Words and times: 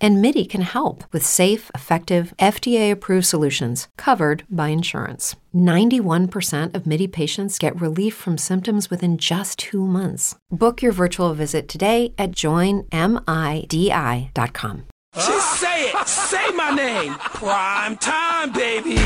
And 0.00 0.20
MIDI 0.20 0.44
can 0.44 0.62
help 0.62 1.04
with 1.12 1.24
safe, 1.24 1.70
effective, 1.74 2.34
FDA 2.38 2.90
approved 2.90 3.26
solutions 3.26 3.88
covered 3.96 4.44
by 4.50 4.68
insurance. 4.68 5.36
91% 5.54 6.74
of 6.74 6.86
MIDI 6.86 7.06
patients 7.06 7.58
get 7.58 7.80
relief 7.80 8.14
from 8.14 8.36
symptoms 8.36 8.90
within 8.90 9.16
just 9.16 9.58
two 9.58 9.86
months. 9.86 10.34
Book 10.50 10.82
your 10.82 10.92
virtual 10.92 11.32
visit 11.34 11.68
today 11.68 12.12
at 12.18 12.32
joinmidi.com. 12.32 12.90
Just 15.14 15.60
say 15.60 15.84
it! 15.88 16.06
Say 16.06 16.50
my 16.50 16.70
name! 16.70 17.14
Prime 17.14 17.96
time, 17.96 18.52
baby! 18.52 18.96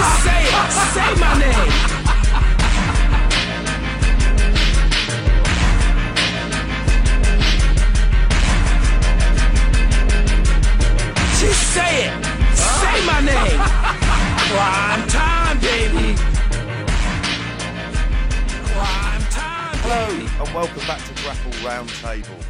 Just 0.00 0.24
say 0.24 0.44
it! 0.44 0.70
Say 0.94 1.14
my 1.20 1.38
name! 1.38 1.72
Just 11.38 11.62
say 11.74 11.92
it! 12.06 12.12
Say 12.56 12.96
my 13.04 13.20
name! 13.20 13.60
Prime 14.48 15.06
time, 15.08 15.58
baby! 15.60 16.16
Prime 18.72 19.24
time, 19.28 19.76
Hello 19.82 20.44
and 20.44 20.54
welcome 20.54 20.86
back 20.86 21.04
to 21.04 21.12
Grapple 21.22 21.52
Roundtable, 21.60 22.42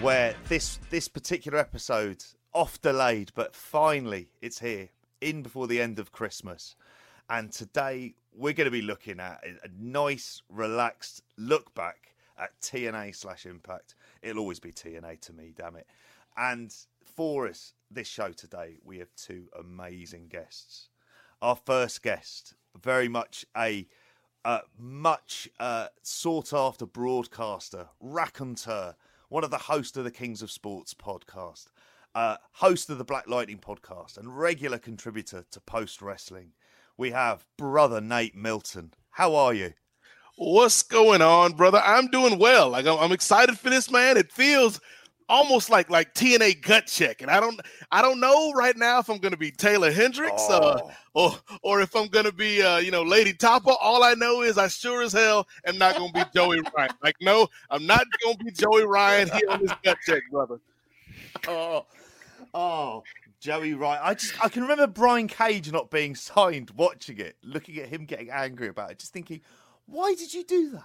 where 0.00 0.34
this 0.48 0.78
this 0.88 1.08
particular 1.08 1.58
episode 1.58 2.24
off 2.54 2.80
delayed, 2.80 3.32
but 3.34 3.54
finally 3.54 4.30
it's 4.40 4.60
here 4.60 4.88
in 5.20 5.42
before 5.42 5.66
the 5.66 5.80
end 5.80 5.98
of 5.98 6.12
Christmas, 6.12 6.76
and 7.28 7.52
today 7.52 8.14
we're 8.34 8.52
going 8.52 8.66
to 8.66 8.70
be 8.70 8.82
looking 8.82 9.20
at 9.20 9.42
a 9.44 9.68
nice, 9.78 10.42
relaxed 10.48 11.22
look 11.36 11.74
back 11.74 12.14
at 12.38 12.58
TNA 12.60 13.14
slash 13.14 13.46
Impact. 13.46 13.94
It'll 14.22 14.40
always 14.40 14.60
be 14.60 14.72
TNA 14.72 15.20
to 15.22 15.32
me, 15.32 15.52
damn 15.54 15.76
it. 15.76 15.86
And 16.36 16.74
for 17.04 17.46
us 17.46 17.74
this 17.90 18.08
show 18.08 18.32
today, 18.32 18.78
we 18.84 18.98
have 18.98 19.14
two 19.16 19.48
amazing 19.58 20.28
guests. 20.28 20.88
Our 21.42 21.56
first 21.56 22.02
guest, 22.02 22.54
very 22.80 23.08
much 23.08 23.44
a 23.56 23.86
uh, 24.44 24.60
much 24.78 25.50
uh, 25.58 25.88
sought 26.02 26.54
after 26.54 26.86
broadcaster, 26.86 27.88
raconteur, 28.00 28.96
one 29.28 29.44
of 29.44 29.50
the 29.50 29.58
hosts 29.58 29.96
of 29.96 30.04
the 30.04 30.10
Kings 30.10 30.40
of 30.40 30.50
Sports 30.50 30.94
podcast, 30.94 31.66
uh, 32.14 32.36
host 32.52 32.90
of 32.90 32.98
the 32.98 33.04
Black 33.04 33.28
Lightning 33.28 33.58
podcast, 33.58 34.18
and 34.18 34.36
regular 34.38 34.78
contributor 34.78 35.44
to 35.50 35.60
Post 35.60 36.02
Wrestling. 36.02 36.52
We 36.96 37.10
have 37.10 37.46
brother 37.56 38.00
Nate 38.00 38.36
Milton. 38.36 38.92
How 39.10 39.34
are 39.34 39.54
you? 39.54 39.72
What's 40.36 40.82
going 40.82 41.22
on, 41.22 41.52
brother? 41.52 41.82
I'm 41.84 42.08
doing 42.08 42.38
well. 42.38 42.70
Like 42.70 42.86
I'm, 42.86 42.98
I'm 42.98 43.12
excited 43.12 43.58
for 43.58 43.70
this, 43.70 43.90
man. 43.90 44.16
It 44.16 44.32
feels 44.32 44.80
almost 45.28 45.70
like 45.70 45.88
like 45.90 46.14
TNA 46.14 46.60
gut 46.62 46.86
check, 46.86 47.22
and 47.22 47.30
I 47.30 47.38
don't 47.40 47.60
I 47.92 48.02
don't 48.02 48.20
know 48.20 48.52
right 48.52 48.76
now 48.76 48.98
if 48.98 49.08
I'm 49.08 49.18
going 49.18 49.32
to 49.32 49.38
be 49.38 49.50
Taeler 49.50 49.92
Hendrix 49.92 50.42
uh, 50.50 50.78
Oh. 50.82 50.90
or 51.14 51.34
or 51.62 51.80
if 51.80 51.94
I'm 51.94 52.08
going 52.08 52.24
to 52.24 52.32
be 52.32 52.62
uh, 52.62 52.78
you 52.78 52.90
know 52.90 53.02
Lei'D 53.02 53.38
Tapa. 53.38 53.70
All 53.80 54.02
I 54.02 54.14
know 54.14 54.42
is 54.42 54.58
I 54.58 54.68
sure 54.68 55.02
as 55.02 55.12
hell 55.12 55.46
am 55.66 55.78
not 55.78 55.96
going 55.96 56.12
to 56.12 56.24
be 56.24 56.30
Joey 56.34 56.60
Ryan. 56.76 56.90
Like 57.02 57.16
no, 57.20 57.46
I'm 57.70 57.86
not 57.86 58.04
going 58.22 58.36
to 58.38 58.44
be 58.44 58.50
Joey 58.50 58.84
Ryan 58.84 59.28
here 59.30 59.48
on 59.50 59.60
this 59.62 59.72
gut 59.84 59.98
check, 60.06 60.22
brother. 60.30 60.58
Oh, 61.48 61.86
oh, 62.54 63.02
Joey 63.40 63.74
Wright. 63.74 63.98
I 64.02 64.14
just 64.14 64.42
I 64.44 64.48
can 64.48 64.62
remember 64.62 64.86
Brian 64.86 65.28
Cage 65.28 65.70
not 65.72 65.90
being 65.90 66.14
signed, 66.14 66.70
watching 66.76 67.18
it, 67.18 67.36
looking 67.42 67.78
at 67.78 67.88
him 67.88 68.04
getting 68.04 68.30
angry 68.30 68.68
about 68.68 68.90
it, 68.90 68.98
just 68.98 69.12
thinking, 69.12 69.40
why 69.86 70.14
did 70.14 70.32
you 70.32 70.44
do 70.44 70.70
that? 70.70 70.84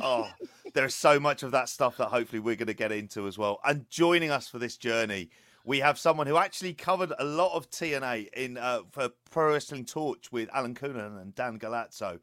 Oh, 0.00 0.30
there's 0.74 0.94
so 0.94 1.20
much 1.20 1.42
of 1.42 1.50
that 1.50 1.68
stuff 1.68 1.96
that 1.98 2.08
hopefully 2.08 2.40
we're 2.40 2.56
going 2.56 2.66
to 2.66 2.74
get 2.74 2.92
into 2.92 3.26
as 3.26 3.36
well. 3.36 3.60
And 3.64 3.88
joining 3.90 4.30
us 4.30 4.48
for 4.48 4.58
this 4.58 4.76
journey, 4.76 5.30
we 5.64 5.80
have 5.80 5.98
someone 5.98 6.26
who 6.26 6.36
actually 6.36 6.74
covered 6.74 7.12
a 7.18 7.24
lot 7.24 7.54
of 7.54 7.70
TNA 7.70 8.28
in 8.32 8.56
uh, 8.56 8.80
for 8.90 9.10
Pro 9.30 9.52
Wrestling 9.52 9.84
Torch 9.84 10.30
with 10.32 10.48
Alan 10.54 10.74
Counihan 10.74 11.20
and 11.20 11.34
Dan 11.34 11.58
Galazzo. 11.58 12.20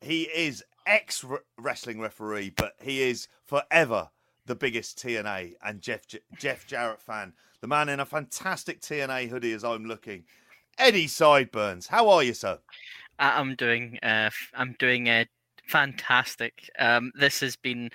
He 0.00 0.22
is 0.22 0.64
ex 0.86 1.24
wrestling 1.56 2.00
referee, 2.00 2.50
but 2.56 2.74
he 2.80 3.02
is 3.02 3.28
forever 3.46 4.10
the 4.46 4.56
biggest 4.56 4.98
TNA 4.98 5.54
and 5.64 5.80
Jeff 5.80 6.00
Jeff 6.36 6.66
Jarrett 6.66 7.00
fan. 7.00 7.32
The 7.60 7.68
man 7.68 7.88
in 7.90 8.00
a 8.00 8.06
fantastic 8.06 8.80
TNA 8.80 9.28
hoodie 9.28 9.52
as 9.52 9.64
I'm 9.64 9.84
looking. 9.84 10.24
Eddie 10.78 11.08
Sideburns, 11.08 11.86
how 11.86 12.08
are 12.08 12.22
you, 12.22 12.32
sir? 12.32 12.58
I'm 13.18 13.54
doing 13.54 13.98
uh 14.02 14.30
I'm 14.54 14.74
doing 14.78 15.08
uh, 15.10 15.24
fantastic. 15.68 16.70
Um 16.78 17.12
this 17.14 17.40
has 17.40 17.56
been 17.56 17.90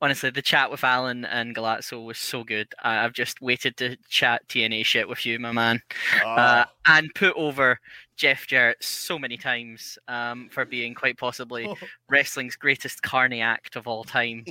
honestly 0.00 0.30
the 0.30 0.40
chat 0.40 0.70
with 0.70 0.84
Alan 0.84 1.26
and 1.26 1.54
Galazzo 1.54 2.02
was 2.02 2.16
so 2.16 2.42
good. 2.44 2.66
I- 2.82 3.04
I've 3.04 3.12
just 3.12 3.42
waited 3.42 3.76
to 3.76 3.96
chat 4.08 4.48
TNA 4.48 4.86
shit 4.86 5.06
with 5.06 5.26
you, 5.26 5.38
my 5.38 5.52
man. 5.52 5.82
Uh, 6.24 6.64
Ah, 6.64 6.70
and 6.86 7.14
put 7.14 7.34
over 7.36 7.78
Jeff 8.16 8.46
Jarrett 8.46 8.82
so 8.82 9.18
many 9.18 9.36
times 9.36 9.98
um, 10.08 10.48
for 10.50 10.64
being 10.64 10.94
quite 10.94 11.18
possibly 11.18 11.68
wrestling's 12.08 12.56
greatest 12.56 13.02
carny 13.02 13.42
act 13.42 13.76
of 13.76 13.86
all 13.86 14.02
time. 14.04 14.46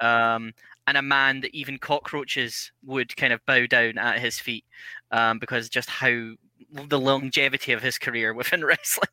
Um, 0.00 0.52
and 0.86 0.96
a 0.96 1.02
man 1.02 1.40
that 1.40 1.54
even 1.54 1.78
cockroaches 1.78 2.70
would 2.84 3.16
kind 3.16 3.32
of 3.32 3.44
bow 3.46 3.66
down 3.66 3.98
at 3.98 4.18
his 4.20 4.38
feet 4.38 4.64
um, 5.10 5.38
because 5.38 5.68
just 5.68 5.90
how 5.90 6.32
the 6.72 6.98
longevity 7.00 7.72
of 7.72 7.82
his 7.82 7.98
career 7.98 8.32
within 8.34 8.64
wrestling. 8.64 9.08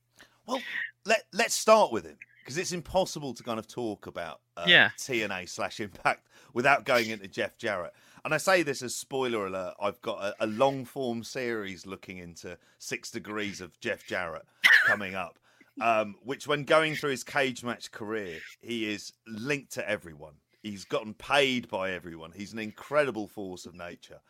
well, 0.48 0.62
let 1.06 1.24
let's 1.34 1.56
start 1.56 1.92
with 1.92 2.06
him 2.06 2.18
because 2.40 2.58
it's 2.58 2.72
impossible 2.74 3.34
to 3.34 3.44
kind 3.44 3.60
of 3.60 3.68
talk 3.68 4.06
about 4.08 4.42
uh, 4.58 4.66
Yeah. 4.68 4.90
TNA 4.98 5.48
slash 5.50 5.80
Impact 5.80 6.28
without 6.54 6.84
going 6.86 7.10
into 7.10 7.28
Jeff 7.28 7.58
Jarrett. 7.58 7.94
And 8.26 8.34
I 8.34 8.38
say 8.38 8.64
this 8.64 8.82
as 8.82 8.96
spoiler 8.96 9.48
alert. 9.48 9.74
I've 9.82 10.02
got 10.02 10.22
a, 10.24 10.36
a 10.42 10.48
long 10.48 10.86
form 10.86 11.24
series 11.24 11.86
looking 11.86 12.18
into 12.20 12.58
six 12.80 13.12
degrees 13.12 13.60
of 13.62 13.78
Jeff 13.80 14.06
Jarrett 14.06 14.44
coming 14.86 15.16
up. 15.16 15.40
Um, 15.82 16.16
which, 16.24 16.46
when 16.48 16.66
going 16.66 16.96
through 16.96 17.10
his 17.12 17.24
cage 17.24 17.64
match 17.64 17.92
career, 17.92 18.38
he 18.62 18.88
is 18.94 19.12
linked 19.28 19.72
to 19.74 19.90
everyone. 19.90 20.34
He's 20.64 20.86
gotten 20.86 21.14
paid 21.14 21.68
by 21.68 21.92
everyone. 21.92 22.32
He's 22.32 22.54
an 22.54 22.60
incredible 22.60 23.28
force 23.28 23.66
of 23.66 23.76
nature. 23.76 24.22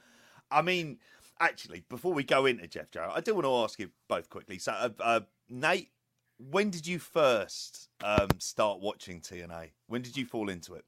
I 0.50 0.64
mean, 0.64 0.98
actually, 1.40 1.86
before 1.90 2.12
we 2.14 2.24
go 2.24 2.48
into 2.48 2.68
Jeff 2.68 2.90
Jarrett, 2.92 3.12
I 3.16 3.22
do 3.22 3.36
want 3.36 3.46
to 3.46 3.56
ask 3.56 3.80
you 3.80 3.90
both 4.10 4.30
quickly. 4.30 4.58
So, 4.58 4.72
uh, 4.72 4.90
uh, 5.00 5.20
Nate, 5.48 5.90
when 6.40 6.72
did 6.72 6.88
you 6.88 6.98
first 7.00 7.88
um, 8.04 8.30
start 8.40 8.80
watching 8.82 9.22
TNA? 9.22 9.70
When 9.88 10.02
did 10.02 10.18
you 10.18 10.26
fall 10.26 10.50
into 10.50 10.74
it? 10.74 10.86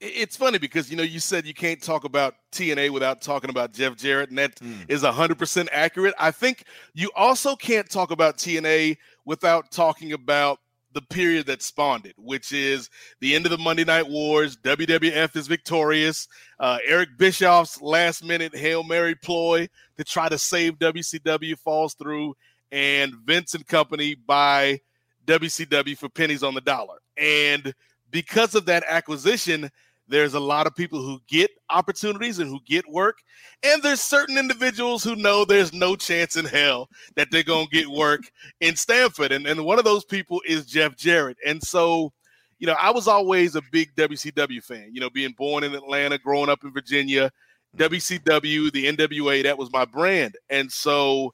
It- 0.00 0.14
It's 0.16 0.36
funny 0.36 0.58
because 0.58 0.90
you 0.90 0.96
know 0.96 1.02
you 1.02 1.20
said 1.20 1.46
you 1.46 1.54
can't 1.54 1.80
talk 1.82 2.04
about 2.04 2.36
TNA 2.50 2.90
without 2.90 3.20
talking 3.20 3.50
about 3.50 3.72
Jeff 3.72 3.96
Jarrett, 3.96 4.30
and 4.30 4.38
that 4.38 4.56
Mm. 4.56 4.90
is 4.90 5.02
hundred 5.02 5.38
percent 5.38 5.68
accurate. 5.70 6.14
I 6.18 6.30
think 6.30 6.64
you 6.94 7.10
also 7.14 7.56
can't 7.56 7.88
talk 7.90 8.10
about 8.10 8.38
TNA 8.38 8.96
without 9.26 9.70
talking 9.70 10.12
about 10.14 10.60
the 10.92 11.02
period 11.02 11.46
that 11.46 11.62
spawned 11.62 12.06
it, 12.06 12.14
which 12.16 12.52
is 12.52 12.90
the 13.20 13.34
end 13.34 13.46
of 13.46 13.50
the 13.50 13.58
Monday 13.58 13.84
Night 13.84 14.08
Wars. 14.08 14.56
WWF 14.56 15.36
is 15.36 15.46
victorious. 15.46 16.28
Uh, 16.58 16.78
Eric 16.86 17.10
Bischoff's 17.16 17.80
last 17.80 18.24
minute 18.24 18.54
hail 18.54 18.82
mary 18.82 19.14
ploy 19.14 19.68
to 19.96 20.04
try 20.04 20.28
to 20.28 20.38
save 20.38 20.78
WCW 20.78 21.58
falls 21.58 21.94
through, 21.94 22.34
and 22.70 23.14
Vince 23.24 23.54
and 23.54 23.66
company 23.66 24.14
buy 24.14 24.80
WCW 25.26 25.96
for 25.96 26.08
pennies 26.08 26.42
on 26.42 26.54
the 26.54 26.60
dollar. 26.60 26.98
And 27.16 27.74
because 28.10 28.54
of 28.54 28.66
that 28.66 28.84
acquisition, 28.88 29.70
there's 30.12 30.34
a 30.34 30.40
lot 30.40 30.66
of 30.66 30.74
people 30.74 31.00
who 31.00 31.20
get 31.26 31.50
opportunities 31.70 32.38
and 32.38 32.50
who 32.50 32.60
get 32.66 32.86
work. 32.88 33.18
And 33.62 33.82
there's 33.82 34.00
certain 34.00 34.36
individuals 34.36 35.02
who 35.02 35.16
know 35.16 35.44
there's 35.44 35.72
no 35.72 35.96
chance 35.96 36.36
in 36.36 36.44
hell 36.44 36.88
that 37.16 37.28
they're 37.30 37.42
going 37.42 37.66
to 37.66 37.72
get 37.72 37.88
work 37.88 38.20
in 38.60 38.76
Stamford. 38.76 39.32
And, 39.32 39.46
and 39.46 39.64
one 39.64 39.78
of 39.78 39.84
those 39.84 40.04
people 40.04 40.42
is 40.46 40.66
Jeff 40.66 40.96
Jarrett. 40.96 41.38
And 41.46 41.62
so, 41.62 42.12
you 42.58 42.66
know, 42.66 42.76
I 42.80 42.90
was 42.90 43.08
always 43.08 43.56
a 43.56 43.62
big 43.72 43.94
WCW 43.96 44.62
fan, 44.62 44.90
you 44.92 45.00
know, 45.00 45.10
being 45.10 45.34
born 45.36 45.64
in 45.64 45.74
Atlanta, 45.74 46.18
growing 46.18 46.50
up 46.50 46.62
in 46.62 46.72
Virginia, 46.72 47.30
WCW, 47.76 48.70
the 48.70 48.94
NWA, 48.94 49.42
that 49.44 49.56
was 49.56 49.72
my 49.72 49.84
brand. 49.84 50.36
And 50.50 50.70
so 50.70 51.32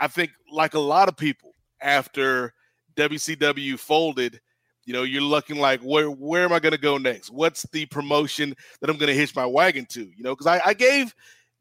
I 0.00 0.08
think, 0.08 0.30
like 0.50 0.74
a 0.74 0.80
lot 0.80 1.08
of 1.08 1.16
people, 1.16 1.52
after 1.82 2.54
WCW 2.96 3.78
folded, 3.78 4.40
you 4.86 4.92
know, 4.94 5.02
you're 5.02 5.22
looking 5.22 5.58
like, 5.58 5.80
where 5.80 6.08
where 6.10 6.44
am 6.44 6.52
I 6.52 6.60
going 6.60 6.72
to 6.72 6.78
go 6.78 6.96
next? 6.96 7.30
What's 7.30 7.64
the 7.72 7.86
promotion 7.86 8.54
that 8.80 8.88
I'm 8.88 8.96
going 8.96 9.08
to 9.08 9.14
hitch 9.14 9.34
my 9.36 9.44
wagon 9.46 9.84
to? 9.90 10.00
You 10.00 10.22
know, 10.22 10.34
because 10.34 10.46
I, 10.46 10.60
I 10.64 10.74
gave 10.74 11.14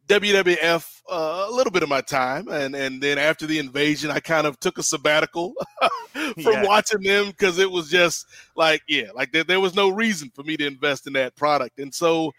WWF 0.07 1.01
uh, 1.11 1.47
a 1.49 1.51
little 1.51 1.71
bit 1.71 1.81
of 1.83 1.89
my 1.89 2.01
time, 2.01 2.47
and 2.47 2.75
and 2.75 3.01
then 3.01 3.17
after 3.17 3.47
the 3.47 3.57
invasion, 3.57 4.11
I 4.11 4.19
kind 4.19 4.45
of 4.45 4.59
took 4.59 4.77
a 4.77 4.83
sabbatical 4.83 5.55
from 6.39 6.61
Yeah. 6.61 6.61
watching 6.61 7.01
them 7.01 7.27
because 7.27 7.57
it 7.57 7.71
was 7.71 7.89
just 7.89 8.27
like 8.55 8.83
yeah, 8.87 9.09
like 9.15 9.31
there, 9.31 9.43
there 9.43 9.59
was 9.59 9.75
no 9.75 9.89
reason 9.89 10.31
for 10.35 10.43
me 10.43 10.55
to 10.57 10.67
invest 10.67 11.07
in 11.07 11.13
that 11.13 11.35
product, 11.35 11.79
and 11.79 11.93
so 11.93 12.31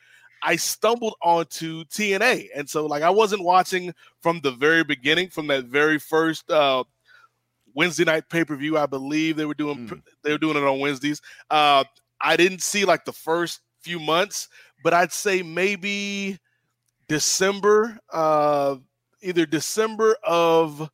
I 0.42 0.56
stumbled 0.56 1.14
onto 1.22 1.84
TNA, 1.86 2.50
and 2.54 2.68
so 2.70 2.86
like 2.86 3.02
I 3.02 3.10
wasn't 3.10 3.42
watching 3.42 3.92
from 4.22 4.40
the 4.40 4.52
very 4.52 4.84
beginning, 4.84 5.30
from 5.30 5.48
that 5.48 5.64
very 5.64 5.98
first 5.98 6.48
uh, 6.50 6.84
Wednesday 7.76 8.04
night 8.04 8.28
pay 8.28 8.44
per 8.44 8.56
view. 8.56 8.76
I 8.76 8.86
believe 8.86 9.36
they 9.36 9.44
were 9.44 9.54
doing 9.54 9.86
Mm. 9.88 10.02
they 10.24 10.32
were 10.32 10.38
doing 10.38 10.56
it 10.56 10.64
on 10.64 10.80
Wednesdays. 10.80 11.20
Uh, 11.50 11.84
I 12.20 12.36
didn't 12.36 12.62
see 12.62 12.84
like 12.84 13.04
the 13.04 13.12
first 13.12 13.60
few 13.82 14.00
months, 14.00 14.48
but 14.82 14.92
I'd 14.94 15.12
say 15.12 15.42
maybe 15.42 16.38
December, 17.08 17.98
uh, 18.12 18.76
either 19.22 19.46
December 19.46 20.16
of 20.24 20.90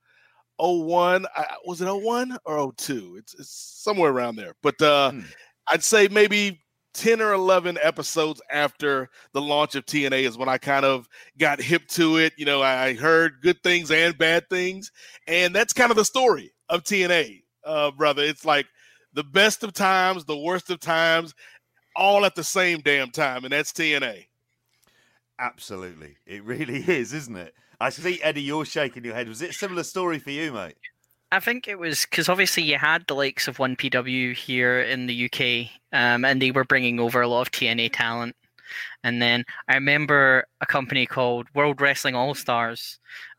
01, 0.58 1.26
I, 1.34 1.46
was 1.64 1.80
it 1.80 1.88
01 1.88 2.36
or 2.44 2.72
02? 2.76 3.16
It's, 3.18 3.34
it's 3.34 3.50
somewhere 3.82 4.10
around 4.10 4.36
there. 4.36 4.54
But 4.62 4.80
uh, 4.82 5.12
Hmm. 5.12 5.20
I'd 5.68 5.82
say 5.84 6.08
maybe 6.08 6.60
10 6.94 7.22
or 7.22 7.32
11 7.32 7.78
episodes 7.82 8.42
after 8.50 9.08
the 9.32 9.40
launch 9.40 9.74
of 9.76 9.86
TNA 9.86 10.24
is 10.26 10.36
when 10.36 10.48
I 10.48 10.58
kind 10.58 10.84
of 10.84 11.08
got 11.38 11.60
hip 11.60 11.86
to 11.90 12.18
it. 12.18 12.32
You 12.36 12.44
know, 12.44 12.62
I 12.62 12.94
heard 12.94 13.40
good 13.42 13.62
things 13.62 13.90
and 13.90 14.16
bad 14.18 14.48
things. 14.50 14.90
And 15.26 15.54
that's 15.54 15.72
kind 15.72 15.90
of 15.90 15.96
the 15.96 16.04
story 16.04 16.51
of 16.68 16.84
TNA, 16.84 17.42
uh, 17.64 17.90
brother. 17.90 18.22
It's 18.22 18.44
like 18.44 18.66
the 19.12 19.24
best 19.24 19.62
of 19.62 19.72
times, 19.72 20.24
the 20.24 20.36
worst 20.36 20.70
of 20.70 20.80
times, 20.80 21.34
all 21.94 22.24
at 22.24 22.34
the 22.34 22.44
same 22.44 22.80
damn 22.80 23.10
time. 23.10 23.44
And 23.44 23.52
that's 23.52 23.72
TNA. 23.72 24.26
Absolutely. 25.38 26.16
It 26.26 26.44
really 26.44 26.78
is, 26.86 27.12
isn't 27.12 27.36
it? 27.36 27.54
I 27.80 27.90
see, 27.90 28.22
Eddie, 28.22 28.42
you're 28.42 28.64
shaking 28.64 29.04
your 29.04 29.14
head. 29.14 29.28
Was 29.28 29.42
it 29.42 29.50
a 29.50 29.54
similar 29.54 29.82
story 29.82 30.18
for 30.20 30.30
you, 30.30 30.52
mate? 30.52 30.76
I 31.32 31.40
think 31.40 31.66
it 31.66 31.78
was 31.78 32.02
because 32.02 32.28
obviously 32.28 32.62
you 32.62 32.78
had 32.78 33.06
the 33.06 33.14
likes 33.14 33.48
of 33.48 33.56
1PW 33.56 34.36
here 34.36 34.82
in 34.82 35.06
the 35.06 35.24
UK, 35.24 35.70
um, 35.92 36.24
and 36.24 36.40
they 36.40 36.50
were 36.50 36.64
bringing 36.64 37.00
over 37.00 37.22
a 37.22 37.26
lot 37.26 37.40
of 37.40 37.50
TNA 37.50 37.90
talent. 37.92 38.36
And 39.02 39.20
then 39.20 39.44
I 39.66 39.74
remember 39.74 40.44
a 40.60 40.66
company 40.66 41.06
called 41.06 41.48
World 41.54 41.80
Wrestling 41.80 42.14
All 42.14 42.34
Stars 42.34 42.98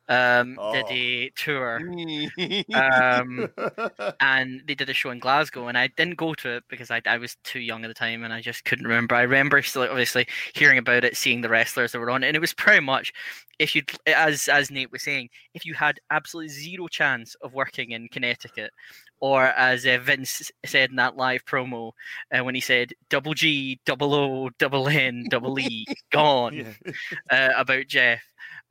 um, 0.09 0.57
did 0.73 0.85
Oh. 0.85 0.87
a 0.89 1.29
tour, 1.35 1.77
um, 2.73 3.49
and 4.19 4.61
they 4.67 4.75
did 4.75 4.89
a 4.89 4.93
show 4.93 5.11
in 5.11 5.19
Glasgow, 5.19 5.67
and 5.67 5.77
I 5.77 5.87
didn't 5.87 6.17
go 6.17 6.33
to 6.35 6.57
it 6.57 6.63
because 6.69 6.91
I, 6.91 7.01
I 7.05 7.17
was 7.17 7.37
too 7.43 7.59
young 7.59 7.83
at 7.83 7.87
the 7.87 7.93
time, 7.93 8.23
and 8.23 8.33
I 8.33 8.41
just 8.41 8.65
couldn't 8.65 8.85
remember. 8.87 9.15
I 9.15 9.21
remember 9.21 9.61
still 9.61 9.83
obviously 9.83 10.27
hearing 10.53 10.77
about 10.77 11.03
it, 11.03 11.15
seeing 11.17 11.41
the 11.41 11.49
wrestlers 11.49 11.91
that 11.91 11.99
were 11.99 12.09
on, 12.09 12.23
it, 12.23 12.27
and 12.27 12.35
it 12.35 12.41
was 12.41 12.53
pretty 12.53 12.81
much 12.81 13.13
if 13.59 13.75
you, 13.75 13.83
as 14.07 14.47
as 14.47 14.71
Nate 14.71 14.91
was 14.91 15.03
saying, 15.03 15.29
if 15.53 15.65
you 15.65 15.73
had 15.73 15.99
absolutely 16.09 16.49
zero 16.49 16.87
chance 16.87 17.35
of 17.41 17.53
working 17.53 17.91
in 17.91 18.07
Connecticut, 18.09 18.71
or 19.19 19.45
as 19.45 19.85
uh, 19.85 19.99
Vince 20.01 20.51
said 20.65 20.89
in 20.89 20.97
that 20.97 21.15
live 21.15 21.45
promo 21.45 21.91
uh, 22.31 22.43
when 22.43 22.55
he 22.55 22.61
said 22.61 22.93
double 23.09 23.33
G, 23.33 23.79
double 23.85 24.13
O, 24.13 24.49
double 24.59 24.87
N, 24.89 25.25
double 25.29 25.57
E, 25.59 25.85
gone 26.11 26.53
yeah. 26.55 26.91
uh, 27.29 27.53
about 27.57 27.87
Jeff. 27.87 28.21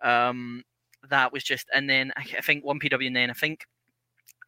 Um, 0.02 0.62
that 1.08 1.32
was 1.32 1.42
just, 1.44 1.68
and 1.74 1.88
then 1.88 2.12
I, 2.16 2.24
think 2.42 2.64
one 2.64 2.78
PW, 2.78 3.06
and 3.06 3.16
then 3.16 3.30
I 3.30 3.34
think 3.34 3.66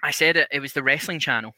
I 0.02 0.10
said 0.10 0.36
it. 0.36 0.48
It 0.52 0.60
was 0.60 0.72
the 0.72 0.82
wrestling 0.82 1.18
channel 1.18 1.54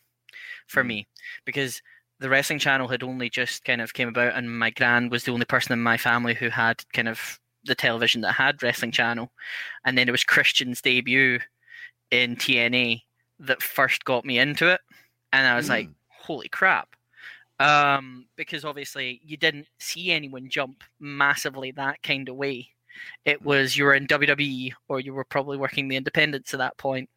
for 0.67 0.83
Mm. 0.83 0.87
me 0.89 1.07
because 1.45 1.83
the 2.19 2.29
wrestling 2.31 2.59
channel 2.59 2.89
had 2.89 3.03
only 3.03 3.29
just 3.29 3.65
kind 3.65 3.81
of 3.81 3.93
came 3.95 4.09
about, 4.09 4.35
and 4.35 4.59
my 4.59 4.71
grand 4.71 5.11
was 5.11 5.25
the 5.25 5.33
only 5.33 5.45
person 5.45 5.73
in 5.73 5.83
my 5.83 5.97
family 5.97 6.35
who 6.35 6.49
had 6.49 6.83
kind 6.93 7.09
of 7.09 7.39
the 7.65 7.75
television 7.75 8.21
that 8.23 8.33
had 8.33 8.63
wrestling 8.63 8.93
channel, 8.93 9.33
and 9.85 9.99
then 9.99 10.09
it 10.09 10.13
was 10.13 10.25
Christian's 10.25 10.81
debut 10.81 11.41
in 12.11 12.37
TNA 12.37 13.03
that 13.41 13.63
first 13.63 14.05
got 14.05 14.25
me 14.25 14.39
into 14.39 14.69
it, 14.69 14.81
and 15.33 15.47
I 15.47 15.57
was 15.57 15.69
like, 15.69 15.89
Mm. 15.89 15.95
holy 16.09 16.49
crap. 16.49 16.97
Um, 17.59 18.27
because 18.37 18.65
obviously 18.67 19.21
you 19.25 19.37
didn't 19.39 19.67
see 19.79 20.11
anyone 20.13 20.49
jump 20.51 20.85
massively 21.01 21.71
that 21.73 22.03
kind 22.03 22.29
of 22.29 22.37
way. 22.37 22.71
It 23.25 23.43
was 23.43 23.77
you 23.77 23.85
were 23.85 23.95
in 23.95 24.07
WWE 24.07 24.73
or 24.89 25.01
you 25.01 25.15
were 25.15 25.25
probably 25.25 25.57
working 25.59 25.89
the 25.89 25.97
independents 25.97 26.55
at 26.55 26.59
that 26.59 26.77
point. 26.79 27.09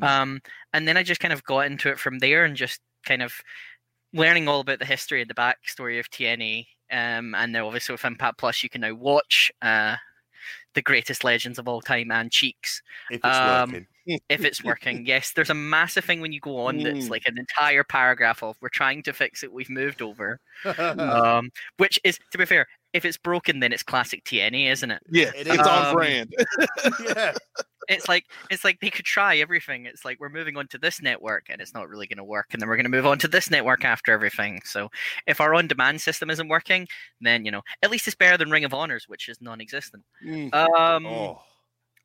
Mm. 0.00 0.06
Um, 0.08 0.42
and 0.72 0.86
then 0.86 0.96
I 0.96 1.02
just 1.02 1.20
kind 1.20 1.32
of 1.32 1.44
got 1.44 1.66
into 1.66 1.88
it 1.90 1.98
from 1.98 2.18
there 2.18 2.44
and 2.44 2.56
just 2.56 2.80
kind 3.04 3.22
of 3.22 3.32
learning 4.12 4.48
all 4.48 4.60
about 4.60 4.78
the 4.78 4.84
history 4.84 5.20
and 5.20 5.30
the 5.30 5.34
backstory 5.34 5.98
of 6.00 6.10
TNA. 6.10 6.66
Um, 6.90 7.34
and 7.34 7.54
then 7.54 7.62
obviously 7.62 7.92
with 7.94 8.04
Impact 8.04 8.38
Plus, 8.38 8.62
you 8.62 8.68
can 8.68 8.80
now 8.82 8.94
watch 8.94 9.50
uh, 9.62 9.96
the 10.74 10.82
greatest 10.82 11.24
legends 11.24 11.58
of 11.58 11.66
all 11.68 11.80
time 11.80 12.10
and 12.12 12.30
Cheeks 12.30 12.82
If 13.10 13.20
it's 13.24 13.36
Um, 13.36 13.70
working. 13.72 13.86
if 14.28 14.44
it's 14.44 14.62
working. 14.62 15.04
yes, 15.06 15.32
there's 15.32 15.50
a 15.50 15.54
massive 15.54 16.04
thing 16.04 16.20
when 16.20 16.32
you 16.32 16.38
go 16.40 16.58
on 16.66 16.78
that's 16.78 17.06
Mm. 17.06 17.10
like 17.10 17.26
an 17.26 17.38
entire 17.38 17.82
paragraph 17.82 18.42
of 18.42 18.56
we're 18.60 18.68
trying 18.68 19.02
to 19.04 19.12
fix 19.12 19.42
it, 19.42 19.52
we've 19.52 19.70
moved 19.70 20.02
over. 20.02 20.38
Um, 20.78 21.50
which 21.78 21.98
is 22.04 22.18
to 22.30 22.38
be 22.38 22.44
fair, 22.44 22.66
if 22.92 23.04
it's 23.04 23.16
broken, 23.18 23.60
then 23.60 23.72
it's 23.72 23.82
classic 23.82 24.24
TNA, 24.24 24.70
isn't 24.72 24.90
it? 24.90 25.02
Yeah, 25.10 25.30
It 25.36 25.46
it's 25.46 25.60
is. 25.60 25.66
on 25.66 25.86
Um, 25.86 25.94
brand. 25.94 26.34
yeah. 27.04 27.34
It's 27.88 28.08
like 28.08 28.24
it's 28.50 28.64
like 28.64 28.80
they 28.80 28.90
could 28.90 29.04
try 29.04 29.36
everything. 29.36 29.86
It's 29.86 30.04
like 30.04 30.18
we're 30.18 30.28
moving 30.28 30.56
on 30.56 30.66
to 30.68 30.78
this 30.78 31.00
network 31.00 31.44
and 31.48 31.60
it's 31.60 31.72
not 31.72 31.88
really 31.88 32.08
going 32.08 32.16
to 32.16 32.24
work, 32.24 32.46
and 32.52 32.60
then 32.60 32.68
we're 32.68 32.74
going 32.74 32.84
to 32.84 32.90
move 32.90 33.06
on 33.06 33.16
to 33.20 33.28
this 33.28 33.48
network 33.48 33.84
after 33.84 34.10
everything. 34.12 34.60
So 34.64 34.88
if 35.28 35.40
our 35.40 35.54
on-demand 35.54 36.00
system 36.00 36.28
isn't 36.28 36.48
working, 36.48 36.88
then 37.20 37.44
you 37.44 37.52
know 37.52 37.62
at 37.82 37.90
least 37.92 38.08
it's 38.08 38.16
better 38.16 38.36
than 38.36 38.50
Ring 38.50 38.64
of 38.64 38.74
Honors, 38.74 39.04
which 39.08 39.28
is 39.28 39.40
non-existent. 39.40 40.02
Mm. 40.24 40.52
Um, 40.52 41.06
Oh, 41.06 41.42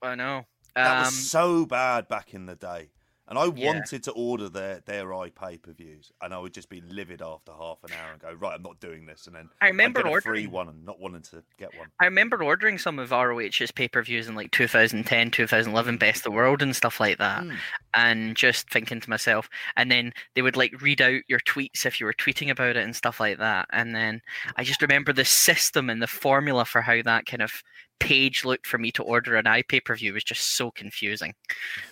I 0.04 0.14
know. 0.14 0.46
that 0.76 0.98
Um, 0.98 1.06
was 1.06 1.32
so 1.32 1.66
bad 1.66 2.08
back 2.08 2.36
in 2.36 2.46
the 2.46 2.56
day. 2.56 2.90
And 3.28 3.38
I 3.40 3.46
Yeah. 3.46 3.68
wanted 3.74 4.04
to 4.04 4.12
order 4.12 4.50
their 4.50 4.80
their 4.82 5.14
i 5.14 5.30
pay 5.30 5.58
per 5.58 5.72
views, 5.74 6.12
and 6.22 6.34
I 6.34 6.40
would 6.40 6.54
just 6.54 6.70
be 6.70 6.82
livid 6.82 7.22
after 7.22 7.52
half 7.54 7.84
an 7.84 7.94
hour 7.94 8.12
and 8.12 8.22
go, 8.22 8.32
right, 8.34 8.56
I'm 8.56 8.64
not 8.64 8.80
doing 8.80 9.06
this. 9.06 9.28
And 9.28 9.36
then 9.36 9.50
I 9.62 9.68
remember 9.68 10.02
a 10.02 10.04
free 10.22 10.46
ordering. 10.48 10.52
one 10.52 10.70
and 10.70 10.84
not 10.86 11.00
wanting 11.00 11.22
to 11.24 11.44
get 11.58 11.74
one. 11.74 11.92
I 12.00 12.06
remember 12.06 12.44
ordering 12.44 12.78
some 12.78 13.00
of 13.00 13.12
ROH's 13.12 13.72
pay 13.72 13.88
per 13.88 14.02
views 14.02 14.28
in 14.28 14.36
like 14.36 14.52
2010, 14.52 15.32
2011, 15.32 15.98
Best 15.98 16.18
of 16.20 16.24
the 16.24 16.32
World 16.32 16.62
and 16.62 16.76
stuff 16.76 17.00
like 17.00 17.20
that, 17.20 17.44
Mm. 17.44 17.58
and 17.94 18.36
just 18.36 18.70
thinking 18.70 19.00
to 19.00 19.10
myself, 19.10 19.50
and 19.78 19.92
then 19.92 20.14
they 20.36 20.42
would 20.42 20.58
like 20.58 20.82
read 20.82 21.02
out 21.02 21.22
your 21.28 21.40
tweets 21.42 21.86
if 21.86 22.00
you 22.00 22.06
were 22.08 22.14
tweeting 22.14 22.50
about 22.50 22.76
it 22.76 22.84
and 22.84 22.96
stuff 22.96 23.20
like 23.20 23.38
that. 23.38 23.68
And 23.72 23.96
then 23.96 24.22
I 24.58 24.64
just 24.64 24.82
remember 24.82 25.14
the 25.14 25.26
system 25.26 25.90
and 25.90 26.02
the 26.02 26.08
formula 26.08 26.66
for 26.66 26.82
how 26.82 27.02
that 27.04 27.28
kind 27.28 27.42
of 27.44 27.62
page 28.02 28.44
looked 28.44 28.68
for 28.68 28.78
me 28.78 28.92
to 28.92 29.04
order 29.04 29.36
an 29.36 29.46
iPay 29.46 29.86
per 29.86 29.96
view 29.96 30.14
was 30.14 30.24
just 30.24 30.58
so 30.58 30.72
confusing. 30.72 31.34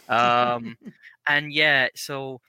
Um, 0.09 0.77
and 1.27 1.53
yeah, 1.53 1.88
so 1.95 2.41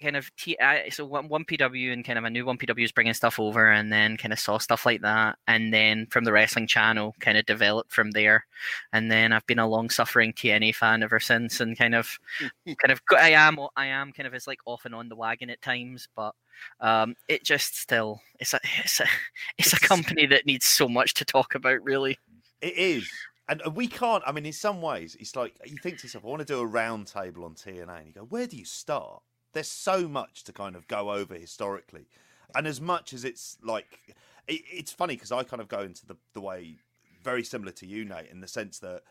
kind 0.00 0.16
of 0.16 0.30
T, 0.36 0.56
I, 0.60 0.88
so 0.90 1.04
one, 1.04 1.28
one 1.28 1.44
PW 1.44 1.92
and 1.92 2.04
kind 2.04 2.18
of 2.18 2.24
a 2.24 2.30
new 2.30 2.44
one 2.44 2.56
PW 2.56 2.84
is 2.84 2.92
bringing 2.92 3.14
stuff 3.14 3.40
over, 3.40 3.70
and 3.70 3.92
then 3.92 4.16
kind 4.16 4.32
of 4.32 4.38
saw 4.38 4.58
stuff 4.58 4.86
like 4.86 5.02
that, 5.02 5.36
and 5.46 5.72
then 5.72 6.06
from 6.06 6.24
the 6.24 6.32
wrestling 6.32 6.66
channel, 6.66 7.14
kind 7.20 7.36
of 7.36 7.46
developed 7.46 7.92
from 7.92 8.12
there, 8.12 8.46
and 8.92 9.10
then 9.10 9.32
I've 9.32 9.46
been 9.46 9.58
a 9.58 9.68
long 9.68 9.90
suffering 9.90 10.32
TNA 10.32 10.74
fan 10.74 11.02
ever 11.02 11.20
since, 11.20 11.60
and 11.60 11.76
kind 11.76 11.94
of, 11.94 12.18
kind 12.66 12.92
of, 12.92 13.00
I 13.16 13.30
am, 13.30 13.58
I 13.76 13.86
am 13.86 14.12
kind 14.12 14.26
of 14.26 14.34
as 14.34 14.46
like 14.46 14.60
off 14.66 14.84
and 14.84 14.94
on 14.94 15.08
the 15.08 15.16
wagon 15.16 15.50
at 15.50 15.62
times, 15.62 16.08
but 16.14 16.34
um, 16.80 17.14
it 17.28 17.44
just 17.44 17.78
still, 17.78 18.20
it's 18.38 18.54
a, 18.54 18.60
it's 18.84 19.00
a, 19.00 19.06
it's 19.58 19.72
a 19.72 19.80
company 19.80 20.26
that 20.26 20.46
needs 20.46 20.66
so 20.66 20.88
much 20.88 21.14
to 21.14 21.24
talk 21.24 21.54
about, 21.54 21.82
really. 21.82 22.18
It 22.60 22.74
is. 22.76 23.10
And 23.48 23.62
we 23.74 23.86
can't, 23.86 24.22
I 24.26 24.32
mean, 24.32 24.44
in 24.44 24.52
some 24.52 24.82
ways, 24.82 25.16
it's 25.18 25.34
like 25.34 25.54
you 25.64 25.78
think 25.78 25.98
to 25.98 26.06
yourself, 26.06 26.24
I 26.24 26.28
want 26.28 26.40
to 26.40 26.44
do 26.44 26.60
a 26.60 26.66
round 26.66 27.06
table 27.06 27.44
on 27.44 27.54
TNA. 27.54 27.98
And 27.98 28.06
you 28.06 28.12
go, 28.12 28.22
where 28.22 28.46
do 28.46 28.56
you 28.56 28.64
start? 28.64 29.22
There's 29.54 29.68
so 29.68 30.06
much 30.06 30.44
to 30.44 30.52
kind 30.52 30.76
of 30.76 30.86
go 30.86 31.10
over 31.10 31.34
historically. 31.34 32.08
And 32.54 32.66
as 32.66 32.80
much 32.80 33.14
as 33.14 33.24
it's 33.24 33.56
like, 33.62 34.14
it, 34.46 34.60
it's 34.70 34.92
funny 34.92 35.14
because 35.14 35.32
I 35.32 35.44
kind 35.44 35.62
of 35.62 35.68
go 35.68 35.80
into 35.80 36.04
the, 36.06 36.16
the 36.34 36.40
way 36.40 36.76
very 37.22 37.42
similar 37.42 37.72
to 37.72 37.86
you, 37.86 38.04
Nate, 38.04 38.30
in 38.30 38.40
the 38.40 38.48
sense 38.48 38.78
that 38.80 39.02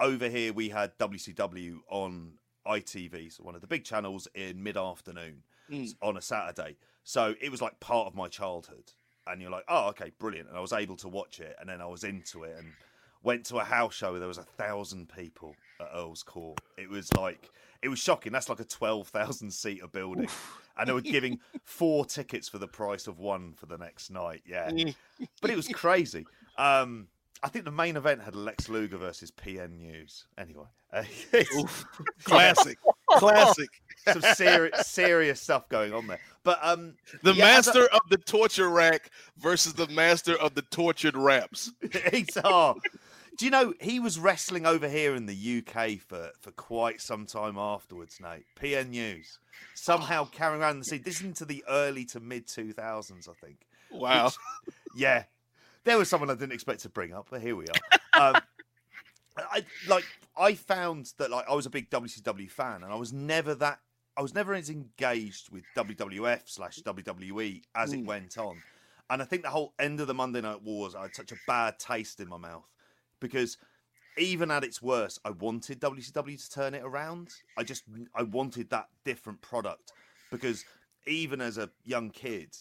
over 0.00 0.28
here 0.28 0.52
we 0.52 0.70
had 0.70 0.96
WCW 0.98 1.78
on 1.90 2.32
ITV, 2.66 3.32
so 3.32 3.42
one 3.42 3.54
of 3.54 3.60
the 3.60 3.66
big 3.66 3.84
channels 3.84 4.28
in 4.34 4.62
mid 4.62 4.76
afternoon 4.76 5.42
Mm. 5.70 5.94
on 6.02 6.16
a 6.16 6.20
Saturday. 6.20 6.76
So 7.04 7.34
it 7.40 7.50
was 7.50 7.62
like 7.62 7.78
part 7.80 8.06
of 8.06 8.14
my 8.14 8.28
childhood. 8.28 8.92
And 9.26 9.40
you're 9.40 9.50
like, 9.50 9.64
oh, 9.68 9.88
okay, 9.90 10.10
brilliant. 10.18 10.48
And 10.48 10.58
I 10.58 10.60
was 10.60 10.72
able 10.72 10.96
to 10.96 11.08
watch 11.08 11.38
it. 11.40 11.56
And 11.60 11.68
then 11.68 11.80
I 11.80 11.86
was 11.86 12.02
into 12.04 12.42
it 12.42 12.56
and 12.58 12.72
went 13.22 13.46
to 13.46 13.56
a 13.58 13.64
house 13.64 13.94
show 13.94 14.10
where 14.10 14.18
there 14.20 14.28
was 14.28 14.38
a 14.38 14.42
thousand 14.42 15.08
people 15.14 15.54
at 15.80 15.88
Earl's 15.94 16.22
Court. 16.22 16.58
It 16.76 16.88
was 16.88 17.12
like, 17.14 17.50
it 17.82 17.88
was 17.88 17.98
shocking. 17.98 18.32
That's 18.32 18.48
like 18.48 18.60
a 18.60 18.64
12,000 18.64 19.50
seater 19.52 19.88
building. 19.88 20.28
And 20.76 20.88
they 20.88 20.92
were 20.92 21.00
giving 21.02 21.38
four 21.64 22.04
tickets 22.04 22.48
for 22.48 22.58
the 22.58 22.68
price 22.68 23.06
of 23.06 23.18
one 23.18 23.52
for 23.54 23.66
the 23.66 23.78
next 23.78 24.10
night. 24.10 24.42
Yeah. 24.46 24.70
But 25.40 25.50
it 25.50 25.56
was 25.56 25.68
crazy. 25.72 26.26
Um, 26.58 27.08
I 27.44 27.48
think 27.48 27.64
the 27.64 27.72
main 27.72 27.96
event 27.96 28.22
had 28.22 28.36
Lex 28.36 28.68
Luger 28.68 28.98
versus 28.98 29.30
PN 29.32 29.76
News. 29.78 30.26
Anyway, 30.38 30.66
uh, 30.92 31.02
Classic, 32.24 32.78
classic. 33.08 33.68
some 34.06 34.22
serious, 34.34 34.86
serious 34.86 35.40
stuff 35.40 35.68
going 35.68 35.92
on 35.92 36.06
there. 36.06 36.20
But 36.44 36.58
um, 36.62 36.94
The 37.22 37.32
Yeah, 37.34 37.44
a- 37.44 37.46
master 37.56 37.84
of 37.86 38.00
the 38.10 38.18
torture 38.18 38.68
rack 38.68 39.10
versus 39.38 39.72
the 39.74 39.88
master 39.88 40.36
of 40.36 40.54
the 40.54 40.62
tortured 40.62 41.16
raps. 41.16 41.72
it's 41.80 42.36
oh, 42.44 42.76
Do 43.38 43.44
you 43.46 43.50
know 43.50 43.72
he 43.80 43.98
was 43.98 44.18
wrestling 44.18 44.66
over 44.66 44.88
here 44.88 45.14
in 45.14 45.26
the 45.26 45.62
UK 45.66 45.98
for, 46.00 46.30
for 46.40 46.50
quite 46.52 47.00
some 47.00 47.24
time 47.26 47.56
afterwards, 47.56 48.18
Nate? 48.20 48.44
PN 48.60 48.90
News. 48.90 49.38
Somehow 49.74 50.26
carrying 50.26 50.60
around 50.60 50.78
the 50.80 50.84
scene. 50.84 51.02
This 51.02 51.16
is 51.16 51.22
into 51.22 51.44
the 51.46 51.64
early 51.68 52.04
to 52.06 52.20
mid 52.20 52.46
2000s, 52.46 53.28
I 53.28 53.32
think. 53.44 53.66
Wow. 53.90 54.26
Which- 54.26 54.34
yeah. 54.96 55.24
There 55.84 55.98
was 55.98 56.08
someone 56.08 56.30
I 56.30 56.34
didn't 56.34 56.52
expect 56.52 56.80
to 56.82 56.88
bring 56.88 57.12
up, 57.12 57.26
but 57.30 57.40
here 57.40 57.56
we 57.56 57.64
are. 57.66 57.98
Um, 58.34 58.34
I 59.38 59.64
like 59.88 60.04
I 60.36 60.54
found 60.54 61.14
that 61.16 61.30
like 61.30 61.48
I 61.48 61.54
was 61.54 61.64
a 61.64 61.70
big 61.70 61.88
WCW 61.88 62.50
fan, 62.50 62.82
and 62.82 62.92
I 62.92 62.96
was 62.96 63.10
never 63.10 63.54
that 63.54 63.78
I 64.18 64.20
was 64.20 64.34
never 64.34 64.52
as 64.52 64.68
engaged 64.68 65.50
with 65.50 65.64
WWF 65.74 66.42
slash 66.44 66.78
WWE 66.80 67.62
as 67.74 67.94
it 67.94 68.00
Mm. 68.02 68.06
went 68.06 68.36
on. 68.36 68.62
And 69.08 69.22
I 69.22 69.24
think 69.24 69.44
the 69.44 69.48
whole 69.48 69.72
end 69.78 69.98
of 70.00 70.08
the 70.08 70.14
Monday 70.14 70.42
Night 70.42 70.62
Wars, 70.62 70.94
I 70.94 71.02
had 71.02 71.14
such 71.16 71.32
a 71.32 71.36
bad 71.46 71.78
taste 71.78 72.20
in 72.20 72.28
my 72.28 72.36
mouth 72.36 72.66
because 73.22 73.56
even 74.18 74.50
at 74.50 74.64
its 74.64 74.82
worst, 74.82 75.18
I 75.24 75.30
wanted 75.30 75.80
WCW 75.80 76.36
to 76.44 76.50
turn 76.50 76.74
it 76.74 76.82
around. 76.84 77.30
I 77.56 77.62
just 77.62 77.84
I 78.14 78.24
wanted 78.24 78.68
that 78.70 78.88
different 79.04 79.40
product 79.40 79.92
because 80.30 80.64
even 81.06 81.40
as 81.40 81.56
a 81.56 81.70
young 81.84 82.10
kid, 82.10 82.54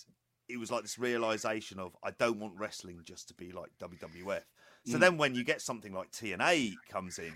it 0.48 0.58
was 0.58 0.72
like 0.72 0.84
this 0.84 0.98
realization 0.98 1.80
of 1.80 1.98
I 2.04 2.12
don't 2.12 2.40
want 2.40 2.54
wrestling 2.58 3.02
just 3.04 3.28
to 3.28 3.34
be 3.34 3.52
like 3.52 3.72
WWF. 3.80 4.44
So 4.86 4.98
Mm. 4.98 5.00
then 5.00 5.18
when 5.18 5.36
you 5.36 5.44
get 5.44 5.62
something 5.62 5.94
like 5.94 6.12
TNA 6.12 6.76
comes 6.90 7.20
in, 7.20 7.34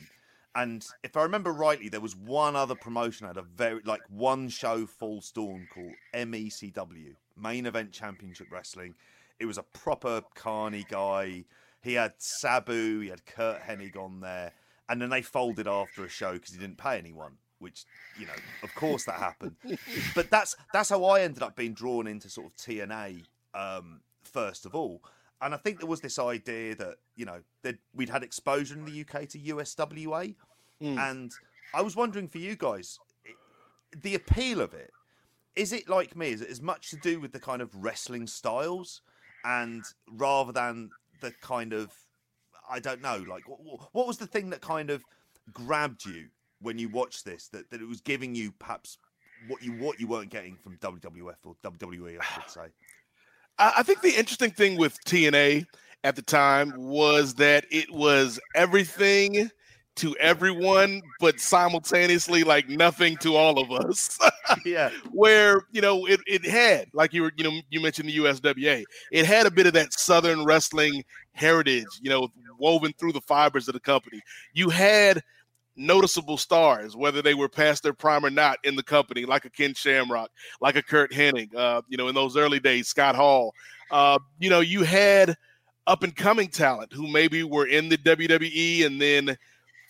and 0.55 0.85
if 1.03 1.17
I 1.17 1.23
remember 1.23 1.51
rightly, 1.51 1.89
there 1.89 1.99
was 1.99 2.15
one 2.15 2.55
other 2.55 2.75
promotion 2.75 3.27
had 3.27 3.37
a 3.37 3.41
very 3.41 3.81
like 3.83 4.01
one 4.09 4.47
show 4.47 4.85
full 4.85 5.21
storm 5.21 5.67
called 5.73 5.93
MECW, 6.13 7.15
Main 7.37 7.65
Event 7.65 7.91
Championship 7.91 8.47
Wrestling. 8.49 8.95
It 9.39 9.45
was 9.45 9.57
a 9.57 9.63
proper 9.63 10.23
carny 10.33 10.85
guy. 10.89 11.43
He 11.85 11.93
had 11.93 12.13
Sabu, 12.17 12.99
he 13.01 13.09
had 13.09 13.25
Curt 13.25 13.61
Hennig 13.61 13.95
on 13.95 14.19
there, 14.19 14.51
and 14.89 14.99
then 15.01 15.09
they 15.09 15.21
folded 15.21 15.67
after 15.67 16.03
a 16.03 16.09
show 16.09 16.33
because 16.33 16.53
he 16.53 16.59
didn't 16.59 16.77
pay 16.77 16.97
anyone. 16.97 17.37
Which 17.59 17.85
you 18.19 18.25
know, 18.25 18.33
of 18.63 18.73
course, 18.75 19.05
that 19.05 19.19
happened. 19.19 19.55
but 20.15 20.29
that's 20.29 20.55
that's 20.73 20.89
how 20.89 21.03
I 21.05 21.21
ended 21.21 21.43
up 21.43 21.55
being 21.55 21.73
drawn 21.73 22.07
into 22.07 22.29
sort 22.29 22.47
of 22.47 22.55
TNA 22.57 23.23
um, 23.53 24.01
first 24.23 24.65
of 24.65 24.75
all. 24.75 25.01
And 25.41 25.53
I 25.53 25.57
think 25.57 25.79
there 25.79 25.87
was 25.87 26.01
this 26.01 26.17
idea 26.19 26.75
that 26.75 26.95
you 27.15 27.25
know 27.25 27.41
that 27.61 27.77
we'd 27.93 28.09
had 28.09 28.23
exposure 28.23 28.73
in 28.75 28.83
the 28.85 29.01
UK 29.01 29.29
to 29.29 29.39
USWA, 29.39 30.35
Mm. 30.81 30.97
and 31.09 31.31
I 31.73 31.81
was 31.81 31.95
wondering 31.95 32.27
for 32.27 32.37
you 32.39 32.57
guys, 32.57 32.99
the 33.95 34.15
appeal 34.15 34.59
of 34.59 34.73
it 34.73 34.91
is 35.55 35.71
it 35.71 35.87
like 35.87 36.17
me? 36.17 36.31
Is 36.31 36.41
it 36.41 36.49
as 36.49 36.61
much 36.61 36.89
to 36.89 36.97
do 36.97 37.21
with 37.21 37.31
the 37.31 37.39
kind 37.39 37.61
of 37.61 37.73
wrestling 37.73 38.27
styles, 38.27 39.01
and 39.45 39.83
rather 40.11 40.51
than 40.51 40.89
the 41.21 41.31
kind 41.41 41.73
of 41.73 41.91
I 42.69 42.79
don't 42.79 43.01
know, 43.01 43.23
like 43.27 43.47
what, 43.47 43.59
what 43.91 44.07
was 44.07 44.17
the 44.17 44.27
thing 44.27 44.49
that 44.49 44.61
kind 44.61 44.89
of 44.89 45.03
grabbed 45.53 46.05
you 46.05 46.27
when 46.61 46.79
you 46.79 46.89
watched 46.89 47.25
this 47.25 47.47
that, 47.49 47.69
that 47.69 47.81
it 47.81 47.87
was 47.87 48.01
giving 48.01 48.33
you 48.33 48.51
perhaps 48.59 48.97
what 49.47 49.61
you 49.61 49.73
what 49.73 49.99
you 49.99 50.07
weren't 50.07 50.29
getting 50.29 50.55
from 50.55 50.77
WWF 50.77 51.35
or 51.43 51.55
WWE, 51.63 52.19
I 52.19 52.23
should 52.23 52.49
say. 52.49 52.67
I 53.57 53.73
I 53.77 53.83
think 53.83 54.01
the 54.01 54.17
interesting 54.17 54.51
thing 54.51 54.77
with 54.77 54.97
TNA 55.05 55.65
at 56.03 56.15
the 56.15 56.21
time 56.21 56.73
was 56.77 57.33
that 57.35 57.65
it 57.71 57.91
was 57.91 58.39
everything 58.55 59.49
to 59.95 60.15
everyone, 60.17 61.01
but 61.19 61.39
simultaneously 61.39 62.43
like 62.43 62.67
nothing 62.67 63.17
to 63.17 63.35
all 63.35 63.59
of 63.59 63.71
us. 63.71 64.19
yeah, 64.65 64.89
Where 65.11 65.61
you 65.71 65.81
know 65.81 66.05
it, 66.05 66.19
it 66.27 66.45
had, 66.45 66.87
like 66.93 67.13
you 67.13 67.23
were, 67.23 67.31
you 67.37 67.43
know, 67.43 67.59
you 67.69 67.81
mentioned 67.81 68.09
the 68.09 68.17
USWA, 68.17 68.83
it 69.11 69.25
had 69.25 69.45
a 69.45 69.51
bit 69.51 69.67
of 69.67 69.73
that 69.73 69.93
Southern 69.93 70.43
wrestling 70.43 71.03
heritage, 71.33 71.87
you 72.01 72.09
know, 72.09 72.27
woven 72.59 72.93
through 72.97 73.13
the 73.13 73.21
fibers 73.21 73.67
of 73.67 73.73
the 73.73 73.79
company. 73.79 74.21
You 74.53 74.69
had 74.69 75.21
noticeable 75.77 76.37
stars, 76.37 76.95
whether 76.95 77.21
they 77.21 77.33
were 77.33 77.49
past 77.49 77.83
their 77.83 77.93
prime 77.93 78.25
or 78.25 78.29
not 78.29 78.57
in 78.63 78.75
the 78.75 78.83
company, 78.83 79.25
like 79.25 79.45
a 79.45 79.49
Ken 79.49 79.73
Shamrock, 79.73 80.29
like 80.61 80.75
a 80.75 80.83
Curt 80.83 81.11
Hennig, 81.11 81.53
uh, 81.55 81.81
you 81.87 81.97
know, 81.97 82.07
in 82.07 82.15
those 82.15 82.37
early 82.37 82.59
days, 82.59 82.87
Scott 82.87 83.15
Hall. 83.15 83.53
Uh, 83.91 84.19
you 84.39 84.49
know, 84.49 84.61
you 84.61 84.83
had 84.83 85.35
up 85.87 86.03
and 86.03 86.15
coming 86.15 86.47
talent 86.47 86.91
who 86.91 87.07
maybe 87.07 87.43
were 87.43 87.67
in 87.67 87.89
the 87.89 87.97
WWE 87.97 88.85
and 88.85 88.99
then 88.99 89.37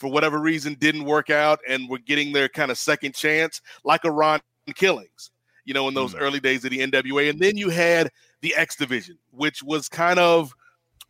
for 0.05 0.11
whatever 0.11 0.39
reason 0.39 0.75
didn't 0.75 1.03
work 1.05 1.31
out 1.31 1.59
and 1.67 1.89
were 1.89 1.97
getting 1.97 2.31
their 2.31 2.47
kind 2.47 2.69
of 2.69 2.77
second 2.77 3.15
chance, 3.15 3.59
like 3.83 4.03
a 4.03 4.11
Ron 4.11 4.39
Killings, 4.75 5.31
you 5.65 5.73
know, 5.73 5.87
in 5.87 5.95
those 5.95 6.13
Mm. 6.13 6.21
early 6.21 6.39
days 6.39 6.63
of 6.63 6.69
the 6.69 6.79
NWA. 6.81 7.27
And 7.27 7.39
then 7.39 7.57
you 7.57 7.69
had 7.69 8.11
the 8.41 8.53
X 8.55 8.75
Division, 8.75 9.17
which 9.31 9.63
was 9.63 9.89
kind 9.89 10.19
of 10.19 10.53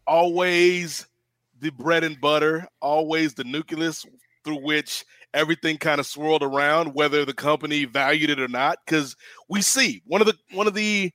always 0.07 1.07
the 1.59 1.71
bread 1.71 2.05
and 2.05 2.21
butter, 2.21 2.69
always 2.81 3.33
the 3.33 3.43
nucleus 3.43 4.05
through 4.45 4.61
which 4.61 5.03
everything 5.33 5.77
kind 5.77 5.99
of 5.99 6.05
swirled 6.05 6.43
around, 6.43 6.93
whether 6.93 7.25
the 7.25 7.33
company 7.33 7.83
valued 7.83 8.29
it 8.29 8.39
or 8.39 8.47
not. 8.47 8.77
Because 8.85 9.17
we 9.49 9.61
see 9.61 10.01
one 10.05 10.21
of 10.21 10.27
the 10.27 10.37
one 10.51 10.67
of 10.67 10.73
the 10.73 11.11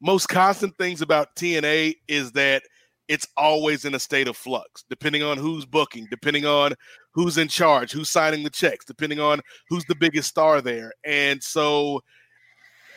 most 0.00 0.28
constant 0.28 0.78
things 0.78 1.02
about 1.02 1.34
TNA 1.34 1.96
is 2.06 2.30
that 2.32 2.62
it's 3.08 3.26
always 3.36 3.84
in 3.84 3.94
a 3.94 4.00
state 4.00 4.28
of 4.28 4.36
flux, 4.36 4.84
depending 4.88 5.22
on 5.22 5.36
who's 5.36 5.64
booking, 5.64 6.06
depending 6.10 6.46
on 6.46 6.74
who's 7.12 7.38
in 7.38 7.48
charge, 7.48 7.92
who's 7.92 8.10
signing 8.10 8.42
the 8.42 8.50
checks, 8.50 8.84
depending 8.84 9.20
on 9.20 9.40
who's 9.68 9.84
the 9.84 9.94
biggest 9.94 10.28
star 10.28 10.60
there. 10.60 10.92
And 11.04 11.42
so 11.42 12.02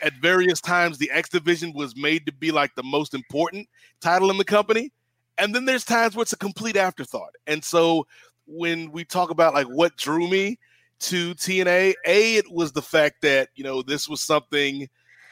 at 0.02 0.14
various 0.14 0.60
times, 0.60 0.98
the 0.98 1.10
X 1.10 1.28
Division 1.28 1.72
was 1.74 1.96
made 1.96 2.26
to 2.26 2.32
be 2.32 2.50
like 2.50 2.74
the 2.74 2.82
most 2.82 3.14
important 3.14 3.68
title 4.00 4.30
in 4.30 4.38
the 4.38 4.44
company. 4.44 4.90
And 5.38 5.54
then 5.54 5.64
there's 5.64 5.84
times 5.84 6.16
where 6.16 6.22
it's 6.22 6.32
a 6.32 6.38
complete 6.38 6.76
afterthought. 6.76 7.34
And 7.46 7.62
so 7.62 8.06
when 8.46 8.90
we 8.90 9.04
talk 9.04 9.30
about 9.30 9.54
like 9.54 9.66
what 9.66 9.96
drew 9.96 10.28
me 10.28 10.58
to 11.00 11.34
TNA, 11.34 11.94
A, 12.06 12.36
it 12.36 12.50
was 12.50 12.72
the 12.72 12.82
fact 12.82 13.22
that, 13.22 13.50
you 13.54 13.62
know, 13.62 13.82
this 13.82 14.08
was 14.08 14.20
something 14.20 14.88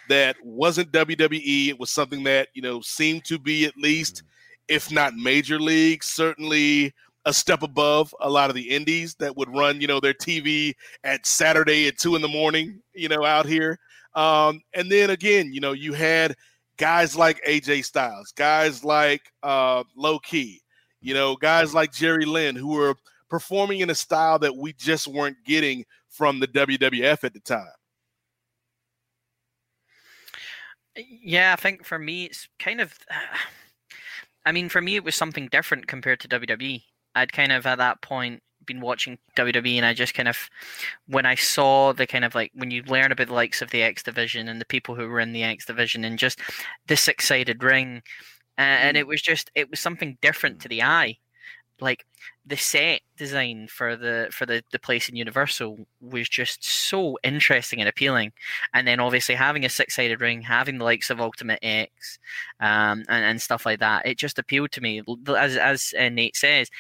that 0.08 0.36
wasn't 0.42 0.92
WWE. 0.92 1.68
It 1.68 1.80
was 1.80 1.90
something 1.90 2.22
that, 2.24 2.48
you 2.54 2.62
know, 2.62 2.80
seemed 2.80 3.24
to 3.24 3.38
be 3.38 3.64
at 3.64 3.76
least, 3.76 4.22
mm. 4.22 4.26
If 4.68 4.90
not 4.90 5.14
major 5.14 5.60
league, 5.60 6.02
certainly 6.02 6.92
a 7.26 7.32
step 7.32 7.62
above 7.62 8.14
a 8.20 8.30
lot 8.30 8.50
of 8.50 8.56
the 8.56 8.70
indies 8.70 9.16
that 9.16 9.36
would 9.36 9.52
run, 9.54 9.80
you 9.80 9.86
know, 9.86 10.00
their 10.00 10.14
TV 10.14 10.74
at 11.02 11.26
Saturday 11.26 11.88
at 11.88 11.98
two 11.98 12.14
in 12.14 12.22
the 12.22 12.28
morning, 12.28 12.80
you 12.94 13.08
know, 13.08 13.24
out 13.24 13.46
here. 13.46 13.78
Um, 14.14 14.62
and 14.74 14.90
then 14.90 15.10
again, 15.10 15.52
you 15.52 15.60
know, 15.60 15.72
you 15.72 15.92
had 15.92 16.36
guys 16.76 17.16
like 17.16 17.44
AJ 17.44 17.84
Styles, 17.84 18.32
guys 18.32 18.84
like 18.84 19.22
uh, 19.42 19.82
Low 19.96 20.18
Ki, 20.20 20.62
you 21.00 21.14
know, 21.14 21.36
guys 21.36 21.74
like 21.74 21.92
Jerry 21.92 22.24
Lynn 22.24 22.54
who 22.54 22.68
were 22.68 22.94
performing 23.28 23.80
in 23.80 23.90
a 23.90 23.94
style 23.94 24.38
that 24.38 24.56
we 24.56 24.72
just 24.72 25.08
weren't 25.08 25.36
getting 25.44 25.84
from 26.08 26.38
the 26.38 26.48
WWF 26.48 27.24
at 27.24 27.34
the 27.34 27.40
time. 27.40 27.66
Yeah, 30.96 31.52
I 31.52 31.56
think 31.56 31.84
for 31.84 31.98
me 31.98 32.24
it's 32.26 32.48
kind 32.58 32.80
of. 32.80 32.94
I 34.46 34.52
mean, 34.52 34.70
for 34.70 34.80
me 34.80 34.96
it 34.96 35.04
was 35.04 35.14
something 35.14 35.48
different 35.48 35.88
compared 35.88 36.20
to 36.20 36.28
WWE. 36.28 36.82
I'd 37.14 37.32
kind 37.32 37.52
of 37.52 37.66
at 37.66 37.78
that 37.78 38.00
point 38.00 38.42
been 38.66 38.80
watching 38.80 39.18
WWE, 39.36 39.76
and 39.76 39.86
I 39.86 39.94
just 39.94 40.14
kind 40.14 40.28
of, 40.28 40.48
when 41.06 41.26
I 41.26 41.34
saw 41.34 41.92
the 41.92 42.06
kind 42.06 42.24
of 42.24 42.34
like 42.34 42.50
when 42.54 42.70
you 42.70 42.82
learn 42.84 43.12
about 43.12 43.28
the 43.28 43.34
likes 43.34 43.62
of 43.62 43.70
the 43.70 43.82
X 43.82 44.02
Division 44.02 44.48
and 44.48 44.60
the 44.60 44.64
people 44.64 44.94
who 44.94 45.08
were 45.08 45.20
in 45.20 45.32
the 45.32 45.44
X 45.44 45.66
Division, 45.66 46.04
and 46.04 46.18
just 46.18 46.40
the 46.86 46.96
six-sided 46.96 47.62
ring, 47.62 48.02
uh, 48.58 48.62
and 48.62 48.96
it 48.96 49.06
was 49.06 49.22
just 49.22 49.50
it 49.54 49.70
was 49.70 49.80
something 49.80 50.18
different 50.22 50.60
to 50.60 50.68
the 50.68 50.82
eye. 50.82 51.18
Like 51.80 52.06
the 52.46 52.56
set 52.56 53.00
design 53.16 53.68
for 53.68 53.96
the 53.96 54.28
for 54.30 54.46
the 54.46 54.62
the 54.72 54.78
place 54.78 55.08
in 55.08 55.16
Universal 55.16 55.86
was 56.00 56.28
just 56.28 56.64
so 56.64 57.18
interesting 57.22 57.80
and 57.80 57.88
appealing 57.88 58.32
and 58.72 58.86
then 58.86 59.00
obviously 59.00 59.34
having 59.34 59.64
a 59.64 59.68
six-sided 59.68 60.20
ring, 60.20 60.42
having 60.42 60.78
the 60.78 60.84
likes 60.84 61.10
of 61.10 61.20
Ultimate 61.20 61.58
X, 61.62 62.18
um, 62.60 63.04
and, 63.08 63.24
and 63.24 63.42
stuff 63.42 63.66
like 63.66 63.80
that, 63.80 64.06
it 64.06 64.16
just 64.18 64.38
appealed 64.38 64.72
to 64.72 64.80
me. 64.80 65.02
As 65.28 65.56
as 65.56 65.94
uh, 65.98 66.08
Nate 66.08 66.36
says, 66.36 66.70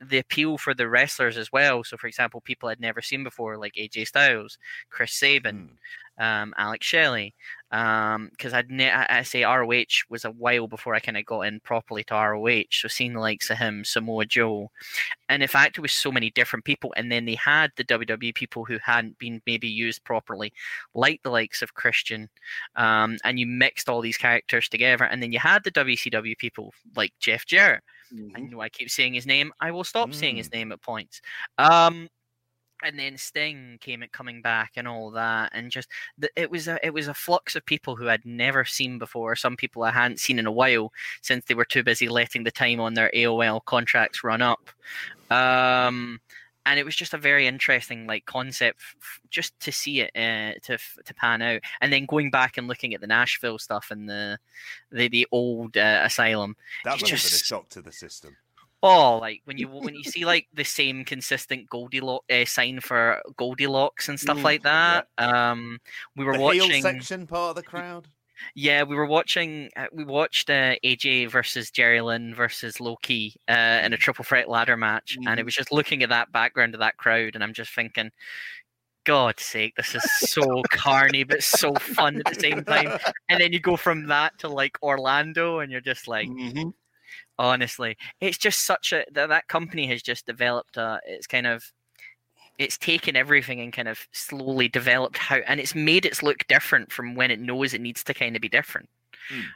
the 0.00 0.18
appeal 0.18 0.58
for 0.58 0.74
the 0.74 0.88
wrestlers 0.88 1.36
as 1.36 1.52
well. 1.52 1.84
So, 1.84 1.96
for 1.96 2.06
example, 2.06 2.40
people 2.40 2.68
I'd 2.68 2.80
never 2.80 3.02
seen 3.02 3.22
before, 3.22 3.56
like 3.56 3.74
AJ 3.74 4.08
Styles, 4.08 4.58
Chris 4.88 5.12
Sabin, 5.12 5.70
um, 6.18 6.54
Alex 6.56 6.86
Shelley, 6.86 7.34
because 7.70 8.52
I'd 8.52 8.70
ne- 8.70 8.90
I, 8.90 9.20
I 9.20 9.22
say 9.22 9.44
ROH 9.44 10.04
was 10.08 10.24
a 10.24 10.30
while 10.30 10.66
before 10.66 10.94
I 10.94 11.00
kind 11.00 11.16
of 11.16 11.24
got 11.24 11.42
in 11.42 11.60
properly 11.60 12.02
to 12.04 12.14
ROH. 12.14 12.64
So 12.72 12.88
seeing 12.88 13.12
the 13.12 13.20
likes 13.20 13.48
of 13.50 13.58
him, 13.58 13.84
Samoa 13.84 14.26
Joe, 14.26 14.70
and 15.28 15.42
in 15.42 15.48
fact 15.48 15.78
it 15.78 15.80
was 15.80 15.92
so 15.92 16.10
many 16.10 16.30
different 16.30 16.64
people, 16.64 16.92
and 16.96 17.10
then 17.12 17.24
they 17.24 17.36
had 17.36 17.70
the 17.76 17.84
WWE 17.84 18.34
people 18.34 18.64
who 18.64 18.78
hadn't 18.82 19.18
been 19.18 19.40
maybe 19.46 19.68
used 19.68 20.02
properly, 20.04 20.52
like 20.94 21.22
the 21.22 21.30
likes 21.30 21.62
of 21.62 21.74
Christian, 21.74 22.28
um, 22.74 23.18
and 23.24 23.38
you 23.38 23.46
mixed 23.46 23.88
all 23.88 24.00
these 24.00 24.18
characters 24.18 24.68
together, 24.68 25.04
and 25.04 25.22
then 25.22 25.32
you 25.32 25.38
had 25.38 25.62
the 25.62 25.70
WCW 25.70 26.36
people 26.38 26.72
like 26.96 27.12
Jeff 27.20 27.46
Jarrett. 27.46 27.84
I 28.34 28.40
know 28.40 28.60
I 28.60 28.68
keep 28.68 28.90
saying 28.90 29.14
his 29.14 29.26
name. 29.26 29.52
I 29.60 29.70
will 29.70 29.84
stop 29.84 30.12
saying 30.12 30.36
his 30.36 30.50
name 30.52 30.72
at 30.72 30.82
points. 30.82 31.22
Um, 31.58 32.08
and 32.82 32.98
then 32.98 33.16
Sting 33.16 33.78
came 33.80 34.02
at 34.02 34.12
coming 34.12 34.42
back 34.42 34.72
and 34.76 34.88
all 34.88 35.10
that, 35.12 35.50
and 35.54 35.70
just 35.70 35.88
the, 36.18 36.30
it 36.36 36.50
was 36.50 36.68
a 36.68 36.84
it 36.84 36.92
was 36.92 37.08
a 37.08 37.14
flux 37.14 37.56
of 37.56 37.64
people 37.66 37.96
who 37.96 38.08
I'd 38.08 38.24
never 38.24 38.64
seen 38.64 38.98
before. 38.98 39.36
Some 39.36 39.56
people 39.56 39.82
I 39.82 39.90
hadn't 39.90 40.20
seen 40.20 40.38
in 40.38 40.46
a 40.46 40.52
while 40.52 40.92
since 41.22 41.44
they 41.44 41.54
were 41.54 41.64
too 41.64 41.82
busy 41.82 42.08
letting 42.08 42.44
the 42.44 42.50
time 42.50 42.80
on 42.80 42.94
their 42.94 43.10
AOL 43.14 43.64
contracts 43.64 44.24
run 44.24 44.42
up. 44.42 44.70
Um, 45.30 46.20
and 46.66 46.78
it 46.78 46.84
was 46.84 46.96
just 46.96 47.14
a 47.14 47.18
very 47.18 47.46
interesting 47.46 48.06
like 48.06 48.26
concept 48.26 48.78
f- 48.80 49.20
just 49.30 49.58
to 49.60 49.72
see 49.72 50.00
it 50.00 50.10
uh, 50.14 50.58
to 50.62 50.74
f- 50.74 50.98
to 51.04 51.14
pan 51.14 51.42
out 51.42 51.60
and 51.80 51.92
then 51.92 52.06
going 52.06 52.30
back 52.30 52.58
and 52.58 52.68
looking 52.68 52.94
at 52.94 53.00
the 53.00 53.06
Nashville 53.06 53.58
stuff 53.58 53.88
and 53.90 54.08
the 54.08 54.38
the, 54.92 55.08
the 55.08 55.26
old 55.32 55.76
uh, 55.76 56.02
asylum 56.04 56.56
That 56.84 56.90
have 56.92 57.00
been 57.00 57.14
a 57.14 57.18
shock 57.18 57.68
to 57.70 57.82
the 57.82 57.92
system. 57.92 58.36
Oh, 58.82 59.18
like 59.18 59.42
when 59.44 59.58
you 59.58 59.68
when 59.68 59.94
you 59.94 60.04
see 60.04 60.24
like 60.24 60.48
the 60.54 60.64
same 60.64 61.04
consistent 61.04 61.68
Goldilocks 61.68 62.24
uh, 62.32 62.44
sign 62.46 62.80
for 62.80 63.20
Goldilocks 63.36 64.08
and 64.08 64.18
stuff 64.18 64.38
Mm, 64.38 64.44
like 64.44 64.62
that. 64.62 65.06
Um, 65.18 65.78
we 66.16 66.24
were 66.24 66.34
the 66.34 66.36
watching. 66.36 66.82
section 66.82 67.26
part 67.26 67.50
of 67.50 67.56
the 67.56 67.62
crowd. 67.62 68.08
Yeah, 68.54 68.82
we 68.84 68.96
were 68.96 69.06
watching. 69.06 69.70
Uh, 69.76 69.86
we 69.92 70.04
watched 70.04 70.50
uh, 70.50 70.76
AJ 70.82 71.26
versus 71.26 71.70
Jerry 71.70 72.00
Lynn 72.00 72.34
versus 72.34 72.80
Low 72.80 72.96
Ki 72.96 73.34
uh, 73.48 73.80
in 73.84 73.92
a 73.92 73.96
triple 73.96 74.24
threat 74.24 74.48
ladder 74.48 74.76
match, 74.76 75.18
and 75.26 75.38
it 75.38 75.44
Mhm. 75.44 75.44
was 75.44 75.54
just 75.54 75.72
looking 75.72 76.02
at 76.02 76.08
that 76.10 76.32
background 76.32 76.74
of 76.74 76.80
that 76.80 76.96
crowd, 76.96 77.34
and 77.34 77.44
I'm 77.44 77.52
just 77.54 77.74
thinking, 77.74 78.10
God's 79.04 79.44
sake, 79.44 79.74
this 79.76 79.94
is 79.94 80.06
so 80.06 80.66
carny 80.70 81.24
but 81.24 81.42
so 81.42 81.78
fun 81.78 82.20
at 82.20 82.28
the 82.28 82.36
same 82.36 82.64
time. 82.64 82.92
And 83.30 83.40
then 83.40 83.52
you 83.52 83.60
go 83.60 83.76
from 83.76 84.06
that 84.08 84.38
to 84.40 84.48
like 84.48 84.78
Orlando, 84.82 85.60
and 85.60 85.72
you're 85.72 85.80
just 85.82 86.08
like, 86.08 86.30
Mhm. 86.30 86.72
Honestly 87.40 87.96
it's 88.20 88.36
just 88.36 88.66
such 88.66 88.92
a 88.92 89.02
that, 89.12 89.30
that 89.30 89.48
company 89.48 89.86
has 89.86 90.02
just 90.02 90.26
developed 90.26 90.76
a 90.76 91.00
it's 91.06 91.26
kind 91.26 91.46
of 91.46 91.72
it's 92.58 92.76
taken 92.76 93.16
everything 93.16 93.60
and 93.60 93.72
kind 93.72 93.88
of 93.88 94.06
slowly 94.12 94.68
developed 94.68 95.16
how 95.16 95.36
and 95.46 95.58
it's 95.58 95.74
made 95.74 96.04
it 96.04 96.22
look 96.22 96.46
different 96.48 96.92
from 96.92 97.14
when 97.14 97.30
it 97.30 97.40
knows 97.40 97.72
it 97.72 97.80
needs 97.80 98.04
to 98.04 98.12
kind 98.12 98.36
of 98.36 98.42
be 98.42 98.48
different. 98.48 98.88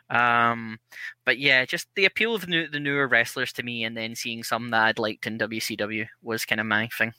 Um 0.08 0.78
but 1.26 1.38
yeah 1.38 1.64
just 1.66 1.88
the 1.94 2.06
appeal 2.06 2.34
of 2.34 2.42
the, 2.42 2.46
new, 2.46 2.68
the 2.68 2.80
newer 2.80 3.06
wrestlers 3.06 3.52
to 3.52 3.62
me 3.62 3.84
and 3.84 3.96
then 3.96 4.14
seeing 4.14 4.42
some 4.42 4.70
that 4.70 4.84
i'd 4.84 4.98
liked 4.98 5.26
in 5.26 5.36
wcw 5.36 6.06
was 6.22 6.44
kind 6.46 6.60
of 6.60 6.66
my 6.66 6.88
thing. 6.88 7.12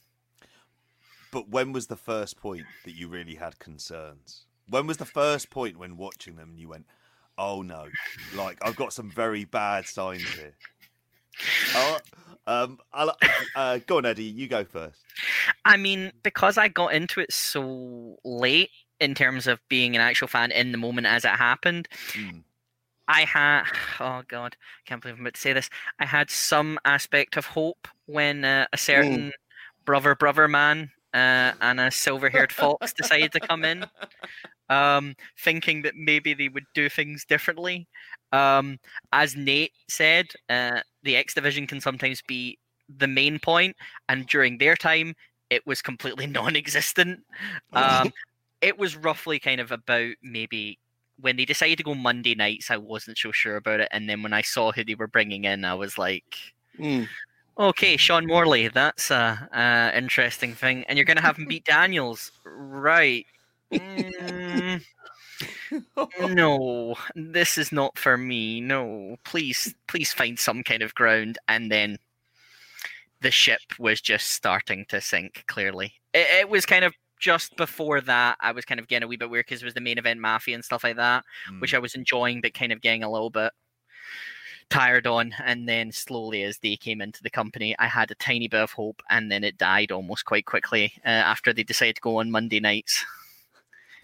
But 1.31 1.50
when 1.50 1.74
was 1.74 1.88
the 1.88 1.98
first 1.98 2.38
point 2.38 2.65
that 2.86 2.95
you 2.95 3.07
really 3.07 3.36
had 3.36 3.60
concerns? 3.60 4.45
When 4.67 4.88
was 4.88 4.98
the 4.98 5.05
first 5.05 5.51
point 5.51 5.77
when 5.77 5.98
watching 5.98 6.38
them 6.38 6.51
and 6.51 6.60
you 6.60 6.69
went, 6.69 6.86
"Oh 7.38 7.62
no, 7.62 7.88
like 8.36 8.58
I've 8.62 8.75
got 8.75 8.94
some 8.94 9.10
very 9.10 9.46
bad 9.46 9.88
signs 9.88 10.24
here." 10.24 10.54
Oh, 11.75 11.98
um, 12.48 12.80
I'll, 12.94 13.18
uh, 13.56 13.80
go 13.86 13.98
on, 13.98 14.06
Eddie. 14.06 14.24
You 14.24 14.48
go 14.48 14.63
first. 14.63 15.00
I 15.65 15.77
mean, 15.77 16.12
because 16.24 16.58
I 16.58 16.68
got 16.68 16.94
into 16.94 17.20
it 17.20 17.34
so 17.34 18.18
late 18.24 18.70
in 19.00 19.13
terms 19.15 19.48
of 19.48 19.60
being 19.68 19.96
an 19.96 20.01
actual 20.01 20.27
fan 20.27 20.51
in 20.51 20.72
the 20.72 20.77
moment 20.77 21.08
as 21.08 21.25
it 21.25 21.30
happened, 21.32 21.88
Mm. 22.13 22.44
I 23.08 23.22
had, 23.22 23.63
oh 24.00 24.24
god, 24.27 24.56
I 24.60 24.82
can't 24.89 25.01
believe 25.01 25.15
I'm 25.15 25.22
about 25.22 25.36
to 25.36 25.39
say 25.42 25.54
this. 25.54 25.70
I 26.00 26.06
had 26.06 26.30
some 26.32 26.80
aspect 26.86 27.38
of 27.38 27.46
hope 27.46 27.88
when 28.08 28.44
uh, 28.44 28.65
a 28.74 28.77
certain 28.77 29.32
brother, 29.86 30.15
brother 30.15 30.48
man, 30.48 30.89
uh, 31.13 31.54
and 31.62 31.80
a 31.80 31.92
silver-haired 31.92 32.51
fox 32.51 32.94
decided 32.94 33.32
to 33.34 33.39
come 33.39 33.63
in, 33.63 33.86
um, 34.69 35.15
thinking 35.39 35.81
that 35.84 35.95
maybe 35.95 36.34
they 36.34 36.50
would 36.50 36.65
do 36.74 36.89
things 36.89 37.25
differently. 37.25 37.88
Um, 38.31 38.79
as 39.13 39.36
Nate 39.36 39.74
said, 39.88 40.27
uh, 40.50 40.81
the 41.03 41.15
X 41.15 41.34
division 41.34 41.67
can 41.67 41.79
sometimes 41.79 42.22
be 42.22 42.57
the 42.98 43.07
main 43.07 43.39
point, 43.39 43.75
and 44.10 44.27
during 44.27 44.57
their 44.57 44.75
time, 44.75 45.15
it 45.50 45.65
was 45.65 45.81
completely 45.81 46.27
non-existent. 46.27 47.22
Um, 47.74 48.12
it 48.62 48.77
was 48.77 48.95
roughly 48.95 49.39
kind 49.39 49.62
of 49.62 49.72
about 49.72 50.13
maybe 50.24 50.79
when 51.19 51.38
they 51.38 51.45
decided 51.45 51.77
to 51.77 51.84
go 51.84 51.95
Monday 51.95 52.36
nights, 52.36 52.69
I 52.69 52.77
wasn't 52.77 53.17
so 53.17 53.31
sure 53.31 53.55
about 53.55 53.79
it, 53.79 53.88
and 53.91 54.10
then 54.10 54.22
when 54.22 54.34
I 54.34 54.41
saw 54.41 54.72
who 54.72 54.84
they 54.84 54.95
were 54.95 55.07
bringing 55.07 55.45
in, 55.45 55.63
I 55.65 55.74
was 55.75 55.98
like, 55.98 56.36
Mm. 56.79 57.07
okay, 57.57 57.95
Sean 57.95 58.27
Morley, 58.27 58.67
that's 58.67 59.10
a, 59.12 59.48
a 59.53 59.98
interesting 59.98 60.53
thing, 60.53 60.84
and 60.88 60.98
you're 60.98 61.05
gonna 61.05 61.22
have 61.22 61.38
him 61.38 61.45
beat 61.45 61.63
Daniels, 61.65 62.31
right? 62.43 63.25
Mm, 63.79 64.84
no, 66.36 66.96
this 67.15 67.58
is 67.58 67.72
not 67.72 67.98
for 67.98 68.17
me. 68.17 68.61
No, 68.61 69.18
please, 69.24 69.75
please 69.88 70.14
find 70.14 70.40
some 70.40 70.64
kind 70.64 70.81
of 70.81 70.96
ground, 70.96 71.38
and 71.48 71.72
then 71.72 71.98
the 73.22 73.31
ship 73.31 73.61
was 73.79 74.01
just 74.01 74.29
starting 74.29 74.85
to 74.90 75.01
sink. 75.01 75.44
Clearly, 75.48 75.94
it, 76.14 76.27
it 76.42 76.50
was 76.50 76.66
kind 76.66 76.85
of 76.85 76.94
just 77.20 77.55
before 77.57 78.01
that. 78.01 78.38
I 78.42 78.51
was 78.51 78.66
kind 78.66 78.79
of 78.79 78.88
getting 78.88 79.05
a 79.05 79.07
wee 79.07 79.18
bit 79.18 79.29
weird 79.29 79.46
because 79.46 79.61
it 79.61 79.66
was 79.66 79.74
the 79.74 79.81
main 79.81 79.98
event 79.98 80.20
mafia 80.20 80.55
and 80.55 80.64
stuff 80.66 80.83
like 80.83 80.98
that, 80.98 81.24
which 81.59 81.74
I 81.74 81.79
was 81.79 81.96
enjoying, 81.96 82.42
but 82.42 82.53
kind 82.53 82.72
of 82.72 82.81
getting 82.81 83.03
a 83.03 83.11
little 83.11 83.29
bit 83.29 83.51
tired 84.70 85.07
on. 85.07 85.33
And 85.44 85.68
then 85.68 85.92
slowly, 85.92 86.44
as 86.44 86.57
they 86.59 86.75
came 86.75 87.01
into 87.01 87.24
the 87.24 87.29
company, 87.29 87.75
I 87.79 87.88
had 87.88 88.11
a 88.11 88.16
tiny 88.16 88.48
bit 88.48 88.61
of 88.61 88.72
hope, 88.72 89.01
and 89.09 89.31
then 89.31 89.44
it 89.44 89.57
died 89.57 89.92
almost 89.92 90.25
quite 90.25 90.46
quickly 90.46 90.94
uh, 91.05 91.09
after 91.09 91.53
they 91.53 91.64
decided 91.64 91.96
to 91.96 92.01
go 92.01 92.18
on 92.18 92.31
Monday 92.31 92.59
nights. 92.59 93.05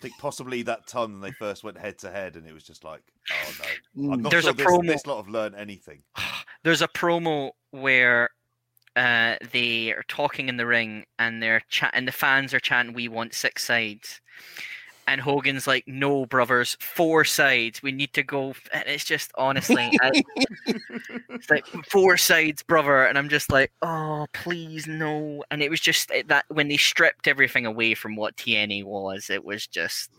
I 0.02 0.06
think 0.10 0.18
possibly 0.18 0.64
that 0.64 0.88
time 0.88 1.12
when 1.12 1.22
they 1.22 1.32
first 1.38 1.64
went 1.64 1.78
head 1.78 2.00
to 2.00 2.10
head, 2.10 2.36
and 2.36 2.48
it 2.48 2.54
was 2.54 2.64
just 2.64 2.84
like, 2.84 3.04
"Oh 3.30 3.54
no, 3.60 4.12
I'm 4.14 4.20
Mm. 4.20 4.24
not 4.24 4.32
There's 4.32 4.46
sure 4.46 4.52
a 4.52 4.56
this, 4.56 4.66
promo- 4.66 4.88
this 4.88 5.06
lot 5.06 5.18
have 5.18 5.28
learned 5.28 5.54
anything." 5.54 6.02
there's 6.64 6.82
a 6.82 6.88
promo 6.88 7.52
where 7.70 8.32
uh, 8.96 9.36
they 9.52 9.92
are 9.94 10.04
talking 10.08 10.50
in 10.50 10.58
the 10.58 10.66
ring 10.66 11.06
and 11.20 11.42
they're 11.42 11.62
chat 11.70 11.92
and 11.94 12.08
the 12.08 12.12
fans 12.12 12.52
are 12.52 12.60
chanting 12.60 12.96
we 12.96 13.08
want 13.08 13.36
six 13.36 13.64
sides 13.64 14.20
and 15.08 15.20
hogan's 15.22 15.68
like 15.68 15.84
no 15.88 16.26
brothers 16.26 16.78
four 16.80 17.24
sides 17.24 17.82
we 17.82 17.92
need 17.92 18.14
to 18.14 18.24
go 18.24 18.54
and 18.74 18.84
it's 18.88 19.04
just 19.04 19.32
honestly 19.36 19.92
I- 20.02 20.24
it's 21.30 21.50
like 21.50 21.66
four 21.90 22.18
sides 22.18 22.64
brother 22.64 23.06
and 23.06 23.18
i'm 23.18 23.30
just 23.30 23.52
like 23.52 23.72
oh 23.82 24.28
please 24.34 24.88
no 24.88 25.44
and 25.52 25.62
it 25.62 25.70
was 25.70 25.80
just 25.80 26.12
that 26.28 26.46
when 26.50 26.68
they 26.68 26.78
stripped 26.78 27.28
everything 27.28 27.66
away 27.66 27.94
from 27.94 28.16
what 28.16 28.36
tna 28.38 28.84
was 28.84 29.30
it 29.30 29.44
was 29.44 29.68
just 29.68 30.12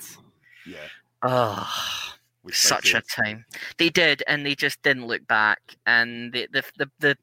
Yeah, 0.66 0.76
oh 1.22 2.12
which 2.42 2.58
such 2.58 2.94
a 2.94 3.00
time. 3.02 3.44
They 3.78 3.88
did, 3.88 4.22
and 4.26 4.44
they 4.44 4.54
just 4.56 4.82
didn't 4.82 5.06
look 5.06 5.24
back. 5.28 5.60
And 5.86 6.32
the 6.32 6.48
the 6.52 6.64
the 6.76 6.90
the 6.98 7.16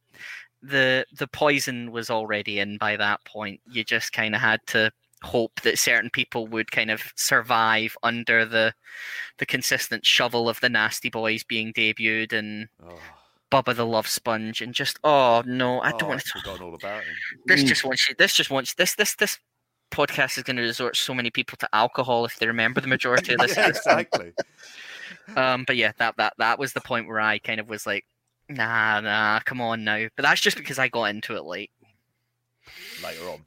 the, 0.61 1.05
the 1.17 1.27
poison 1.27 1.91
was 1.91 2.09
already 2.09 2.59
in 2.59 2.77
by 2.77 2.97
that 2.97 3.23
point. 3.25 3.61
You 3.69 3.83
just 3.83 4.11
kind 4.13 4.33
of 4.35 4.41
had 4.41 4.59
to 4.67 4.91
hope 5.23 5.59
that 5.61 5.77
certain 5.79 6.09
people 6.09 6.47
would 6.47 6.71
kind 6.71 6.89
of 6.89 7.01
survive 7.15 7.95
under 8.03 8.45
the 8.45 8.73
the 9.37 9.45
consistent 9.45 10.05
shovel 10.05 10.47
of 10.49 10.59
the 10.61 10.69
nasty 10.69 11.09
boys 11.09 11.43
being 11.43 11.73
debuted 11.73 12.31
and 12.33 12.69
Oh, 12.83 12.99
Bubba 13.51 13.75
the 13.75 13.85
Love 13.85 14.07
Sponge 14.07 14.61
and 14.61 14.73
just 14.73 14.99
oh 15.03 15.43
no, 15.45 15.81
I 15.81 15.91
oh, 15.91 15.97
don't 15.97 16.09
want 16.09 16.21
to. 16.21 16.39
forgotten 16.39 16.65
all 16.67 16.75
about 16.75 17.03
him. 17.03 17.15
This 17.47 17.63
Mm. 17.63 17.67
just 17.67 17.83
wants 17.83 18.07
you. 18.07 18.15
This 18.17 18.33
just 18.33 18.49
wants 18.49 18.73
this 18.75 18.95
this 18.95 19.15
this 19.15 19.37
podcast 19.91 20.37
is 20.37 20.43
going 20.43 20.55
to 20.57 20.61
resort 20.61 20.95
so 20.95 21.13
many 21.15 21.31
people 21.31 21.57
to 21.57 21.67
alcohol 21.73 22.23
if 22.25 22.37
they 22.37 22.45
remember 22.47 22.79
the 22.79 22.87
majority 22.87 23.33
of 23.33 23.39
this. 23.39 23.57
yeah, 23.57 23.67
exactly. 23.69 24.33
Um, 25.35 25.63
but 25.65 25.75
yeah, 25.77 25.91
that 25.97 26.15
that 26.17 26.33
that 26.37 26.59
was 26.59 26.73
the 26.73 26.81
point 26.81 27.07
where 27.07 27.19
I 27.19 27.39
kind 27.39 27.59
of 27.59 27.67
was 27.69 27.85
like, 27.87 28.05
nah, 28.47 28.99
nah, 29.01 29.39
come 29.41 29.61
on 29.61 29.83
now. 29.83 30.05
But 30.15 30.23
that's 30.23 30.41
just 30.41 30.57
because 30.57 30.77
I 30.79 30.87
got 30.89 31.05
into 31.05 31.35
it 31.35 31.43
late. 31.43 31.71
Later 33.03 33.29
on, 33.29 33.45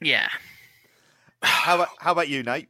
Yeah. 0.00 0.28
How 1.42 1.76
about 1.76 1.88
how 1.98 2.12
about 2.12 2.28
you, 2.28 2.42
Nate? 2.42 2.68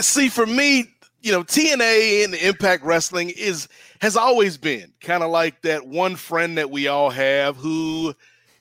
see 0.00 0.28
for 0.28 0.46
me 0.46 0.84
you 1.22 1.30
know 1.30 1.44
tna 1.44 2.24
and 2.24 2.34
impact 2.34 2.82
wrestling 2.82 3.30
is 3.36 3.68
has 4.00 4.16
always 4.16 4.56
been 4.56 4.92
kind 5.00 5.22
of 5.22 5.30
like 5.30 5.62
that 5.62 5.86
one 5.86 6.16
friend 6.16 6.58
that 6.58 6.68
we 6.68 6.88
all 6.88 7.08
have 7.08 7.56
who 7.56 8.12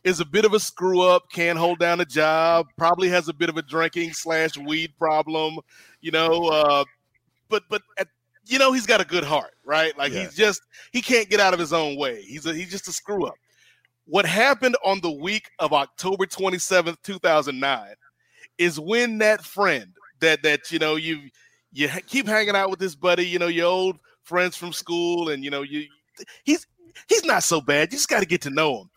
is 0.04 0.20
a 0.20 0.26
bit 0.26 0.46
of 0.46 0.54
a 0.54 0.60
screw 0.60 1.02
up 1.02 1.24
can't 1.32 1.58
hold 1.58 1.80
down 1.80 2.00
a 2.00 2.06
job 2.06 2.68
probably 2.78 3.10
has 3.10 3.28
a 3.28 3.34
bit 3.34 3.50
of 3.50 3.58
a 3.58 3.62
drinking 3.64 4.14
slash 4.14 4.56
weed 4.56 4.94
problem 5.00 5.58
you 6.02 6.12
know 6.12 6.46
uh 6.50 6.84
but 7.50 7.64
but 7.72 7.82
at, 7.98 8.08
you 8.46 8.60
know 8.60 8.72
he's 8.72 8.86
got 8.86 9.02
a 9.02 9.06
good 9.06 9.24
heart 9.24 9.56
right 9.66 9.98
like 9.98 10.12
Yeah. 10.14 10.22
he's 10.26 10.36
just 10.36 10.62
he 10.92 11.02
can't 11.02 11.28
get 11.28 11.40
out 11.40 11.54
of 11.56 11.60
his 11.60 11.74
own 11.74 11.98
way 11.98 12.22
he's 12.22 12.46
a, 12.46 12.54
he's 12.54 12.70
just 12.70 12.88
a 12.88 12.92
screw 12.92 13.26
up 13.26 13.34
what 14.06 14.28
happened 14.28 14.78
on 14.86 15.02
the 15.02 15.10
week 15.12 15.50
of 15.58 15.74
october 15.74 16.28
27th 16.28 16.98
2009 17.02 17.96
is 18.58 18.80
when 18.80 19.18
that 19.20 19.44
friend 19.44 19.92
that 20.22 20.44
that 20.44 20.72
you 20.72 20.80
know 20.80 20.96
you 20.96 21.30
you 21.72 21.90
keep 22.08 22.28
hanging 22.28 22.56
out 22.56 22.70
with 22.70 22.80
this 22.80 22.96
buddy, 22.96 23.26
you 23.26 23.38
know, 23.40 23.48
your 23.48 23.68
old 23.68 24.00
friends 24.24 24.56
from 24.56 24.74
school, 24.74 25.30
and 25.30 25.44
you 25.44 25.52
know 25.52 25.62
you 25.62 25.86
he's 26.44 26.66
he's 27.08 27.26
not 27.26 27.44
so 27.44 27.62
bad. 27.62 27.92
You 27.92 27.98
just 27.98 28.10
got 28.10 28.22
to 28.22 28.26
get 28.26 28.42
to 28.44 28.50
know 28.50 28.82
him. 28.82 28.90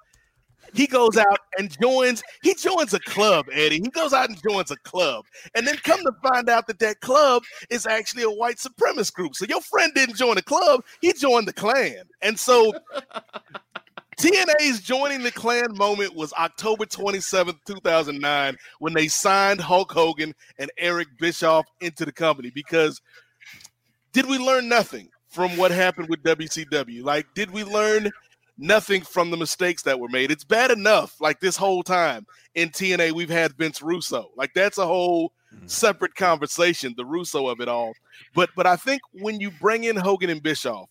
He 0.75 0.87
goes 0.87 1.17
out 1.17 1.41
and 1.59 1.75
joins. 1.81 2.23
He 2.43 2.55
joins 2.55 2.93
a 2.93 3.01
club, 3.01 3.47
Eddie. 3.53 3.77
He 3.77 3.89
goes 3.89 4.13
out 4.13 4.29
and 4.29 4.39
joins 4.43 4.71
a 4.71 4.77
club, 4.77 5.25
and 5.55 5.67
then 5.67 5.77
come 5.77 6.01
to 6.03 6.13
find 6.23 6.49
out 6.49 6.67
that 6.67 6.79
that 6.81 7.01
club 7.01 7.43
is 7.71 7.87
actually 7.87 8.23
a 8.23 8.31
white 8.31 8.57
supremacist 8.57 9.15
group. 9.15 9.35
So 9.35 9.47
your 9.47 9.63
friend 9.63 9.93
didn't 9.95 10.17
join 10.17 10.35
the 10.35 10.43
club; 10.43 10.85
he 11.01 11.13
joined 11.13 11.49
the 11.49 11.53
Klan. 11.53 12.03
And 12.23 12.39
so 12.39 12.75
TNA's 14.19 14.81
joining 14.81 15.23
the 15.23 15.31
clan 15.31 15.77
moment 15.77 16.13
was 16.13 16.33
October 16.33 16.85
27th, 16.85 17.59
2009, 17.65 18.57
when 18.81 18.93
they 18.93 19.07
signed 19.07 19.61
Hulk 19.61 19.93
Hogan 19.93 20.35
and 20.59 20.73
Eric 20.77 21.07
Bischoff 21.21 21.65
into 21.81 22.05
the 22.05 22.11
company. 22.11 22.51
Because 22.53 23.01
did 24.13 24.27
we 24.27 24.37
learn 24.37 24.69
nothing 24.69 25.09
from 25.29 25.57
what 25.57 25.71
happened 25.71 26.09
with 26.09 26.25
WCW? 26.25 27.05
Like, 27.05 27.27
did 27.35 27.53
we 27.53 27.63
learn 27.63 28.11
nothing 28.57 29.03
from 29.03 29.31
the 29.31 29.37
mistakes 29.37 29.83
that 29.85 30.01
were 30.01 30.09
made? 30.09 30.33
It's 30.33 30.43
bad 30.43 30.73
enough, 30.73 31.21
like 31.21 31.39
this 31.39 31.57
whole 31.57 31.85
time 31.85 32.27
in 32.57 32.71
TNA, 32.71 33.13
we've 33.13 33.31
had 33.31 33.57
Vince 33.57 33.83
Russo. 33.83 34.31
Like, 34.37 34.51
that's 34.53 34.79
a 34.79 34.87
whole 34.87 35.33
mm-hmm. 35.55 35.69
separate 35.69 36.17
conversation, 36.17 36.93
the 36.97 37.07
Russo 37.07 37.47
of 37.47 37.61
it 37.61 37.69
all. 37.69 37.93
But 38.35 38.51
but 38.57 38.67
I 38.67 38.75
think 38.75 39.01
when 39.13 39.39
you 39.39 39.53
bring 39.61 39.85
in 39.85 39.95
Hogan 39.95 40.29
and 40.29 40.43
Bischoff, 40.43 40.89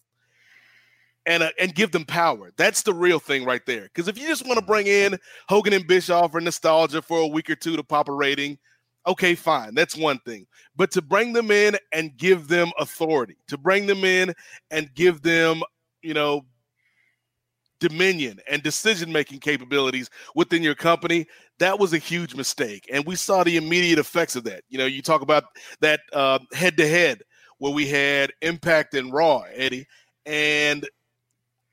and 1.28 1.44
uh, 1.44 1.52
and 1.60 1.76
give 1.76 1.92
them 1.92 2.06
power. 2.06 2.52
That's 2.58 2.82
the 2.82 2.94
real 2.94 3.20
thing 3.20 3.46
right 3.46 3.64
there. 3.68 3.84
Because 3.84 4.08
if 4.08 4.18
you 4.18 4.28
just 4.28 4.48
want 4.48 4.58
to 4.58 4.66
bring 4.66 4.88
in 4.88 5.20
Hogan 5.48 5.74
and 5.74 5.86
Bischoff 5.86 6.32
for 6.32 6.42
nostalgia 6.42 7.02
for 7.02 7.20
a 7.20 7.28
week 7.28 7.50
or 7.50 7.56
two 7.56 7.76
to 7.76 7.84
pop 7.84 8.10
a 8.10 8.14
rating, 8.14 8.58
okay, 9.06 9.36
fine, 9.36 9.76
that's 9.76 9.96
one 9.96 10.20
thing. 10.20 10.48
But 10.76 10.90
to 10.92 11.02
bring 11.02 11.34
them 11.34 11.52
in 11.52 11.78
and 11.92 12.18
give 12.18 12.48
them 12.48 12.72
authority, 12.80 13.38
to 13.50 13.58
bring 13.58 13.86
them 13.86 14.04
in 14.04 14.34
and 14.72 14.92
give 14.96 15.22
them, 15.22 15.62
you 16.02 16.14
know, 16.14 16.46
dominion 17.80 18.40
and 18.50 18.64
decision 18.64 19.12
making 19.12 19.40
capabilities 19.40 20.10
within 20.34 20.64
your 20.64 20.76
company, 20.76 21.28
that 21.60 21.78
was 21.78 21.94
a 21.94 21.98
huge 22.00 22.36
mistake. 22.36 22.88
And 22.92 23.06
we 23.06 23.16
saw 23.16 23.44
the 23.44 23.58
immediate 23.58 24.00
effects 24.00 24.36
of 24.36 24.46
that. 24.46 24.64
You 24.70 24.78
know, 24.78 24.86
you 24.86 25.02
talk 25.02 25.22
about 25.22 25.44
that 25.82 26.00
head 26.54 26.78
to 26.78 26.88
head 26.88 27.22
where 27.60 27.74
we 27.74 27.86
had 27.86 28.32
Impact 28.42 28.94
and 28.94 29.12
Raw, 29.12 29.44
Eddie. 29.54 29.88
And 30.26 30.88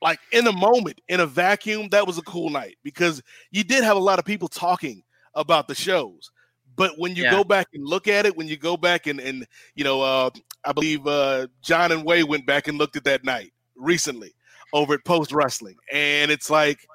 like 0.01 0.19
in 0.31 0.47
a 0.47 0.51
moment, 0.51 1.01
in 1.07 1.19
a 1.19 1.25
vacuum, 1.25 1.89
that 1.89 2.05
was 2.05 2.17
a 2.17 2.23
cool 2.23 2.49
night 2.49 2.77
because 2.83 3.21
you 3.51 3.63
did 3.63 3.83
have 3.83 3.97
a 3.97 3.99
lot 3.99 4.19
of 4.19 4.25
people 4.25 4.47
talking 4.47 5.01
about 5.33 5.67
the 5.67 5.75
shows. 5.75 6.31
But 6.75 6.91
when 6.97 7.15
you 7.15 7.23
yeah. 7.23 7.31
go 7.31 7.43
back 7.43 7.67
and 7.73 7.85
look 7.85 8.07
at 8.07 8.25
it, 8.25 8.35
when 8.35 8.47
you 8.47 8.57
go 8.57 8.75
back 8.75 9.07
and 9.07 9.19
and 9.19 9.47
you 9.75 9.83
know, 9.83 10.01
uh, 10.01 10.29
I 10.65 10.73
believe 10.73 11.07
uh, 11.07 11.47
John 11.61 11.91
and 11.91 12.03
Wai 12.03 12.23
went 12.23 12.45
back 12.45 12.67
and 12.67 12.77
looked 12.77 12.95
at 12.95 13.05
that 13.05 13.23
night 13.23 13.53
recently 13.75 14.33
over 14.73 14.93
at 14.93 15.05
Post 15.05 15.31
Wrestling, 15.31 15.77
and 15.91 16.31
it's 16.31 16.49
like 16.49 16.85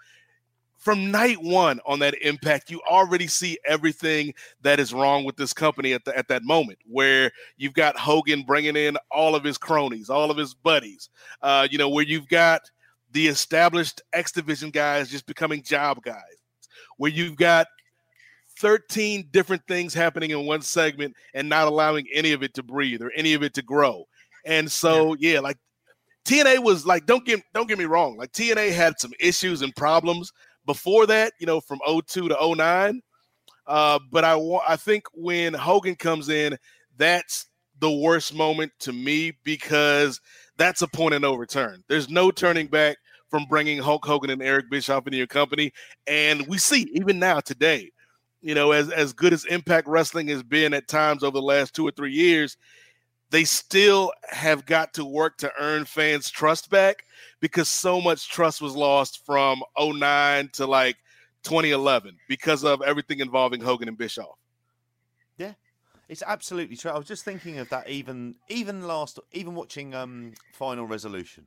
from 0.80 1.10
night 1.10 1.36
one 1.42 1.78
on 1.84 1.98
that 1.98 2.14
impact, 2.22 2.70
you 2.70 2.80
already 2.90 3.26
see 3.26 3.58
everything 3.66 4.32
that 4.62 4.80
is 4.80 4.94
wrong 4.94 5.24
with 5.24 5.36
this 5.36 5.52
company 5.52 5.92
at 5.92 6.04
the, 6.06 6.16
at 6.16 6.26
that 6.28 6.42
moment. 6.42 6.78
Where 6.86 7.30
you've 7.58 7.74
got 7.74 7.98
Hogan 7.98 8.42
bringing 8.42 8.76
in 8.76 8.96
all 9.10 9.34
of 9.34 9.44
his 9.44 9.58
cronies, 9.58 10.08
all 10.10 10.30
of 10.30 10.36
his 10.36 10.54
buddies. 10.54 11.10
Uh, 11.42 11.68
you 11.70 11.78
know, 11.78 11.88
where 11.88 12.04
you've 12.04 12.28
got 12.28 12.62
the 13.12 13.28
established 13.28 14.02
X 14.12 14.32
Division 14.32 14.70
guys 14.70 15.10
just 15.10 15.26
becoming 15.26 15.62
job 15.62 16.02
guys, 16.02 16.16
where 16.96 17.10
you've 17.10 17.36
got 17.36 17.66
13 18.58 19.28
different 19.30 19.62
things 19.66 19.94
happening 19.94 20.30
in 20.30 20.46
one 20.46 20.62
segment 20.62 21.14
and 21.34 21.48
not 21.48 21.66
allowing 21.66 22.06
any 22.12 22.32
of 22.32 22.42
it 22.42 22.54
to 22.54 22.62
breathe 22.62 23.02
or 23.02 23.10
any 23.16 23.34
of 23.34 23.42
it 23.42 23.54
to 23.54 23.62
grow. 23.62 24.04
And 24.44 24.70
so, 24.70 25.14
yeah, 25.18 25.34
yeah 25.34 25.40
like 25.40 25.56
TNA 26.24 26.62
was 26.62 26.86
like, 26.86 27.06
don't 27.06 27.24
get 27.24 27.40
don't 27.54 27.68
get 27.68 27.78
me 27.78 27.86
wrong, 27.86 28.16
like 28.16 28.32
TNA 28.32 28.72
had 28.72 28.98
some 28.98 29.12
issues 29.18 29.62
and 29.62 29.74
problems 29.74 30.32
before 30.66 31.06
that, 31.06 31.32
you 31.40 31.46
know, 31.46 31.60
from 31.60 31.80
02 31.86 32.28
to 32.28 32.54
09. 32.56 33.00
Uh, 33.66 33.98
but 34.10 34.24
I 34.24 34.36
want 34.36 34.64
I 34.68 34.76
think 34.76 35.04
when 35.14 35.54
Hogan 35.54 35.96
comes 35.96 36.28
in, 36.28 36.56
that's 36.96 37.46
the 37.80 37.90
worst 37.90 38.34
moment 38.34 38.72
to 38.80 38.92
me 38.92 39.32
because 39.42 40.20
that's 40.60 40.82
a 40.82 40.88
point 40.88 41.14
of 41.14 41.22
no 41.22 41.34
return. 41.34 41.82
There's 41.88 42.10
no 42.10 42.30
turning 42.30 42.66
back 42.66 42.98
from 43.30 43.46
bringing 43.48 43.78
Hulk 43.78 44.04
Hogan 44.04 44.30
and 44.30 44.42
Eric 44.42 44.68
Bischoff 44.68 45.06
into 45.06 45.16
your 45.16 45.26
company. 45.26 45.72
And 46.06 46.46
we 46.46 46.58
see 46.58 46.90
even 46.92 47.18
now 47.18 47.40
today, 47.40 47.90
you 48.42 48.54
know, 48.54 48.72
as 48.72 48.90
as 48.90 49.12
good 49.14 49.32
as 49.32 49.46
Impact 49.46 49.88
Wrestling 49.88 50.28
has 50.28 50.42
been 50.42 50.74
at 50.74 50.86
times 50.86 51.22
over 51.22 51.32
the 51.38 51.42
last 51.42 51.74
two 51.74 51.86
or 51.86 51.90
three 51.92 52.12
years, 52.12 52.58
they 53.30 53.44
still 53.44 54.12
have 54.28 54.66
got 54.66 54.92
to 54.94 55.04
work 55.04 55.38
to 55.38 55.50
earn 55.58 55.86
fans' 55.86 56.30
trust 56.30 56.68
back 56.68 57.04
because 57.40 57.68
so 57.68 58.00
much 58.00 58.28
trust 58.28 58.60
was 58.60 58.76
lost 58.76 59.24
from 59.24 59.62
09 59.78 60.50
to 60.54 60.66
like 60.66 60.96
2011 61.44 62.16
because 62.28 62.64
of 62.64 62.82
everything 62.82 63.20
involving 63.20 63.60
Hogan 63.60 63.88
and 63.88 63.96
Bischoff. 63.96 64.39
It's 66.10 66.24
absolutely 66.26 66.76
true. 66.76 66.90
I 66.90 66.98
was 66.98 67.06
just 67.06 67.24
thinking 67.24 67.58
of 67.58 67.68
that 67.68 67.88
even 67.88 68.34
even 68.48 68.82
last 68.82 69.20
even 69.32 69.54
watching 69.54 69.94
um 69.94 70.32
Final 70.52 70.84
Resolution, 70.84 71.46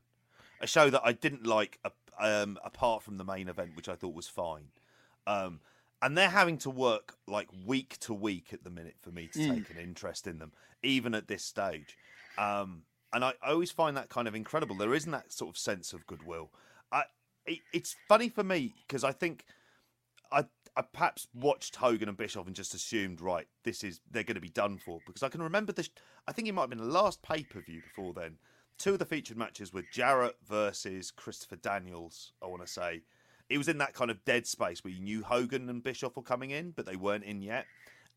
a 0.61 0.67
show 0.67 0.89
that 0.89 1.01
I 1.03 1.11
didn't 1.11 1.45
like 1.45 1.79
um, 2.17 2.57
apart 2.63 3.03
from 3.03 3.17
the 3.17 3.25
main 3.25 3.49
event, 3.49 3.75
which 3.75 3.89
I 3.89 3.95
thought 3.95 4.13
was 4.13 4.29
fine. 4.29 4.69
Um, 5.27 5.59
and 6.01 6.17
they're 6.17 6.29
having 6.29 6.57
to 6.59 6.69
work 6.69 7.15
like 7.27 7.49
week 7.65 7.97
to 8.01 8.13
week 8.13 8.53
at 8.53 8.63
the 8.63 8.69
minute 8.69 8.95
for 9.01 9.11
me 9.11 9.27
to 9.33 9.39
mm. 9.39 9.55
take 9.55 9.69
an 9.69 9.81
interest 9.81 10.27
in 10.27 10.39
them, 10.39 10.53
even 10.81 11.13
at 11.13 11.27
this 11.27 11.43
stage. 11.43 11.97
Um, 12.37 12.83
and 13.11 13.25
I, 13.25 13.33
I, 13.41 13.51
always 13.51 13.71
find 13.71 13.95
that 13.97 14.09
kind 14.09 14.27
of 14.27 14.35
incredible. 14.35 14.75
There 14.75 14.93
isn't 14.93 15.11
that 15.11 15.31
sort 15.31 15.49
of 15.49 15.57
sense 15.57 15.93
of 15.93 16.07
goodwill. 16.07 16.49
I, 16.91 17.03
it, 17.45 17.59
it's 17.73 17.95
funny 18.07 18.29
for 18.29 18.43
me 18.43 18.73
because 18.87 19.03
I 19.03 19.11
think 19.11 19.45
I 20.75 20.81
perhaps 20.81 21.27
watched 21.33 21.75
Hogan 21.75 22.09
and 22.09 22.17
Bischoff 22.17 22.47
and 22.47 22.55
just 22.55 22.73
assumed, 22.73 23.21
right, 23.21 23.47
this 23.63 23.83
is 23.83 24.01
they're 24.09 24.23
going 24.23 24.35
to 24.35 24.41
be 24.41 24.49
done 24.49 24.77
for 24.77 24.99
because 25.05 25.23
I 25.23 25.29
can 25.29 25.41
remember 25.41 25.71
this. 25.71 25.89
I 26.27 26.31
think 26.31 26.47
it 26.47 26.53
might 26.53 26.63
have 26.63 26.69
been 26.69 26.79
the 26.79 26.85
last 26.85 27.21
pay 27.21 27.43
per 27.43 27.61
view 27.61 27.81
before 27.81 28.13
then. 28.13 28.37
Two 28.79 28.93
of 28.93 28.99
the 28.99 29.05
featured 29.05 29.37
matches 29.37 29.71
were 29.71 29.83
Jarrett 29.91 30.35
versus 30.47 31.11
Christopher 31.11 31.57
Daniels. 31.57 32.33
I 32.41 32.47
want 32.47 32.65
to 32.65 32.71
say 32.71 33.03
it 33.49 33.57
was 33.57 33.67
in 33.67 33.77
that 33.77 33.93
kind 33.93 34.09
of 34.09 34.23
dead 34.25 34.47
space 34.47 34.83
where 34.83 34.93
you 34.93 34.99
knew 34.99 35.23
Hogan 35.23 35.69
and 35.69 35.83
Bischoff 35.83 36.15
were 36.15 36.23
coming 36.23 36.51
in, 36.51 36.71
but 36.71 36.85
they 36.85 36.95
weren't 36.95 37.23
in 37.23 37.41
yet. 37.41 37.65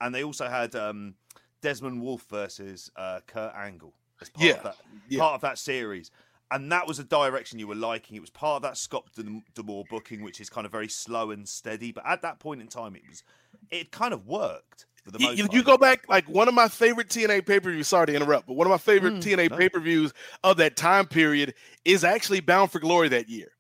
And 0.01 0.15
they 0.15 0.25
also 0.25 0.49
had 0.49 0.75
um, 0.75 1.15
Desmond 1.61 2.01
Wolfe 2.01 2.27
versus 2.31 2.91
uh, 2.97 3.21
Kurt 3.27 3.55
Angle 3.55 3.93
as 4.21 4.31
part 4.31 4.47
yeah. 4.47 4.55
of 4.55 4.63
that 4.63 4.77
yeah. 5.09 5.21
part 5.21 5.35
of 5.35 5.41
that 5.43 5.59
series 5.59 6.11
and 6.51 6.71
that 6.71 6.87
was 6.87 6.99
a 6.99 7.05
direction 7.05 7.59
you 7.59 7.67
were 7.67 7.75
liking. 7.75 8.17
It 8.17 8.21
was 8.21 8.31
part 8.31 8.57
of 8.57 8.63
that 8.63 8.77
Scott 8.77 9.09
D'Amore 9.55 9.85
booking, 9.91 10.23
which 10.23 10.41
is 10.41 10.49
kind 10.49 10.65
of 10.65 10.73
very 10.73 10.89
slow 10.89 11.31
and 11.31 11.49
steady. 11.49 11.93
But 11.93 12.07
at 12.07 12.23
that 12.23 12.39
point 12.39 12.61
in 12.61 12.69
time, 12.69 12.95
it 12.95 13.03
was 13.09 13.23
it 13.71 13.91
kind 13.91 14.15
of 14.15 14.27
worked. 14.27 14.87
You, 15.19 15.31
you, 15.31 15.49
you, 15.53 15.63
go 15.63 15.79
back 15.79 16.09
like 16.09 16.29
one 16.29 16.49
of 16.49 16.55
my 16.55 16.67
favorite 16.67 17.09
TNA 17.09 17.47
pay 17.47 17.61
per 17.61 17.71
views. 17.71 17.87
Sorry 17.87 18.09
to 18.09 18.15
interrupt, 18.15 18.49
but 18.49 18.55
one 18.55 18.67
of 18.67 18.73
my 18.73 18.79
favorite 18.79 19.15
mm, 19.15 19.23
TNA 19.23 19.51
no. 19.51 19.57
pay 19.57 19.69
per 19.69 19.79
views 19.79 20.13
of 20.43 20.57
that 20.57 20.77
time 20.77 21.07
period 21.07 21.55
is 21.85 22.03
actually 22.03 22.41
Bound 22.41 22.73
for 22.73 22.81
Glory 22.81 23.09
that 23.11 23.29
year, 23.29 23.53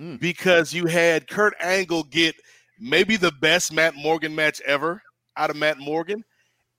mm. 0.00 0.18
because 0.18 0.72
you 0.72 0.86
had 0.86 1.28
Kurt 1.28 1.54
Angle 1.60 2.02
get 2.04 2.34
maybe 2.80 3.16
the 3.16 3.30
best 3.30 3.72
Matt 3.72 3.94
Morgan 3.94 4.34
match 4.34 4.60
ever 4.62 5.00
out 5.36 5.50
of 5.50 5.56
Matt 5.56 5.78
Morgan, 5.78 6.24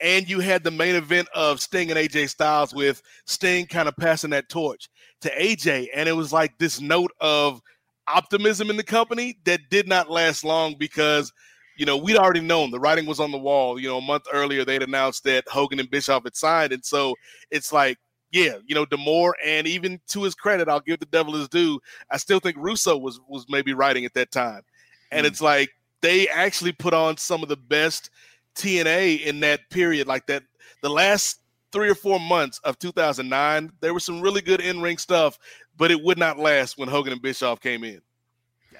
and 0.01 0.29
you 0.29 0.39
had 0.39 0.63
the 0.63 0.71
main 0.71 0.95
event 0.95 1.27
of 1.33 1.59
Sting 1.59 1.91
and 1.91 1.99
AJ 1.99 2.29
Styles 2.29 2.73
with 2.73 3.01
Sting 3.25 3.65
kind 3.65 3.87
of 3.87 3.95
passing 3.97 4.29
that 4.29 4.49
torch 4.49 4.89
to 5.21 5.29
AJ. 5.31 5.87
And 5.93 6.07
it 6.07 6.13
was 6.13 6.31
like 6.31 6.57
this 6.57 6.79
note 6.79 7.11
of 7.19 7.61
optimism 8.07 8.69
in 8.69 8.77
the 8.77 8.83
company 8.83 9.37
that 9.45 9.69
did 9.69 9.87
not 9.87 10.09
last 10.09 10.43
long 10.43 10.75
because, 10.77 11.33
you 11.77 11.85
know, 11.85 11.97
we'd 11.97 12.17
already 12.17 12.39
known 12.39 12.71
the 12.71 12.79
writing 12.79 13.05
was 13.05 13.19
on 13.19 13.31
the 13.31 13.37
wall. 13.37 13.79
You 13.79 13.89
know, 13.89 13.97
a 13.97 14.01
month 14.01 14.23
earlier, 14.31 14.63
they'd 14.63 14.83
announced 14.83 15.25
that 15.25 15.47
Hogan 15.49 15.79
and 15.79 15.89
Bischoff 15.89 16.23
had 16.23 16.35
signed. 16.35 16.71
And 16.71 16.83
so 16.83 17.15
it's 17.51 17.73
like, 17.73 17.97
yeah, 18.31 18.57
you 18.65 18.75
know, 18.75 18.85
D'Amore, 18.85 19.35
and 19.43 19.67
even 19.67 19.99
to 20.09 20.23
his 20.23 20.35
credit, 20.35 20.69
I'll 20.69 20.79
give 20.79 20.99
the 20.99 21.07
devil 21.07 21.33
his 21.33 21.49
due. 21.49 21.79
I 22.11 22.17
still 22.17 22.39
think 22.39 22.57
Russo 22.57 22.95
was 22.95 23.19
was 23.27 23.47
maybe 23.49 23.73
writing 23.73 24.05
at 24.05 24.13
that 24.13 24.31
time. 24.31 24.61
And 25.11 25.25
mm. 25.25 25.29
it's 25.29 25.41
like 25.41 25.71
they 26.01 26.29
actually 26.29 26.73
put 26.73 26.93
on 26.93 27.17
some 27.17 27.43
of 27.43 27.49
the 27.49 27.57
best– 27.57 28.11
TNA 28.59 29.21
in 29.21 29.39
that 29.41 29.69
period, 29.69 30.07
like 30.07 30.27
that, 30.27 30.43
the 30.81 30.89
last 30.89 31.41
three 31.71 31.89
or 31.89 31.95
four 31.95 32.19
months 32.19 32.59
of 32.63 32.77
2009, 32.79 33.71
there 33.79 33.93
was 33.93 34.03
some 34.03 34.21
really 34.21 34.41
good 34.41 34.61
in 34.61 34.81
ring 34.81 34.97
stuff, 34.97 35.37
but 35.77 35.91
it 35.91 36.01
would 36.01 36.17
not 36.17 36.37
last 36.37 36.77
when 36.77 36.89
Hogan 36.89 37.13
and 37.13 37.21
Bischoff 37.21 37.61
came 37.61 37.83
in. 37.83 38.01
Yeah, 38.71 38.79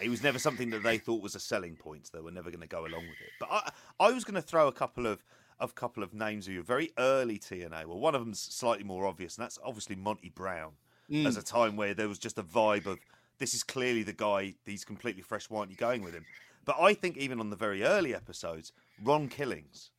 it 0.00 0.08
was 0.08 0.22
never 0.22 0.38
something 0.38 0.70
that 0.70 0.82
they 0.82 0.98
thought 0.98 1.22
was 1.22 1.34
a 1.34 1.40
selling 1.40 1.76
point. 1.76 2.10
They 2.12 2.20
were 2.20 2.30
never 2.30 2.50
going 2.50 2.60
to 2.60 2.66
go 2.66 2.80
along 2.80 3.02
with 3.02 3.20
it. 3.20 3.30
But 3.40 3.48
I, 3.50 3.72
I 4.00 4.12
was 4.12 4.24
going 4.24 4.34
to 4.34 4.42
throw 4.42 4.68
a 4.68 4.72
couple 4.72 5.06
of 5.06 5.22
of 5.60 5.76
couple 5.76 6.02
of 6.02 6.12
names 6.12 6.48
of 6.48 6.52
you 6.52 6.62
very 6.64 6.90
early 6.98 7.38
TNA. 7.38 7.86
Well, 7.86 8.00
one 8.00 8.16
of 8.16 8.20
them's 8.20 8.40
slightly 8.40 8.82
more 8.82 9.06
obvious, 9.06 9.36
and 9.36 9.44
that's 9.44 9.56
obviously 9.64 9.94
Monty 9.94 10.28
Brown. 10.28 10.72
Mm. 11.08 11.26
As 11.26 11.36
a 11.36 11.42
time 11.42 11.76
where 11.76 11.94
there 11.94 12.08
was 12.08 12.18
just 12.18 12.38
a 12.38 12.42
vibe 12.42 12.86
of 12.86 12.98
this 13.38 13.54
is 13.54 13.62
clearly 13.62 14.02
the 14.02 14.12
guy. 14.12 14.54
He's 14.64 14.84
completely 14.84 15.22
fresh. 15.22 15.50
Why 15.50 15.60
aren't 15.60 15.70
you 15.70 15.76
going 15.76 16.02
with 16.02 16.14
him? 16.14 16.24
But 16.64 16.76
I 16.80 16.94
think 16.94 17.16
even 17.18 17.40
on 17.40 17.50
the 17.50 17.56
very 17.56 17.82
early 17.84 18.14
episodes, 18.14 18.72
Ron 19.02 19.28
Killings, 19.28 19.90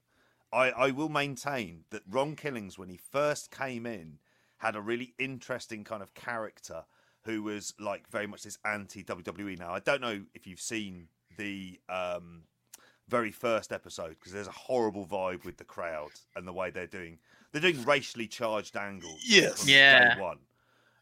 I, 0.52 0.72
I 0.72 0.92
will 0.92 1.10
maintain 1.10 1.86
that 1.90 2.02
Ron 2.10 2.36
Killings, 2.36 2.78
when 2.78 2.90
he 2.90 2.98
first 2.98 3.52
came 3.52 3.86
in, 3.86 4.20
had 4.58 4.76
a 4.76 4.82
really 4.82 5.14
interesting 5.20 5.84
kind 5.84 6.02
of 6.02 6.14
character 6.14 6.86
who 7.24 7.44
was 7.44 7.74
like 7.80 8.08
very 8.10 8.28
much 8.28 8.44
this 8.44 8.58
anti 8.64 9.04
WWE. 9.04 9.60
Now, 9.60 9.74
I 9.74 9.80
don't 9.80 10.02
know 10.02 10.22
if 10.34 10.48
you've 10.48 10.62
seen 10.62 11.08
the 11.38 11.80
um, 11.90 12.44
very 13.08 13.32
first 13.32 13.72
episode 13.72 14.12
because 14.12 14.32
there's 14.32 14.48
a 14.48 14.52
horrible 14.52 15.06
vibe 15.06 15.44
with 15.44 15.58
the 15.58 15.64
crowd 15.64 16.12
and 16.36 16.48
the 16.48 16.54
way 16.54 16.70
they're 16.70 16.88
doing 16.88 17.20
they're 17.52 17.62
doing 17.62 17.84
racially 17.86 18.28
charged 18.28 18.76
angles. 18.76 19.22
Yes, 19.26 19.68
yeah. 19.68 20.20
One, 20.20 20.40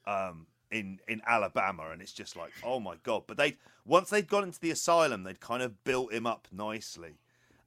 um, 0.05 0.45
in 0.71 0.99
in 1.07 1.21
Alabama, 1.25 1.89
and 1.91 2.01
it's 2.01 2.13
just 2.13 2.35
like, 2.35 2.51
oh 2.63 2.79
my 2.79 2.95
god! 3.03 3.23
But 3.27 3.37
they 3.37 3.57
once 3.85 4.09
they'd 4.09 4.27
gone 4.27 4.43
into 4.43 4.59
the 4.59 4.71
asylum, 4.71 5.23
they'd 5.23 5.39
kind 5.39 5.63
of 5.63 5.83
built 5.83 6.13
him 6.13 6.27
up 6.27 6.47
nicely, 6.51 7.15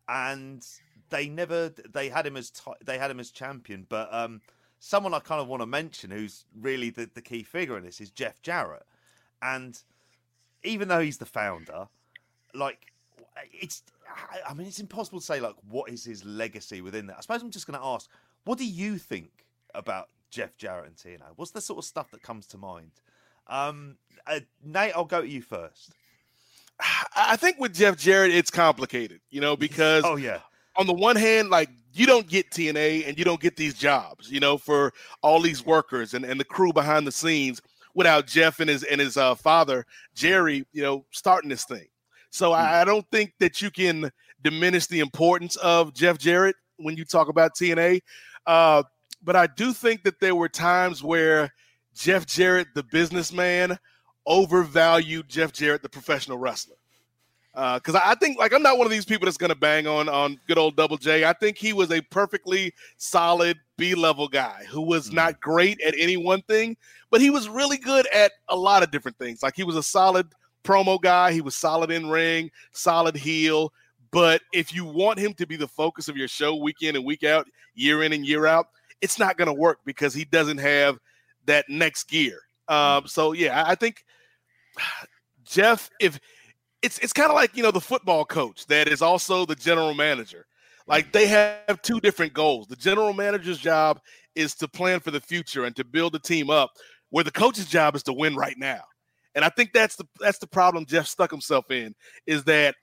and 0.09 0.67
they 1.11 1.29
never 1.29 1.69
they 1.69 2.09
had 2.09 2.27
him 2.27 2.37
as 2.37 2.51
t- 2.51 2.73
they 2.85 2.99
had 2.99 3.11
him 3.11 3.21
as 3.21 3.31
champion. 3.31 3.87
But 3.89 4.13
um, 4.13 4.41
someone 4.79 5.15
I 5.15 5.21
kind 5.21 5.41
of 5.41 5.49
want 5.49 5.63
to 5.63 5.67
mention 5.67 6.11
who's 6.11 6.45
really 6.59 6.91
the, 6.91 7.11
the 7.13 7.23
key 7.23 7.43
figure 7.43 7.77
in 7.77 7.85
this 7.85 8.01
is 8.01 8.11
Jeff 8.11 8.43
Jarrett, 8.43 8.87
and 9.43 9.81
even 10.63 10.89
though 10.89 11.01
he's 11.01 11.19
the 11.19 11.27
founder, 11.27 11.89
like 12.55 12.93
it's 13.53 13.83
I 14.49 14.55
mean 14.55 14.67
it's 14.67 14.81
impossible 14.81 15.21
to 15.21 15.27
say 15.27 15.41
like 15.41 15.55
what 15.69 15.91
is 15.91 16.05
his 16.05 16.25
legacy 16.25 16.81
within 16.81 17.07
that. 17.07 17.17
I 17.19 17.21
suppose 17.21 17.43
I'm 17.43 17.51
just 17.51 17.67
going 17.67 17.79
to 17.79 17.85
ask, 17.85 18.09
what 18.45 18.59
do 18.59 18.67
you 18.67 18.99
think 18.99 19.47
about 19.75 20.09
Jeff 20.31 20.57
Jarrett 20.57 20.87
and 20.87 20.97
TNA? 20.97 21.27
What's 21.37 21.51
the 21.53 21.61
sort 21.61 21.79
of 21.79 21.85
stuff 21.85 22.11
that 22.11 22.23
comes 22.23 22.47
to 22.49 22.59
mind? 22.59 22.93
Um, 23.49 23.97
uh, 24.27 24.41
Nate, 24.65 24.93
I'll 24.97 25.05
go 25.05 25.23
to 25.23 25.29
you 25.29 25.41
first. 25.41 25.93
I 27.17 27.37
think 27.37 27.59
with 27.59 27.75
Jeff 27.75 27.97
Jarrett, 27.97 28.33
it's 28.33 28.51
complicated, 28.51 29.21
you 29.31 29.41
know, 29.41 29.57
because 29.57 30.05
oh 30.05 30.17
yeah, 30.17 30.41
on 30.77 30.87
the 30.87 30.93
one 30.93 31.17
hand, 31.17 31.51
like 31.51 31.71
you 31.93 32.07
don't 32.07 32.29
get 32.29 32.51
TNA 32.51 33.09
and 33.09 33.19
you 33.19 33.25
don't 33.25 33.41
get 33.41 33.57
these 33.57 33.75
jobs, 33.75 34.31
you 34.31 34.41
know, 34.41 34.59
for 34.59 34.93
all 35.23 35.41
these 35.41 35.65
workers 35.65 36.15
and, 36.15 36.25
and 36.25 36.39
the 36.39 36.45
crew 36.45 36.73
behind 36.73 37.07
the 37.07 37.13
scenes 37.13 37.63
without 37.95 38.27
Jeff 38.27 38.61
and 38.61 38.69
his 38.69 38.83
and 38.85 39.01
his 39.01 39.17
uh, 39.17 39.35
father 39.35 39.87
Jerry, 40.15 40.67
you 40.73 40.83
know, 40.83 41.05
starting 41.11 41.49
this 41.49 41.65
thing. 41.65 41.87
So 42.31 42.51
mm. 42.51 42.57
I, 42.57 42.83
I 42.83 42.85
don't 42.85 43.07
think 43.11 43.33
that 43.41 43.63
you 43.63 43.71
can 43.71 44.11
diminish 44.43 44.87
the 44.87 45.01
importance 45.01 45.57
of 45.57 45.95
Jeff 45.95 46.19
Jarrett 46.19 46.57
when 46.77 46.97
you 46.97 47.05
talk 47.05 47.29
about 47.29 47.55
TNA. 47.55 48.03
Uh, 48.47 48.83
but 49.25 49.35
I 49.35 49.47
do 49.47 49.73
think 49.73 50.05
that 50.05 50.21
there 50.21 50.35
were 50.35 50.49
times 50.49 51.03
where 51.03 51.51
Jeff 51.95 52.27
Jarrett, 52.27 52.69
the 52.75 52.85
businessman, 52.85 53.79
overvalued 54.27 55.29
Jeff 55.29 55.53
Jarrett, 55.53 55.83
the 55.83 55.89
professional 55.89 56.39
wrestler. 56.39 56.77
Because 57.55 57.95
uh, 57.95 58.03
I 58.05 58.15
think, 58.17 58.39
like, 58.39 58.53
I'm 58.53 58.63
not 58.63 58.77
one 58.77 58.87
of 58.87 58.91
these 58.91 59.07
people 59.07 59.25
that's 59.25 59.39
going 59.39 59.49
to 59.49 59.57
bang 59.57 59.87
on 59.87 60.11
on 60.11 60.39
good 60.47 60.59
old 60.59 60.77
Double 60.77 60.99
J. 60.99 61.25
I 61.25 61.33
think 61.33 61.57
he 61.57 61.73
was 61.73 61.91
a 61.91 62.03
perfectly 62.03 62.75
solid 62.99 63.57
B 63.79 63.95
level 63.95 64.29
guy 64.29 64.65
who 64.69 64.83
was 64.83 65.07
mm-hmm. 65.07 65.17
not 65.17 65.41
great 65.41 65.81
at 65.81 65.95
any 65.99 66.19
one 66.19 66.43
thing, 66.43 66.77
but 67.11 67.23
he 67.23 67.31
was 67.31 67.49
really 67.49 67.79
good 67.79 68.07
at 68.09 68.33
a 68.51 68.57
lot 68.57 68.83
of 68.83 68.91
different 68.91 69.17
things. 69.17 69.43
Like, 69.43 69.57
he 69.57 69.65
was 69.65 69.77
a 69.77 69.83
solid 69.83 70.27
promo 70.65 71.01
guy, 71.01 71.33
he 71.33 71.41
was 71.41 71.55
solid 71.55 71.91
in 71.91 72.11
ring, 72.11 72.51
solid 72.73 73.17
heel. 73.17 73.73
But 74.11 74.43
if 74.53 74.75
you 74.75 74.85
want 74.85 75.19
him 75.19 75.33
to 75.35 75.47
be 75.47 75.57
the 75.57 75.69
focus 75.69 76.09
of 76.09 76.17
your 76.17 76.29
show 76.29 76.57
week 76.57 76.83
in 76.83 76.95
and 76.97 77.05
week 77.05 77.25
out, 77.25 77.47
year 77.75 78.03
in 78.03 78.13
and 78.13 78.27
year 78.27 78.47
out, 78.47 78.67
it's 79.01 79.19
not 79.19 79.37
going 79.37 79.49
to 79.49 79.55
work 79.55 79.79
because 79.85 80.13
he 80.13 80.25
doesn't 80.25 80.59
have 80.59 80.99
that 81.47 81.67
next 81.69 82.05
gear. 82.05 82.41
Um, 82.69 83.05
mm. 83.05 83.09
so 83.09 83.33
yeah, 83.33 83.65
I 83.67 83.75
think 83.75 84.05
Jeff, 85.45 85.91
if 86.01 86.19
it's 86.83 86.99
it's 86.99 87.13
kind 87.13 87.31
of 87.31 87.35
like 87.35 87.57
you 87.57 87.63
know 87.63 87.71
the 87.71 87.81
football 87.81 88.25
coach 88.25 88.67
that 88.67 88.89
is 88.89 89.03
also 89.03 89.47
the 89.47 89.55
general 89.55 89.95
manager. 89.95 90.47
Like 90.87 91.13
they 91.13 91.27
have 91.27 91.83
two 91.83 92.01
different 92.01 92.33
goals. 92.33 92.69
The 92.69 92.77
general 92.77 93.13
manager's 93.13 93.59
job 93.59 94.01
is 94.35 94.55
to 94.57 94.69
plan 94.69 95.01
for 95.01 95.11
the 95.11 95.21
future 95.21 95.65
and 95.65 95.75
to 95.77 95.85
build 95.85 96.13
the 96.13 96.21
team 96.21 96.49
up, 96.49 96.71
where 97.11 97.25
the 97.25 97.33
coach's 97.33 97.67
job 97.67 97.97
is 97.97 98.03
to 98.05 98.13
win 98.13 98.37
right 98.37 98.57
now. 98.57 98.83
And 99.35 99.45
I 99.45 99.49
think 99.49 99.73
that's 99.73 99.97
the 99.97 100.07
that's 100.21 100.39
the 100.39 100.47
problem 100.47 100.87
Jeff 100.87 101.07
stuck 101.07 101.31
himself 101.31 101.71
in 101.71 101.95
is 102.27 102.45
that 102.45 102.75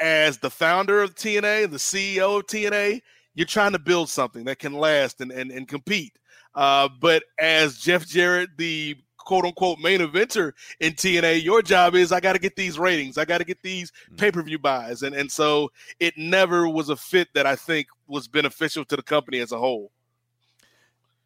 as 0.00 0.38
the 0.38 0.50
founder 0.50 1.02
of 1.02 1.14
TNA, 1.14 1.64
and 1.64 1.72
the 1.72 1.78
CEO 1.78 2.38
of 2.38 2.46
TNA, 2.46 3.00
you're 3.34 3.46
trying 3.46 3.72
to 3.72 3.78
build 3.78 4.08
something 4.08 4.44
that 4.44 4.58
can 4.58 4.72
last 4.72 5.20
and 5.20 5.30
and, 5.30 5.50
and 5.50 5.68
compete. 5.68 6.18
Uh, 6.54 6.88
but 7.00 7.22
as 7.38 7.78
Jeff 7.78 8.06
Jarrett, 8.06 8.50
the 8.56 8.96
quote 9.24 9.44
unquote 9.44 9.78
main 9.78 10.00
eventer 10.00 10.52
in 10.80 10.92
TNA, 10.92 11.42
your 11.42 11.62
job 11.62 11.94
is 11.94 12.12
I 12.12 12.20
got 12.20 12.34
to 12.34 12.38
get 12.38 12.56
these 12.56 12.78
ratings, 12.78 13.18
I 13.18 13.24
got 13.24 13.38
to 13.38 13.44
get 13.44 13.62
these 13.62 13.92
mm. 14.12 14.18
pay 14.18 14.30
per 14.30 14.42
view 14.42 14.58
buys, 14.58 15.02
and 15.02 15.14
and 15.14 15.30
so 15.30 15.70
it 16.00 16.14
never 16.16 16.68
was 16.68 16.88
a 16.88 16.96
fit 16.96 17.28
that 17.34 17.46
I 17.46 17.56
think 17.56 17.88
was 18.06 18.28
beneficial 18.28 18.84
to 18.86 18.96
the 18.96 19.02
company 19.02 19.38
as 19.38 19.52
a 19.52 19.58
whole. 19.58 19.90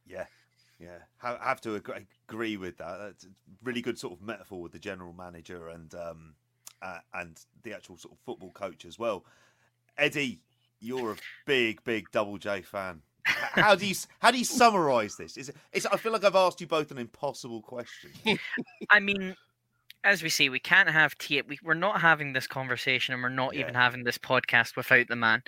Yeah, 0.06 0.26
yeah, 0.80 0.98
I 1.22 1.37
have 1.42 1.61
to 1.62 1.74
agree, 1.74 2.06
agree 2.28 2.56
with 2.56 2.78
that. 2.78 2.98
That's 2.98 3.24
a 3.24 3.28
really 3.62 3.82
good 3.82 3.98
sort 3.98 4.14
of 4.14 4.22
metaphor 4.22 4.62
with 4.62 4.72
the 4.72 4.78
general 4.78 5.12
manager 5.12 5.68
and 5.68 5.94
um 5.94 6.34
uh, 6.82 6.98
and 7.14 7.38
the 7.62 7.74
actual 7.74 7.96
sort 7.96 8.14
of 8.14 8.20
football 8.20 8.50
coach 8.52 8.84
as 8.84 8.98
well. 8.98 9.24
Eddie, 9.96 10.40
you're 10.80 11.12
a 11.12 11.16
big, 11.46 11.82
big 11.84 12.11
Double 12.12 12.38
J 12.38 12.62
fan. 12.62 13.02
How 13.28 13.74
do 13.74 13.86
you 13.86 13.94
how 14.20 14.30
do 14.30 14.38
you 14.38 14.44
summarize 14.44 15.16
this? 15.16 15.36
Is 15.36 15.48
it, 15.50 15.56
it's, 15.72 15.86
I 15.86 15.96
feel 15.96 16.12
like 16.12 16.24
I've 16.24 16.34
asked 16.34 16.60
you 16.60 16.66
both 16.66 16.90
an 16.90 16.98
impossible 16.98 17.60
question. 17.60 18.10
I 18.90 19.00
mean, 19.00 19.34
as 20.04 20.22
we 20.22 20.28
say, 20.28 20.48
we 20.48 20.60
can't 20.60 20.88
have 20.88 21.16
T. 21.18 21.42
We, 21.42 21.58
we're 21.62 21.74
not 21.74 22.00
having 22.00 22.32
this 22.32 22.46
conversation, 22.46 23.14
and 23.14 23.22
we're 23.22 23.28
not 23.28 23.54
yeah. 23.54 23.60
even 23.60 23.74
having 23.74 24.04
this 24.04 24.18
podcast 24.18 24.76
without 24.76 25.08
the 25.08 25.16
man. 25.16 25.42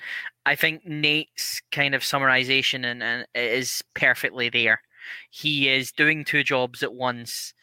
I 0.44 0.54
think 0.56 0.86
Nate's 0.86 1.62
kind 1.72 1.94
of 1.94 2.02
summarization 2.02 2.84
and, 2.84 3.02
and 3.02 3.26
is 3.34 3.82
perfectly 3.94 4.48
there. 4.50 4.82
He 5.30 5.68
is 5.68 5.92
doing 5.92 6.24
two 6.24 6.42
jobs 6.42 6.82
at 6.82 6.92
once, 6.92 7.54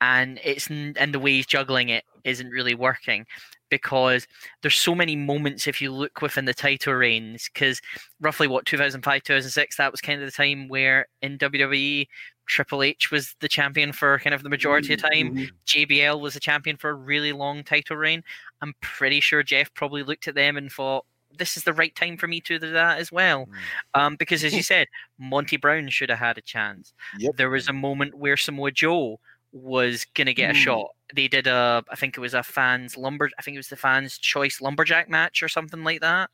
and 0.00 0.40
it's 0.42 0.68
and 0.68 1.12
the 1.12 1.20
way 1.20 1.32
he's 1.32 1.46
juggling 1.46 1.88
it 1.90 2.04
isn't 2.24 2.50
really 2.50 2.74
working 2.74 3.26
because 3.70 4.26
there's 4.62 4.76
so 4.76 4.94
many 4.94 5.16
moments 5.16 5.66
if 5.66 5.80
you 5.80 5.92
look 5.92 6.22
within 6.22 6.44
the 6.44 6.54
title 6.54 6.94
reigns 6.94 7.48
because 7.52 7.80
roughly 8.20 8.46
what 8.46 8.66
2005 8.66 9.22
2006 9.22 9.76
that 9.76 9.90
was 9.90 10.00
kind 10.00 10.20
of 10.20 10.26
the 10.26 10.32
time 10.32 10.68
where 10.68 11.06
in 11.22 11.38
WWE 11.38 12.06
Triple 12.46 12.82
H 12.82 13.10
was 13.10 13.34
the 13.40 13.48
champion 13.48 13.92
for 13.92 14.18
kind 14.20 14.32
of 14.32 14.42
the 14.42 14.48
majority 14.48 14.94
of 14.94 15.00
time. 15.00 15.34
Mm-hmm. 15.34 15.44
JBL 15.66 16.20
was 16.20 16.34
the 16.34 16.40
champion 16.40 16.76
for 16.76 16.90
a 16.90 16.94
really 16.94 17.32
long 17.32 17.64
title 17.64 17.96
reign. 17.96 18.22
I'm 18.62 18.74
pretty 18.80 19.20
sure 19.20 19.42
Jeff 19.42 19.72
probably 19.74 20.02
looked 20.02 20.28
at 20.28 20.36
them 20.36 20.56
and 20.56 20.70
thought, 20.70 21.04
this 21.38 21.56
is 21.56 21.64
the 21.64 21.72
right 21.72 21.94
time 21.94 22.16
for 22.16 22.26
me 22.26 22.40
to 22.40 22.58
do 22.58 22.72
that 22.72 22.98
as 22.98 23.12
well. 23.12 23.46
Mm. 23.94 24.00
Um, 24.00 24.16
because 24.16 24.44
as 24.44 24.54
you 24.54 24.62
said, 24.62 24.86
Monty 25.18 25.56
Brown 25.56 25.88
should 25.88 26.10
have 26.10 26.18
had 26.18 26.38
a 26.38 26.42
chance. 26.42 26.94
Yep. 27.18 27.36
There 27.36 27.50
was 27.50 27.68
a 27.68 27.72
moment 27.72 28.14
where 28.14 28.36
Samoa 28.36 28.70
Joe 28.70 29.18
was 29.52 30.06
gonna 30.14 30.34
get 30.34 30.54
mm. 30.54 30.56
a 30.56 30.60
shot. 30.60 30.88
They 31.14 31.28
did 31.28 31.46
a, 31.46 31.84
I 31.90 31.96
think 31.96 32.16
it 32.16 32.20
was 32.20 32.34
a 32.34 32.42
fans 32.42 32.96
lumber, 32.96 33.30
I 33.38 33.42
think 33.42 33.54
it 33.54 33.58
was 33.58 33.68
the 33.68 33.76
fans 33.76 34.18
choice 34.18 34.60
lumberjack 34.60 35.08
match 35.08 35.42
or 35.42 35.48
something 35.48 35.84
like 35.84 36.00
that. 36.00 36.30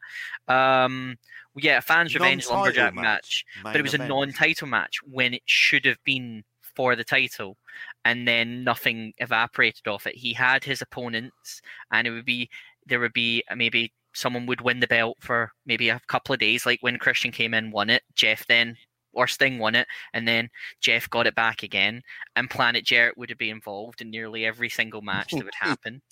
Um, 0.48 1.18
yeah, 1.56 1.78
a 1.78 1.82
fans 1.82 2.14
revenge 2.14 2.48
lumberjack 2.48 2.94
match, 2.94 3.44
match 3.62 3.62
but 3.62 3.76
it 3.76 3.82
was 3.82 3.94
event. 3.94 4.10
a 4.10 4.14
non-title 4.14 4.68
match 4.68 4.98
when 5.04 5.34
it 5.34 5.42
should 5.44 5.84
have 5.84 6.02
been 6.04 6.44
for 6.74 6.96
the 6.96 7.04
title, 7.04 7.58
and 8.04 8.26
then 8.26 8.64
nothing 8.64 9.12
evaporated 9.18 9.86
off 9.86 10.06
it. 10.06 10.14
He 10.14 10.32
had 10.32 10.64
his 10.64 10.80
opponents, 10.80 11.60
and 11.90 12.06
it 12.06 12.10
would 12.10 12.24
be 12.24 12.48
there 12.86 13.00
would 13.00 13.12
be 13.12 13.44
maybe 13.54 13.92
someone 14.14 14.46
would 14.46 14.60
win 14.60 14.80
the 14.80 14.86
belt 14.86 15.16
for 15.20 15.52
maybe 15.66 15.88
a 15.88 16.00
couple 16.06 16.32
of 16.32 16.40
days, 16.40 16.66
like 16.66 16.78
when 16.80 16.98
Christian 16.98 17.30
came 17.30 17.54
in, 17.54 17.70
won 17.70 17.90
it. 17.90 18.02
Jeff 18.14 18.46
then 18.46 18.76
or 19.12 19.26
Sting 19.26 19.58
won 19.58 19.74
it, 19.74 19.86
and 20.12 20.26
then 20.26 20.50
Jeff 20.80 21.08
got 21.10 21.26
it 21.26 21.34
back 21.34 21.62
again, 21.62 22.02
and 22.36 22.50
Planet 22.50 22.84
Jarrett 22.84 23.16
would 23.16 23.30
have 23.30 23.38
been 23.38 23.50
involved 23.50 24.00
in 24.00 24.10
nearly 24.10 24.44
every 24.44 24.68
single 24.68 25.02
match 25.02 25.32
that 25.32 25.44
would 25.44 25.54
happen. 25.58 26.02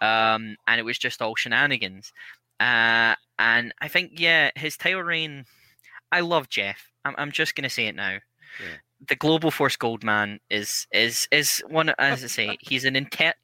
Um, 0.00 0.56
and 0.66 0.80
it 0.80 0.84
was 0.84 0.98
just 0.98 1.22
all 1.22 1.36
shenanigans. 1.36 2.12
Uh, 2.58 3.14
and 3.38 3.72
I 3.80 3.88
think, 3.88 4.12
yeah, 4.16 4.50
his 4.56 4.76
title 4.76 5.02
reign. 5.02 5.44
I 6.10 6.20
love 6.20 6.48
Jeff. 6.48 6.88
I'm, 7.04 7.14
I'm 7.18 7.32
just 7.32 7.54
gonna 7.54 7.70
say 7.70 7.86
it 7.86 7.94
now. 7.94 8.18
Yeah. 8.60 8.76
The 9.08 9.16
Global 9.16 9.50
Force 9.50 9.76
Goldman 9.76 10.38
is 10.50 10.86
is 10.92 11.26
is 11.32 11.62
one 11.68 11.92
as 11.98 12.22
I 12.22 12.26
say. 12.28 12.56
He's 12.60 12.84
an 12.84 12.96
intent 12.96 13.36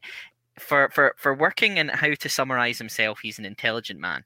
for 0.59 0.89
for 0.91 1.15
for 1.17 1.35
working 1.35 1.79
and 1.79 1.91
how 1.91 2.15
to 2.15 2.29
summarize 2.29 2.79
himself. 2.79 3.21
He's 3.23 3.39
an 3.39 3.45
intelligent 3.45 3.99
man. 3.99 4.25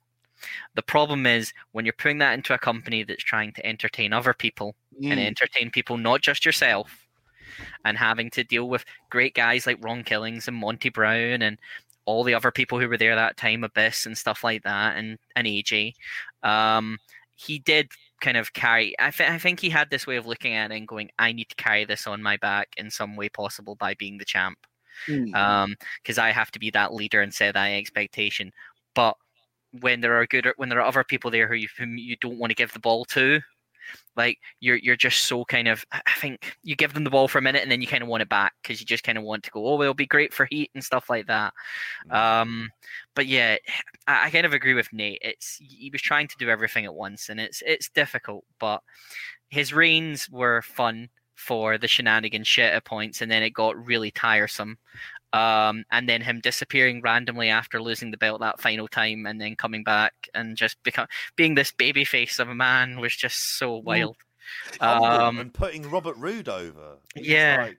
The 0.75 0.83
problem 0.83 1.27
is 1.27 1.53
when 1.73 1.85
you're 1.85 1.93
putting 1.93 2.19
that 2.19 2.35
into 2.35 2.55
a 2.55 2.59
company 2.59 3.03
that's 3.03 3.23
trying 3.23 3.53
to 3.53 3.67
entertain 3.67 4.13
other 4.13 4.35
people 4.35 4.75
mm. 5.01 5.11
and 5.11 5.21
entertain 5.21 5.71
people, 5.71 5.97
not 5.97 6.21
just 6.21 6.45
yourself, 6.45 7.07
and 7.85 7.99
having 7.99 8.31
to 8.31 8.45
deal 8.45 8.69
with 8.69 8.85
great 9.11 9.35
guys 9.35 9.67
like 9.67 9.83
Ron 9.83 10.05
Killings 10.05 10.49
and 10.49 10.57
Monty 10.57 10.89
Brown 10.89 11.43
and 11.43 11.59
all 12.05 12.25
the 12.25 12.35
other 12.35 12.51
people 12.51 12.81
who 12.81 12.89
were 12.89 12.97
there 12.97 13.15
that 13.15 13.37
time, 13.37 13.65
Abyss 13.65 14.07
and 14.07 14.17
stuff 14.17 14.43
like 14.43 14.63
that, 14.65 14.97
and 14.97 15.19
and 15.37 15.47
AJ. 15.47 15.95
Um, 16.43 16.99
he 17.37 17.59
did 17.59 17.91
kind 18.21 18.37
of 18.37 18.53
carry. 18.53 18.95
I, 18.99 19.11
th- 19.11 19.29
I 19.29 19.39
think 19.39 19.61
he 19.61 19.71
had 19.71 19.91
this 19.91 20.07
way 20.07 20.17
of 20.17 20.27
looking 20.27 20.55
at 20.55 20.71
it 20.71 20.77
and 20.77 20.89
going, 20.89 21.11
"I 21.19 21.33
need 21.33 21.49
to 21.51 21.57
carry 21.57 21.85
this 21.85 22.07
on 22.07 22.23
my 22.23 22.37
back 22.39 22.69
in 22.77 22.91
some 22.91 23.17
way 23.17 23.29
possible 23.29 23.77
by 23.77 23.95
being 23.95 24.19
the 24.19 24.25
champ." 24.25 24.59
Mm. 25.09 25.35
Um, 25.35 25.75
because 26.03 26.19
I 26.19 26.31
have 26.31 26.51
to 26.53 26.59
be 26.59 26.71
that 26.71 26.93
leader 26.93 27.23
and 27.23 27.33
set 27.33 27.55
that 27.55 27.73
expectation. 27.73 28.53
But 28.95 29.17
when 29.81 30.01
there 30.01 30.19
are 30.21 30.27
good 30.27 30.47
when 30.57 30.69
there 30.69 30.81
are 30.81 30.87
other 30.87 31.05
people 31.05 31.31
there 31.31 31.49
who 31.49 31.55
you, 31.55 31.69
whom 31.79 31.97
you 31.97 32.17
don't 32.21 32.39
want 32.39 32.51
to 32.51 32.55
give 32.55 32.73
the 32.73 32.79
ball 32.79 33.05
to 33.07 33.41
like 34.17 34.39
you're 34.61 34.77
you're 34.77 34.97
just 34.97 35.25
so 35.25 35.45
kind 35.45 35.67
of 35.67 35.85
i 35.93 36.13
think 36.19 36.55
you 36.63 36.77
give 36.77 36.95
them 36.95 37.05
the 37.05 37.11
ball 37.11 37.27
for 37.27 37.39
a 37.39 37.43
minute 37.43 37.63
and 37.63 37.71
then 37.71 37.81
you 37.81 37.87
kind 37.87 38.03
of 38.03 38.09
want 38.09 38.23
it 38.23 38.29
back 38.29 38.53
because 38.63 38.79
you 38.79 38.87
just 38.87 39.03
kind 39.03 39.19
of 39.19 39.25
want 39.25 39.43
to 39.43 39.51
go 39.51 39.67
oh 39.67 39.81
it'll 39.83 39.93
be 39.93 40.07
great 40.07 40.33
for 40.33 40.47
heat 40.51 40.71
and 40.75 40.85
stuff 40.85 41.11
like 41.11 41.27
that 41.27 41.53
mm. 42.09 42.15
um 42.15 42.71
but 43.15 43.27
yeah 43.27 43.57
I, 44.07 44.27
I 44.27 44.31
kind 44.31 44.47
of 44.47 44.53
agree 44.53 44.75
with 44.75 44.93
nate 44.93 45.19
it's 45.23 45.57
he 45.61 45.91
was 45.91 46.01
trying 46.01 46.29
to 46.29 46.37
do 46.39 46.49
everything 46.49 46.85
at 46.85 46.95
once 46.95 47.29
and 47.29 47.41
it's 47.41 47.63
it's 47.67 47.91
difficult 47.91 48.45
but 48.61 48.83
his 49.49 49.73
reigns 49.73 50.31
were 50.31 50.63
fun 50.63 51.09
for 51.43 51.77
the 51.77 51.89
shenanigan 51.89 52.45
shit 52.45 52.73
at 52.73 52.85
points, 52.85 53.21
and 53.21 53.31
then 53.31 53.43
it 53.43 53.51
got 53.51 53.87
really 53.87 54.11
tiresome. 54.11 54.79
Um, 55.33 55.85
and 55.91 56.09
then 56.09 56.21
him 56.21 56.41
disappearing 56.41 57.01
randomly 57.01 57.49
after 57.49 57.81
losing 57.81 58.11
the 58.11 58.19
belt 58.19 58.41
that 58.41 58.61
final 58.61 58.89
time, 58.89 59.27
and 59.27 59.41
then 59.41 59.57
coming 59.57 59.83
back 59.83 60.13
and 60.35 60.57
just 60.57 60.83
become 60.83 61.07
being 61.37 61.55
this 61.55 61.73
baby 61.73 62.05
face 62.05 62.39
of 62.39 62.49
a 62.49 62.55
man 62.55 63.01
was 63.01 63.17
just 63.17 63.57
so 63.59 63.77
wild. 63.77 64.17
Um, 64.81 65.39
and 65.39 65.55
putting 65.55 65.89
Robert 65.91 66.17
Roode 66.17 66.49
over. 66.49 66.99
Yeah. 67.17 67.57
like, 67.61 67.79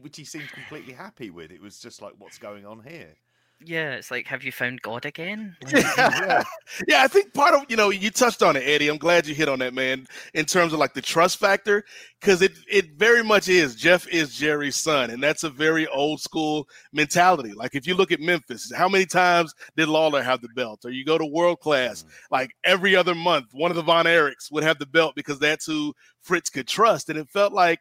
which 0.00 0.16
he 0.16 0.24
seemed 0.24 0.48
completely 0.48 0.92
happy 0.92 1.30
with. 1.30 1.50
It 1.50 1.60
was 1.60 1.78
just 1.78 2.02
like, 2.02 2.14
what's 2.18 2.38
going 2.38 2.66
on 2.66 2.82
here? 2.86 3.14
Yeah, 3.64 3.92
it's 3.92 4.10
like, 4.10 4.26
have 4.26 4.42
you 4.42 4.52
found 4.52 4.80
God 4.80 5.04
again? 5.04 5.54
yeah. 5.74 6.42
yeah, 6.88 7.02
I 7.02 7.08
think 7.08 7.34
part 7.34 7.54
of 7.54 7.66
you 7.68 7.76
know 7.76 7.90
you 7.90 8.10
touched 8.10 8.42
on 8.42 8.56
it, 8.56 8.60
Eddie. 8.60 8.88
I'm 8.88 8.96
glad 8.96 9.26
you 9.26 9.34
hit 9.34 9.48
on 9.48 9.58
that, 9.58 9.74
man. 9.74 10.06
In 10.32 10.46
terms 10.46 10.72
of 10.72 10.78
like 10.78 10.94
the 10.94 11.02
trust 11.02 11.38
factor, 11.38 11.84
because 12.20 12.40
it 12.40 12.52
it 12.70 12.92
very 12.96 13.22
much 13.22 13.48
is. 13.48 13.74
Jeff 13.74 14.08
is 14.08 14.34
Jerry's 14.34 14.76
son, 14.76 15.10
and 15.10 15.22
that's 15.22 15.44
a 15.44 15.50
very 15.50 15.86
old 15.88 16.20
school 16.20 16.68
mentality. 16.92 17.52
Like 17.52 17.74
if 17.74 17.86
you 17.86 17.94
look 17.94 18.12
at 18.12 18.20
Memphis, 18.20 18.72
how 18.74 18.88
many 18.88 19.04
times 19.04 19.52
did 19.76 19.88
Lawler 19.88 20.22
have 20.22 20.40
the 20.40 20.48
belt? 20.56 20.80
Or 20.84 20.90
you 20.90 21.04
go 21.04 21.18
to 21.18 21.26
World 21.26 21.60
Class, 21.60 22.02
mm. 22.02 22.08
like 22.30 22.52
every 22.64 22.96
other 22.96 23.14
month, 23.14 23.46
one 23.52 23.70
of 23.70 23.76
the 23.76 23.82
Von 23.82 24.06
Erichs 24.06 24.50
would 24.50 24.64
have 24.64 24.78
the 24.78 24.86
belt 24.86 25.14
because 25.14 25.38
that's 25.38 25.66
who 25.66 25.92
Fritz 26.22 26.48
could 26.48 26.66
trust, 26.66 27.10
and 27.10 27.18
it 27.18 27.28
felt 27.28 27.52
like 27.52 27.80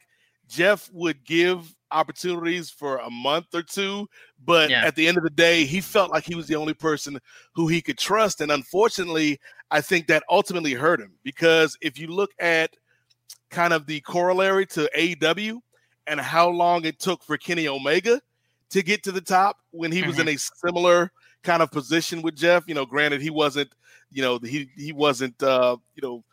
Jeff 0.49 0.89
would 0.91 1.23
give 1.23 1.73
opportunities 1.91 2.69
for 2.69 2.97
a 2.97 3.10
month 3.10 3.54
or 3.54 3.63
two, 3.63 4.08
but 4.45 4.69
Yeah. 4.69 4.86
at 4.86 4.95
the 4.95 5.08
end 5.08 5.17
of 5.17 5.23
the 5.23 5.30
day, 5.30 5.65
he 5.65 5.82
felt 5.82 6.12
like 6.12 6.23
he 6.23 6.36
was 6.36 6.47
the 6.47 6.56
only 6.56 6.73
person 6.73 7.19
who 7.54 7.67
he 7.67 7.82
could 7.82 7.97
trust. 7.97 8.41
And 8.41 8.52
unfortunately, 8.52 9.39
I 9.71 9.82
think 9.82 10.08
that 10.08 10.23
ultimately 10.30 10.73
hurt 10.73 10.99
him 10.99 11.13
because 11.23 11.78
if 11.82 11.99
you 11.99 12.08
look 12.08 12.32
at 12.39 12.75
kind 13.49 13.73
of 13.73 13.86
the 13.86 13.99
corollary 14.02 14.65
to 14.67 14.89
AEW 14.95 15.60
and 16.08 16.19
how 16.19 16.49
long 16.49 16.86
it 16.86 16.99
took 16.99 17.23
for 17.23 17.38
Kenny 17.38 17.67
Omega 17.67 18.21
to 18.69 18.84
get 18.84 19.04
to 19.04 19.12
the 19.12 19.21
top 19.21 19.58
when 19.71 19.91
he 19.91 20.04
was 20.04 20.19
in 20.19 20.28
a 20.28 20.38
similar 20.38 21.12
kind 21.43 21.62
of 21.63 21.71
position 21.71 22.21
with 22.21 22.36
Jeff, 22.36 22.63
you 22.67 22.75
know, 22.75 22.86
granted 22.86 23.21
he 23.21 23.30
wasn't, 23.30 23.69
you 24.12 24.21
know, 24.21 24.38
he 24.39 24.69
he 24.75 24.91
wasn't 24.91 25.41
uh, 25.41 25.78
you 25.95 26.02
know, 26.02 26.23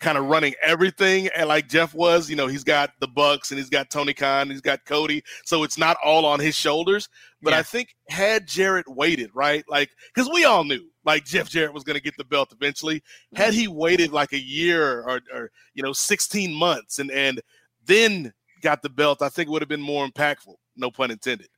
kind 0.00 0.18
of 0.18 0.26
running 0.26 0.54
everything 0.62 1.28
and 1.36 1.48
like 1.48 1.68
Jeff 1.68 1.94
was, 1.94 2.28
you 2.28 2.36
know, 2.36 2.46
he's 2.46 2.64
got 2.64 2.90
the 3.00 3.08
Bucks 3.08 3.50
and 3.50 3.58
he's 3.58 3.70
got 3.70 3.90
Tony 3.90 4.12
Khan, 4.12 4.50
he's 4.50 4.60
got 4.60 4.84
Cody, 4.84 5.22
so 5.44 5.62
it's 5.62 5.78
not 5.78 5.96
all 6.04 6.26
on 6.26 6.40
his 6.40 6.54
shoulders. 6.54 7.08
But 7.42 7.52
Yeah. 7.52 7.60
I 7.60 7.62
think 7.62 7.94
had 8.08 8.46
Jarrett 8.46 8.86
waited, 8.88 9.30
right? 9.34 9.64
Like 9.68 9.90
because 10.14 10.30
we 10.32 10.44
all 10.44 10.64
knew 10.64 10.90
like 11.04 11.24
Jeff 11.24 11.48
Jarrett 11.48 11.74
was 11.74 11.84
going 11.84 11.96
to 11.96 12.02
get 12.02 12.16
the 12.16 12.24
belt 12.24 12.52
eventually. 12.52 13.02
Had 13.34 13.52
mm-hmm. 13.52 13.60
he 13.60 13.68
waited 13.68 14.12
like 14.12 14.32
a 14.32 14.40
year 14.40 15.02
or, 15.02 15.20
or 15.32 15.50
you 15.74 15.82
know 15.82 15.92
16 15.92 16.52
months 16.52 16.98
and 16.98 17.10
and 17.10 17.40
then 17.86 18.32
got 18.62 18.82
the 18.82 18.90
belt, 18.90 19.22
I 19.22 19.28
think 19.28 19.48
it 19.48 19.52
would 19.52 19.62
have 19.62 19.68
been 19.68 19.80
more 19.80 20.06
impactful. 20.06 20.54
No 20.76 20.90
pun 20.90 21.10
intended. 21.10 21.48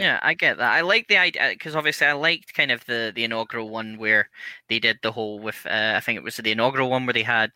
Yeah, 0.00 0.18
I 0.22 0.34
get 0.34 0.58
that. 0.58 0.72
I 0.72 0.80
like 0.80 1.06
the 1.08 1.16
idea 1.18 1.50
because 1.50 1.76
obviously 1.76 2.06
I 2.06 2.12
liked 2.12 2.54
kind 2.54 2.70
of 2.70 2.84
the 2.86 3.12
the 3.14 3.24
inaugural 3.24 3.68
one 3.70 3.96
where 3.98 4.28
they 4.68 4.78
did 4.78 4.98
the 5.02 5.12
whole 5.12 5.38
with 5.38 5.64
uh, 5.66 5.94
I 5.96 6.00
think 6.00 6.16
it 6.16 6.24
was 6.24 6.36
the 6.36 6.50
inaugural 6.50 6.90
one 6.90 7.06
where 7.06 7.12
they 7.12 7.22
had 7.22 7.50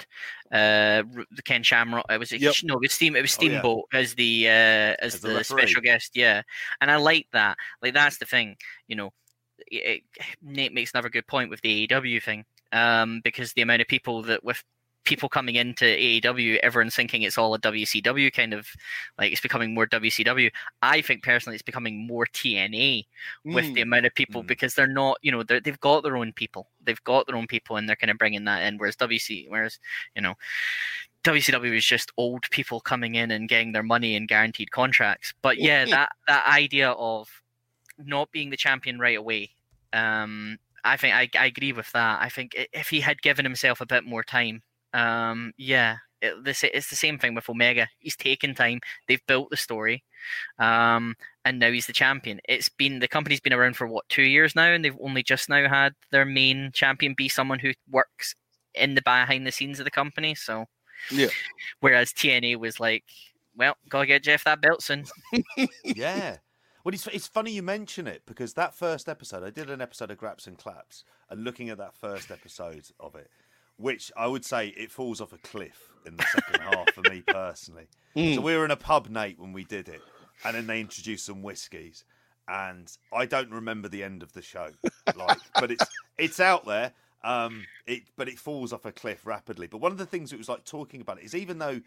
uh 0.52 1.02
the 1.30 1.42
Ken 1.44 1.62
Shamrock. 1.62 2.06
It 2.10 2.18
was 2.18 2.32
a, 2.32 2.38
Yep. 2.38 2.54
no, 2.64 2.74
it 2.74 2.80
was 2.82 2.92
Steam. 2.92 3.16
It 3.16 3.22
was 3.22 3.36
Oh, 3.38 3.42
yeah. 3.42 3.48
Steamboat 3.50 3.84
as 3.92 4.14
the 4.14 4.46
uh 4.48 4.50
as, 4.50 5.14
As 5.16 5.20
the 5.20 5.28
the, 5.28 5.44
special 5.44 5.82
guest. 5.82 6.16
Yeah, 6.16 6.42
and 6.80 6.90
I 6.90 6.96
like 6.96 7.26
that. 7.32 7.56
Like 7.82 7.94
that's 7.94 8.18
the 8.18 8.26
thing. 8.26 8.56
You 8.86 8.96
know, 8.96 9.12
it, 9.66 10.02
it- 10.18 10.26
Nate 10.42 10.72
makes 10.74 10.92
another 10.94 11.10
good 11.10 11.26
point 11.26 11.50
with 11.50 11.60
the 11.62 11.86
AEW 11.88 12.22
thing. 12.22 12.44
Um, 12.70 13.22
because 13.24 13.54
the 13.54 13.62
amount 13.62 13.80
of 13.80 13.88
people 13.88 14.22
that 14.24 14.44
with 14.44 14.62
people 15.08 15.28
coming 15.28 15.54
into 15.56 15.84
AEW, 15.86 16.58
everyone's 16.62 16.94
thinking 16.94 17.22
it's 17.22 17.38
all 17.38 17.54
a 17.54 17.58
WCW 17.58 18.30
kind 18.30 18.52
of 18.52 18.68
like 19.18 19.32
it's 19.32 19.40
becoming 19.40 19.72
more 19.72 19.86
WCW. 19.86 20.50
I 20.82 21.00
think 21.00 21.22
personally 21.22 21.54
it's 21.56 21.62
becoming 21.62 22.06
more 22.06 22.26
TNA 22.26 23.06
with 23.44 23.64
the 23.74 23.80
Mm. 23.80 23.82
amount 23.82 24.06
of 24.06 24.14
people 24.14 24.42
Mm. 24.42 24.46
because 24.46 24.74
they're 24.74 24.86
not, 24.86 25.16
you 25.22 25.32
know, 25.32 25.42
they're, 25.42 25.60
they've 25.60 25.80
got 25.80 26.02
their 26.02 26.16
own 26.18 26.32
people. 26.34 26.68
They've 26.84 27.02
got 27.04 27.26
their 27.26 27.36
own 27.36 27.46
people 27.46 27.76
and 27.76 27.88
they're 27.88 27.96
kind 27.96 28.10
of 28.10 28.18
bringing 28.18 28.44
that 28.44 28.62
in. 28.66 28.76
Whereas 28.76 28.96
WC, 28.96 29.46
whereas, 29.48 29.78
you 30.14 30.20
know, 30.20 30.34
WCW 31.24 31.76
is 31.76 31.84
just 31.86 32.12
old 32.16 32.44
people 32.50 32.80
coming 32.80 33.14
in 33.14 33.30
and 33.30 33.48
getting 33.48 33.72
their 33.72 33.82
money 33.82 34.14
and 34.14 34.28
guaranteed 34.28 34.70
contracts. 34.70 35.32
But 35.42 35.58
yeah, 35.58 35.84
that, 35.86 36.10
that 36.28 36.46
idea 36.46 36.90
of 36.90 37.28
not 37.98 38.30
being 38.30 38.50
the 38.50 38.56
champion 38.56 38.98
right 38.98 39.16
away, 39.18 39.50
um, 39.92 40.58
I 40.84 40.96
think 40.96 41.14
I, 41.14 41.28
I 41.38 41.46
agree 41.46 41.72
with 41.72 41.90
that. 41.92 42.22
I 42.22 42.28
think 42.28 42.54
if 42.72 42.88
he 42.88 43.00
had 43.00 43.20
given 43.22 43.44
himself 43.44 43.80
a 43.80 43.86
bit 43.86 44.04
more 44.04 44.22
time, 44.22 44.62
um, 44.92 45.52
yeah, 45.56 45.96
it, 46.20 46.44
this 46.44 46.64
it's 46.64 46.90
the 46.90 46.96
same 46.96 47.18
thing 47.18 47.34
with 47.34 47.48
Omega. 47.48 47.88
He's 47.98 48.16
taken 48.16 48.54
time. 48.54 48.80
They've 49.06 49.24
built 49.26 49.50
the 49.50 49.56
story, 49.56 50.04
um, 50.58 51.14
and 51.44 51.58
now 51.58 51.70
he's 51.70 51.86
the 51.86 51.92
champion. 51.92 52.40
It's 52.48 52.68
been 52.68 52.98
the 52.98 53.08
company's 53.08 53.40
been 53.40 53.52
around 53.52 53.76
for 53.76 53.86
what 53.86 54.08
two 54.08 54.22
years 54.22 54.54
now, 54.56 54.66
and 54.72 54.84
they've 54.84 54.96
only 55.00 55.22
just 55.22 55.48
now 55.48 55.68
had 55.68 55.94
their 56.10 56.24
main 56.24 56.70
champion 56.72 57.14
be 57.16 57.28
someone 57.28 57.58
who 57.58 57.72
works 57.90 58.34
in 58.74 58.94
the 58.94 59.02
behind 59.02 59.46
the 59.46 59.52
scenes 59.52 59.78
of 59.78 59.84
the 59.84 59.90
company. 59.90 60.34
So, 60.34 60.66
Yeah. 61.10 61.28
Whereas 61.80 62.12
TNA 62.12 62.56
was 62.56 62.80
like, 62.80 63.04
well, 63.56 63.76
gotta 63.88 64.06
get 64.06 64.24
Jeff 64.24 64.44
that 64.44 64.60
belt 64.60 64.82
soon. 64.82 65.04
yeah. 65.84 66.38
Well, 66.84 66.94
it's, 66.94 67.06
it's 67.08 67.26
funny 67.26 67.50
you 67.50 67.62
mention 67.62 68.06
it 68.06 68.22
because 68.24 68.54
that 68.54 68.74
first 68.74 69.08
episode, 69.08 69.42
I 69.42 69.50
did 69.50 69.68
an 69.68 69.82
episode 69.82 70.10
of 70.10 70.18
Graps 70.18 70.46
and 70.46 70.56
Claps, 70.56 71.04
and 71.28 71.44
looking 71.44 71.68
at 71.68 71.78
that 71.78 71.96
first 71.96 72.30
episode 72.30 72.86
of 73.00 73.14
it, 73.14 73.28
which 73.78 74.12
I 74.16 74.26
would 74.26 74.44
say 74.44 74.68
it 74.68 74.90
falls 74.90 75.20
off 75.20 75.32
a 75.32 75.38
cliff 75.38 75.92
in 76.04 76.16
the 76.16 76.24
second 76.24 76.60
half 76.60 76.92
for 76.92 77.02
me 77.08 77.22
personally. 77.26 77.86
So 78.14 78.40
we 78.40 78.56
were 78.56 78.64
in 78.64 78.70
a 78.70 78.76
pub, 78.76 79.08
Nate, 79.08 79.38
when 79.38 79.52
we 79.52 79.64
did 79.64 79.88
it, 79.88 80.02
and 80.44 80.54
then 80.56 80.66
they 80.66 80.80
introduced 80.80 81.24
some 81.24 81.42
whiskies, 81.42 82.04
and 82.48 82.90
I 83.12 83.26
don't 83.26 83.50
remember 83.50 83.88
the 83.88 84.02
end 84.02 84.22
of 84.22 84.32
the 84.32 84.42
show, 84.42 84.70
like, 85.16 85.38
but 85.54 85.70
it's 85.70 85.86
it's 86.18 86.40
out 86.40 86.66
there. 86.66 86.92
Um, 87.24 87.64
it 87.86 88.02
but 88.16 88.28
it 88.28 88.38
falls 88.38 88.72
off 88.72 88.84
a 88.84 88.92
cliff 88.92 89.26
rapidly. 89.26 89.66
But 89.66 89.80
one 89.80 89.92
of 89.92 89.98
the 89.98 90.06
things 90.06 90.32
it 90.32 90.38
was 90.38 90.48
like 90.48 90.64
talking 90.64 91.00
about 91.00 91.18
it 91.18 91.24
is 91.24 91.34
even 91.34 91.58
though 91.58 91.80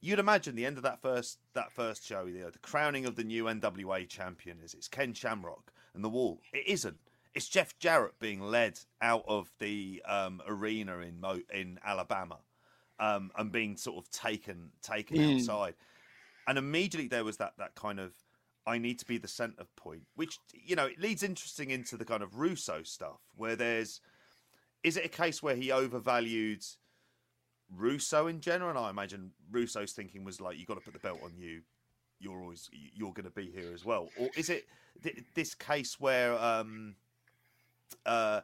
you'd 0.00 0.18
imagine 0.18 0.54
the 0.54 0.66
end 0.66 0.76
of 0.76 0.82
that 0.82 1.00
first 1.00 1.38
that 1.54 1.72
first 1.72 2.04
show, 2.06 2.26
you 2.26 2.40
know, 2.40 2.50
the 2.50 2.58
crowning 2.58 3.06
of 3.06 3.16
the 3.16 3.24
new 3.24 3.44
NWA 3.44 4.08
champion 4.08 4.58
is 4.62 4.74
it's 4.74 4.88
Ken 4.88 5.14
Shamrock 5.14 5.72
and 5.94 6.04
the 6.04 6.08
Wall. 6.08 6.40
It 6.52 6.66
isn't. 6.66 6.98
It's 7.34 7.48
Jeff 7.48 7.78
Jarrett 7.78 8.18
being 8.18 8.40
led 8.40 8.78
out 9.00 9.24
of 9.28 9.50
the 9.58 10.02
um, 10.06 10.42
arena 10.46 10.98
in 11.00 11.20
Mo- 11.20 11.42
in 11.52 11.78
Alabama 11.84 12.38
um, 12.98 13.30
and 13.36 13.52
being 13.52 13.76
sort 13.76 13.98
of 14.04 14.10
taken 14.10 14.70
taken 14.82 15.16
Mm. 15.18 15.34
outside. 15.36 15.74
And 16.46 16.56
immediately 16.58 17.08
there 17.08 17.24
was 17.24 17.36
that 17.36 17.52
that 17.58 17.74
kind 17.74 18.00
of 18.00 18.12
I 18.66 18.78
need 18.78 18.98
to 18.98 19.06
be 19.06 19.16
the 19.18 19.28
centre 19.28 19.66
point, 19.76 20.02
which 20.14 20.38
you 20.52 20.76
know 20.76 20.86
it 20.86 20.98
leads 21.00 21.22
interesting 21.22 21.70
into 21.70 21.96
the 21.96 22.04
kind 22.04 22.22
of 22.22 22.36
Russo 22.36 22.82
stuff 22.82 23.20
where 23.36 23.56
there's 23.56 24.00
is 24.82 24.96
it 24.96 25.04
a 25.04 25.08
case 25.08 25.42
where 25.42 25.56
he 25.56 25.70
overvalued 25.72 26.64
Russo 27.70 28.26
in 28.26 28.40
general? 28.40 28.70
And 28.70 28.78
I 28.78 28.90
imagine 28.90 29.32
Russo's 29.50 29.92
thinking 29.92 30.24
was 30.24 30.40
like, 30.40 30.58
you 30.58 30.64
got 30.66 30.74
to 30.74 30.80
put 30.80 30.92
the 30.94 30.98
belt 31.00 31.20
on 31.22 31.32
you. 31.36 31.62
You're 32.20 32.40
always 32.40 32.68
you're 32.72 33.12
going 33.12 33.24
to 33.26 33.30
be 33.30 33.50
here 33.50 33.72
as 33.72 33.84
well, 33.84 34.08
or 34.18 34.28
is 34.36 34.50
it 34.50 34.66
th- 35.02 35.22
this 35.34 35.54
case 35.54 36.00
where 36.00 36.36
um, 36.38 36.96
uh, 38.06 38.40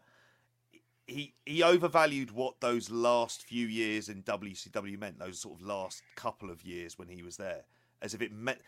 he 1.07 1.35
he 1.44 1.62
overvalued 1.62 2.30
what 2.30 2.61
those 2.61 2.90
last 2.90 3.42
few 3.42 3.66
years 3.66 4.09
in 4.09 4.22
WCW 4.22 4.98
meant? 4.98 5.18
Those 5.18 5.40
sort 5.40 5.61
of 5.61 5.66
last 5.66 6.02
couple 6.16 6.50
of 6.50 6.62
years 6.62 6.98
when 6.98 7.09
he 7.09 7.22
was 7.22 7.37
there, 7.37 7.62
as 8.02 8.14
if 8.14 8.22
it 8.22 8.33
meant 8.33 8.59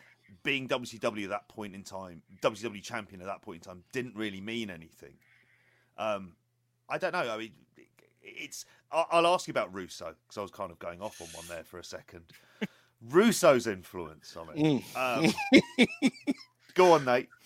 being 0.43 0.67
WCW 0.67 1.23
at 1.23 1.29
that 1.29 1.47
point 1.47 1.73
in 1.73 1.83
time, 1.83 2.21
WCW 2.41 2.81
champion 2.83 3.21
at 3.21 3.27
that 3.27 3.41
point 3.41 3.65
in 3.65 3.71
time 3.71 3.83
didn't 3.91 4.15
really 4.15 4.41
mean 4.41 4.69
anything. 4.69 5.13
Um, 5.97 6.33
I 6.89 6.97
don't 6.97 7.13
know. 7.13 7.29
I 7.29 7.37
mean, 7.37 7.51
it's. 8.21 8.65
I'll, 8.91 9.27
ask 9.27 9.47
you 9.47 9.51
about 9.51 9.73
Russo 9.73 10.15
because 10.23 10.37
I 10.37 10.41
was 10.41 10.51
kind 10.51 10.71
of 10.71 10.79
going 10.79 11.01
off 11.01 11.19
on 11.21 11.27
one 11.33 11.45
there 11.49 11.63
for 11.63 11.79
a 11.79 11.83
second. 11.83 12.23
Russo's 13.09 13.67
influence 13.67 14.35
on 14.37 14.47
it. 14.55 14.83
Um, 14.95 15.87
go 16.73 16.93
on, 16.93 17.05
Nate. 17.05 17.29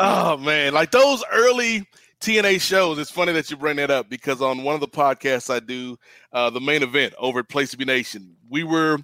Oh 0.00 0.36
man, 0.36 0.74
like 0.74 0.92
those 0.92 1.24
early 1.32 1.84
TNA 2.20 2.60
shows. 2.60 2.98
It's 2.98 3.10
funny 3.10 3.32
that 3.32 3.50
you 3.50 3.56
bring 3.56 3.76
that 3.76 3.90
up 3.90 4.08
because 4.10 4.42
on 4.42 4.64
one 4.64 4.74
of 4.74 4.80
the 4.80 4.88
podcasts 4.88 5.52
I 5.54 5.60
do, 5.60 5.96
uh, 6.32 6.50
the 6.50 6.60
main 6.60 6.82
event 6.82 7.14
over 7.18 7.40
at 7.40 7.48
Place 7.48 7.70
to 7.70 7.76
Be 7.76 7.84
Nation, 7.84 8.36
we 8.48 8.64
were 8.64 8.98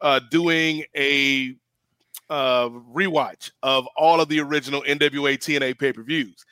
uh, 0.00 0.20
doing 0.30 0.84
a 0.96 1.54
uh, 2.30 2.68
rewatch 2.68 3.50
of 3.62 3.86
all 3.96 4.20
of 4.20 4.28
the 4.28 4.40
original 4.40 4.82
NWA 4.82 5.38
TNA 5.38 5.78
pay 5.78 5.92
per 5.92 6.02
views, 6.02 6.44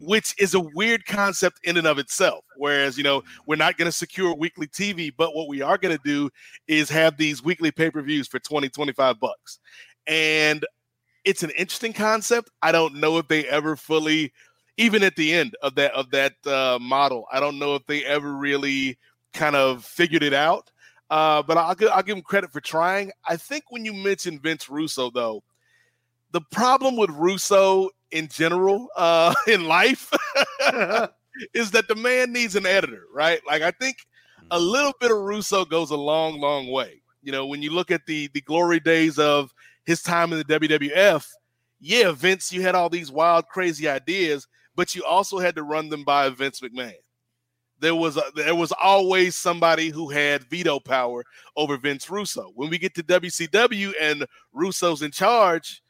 which 0.00 0.34
is 0.38 0.54
a 0.54 0.60
weird 0.60 1.04
concept 1.06 1.58
in 1.64 1.76
and 1.76 1.86
of 1.86 1.98
itself. 1.98 2.44
Whereas, 2.56 2.96
you 2.96 3.04
know, 3.04 3.22
we're 3.46 3.56
not 3.56 3.76
going 3.76 3.86
to 3.86 3.96
secure 3.96 4.34
weekly 4.34 4.68
TV, 4.68 5.12
but 5.16 5.34
what 5.34 5.48
we 5.48 5.60
are 5.60 5.78
going 5.78 5.96
to 5.96 6.02
do 6.04 6.30
is 6.68 6.88
have 6.90 7.16
these 7.16 7.42
weekly 7.42 7.72
pay 7.72 7.90
per 7.90 8.02
views 8.02 8.28
for 8.28 8.38
20, 8.38 8.68
25 8.68 9.18
bucks. 9.18 9.58
And 10.06 10.64
it's 11.24 11.42
an 11.42 11.50
interesting 11.50 11.92
concept. 11.92 12.50
I 12.62 12.72
don't 12.72 12.94
know 12.94 13.18
if 13.18 13.28
they 13.28 13.46
ever 13.48 13.76
fully, 13.76 14.32
even 14.78 15.02
at 15.02 15.16
the 15.16 15.34
end 15.34 15.54
of 15.62 15.74
that 15.74 15.92
of 15.92 16.10
that 16.12 16.34
uh, 16.46 16.78
model, 16.80 17.26
I 17.30 17.40
don't 17.40 17.58
know 17.58 17.74
if 17.74 17.84
they 17.86 18.04
ever 18.04 18.32
really 18.32 18.96
kind 19.34 19.56
of 19.56 19.84
figured 19.84 20.22
it 20.22 20.32
out. 20.32 20.70
Uh, 21.10 21.42
but 21.42 21.56
I'll, 21.56 21.74
I'll 21.92 22.02
give 22.02 22.16
him 22.16 22.22
credit 22.22 22.52
for 22.52 22.60
trying. 22.60 23.10
I 23.26 23.36
think 23.36 23.64
when 23.70 23.84
you 23.84 23.92
mention 23.94 24.38
Vince 24.38 24.68
Russo, 24.68 25.10
though, 25.10 25.42
the 26.32 26.42
problem 26.52 26.96
with 26.96 27.10
Russo 27.10 27.90
in 28.10 28.28
general 28.28 28.88
uh, 28.96 29.34
in 29.46 29.66
life 29.66 30.10
is 31.54 31.70
that 31.72 31.88
the 31.88 31.94
man 31.94 32.32
needs 32.32 32.56
an 32.56 32.66
editor, 32.66 33.04
right? 33.12 33.40
Like 33.46 33.62
I 33.62 33.70
think 33.72 33.98
a 34.50 34.58
Mm. 34.58 34.70
little 34.70 34.94
bit 35.00 35.10
of 35.10 35.18
Russo 35.18 35.64
goes 35.64 35.90
a 35.90 35.96
long, 35.96 36.40
long 36.40 36.70
way. 36.70 37.02
You 37.22 37.32
know, 37.32 37.46
when 37.46 37.60
you 37.62 37.70
look 37.70 37.90
at 37.90 38.06
the 38.06 38.28
the 38.32 38.40
glory 38.40 38.80
days 38.80 39.18
of 39.18 39.52
his 39.84 40.02
time 40.02 40.32
in 40.32 40.38
the 40.38 40.44
WWF, 40.44 41.26
yeah, 41.80 42.12
Vince, 42.12 42.52
you 42.52 42.62
had 42.62 42.74
all 42.74 42.88
these 42.88 43.10
wild, 43.10 43.46
crazy 43.48 43.88
ideas, 43.88 44.46
but 44.78 44.94
you 44.94 45.02
also 45.02 45.40
had 45.40 45.56
to 45.56 45.64
run 45.64 45.88
them 45.88 46.04
by 46.04 46.28
Vince 46.28 46.60
McMahon. 46.60 46.94
There 47.80 47.96
was 47.96 48.16
a, 48.16 48.22
there 48.36 48.54
was 48.54 48.72
always 48.80 49.34
somebody 49.34 49.88
who 49.88 50.08
had 50.08 50.44
veto 50.44 50.78
power 50.78 51.24
over 51.56 51.76
Vince 51.76 52.08
Russo. 52.08 52.52
When 52.54 52.70
we 52.70 52.78
get 52.78 52.94
to 52.94 53.02
WCW 53.02 53.92
and 54.00 54.24
Russo's 54.52 55.02
in 55.02 55.10
charge, 55.10 55.82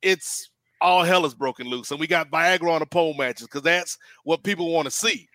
it's 0.00 0.48
all 0.80 1.04
hell 1.04 1.26
is 1.26 1.34
broken 1.34 1.68
loose, 1.68 1.90
and 1.90 2.00
we 2.00 2.06
got 2.06 2.30
Viagra 2.30 2.72
on 2.72 2.80
the 2.80 2.86
pole 2.86 3.12
matches 3.12 3.46
because 3.46 3.62
that's 3.62 3.98
what 4.24 4.42
people 4.42 4.72
want 4.72 4.86
to 4.86 4.90
see, 4.90 5.28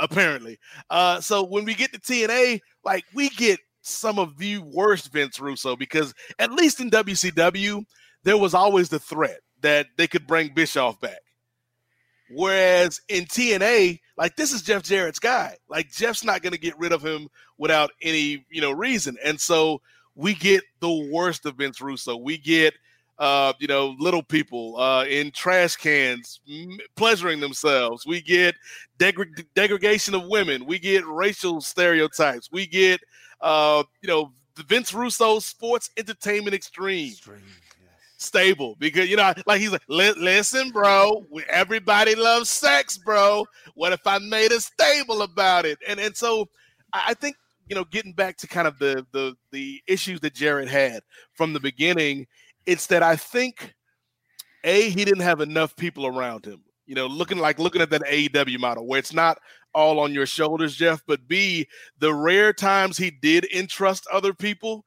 apparently. 0.00 0.58
Uh, 0.88 1.20
so 1.20 1.44
when 1.44 1.66
we 1.66 1.74
get 1.74 1.92
to 1.92 2.00
TNA, 2.00 2.60
like 2.82 3.04
we 3.14 3.28
get 3.28 3.60
some 3.82 4.18
of 4.18 4.38
the 4.38 4.56
worst 4.56 5.12
Vince 5.12 5.38
Russo 5.38 5.76
because 5.76 6.14
at 6.38 6.50
least 6.50 6.80
in 6.80 6.90
WCW, 6.90 7.84
there 8.24 8.38
was 8.38 8.54
always 8.54 8.88
the 8.88 8.98
threat 8.98 9.40
that 9.60 9.88
they 9.98 10.06
could 10.06 10.26
bring 10.26 10.54
Bischoff 10.54 10.98
back. 10.98 11.18
Whereas 12.30 13.00
in 13.08 13.24
TNA, 13.24 14.00
like 14.16 14.36
this 14.36 14.52
is 14.52 14.62
Jeff 14.62 14.82
Jarrett's 14.82 15.18
guy. 15.18 15.56
Like 15.68 15.90
Jeff's 15.90 16.24
not 16.24 16.42
going 16.42 16.52
to 16.52 16.58
get 16.58 16.78
rid 16.78 16.92
of 16.92 17.02
him 17.04 17.28
without 17.56 17.90
any, 18.02 18.44
you 18.50 18.60
know, 18.60 18.70
reason. 18.72 19.16
And 19.24 19.40
so 19.40 19.80
we 20.14 20.34
get 20.34 20.62
the 20.80 21.08
worst 21.10 21.46
of 21.46 21.56
Vince 21.56 21.80
Russo. 21.80 22.16
We 22.16 22.38
get 22.38 22.74
uh, 23.18 23.52
you 23.58 23.66
know, 23.66 23.96
little 23.98 24.22
people 24.22 24.78
uh, 24.80 25.04
in 25.04 25.32
trash 25.32 25.74
cans 25.74 26.40
m- 26.48 26.78
pleasuring 26.96 27.40
themselves. 27.40 28.06
We 28.06 28.20
get 28.20 28.54
degre- 28.98 29.44
degradation 29.54 30.14
of 30.14 30.26
women. 30.28 30.64
We 30.66 30.78
get 30.78 31.04
racial 31.04 31.60
stereotypes. 31.60 32.48
We 32.52 32.66
get, 32.66 33.00
uh, 33.40 33.82
you 34.02 34.08
know, 34.08 34.32
the 34.54 34.62
Vince 34.62 34.94
Russo 34.94 35.40
sports 35.40 35.90
entertainment 35.96 36.54
extreme 36.54 37.08
Extreme. 37.08 37.42
Stable 38.20 38.74
because 38.80 39.08
you 39.08 39.16
know, 39.16 39.32
like 39.46 39.60
he's 39.60 39.70
like, 39.70 39.82
listen, 39.88 40.70
bro, 40.70 41.24
everybody 41.48 42.16
loves 42.16 42.50
sex, 42.50 42.98
bro. 42.98 43.46
What 43.74 43.92
if 43.92 44.04
I 44.06 44.18
made 44.18 44.50
a 44.50 44.60
stable 44.60 45.22
about 45.22 45.64
it? 45.64 45.78
And 45.86 46.00
and 46.00 46.16
so 46.16 46.48
I 46.92 47.04
I 47.10 47.14
think 47.14 47.36
you 47.68 47.76
know, 47.76 47.84
getting 47.84 48.12
back 48.12 48.36
to 48.38 48.48
kind 48.48 48.66
of 48.66 48.78
the 48.80 49.06
the 49.12 49.36
the 49.52 49.80
issues 49.86 50.18
that 50.20 50.34
Jarrett 50.34 50.68
had 50.68 51.02
from 51.34 51.52
the 51.52 51.60
beginning, 51.60 52.26
it's 52.66 52.86
that 52.88 53.04
I 53.04 53.14
think 53.14 53.74
a 54.64 54.90
he 54.90 55.04
didn't 55.04 55.22
have 55.22 55.40
enough 55.40 55.76
people 55.76 56.04
around 56.04 56.44
him. 56.44 56.62
You 56.86 56.96
know, 56.96 57.06
looking 57.06 57.38
like 57.38 57.60
looking 57.60 57.82
at 57.82 57.90
that 57.90 58.02
AEW 58.02 58.58
model 58.58 58.86
where 58.86 58.98
it's 58.98 59.12
not 59.12 59.38
all 59.74 60.00
on 60.00 60.12
your 60.12 60.26
shoulders, 60.26 60.74
Jeff, 60.74 61.02
but 61.06 61.28
B, 61.28 61.68
the 61.98 62.12
rare 62.12 62.52
times 62.52 62.96
he 62.96 63.10
did 63.10 63.46
entrust 63.54 64.08
other 64.10 64.34
people, 64.34 64.84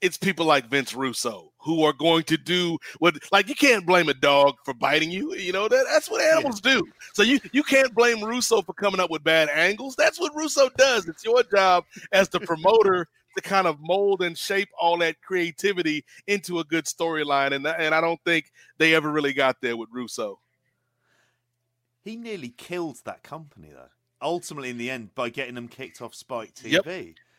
it's 0.00 0.18
people 0.18 0.46
like 0.46 0.66
Vince 0.66 0.94
Russo 0.94 1.49
who 1.60 1.84
are 1.84 1.92
going 1.92 2.24
to 2.24 2.36
do 2.36 2.78
what 2.98 3.16
like 3.32 3.48
you 3.48 3.54
can't 3.54 3.86
blame 3.86 4.08
a 4.08 4.14
dog 4.14 4.56
for 4.64 4.74
biting 4.74 5.10
you. 5.10 5.34
You 5.34 5.52
know, 5.52 5.68
that, 5.68 5.86
that's 5.90 6.10
what 6.10 6.22
animals 6.22 6.60
do. 6.60 6.82
So 7.12 7.22
you 7.22 7.38
you 7.52 7.62
can't 7.62 7.94
blame 7.94 8.24
Russo 8.24 8.62
for 8.62 8.72
coming 8.72 9.00
up 9.00 9.10
with 9.10 9.22
bad 9.22 9.48
angles. 9.50 9.94
That's 9.96 10.18
what 10.18 10.34
Russo 10.34 10.70
does. 10.76 11.08
It's 11.08 11.24
your 11.24 11.42
job 11.42 11.84
as 12.12 12.28
the 12.28 12.40
promoter 12.40 13.08
to 13.36 13.42
kind 13.42 13.66
of 13.66 13.78
mold 13.80 14.22
and 14.22 14.36
shape 14.36 14.68
all 14.78 14.98
that 14.98 15.20
creativity 15.22 16.04
into 16.26 16.58
a 16.58 16.64
good 16.64 16.86
storyline. 16.86 17.52
And 17.52 17.66
and 17.66 17.94
I 17.94 18.00
don't 18.00 18.20
think 18.24 18.52
they 18.78 18.94
ever 18.94 19.10
really 19.10 19.32
got 19.32 19.60
there 19.60 19.76
with 19.76 19.88
Russo. 19.92 20.40
He 22.02 22.16
nearly 22.16 22.54
killed 22.56 22.98
that 23.04 23.22
company 23.22 23.68
though. 23.72 23.90
Ultimately, 24.22 24.68
in 24.70 24.78
the 24.78 24.90
end, 24.90 25.14
by 25.14 25.30
getting 25.30 25.54
them 25.54 25.68
kicked 25.68 26.02
off 26.02 26.14
Spike 26.14 26.52
Yep. 26.62 26.84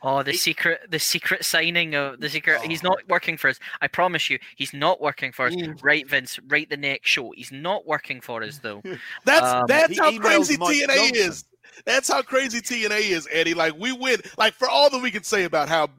TV. 0.01 0.07
Oh, 0.19 0.23
the 0.23 0.31
It- 0.31 0.37
secret, 0.39 0.81
the 0.89 0.99
secret 0.99 1.45
signing 1.45 1.95
of 1.95 2.19
the 2.19 2.29
secret. 2.29 2.61
He's 2.63 2.83
Oh. 2.83 2.89
not 2.89 3.07
working 3.07 3.37
for 3.37 3.49
us. 3.49 3.59
I 3.81 3.87
promise 3.87 4.29
you, 4.29 4.39
he's 4.55 4.73
not 4.73 4.99
working 5.01 5.31
for 5.31 5.47
us. 5.47 5.55
Mm. 5.55 5.77
Right, 5.83 6.07
Vince. 6.07 6.39
Right, 6.47 6.69
the 6.69 6.77
next 6.77 7.09
show. 7.09 7.31
He's 7.35 7.51
not 7.51 7.85
working 7.85 8.21
for 8.21 8.43
us 8.43 8.59
though. 8.59 8.81
That's 9.25 9.45
Um, 9.45 9.63
that's 9.67 9.97
how 9.99 10.17
crazy 10.19 10.57
Mike 10.57 10.75
TNA 10.77 10.95
Johnson. 10.95 11.15
is. 11.15 11.43
That's 11.85 12.07
how 12.07 12.21
crazy 12.21 12.59
TNA 12.61 12.99
is, 13.11 13.27
Eddie. 13.31 13.53
Like 13.53 13.73
we 13.77 13.91
win. 13.91 14.21
Like 14.37 14.53
for 14.55 14.67
all 14.69 14.89
that 14.89 15.01
we 15.01 15.11
can 15.11 15.23
say 15.23 15.43
about 15.43 15.69
how 15.69 15.89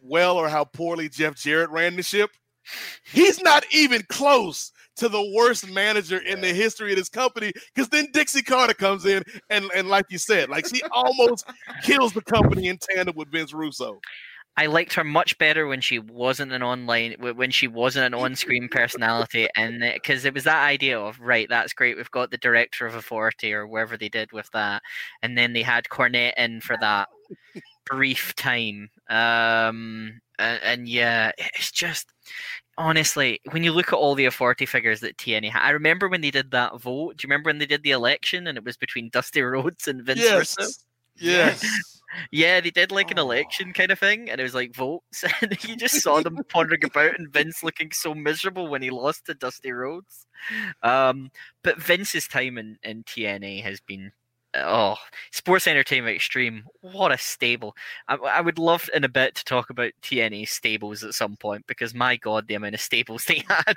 well 0.00 0.36
or 0.36 0.48
how 0.48 0.64
poorly 0.64 1.08
Jeff 1.08 1.34
Jarrett 1.36 1.70
ran 1.70 1.96
the 1.96 2.02
ship, 2.02 2.30
he's 3.04 3.40
not 3.42 3.64
even 3.72 4.02
close 4.08 4.72
to 4.96 5.08
the 5.08 5.32
worst 5.34 5.68
manager 5.70 6.18
in 6.18 6.40
the 6.40 6.52
history 6.52 6.92
of 6.92 6.98
this 6.98 7.08
company. 7.08 7.52
Because 7.74 7.88
then 7.88 8.08
Dixie 8.12 8.42
Carter 8.42 8.74
comes 8.74 9.06
in 9.06 9.22
and 9.50 9.70
and 9.74 9.88
like 9.88 10.06
you 10.10 10.18
said, 10.18 10.48
like 10.48 10.66
she 10.66 10.82
almost 10.92 11.46
kills 11.82 12.12
the 12.12 12.22
company 12.22 12.68
in 12.68 12.78
tandem 12.78 13.16
with 13.16 13.30
Vince 13.30 13.52
Russo. 13.52 14.00
I 14.58 14.66
liked 14.66 14.94
her 14.94 15.04
much 15.04 15.36
better 15.36 15.66
when 15.66 15.82
she 15.82 15.98
wasn't 15.98 16.52
an 16.52 16.62
online 16.62 17.16
when 17.18 17.50
she 17.50 17.68
wasn't 17.68 18.06
an 18.06 18.14
on-screen 18.14 18.68
personality, 18.70 19.48
and 19.54 19.80
because 19.80 20.24
it 20.24 20.32
was 20.32 20.44
that 20.44 20.64
idea 20.64 20.98
of 20.98 21.20
right, 21.20 21.46
that's 21.48 21.74
great. 21.74 21.96
We've 21.96 22.10
got 22.10 22.30
the 22.30 22.38
director 22.38 22.86
of 22.86 22.94
Authority 22.94 23.52
or 23.52 23.66
wherever 23.66 23.98
they 23.98 24.08
did 24.08 24.32
with 24.32 24.50
that, 24.52 24.82
and 25.22 25.36
then 25.36 25.52
they 25.52 25.62
had 25.62 25.84
Cornette 25.84 26.32
in 26.38 26.62
for 26.62 26.76
that 26.80 27.10
brief 27.84 28.34
time. 28.34 28.88
Um, 29.10 30.20
and, 30.38 30.60
and 30.62 30.88
yeah, 30.88 31.32
it's 31.36 31.70
just 31.70 32.06
honestly 32.78 33.40
when 33.50 33.62
you 33.62 33.72
look 33.72 33.88
at 33.88 33.96
all 33.96 34.14
the 34.14 34.26
Authority 34.26 34.66
figures 34.66 35.00
that 35.00 35.16
TNA 35.16 35.50
had. 35.50 35.62
I 35.62 35.70
remember 35.70 36.08
when 36.08 36.20
they 36.20 36.30
did 36.30 36.50
that 36.50 36.80
vote. 36.80 37.16
Do 37.16 37.24
you 37.24 37.28
remember 37.28 37.48
when 37.48 37.58
they 37.58 37.66
did 37.66 37.82
the 37.82 37.92
election 37.92 38.46
and 38.46 38.58
it 38.58 38.64
was 38.64 38.76
between 38.76 39.08
Dusty 39.12 39.42
Rhodes 39.42 39.88
and 39.88 40.02
Vince 40.02 40.20
Russo? 40.20 40.62
Yes. 40.62 40.84
Yes. 41.16 41.66
Yeah, 42.30 42.60
they 42.60 42.70
did 42.70 42.92
like 42.92 43.10
an 43.10 43.18
election 43.18 43.72
kind 43.72 43.90
of 43.90 43.98
thing, 43.98 44.30
and 44.30 44.40
it 44.40 44.42
was 44.42 44.54
like 44.54 44.74
votes, 44.74 45.24
and 45.42 45.62
you 45.64 45.76
just 45.76 46.00
saw 46.00 46.22
them 46.22 46.38
pondering 46.48 46.84
about, 46.84 47.18
and 47.18 47.30
Vince 47.32 47.62
looking 47.62 47.92
so 47.92 48.14
miserable 48.14 48.68
when 48.68 48.80
he 48.80 48.90
lost 48.90 49.26
to 49.26 49.34
Dusty 49.34 49.72
Rhodes. 49.72 50.26
Um, 50.82 51.30
but 51.62 51.78
Vince's 51.78 52.26
time 52.26 52.58
in, 52.58 52.78
in 52.82 53.04
TNA 53.04 53.62
has 53.64 53.80
been 53.80 54.12
oh, 54.64 54.96
sports 55.32 55.66
entertainment 55.66 56.16
extreme. 56.16 56.64
What 56.80 57.12
a 57.12 57.18
stable! 57.18 57.74
I, 58.08 58.14
I 58.16 58.40
would 58.40 58.58
love 58.58 58.88
in 58.94 59.04
a 59.04 59.08
bit 59.08 59.34
to 59.36 59.44
talk 59.44 59.70
about 59.70 59.92
TNA 60.02 60.48
stables 60.48 61.02
at 61.04 61.14
some 61.14 61.36
point 61.36 61.66
because 61.66 61.94
my 61.94 62.16
god, 62.16 62.48
the 62.48 62.54
amount 62.54 62.74
of 62.74 62.80
stables 62.80 63.24
they 63.28 63.42
had 63.48 63.76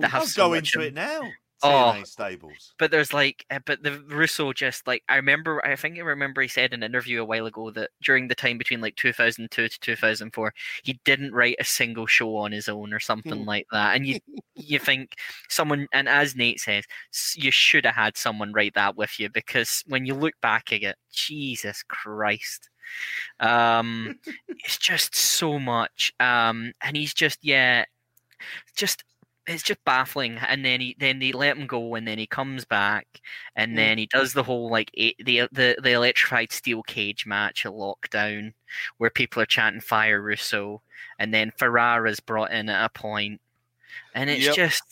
that 0.00 0.10
have 0.10 0.22
I'll 0.22 0.26
so 0.26 0.48
go 0.48 0.54
into 0.54 0.80
in- 0.80 0.88
it 0.88 0.94
now. 0.94 1.20
Oh. 1.62 2.02
Stables. 2.04 2.74
but 2.78 2.90
there's 2.90 3.12
like, 3.12 3.44
uh, 3.50 3.58
but 3.66 3.82
the 3.82 4.00
Russo 4.08 4.52
just 4.52 4.86
like 4.86 5.02
I 5.08 5.16
remember. 5.16 5.64
I 5.66 5.76
think 5.76 5.98
I 5.98 6.00
remember 6.02 6.40
he 6.42 6.48
said 6.48 6.72
in 6.72 6.82
an 6.82 6.90
interview 6.90 7.20
a 7.20 7.24
while 7.24 7.46
ago 7.46 7.70
that 7.72 7.90
during 8.02 8.28
the 8.28 8.34
time 8.34 8.56
between 8.58 8.80
like 8.80 8.96
2002 8.96 9.68
to 9.68 9.80
2004, 9.80 10.52
he 10.84 10.98
didn't 11.04 11.32
write 11.34 11.56
a 11.60 11.64
single 11.64 12.06
show 12.06 12.36
on 12.36 12.52
his 12.52 12.68
own 12.68 12.92
or 12.94 13.00
something 13.00 13.40
Hmm. 13.42 13.48
like 13.48 13.66
that. 13.72 13.94
And 13.96 14.06
you 14.06 14.18
you 14.54 14.78
think 14.78 15.16
someone, 15.48 15.86
and 15.92 16.08
as 16.08 16.34
Nate 16.36 16.60
says, 16.60 16.84
you 17.34 17.50
should 17.50 17.84
have 17.86 17.94
had 17.94 18.16
someone 18.16 18.52
write 18.52 18.74
that 18.74 18.96
with 18.96 19.18
you 19.20 19.28
because 19.30 19.82
when 19.86 20.06
you 20.06 20.14
look 20.14 20.34
back 20.40 20.72
at 20.72 20.82
it, 20.82 20.96
Jesus 21.12 21.82
Christ. 21.82 22.68
Um, 23.40 24.18
it's 24.48 24.78
just 24.78 25.14
so 25.14 25.58
much. 25.58 26.12
Um, 26.20 26.72
and 26.82 26.96
he's 26.96 27.14
just 27.14 27.38
yeah, 27.44 27.84
just 28.76 29.04
it's 29.50 29.62
just 29.62 29.84
baffling. 29.84 30.36
And 30.38 30.64
then 30.64 30.80
he 30.80 30.96
then 30.98 31.18
they 31.18 31.32
let 31.32 31.56
him 31.56 31.66
go, 31.66 31.94
and 31.94 32.06
then 32.06 32.18
he 32.18 32.26
comes 32.26 32.64
back, 32.64 33.06
and 33.56 33.76
Mm. 33.76 33.76
then 33.78 33.98
he 33.98 34.06
does 34.06 34.32
the 34.32 34.42
whole 34.42 34.70
like 34.70 34.90
eight, 34.94 35.16
the 35.24 35.48
the 35.52 35.76
the 35.82 35.92
electrified 35.92 36.52
steel 36.52 36.82
cage 36.82 37.26
match 37.26 37.66
at 37.66 37.72
lockdown, 37.72 38.54
where 38.98 39.10
people 39.10 39.42
are 39.42 39.46
chanting 39.46 39.80
"Fire 39.80 40.22
Russo," 40.22 40.82
and 41.18 41.32
then 41.34 41.52
Ferrara's 41.58 42.20
brought 42.20 42.52
in 42.52 42.68
at 42.68 42.84
a 42.84 42.90
point, 42.90 43.40
and 44.14 44.30
it's 44.30 44.48
Yep. 44.48 44.56
just. 44.56 44.84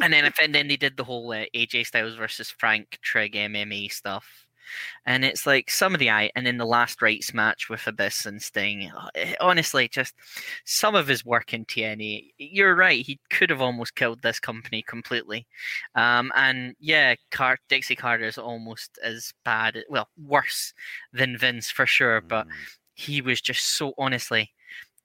And 0.00 0.12
then, 0.12 0.30
and 0.40 0.54
then 0.54 0.68
they 0.68 0.76
did 0.76 0.96
the 0.96 1.04
whole 1.04 1.30
uh, 1.32 1.46
AJ 1.54 1.84
Styles 1.84 2.16
versus 2.16 2.50
Frank 2.50 2.98
Trigg 3.02 3.34
MMA 3.36 3.88
stuff, 3.88 4.43
and 5.06 5.24
it's 5.24 5.46
like 5.46 5.70
some 5.70 5.94
of 5.94 6.00
the 6.00 6.10
eye, 6.10 6.30
and 6.34 6.46
then 6.46 6.56
the 6.58 6.66
last 6.66 7.02
rites 7.02 7.34
match 7.34 7.68
with 7.68 7.86
Abyss 7.86 8.26
and 8.26 8.42
Sting. 8.42 8.90
uh, 8.96 9.08
eh, 9.14 9.34
Honestly, 9.40 9.88
just 9.88 10.14
some 10.64 10.94
of 10.94 11.06
his 11.08 11.24
work 11.24 11.52
in 11.54 11.64
TNA. 11.64 12.30
You're 12.38 12.74
right; 12.74 13.04
he 13.04 13.20
could 13.30 13.50
have 13.50 13.60
almost 13.62 13.94
killed 13.94 14.22
this 14.22 14.40
company 14.40 14.82
completely. 14.86 15.46
Um, 15.94 16.32
and 16.34 16.74
yeah, 16.80 17.14
Car- 17.30 17.58
Dixie 17.68 17.96
Carter 17.96 18.24
is 18.24 18.38
almost 18.38 18.98
as 19.02 19.32
bad, 19.44 19.82
well, 19.88 20.08
worse 20.16 20.72
than 21.12 21.36
Vince 21.38 21.70
for 21.70 21.86
sure. 21.86 22.20
But 22.20 22.46
Mm. 22.46 22.52
he 22.94 23.20
was 23.20 23.40
just 23.40 23.76
so 23.76 23.94
honestly. 23.98 24.52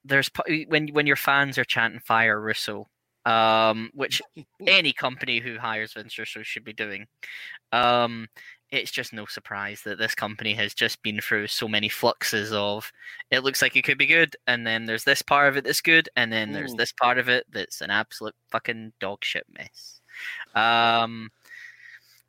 There's 0.05 0.29
when 0.67 0.87
when 0.89 1.07
your 1.07 1.15
fans 1.17 1.57
are 1.57 1.65
chanting 1.65 1.99
"Fire 1.99 2.39
Russo," 2.41 2.87
um, 3.25 3.91
which 3.93 4.21
any 4.67 4.93
company 4.93 5.39
who 5.39 5.57
hires 5.59 5.93
Vince 5.93 6.17
Russo 6.17 6.41
should 6.43 6.63
be 6.63 6.73
doing. 6.73 7.07
Um, 7.71 8.27
it's 8.71 8.91
just 8.91 9.13
no 9.13 9.25
surprise 9.25 9.81
that 9.83 9.97
this 9.97 10.13
company 10.15 10.53
has 10.53 10.73
just 10.73 11.01
been 11.01 11.19
through 11.21 11.47
so 11.47 11.67
many 11.67 11.89
fluxes 11.89 12.51
of 12.53 12.91
it 13.31 13.43
looks 13.43 13.61
like 13.61 13.75
it 13.75 13.83
could 13.83 13.97
be 13.97 14.05
good, 14.05 14.35
and 14.47 14.65
then 14.65 14.85
there's 14.85 15.03
this 15.03 15.21
part 15.21 15.47
of 15.49 15.57
it 15.57 15.63
that's 15.63 15.81
good, 15.81 16.07
and 16.15 16.31
then 16.31 16.51
there's 16.51 16.73
Mm. 16.73 16.77
this 16.77 16.91
part 16.93 17.17
of 17.17 17.29
it 17.29 17.45
that's 17.51 17.81
an 17.81 17.89
absolute 17.89 18.35
fucking 18.51 18.93
dog 18.99 19.23
shit 19.25 19.45
mess. 19.57 20.01
Um, 20.55 21.29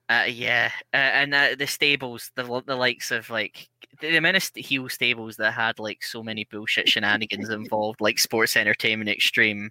uh, 0.09 0.25
yeah, 0.29 0.71
uh, 0.93 0.97
and 0.97 1.33
uh, 1.35 1.55
the 1.57 1.67
stables, 1.67 2.31
the 2.35 2.63
the 2.67 2.75
likes 2.75 3.11
of 3.13 3.31
like 3.31 3.69
the 4.01 4.17
amount 4.17 4.37
of 4.37 4.51
heel 4.57 4.89
stables 4.89 5.37
that 5.37 5.53
had 5.53 5.79
like 5.79 6.03
so 6.03 6.23
many 6.23 6.45
bullshit 6.51 6.89
shenanigans 6.89 7.49
involved, 7.51 8.01
like 8.01 8.19
Sports 8.19 8.57
Entertainment 8.57 9.09
Extreme, 9.11 9.71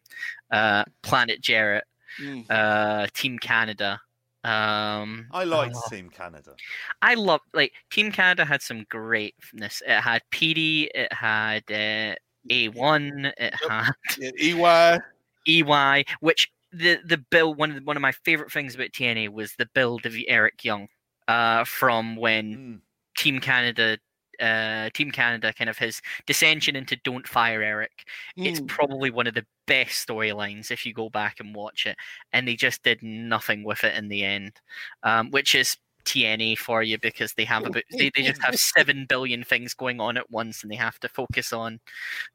uh, 0.52 0.84
Planet 1.04 1.42
Jarrett, 1.42 1.84
Mm. 2.20 2.46
uh, 2.50 3.06
Team 3.14 3.38
Canada. 3.38 4.00
Um, 4.44 5.28
I 5.32 5.44
liked 5.44 5.76
oh, 5.76 5.90
Team 5.90 6.10
Canada. 6.10 6.56
I 7.02 7.16
love 7.16 7.42
like 7.54 7.74
Team 7.90 8.12
Canada 8.12 8.46
had 8.46 8.62
some 8.62 8.86
greatness. 8.90 9.82
It 9.86 10.00
had 10.00 10.22
PD, 10.32 10.88
it 10.96 11.12
had 11.12 11.64
uh, 11.70 12.16
A1, 12.50 13.34
it 13.38 13.54
had 13.68 13.92
EY. 14.40 15.00
EY, 15.48 16.06
which 16.22 16.52
the 16.72 17.00
the 17.06 17.18
build 17.18 17.58
one 17.58 17.72
of 17.72 17.76
the, 17.78 17.84
one 17.84 17.98
of 17.98 18.02
my 18.02 18.12
favorite 18.12 18.52
things 18.52 18.76
about 18.76 18.92
TNA 18.92 19.30
was 19.30 19.54
the 19.58 19.70
build 19.74 20.06
of 20.06 20.16
Eric 20.28 20.64
Young, 20.64 20.88
uh, 21.28 21.64
from 21.66 22.16
when 22.16 22.56
Mm. 22.56 22.80
Team 23.18 23.40
Canada. 23.40 23.98
Uh, 24.40 24.90
Team 24.94 25.12
Canada, 25.12 25.54
kind 25.54 25.70
of 25.70 25.78
his 25.78 26.02
dissension 26.26 26.76
into 26.76 26.96
"Don't 27.04 27.28
Fire 27.28 27.62
Eric." 27.62 28.06
It's 28.38 28.60
Mm. 28.60 28.68
probably 28.68 29.12
one 29.12 29.28
of 29.28 29.34
the 29.34 29.46
best 29.68 30.08
storylines 30.08 30.72
if 30.72 30.86
you 30.86 30.94
go 30.94 31.10
back 31.10 31.40
and 31.40 31.56
watch 31.56 31.86
it. 31.86 31.96
And 32.34 32.48
they 32.48 32.56
just 32.56 32.84
did 32.84 33.04
nothing 33.04 33.64
with 33.64 33.84
it 33.84 33.96
in 33.96 34.08
the 34.08 34.24
end, 34.24 34.60
um, 35.04 35.30
which 35.32 35.56
is 35.56 35.78
TNA 36.06 36.58
for 36.58 36.82
you 36.82 36.98
because 36.98 37.34
they 37.34 37.46
have 37.46 37.66
about 37.66 37.84
they, 37.98 38.10
they 38.16 38.24
just 38.24 38.42
have 38.42 38.56
seven 38.56 39.06
billion 39.08 39.44
things 39.44 39.74
going 39.74 40.00
on 40.00 40.18
at 40.18 40.30
once, 40.32 40.64
and 40.64 40.72
they 40.72 40.76
have 40.78 41.00
to 41.02 41.10
focus 41.10 41.54
on 41.54 41.80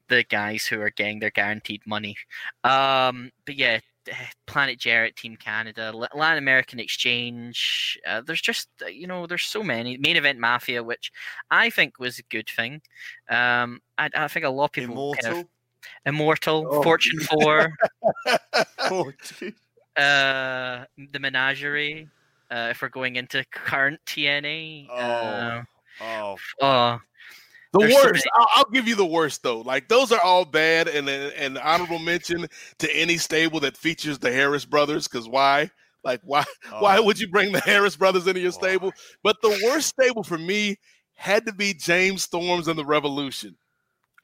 the 0.09 0.23
guys 0.25 0.67
who 0.67 0.81
are 0.81 0.91
getting 0.91 1.19
their 1.19 1.31
guaranteed 1.31 1.81
money. 1.87 2.15
Um, 2.63 3.31
but 3.47 3.57
yeah, 3.57 3.81
Planet 4.47 4.79
Jarrett, 4.79 5.17
Team 5.17 5.37
Canada, 5.37 5.93
Latin 6.15 6.39
American 6.39 6.79
Exchange. 6.81 7.99
Uh, 8.07 8.21
there's 8.21 8.41
just 8.43 8.69
uh, 8.83 8.87
you 8.87 9.07
know 9.07 9.27
there's 9.27 9.45
so 9.45 9.63
many 9.63 9.97
main 9.99 10.17
event 10.17 10.39
Mafia, 10.39 10.83
which 10.83 11.11
I 11.51 11.71
think 11.71 11.99
was 11.99 12.19
a 12.19 12.23
good 12.25 12.49
thing. 12.49 12.83
Um, 13.29 13.81
I, 13.99 14.11
I 14.15 14.29
think 14.29 14.45
a 14.45 14.51
lot 14.51 14.67
of 14.67 14.73
people 14.73 15.15
kind 15.21 15.39
of 15.39 15.45
Immortal. 16.07 16.65
Immortal, 16.65 16.67
Oh. 16.71 16.83
Fortune 16.83 17.21
Four, 17.21 17.69
Fortune. 18.89 19.55
uh, 19.97 20.85
the 21.13 21.19
Menagerie. 21.21 22.09
Uh, 22.51 22.69
if 22.71 22.83
we're 22.83 22.89
going 22.89 23.17
into 23.17 23.45
current 23.53 23.99
TNA, 24.07 24.87
uh, 24.91 25.63
oh, 26.01 26.37
oh, 26.61 27.01
The 27.75 27.81
There's 27.81 27.95
worst. 27.95 28.29
I'll, 28.37 28.47
I'll 28.55 28.71
give 28.71 28.87
you 28.87 28.95
the 28.95 29.05
worst 29.05 29.43
though. 29.43 29.61
Like 29.61 29.89
those 29.89 30.13
are 30.13 30.21
all 30.21 30.45
bad, 30.45 30.87
and 30.87 31.09
an 31.09 31.59
honorable 31.59 31.99
mention 31.99 32.47
to 32.79 32.97
any 32.97 33.17
stable 33.17 33.59
that 33.61 33.77
features 33.77 34.21
the 34.21 34.31
Harris 34.31 34.65
brothers. 34.65 35.09
Because 35.09 35.29
why? 35.29 35.73
Like 36.05 36.21
why? 36.23 36.45
Why 36.79 36.99
oh. 36.99 37.03
would 37.03 37.19
you 37.19 37.27
bring 37.29 37.51
the 37.51 37.61
Harris 37.61 37.97
brothers 37.97 38.29
into 38.29 38.39
your 38.39 38.53
Why? 38.53 38.59
stable? 38.59 38.93
Oh. 38.95 39.01
But 39.25 39.43
the 39.43 39.61
worst 39.65 39.89
stable 39.89 40.23
for 40.23 40.39
me 40.39 40.77
had 41.15 41.47
to 41.47 41.53
be 41.53 41.75
James 41.75 42.23
Storms 42.23 42.69
and 42.69 42.79
the 42.79 42.85
Revolution. 42.85 43.57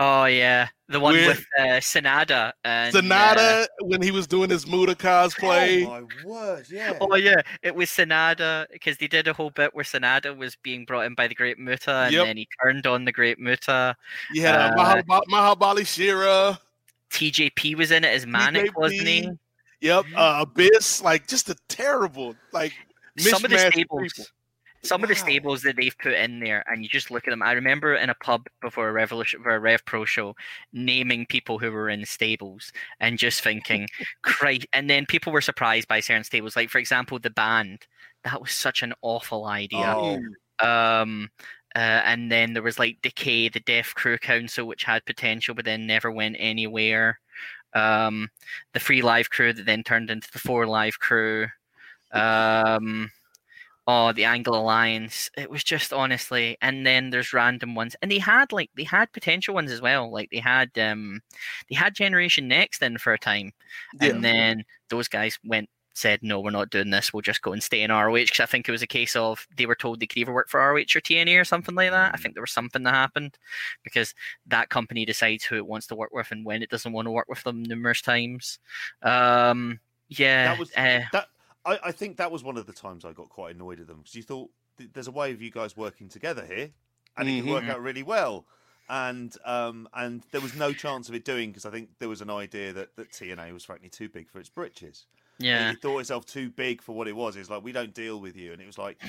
Oh 0.02 0.24
yeah, 0.24 0.68
the 0.88 0.98
one 0.98 1.12
We're- 1.12 1.28
with 1.28 1.44
uh, 1.58 1.62
Sanada 1.80 2.52
and 2.64 2.96
uh, 2.96 3.66
when 3.82 4.00
he 4.00 4.10
was 4.10 4.26
doing 4.26 4.48
his 4.48 4.66
Muta 4.66 4.94
cosplay. 4.94 5.84
Oh 5.86 5.90
my 5.90 6.24
word! 6.24 6.66
Yeah. 6.70 6.96
Oh 7.02 7.16
yeah, 7.16 7.34
it 7.62 7.74
was 7.74 7.90
Sanada 7.90 8.64
because 8.72 8.96
they 8.96 9.06
did 9.06 9.28
a 9.28 9.34
whole 9.34 9.50
bit 9.50 9.74
where 9.74 9.84
Sanada 9.84 10.34
was 10.34 10.56
being 10.56 10.86
brought 10.86 11.04
in 11.04 11.14
by 11.14 11.28
the 11.28 11.34
Great 11.34 11.58
Muta, 11.58 11.92
and 12.04 12.14
Yep. 12.14 12.24
then 12.26 12.36
he 12.38 12.48
turned 12.62 12.86
on 12.86 13.04
the 13.04 13.12
Great 13.12 13.38
Muta. 13.38 13.94
you 14.32 14.40
had 14.40 14.54
uh, 14.54 14.74
Mahab- 15.04 15.26
Mahabali 15.30 15.86
Shera. 15.86 16.58
TJP 17.10 17.76
was 17.76 17.90
in 17.90 18.02
it 18.04 18.08
as 18.08 18.24
Manic, 18.26 18.74
wasn't 18.78 19.06
he? 19.06 19.28
Yep. 19.82 20.04
Uh, 20.16 20.38
Abyss. 20.46 21.02
Like 21.02 21.26
just 21.26 21.50
a 21.50 21.56
terrible 21.68 22.34
like 22.52 22.72
Some 23.18 23.44
of 23.44 23.50
the 23.50 23.56
mishmash 23.56 23.72
stables, 23.72 24.12
people. 24.14 24.24
Some 24.82 25.02
of 25.02 25.08
the 25.08 25.14
stables 25.14 25.62
that 25.62 25.76
they've 25.76 25.96
put 25.98 26.14
in 26.14 26.40
there, 26.40 26.64
and 26.66 26.82
you 26.82 26.88
just 26.88 27.10
look 27.10 27.26
at 27.26 27.30
them. 27.30 27.42
I 27.42 27.52
remember 27.52 27.94
in 27.94 28.08
a 28.10 28.14
pub 28.14 28.46
before 28.62 28.88
a 28.88 28.92
Revolution, 28.92 29.42
for 29.42 29.54
a 29.54 29.60
Rev 29.60 29.84
Pro 29.84 30.04
show, 30.06 30.34
naming 30.72 31.26
people 31.26 31.58
who 31.58 31.70
were 31.70 31.90
in 31.90 32.04
stables 32.06 32.72
and 32.98 33.18
just 33.18 33.42
thinking, 33.42 33.88
"Christ!" 34.22 34.66
And 34.72 34.88
then 34.88 35.04
people 35.06 35.32
were 35.32 35.42
surprised 35.42 35.88
by 35.88 36.00
certain 36.00 36.24
stables, 36.24 36.56
like 36.56 36.70
for 36.70 36.78
example, 36.78 37.18
the 37.18 37.30
band. 37.30 37.86
That 38.24 38.40
was 38.40 38.52
such 38.52 38.82
an 38.82 38.94
awful 39.02 39.46
idea. 39.46 39.94
Oh, 39.96 40.18
um 40.62 41.30
uh, 41.76 41.78
and 42.04 42.30
then 42.30 42.52
there 42.52 42.62
was 42.62 42.78
like 42.78 43.00
decay 43.02 43.48
the 43.48 43.60
death 43.60 43.94
crew 43.94 44.18
council 44.18 44.66
which 44.66 44.84
had 44.84 45.04
potential 45.06 45.54
but 45.54 45.64
then 45.64 45.86
never 45.86 46.10
went 46.10 46.36
anywhere 46.38 47.18
um 47.74 48.28
the 48.74 48.80
free 48.80 49.02
live 49.02 49.30
crew 49.30 49.52
that 49.52 49.66
then 49.66 49.82
turned 49.84 50.10
into 50.10 50.28
the 50.32 50.38
4Live 50.38 50.98
Kru 50.98 51.46
um 52.12 53.10
oh 53.90 54.12
the 54.12 54.24
angle 54.24 54.54
alliance 54.54 55.30
it 55.36 55.50
was 55.50 55.64
just 55.64 55.92
honestly 55.92 56.56
and 56.62 56.86
then 56.86 57.10
there's 57.10 57.32
random 57.32 57.74
ones 57.74 57.96
and 58.02 58.10
they 58.10 58.18
had 58.18 58.52
like 58.52 58.70
they 58.76 58.84
had 58.84 59.12
potential 59.12 59.54
ones 59.54 59.70
as 59.72 59.80
well 59.80 60.10
like 60.12 60.28
they 60.30 60.38
had 60.38 60.70
um 60.78 61.20
they 61.68 61.74
had 61.76 61.94
generation 61.94 62.46
next 62.48 62.82
in 62.82 62.98
for 62.98 63.12
a 63.12 63.18
time 63.18 63.52
Yeah. 64.00 64.10
and 64.10 64.24
then 64.24 64.64
those 64.90 65.08
guys 65.08 65.38
went 65.44 65.68
said 65.94 66.20
no 66.22 66.40
we're 66.40 66.50
not 66.50 66.70
doing 66.70 66.90
this 66.90 67.12
we'll 67.12 67.20
just 67.20 67.42
go 67.42 67.52
and 67.52 67.62
stay 67.62 67.82
in 67.82 67.90
ROH 67.90 68.14
because 68.14 68.40
I 68.40 68.46
think 68.46 68.68
it 68.68 68.72
was 68.72 68.82
a 68.82 68.86
case 68.86 69.16
of 69.16 69.46
they 69.56 69.66
were 69.66 69.74
told 69.74 69.98
they 70.00 70.06
could 70.06 70.18
either 70.18 70.32
work 70.32 70.48
for 70.48 70.60
ROH 70.60 70.94
or 70.96 71.00
TNA 71.00 71.40
or 71.40 71.44
something 71.44 71.74
like 71.74 71.90
that 71.90 72.14
I 72.14 72.16
Mm. 72.16 72.22
think 72.22 72.34
there 72.34 72.42
was 72.42 72.52
something 72.52 72.84
that 72.84 72.94
happened 72.94 73.36
because 73.82 74.14
that 74.46 74.68
company 74.70 75.04
decides 75.04 75.44
who 75.44 75.56
it 75.56 75.66
wants 75.66 75.86
to 75.88 75.96
work 75.96 76.12
with 76.12 76.30
and 76.30 76.44
when 76.46 76.62
it 76.62 76.70
doesn't 76.70 76.92
want 76.92 77.06
to 77.06 77.10
work 77.10 77.28
with 77.28 77.42
them 77.42 77.62
numerous 77.64 78.00
times 78.02 78.58
um 79.02 79.80
yeah 80.08 80.44
that 80.52 80.58
was 80.58 80.70
uh, 80.76 81.00
that. 81.12 81.26
I, 81.64 81.78
I 81.84 81.92
think 81.92 82.16
that 82.16 82.30
was 82.32 82.42
one 82.42 82.56
of 82.56 82.66
the 82.66 82.72
times 82.72 83.04
I 83.04 83.12
got 83.12 83.28
quite 83.28 83.54
annoyed 83.54 83.80
at 83.80 83.86
them 83.86 83.98
because 83.98 84.14
you 84.14 84.22
thought 84.22 84.50
there's 84.94 85.08
a 85.08 85.12
way 85.12 85.30
of 85.32 85.42
you 85.42 85.50
guys 85.50 85.76
working 85.76 86.08
together 86.08 86.44
here, 86.46 86.70
and 87.16 87.28
it 87.28 87.42
can 87.42 87.50
work 87.50 87.64
Mhm. 87.64 87.70
out 87.70 87.82
really 87.82 88.02
well. 88.02 88.46
And 88.88 89.36
um 89.44 89.88
and 89.94 90.22
there 90.32 90.40
was 90.40 90.54
no 90.56 90.72
chance 90.72 91.08
of 91.08 91.14
it 91.14 91.24
doing 91.24 91.50
because 91.50 91.64
I 91.66 91.70
think 91.70 91.90
there 92.00 92.08
was 92.08 92.20
an 92.22 92.30
idea 92.30 92.72
that 92.72 92.96
that 92.96 93.12
TNA 93.12 93.52
was 93.52 93.64
frankly 93.64 93.88
too 93.88 94.08
big 94.08 94.28
for 94.28 94.40
its 94.40 94.48
britches. 94.48 95.06
yeah 95.38 95.70
It 95.70 95.80
thought 95.80 95.98
itself 96.00 96.26
too 96.26 96.50
big 96.50 96.82
for 96.82 96.94
what 96.96 97.06
it 97.08 97.14
was. 97.14 97.36
It's 97.36 97.48
like 97.50 97.62
we 97.62 97.72
don't 97.72 97.94
deal 97.94 98.20
with 98.20 98.36
you, 98.36 98.52
and 98.52 98.60
it 98.60 98.66
was 98.66 98.78
like 98.78 99.00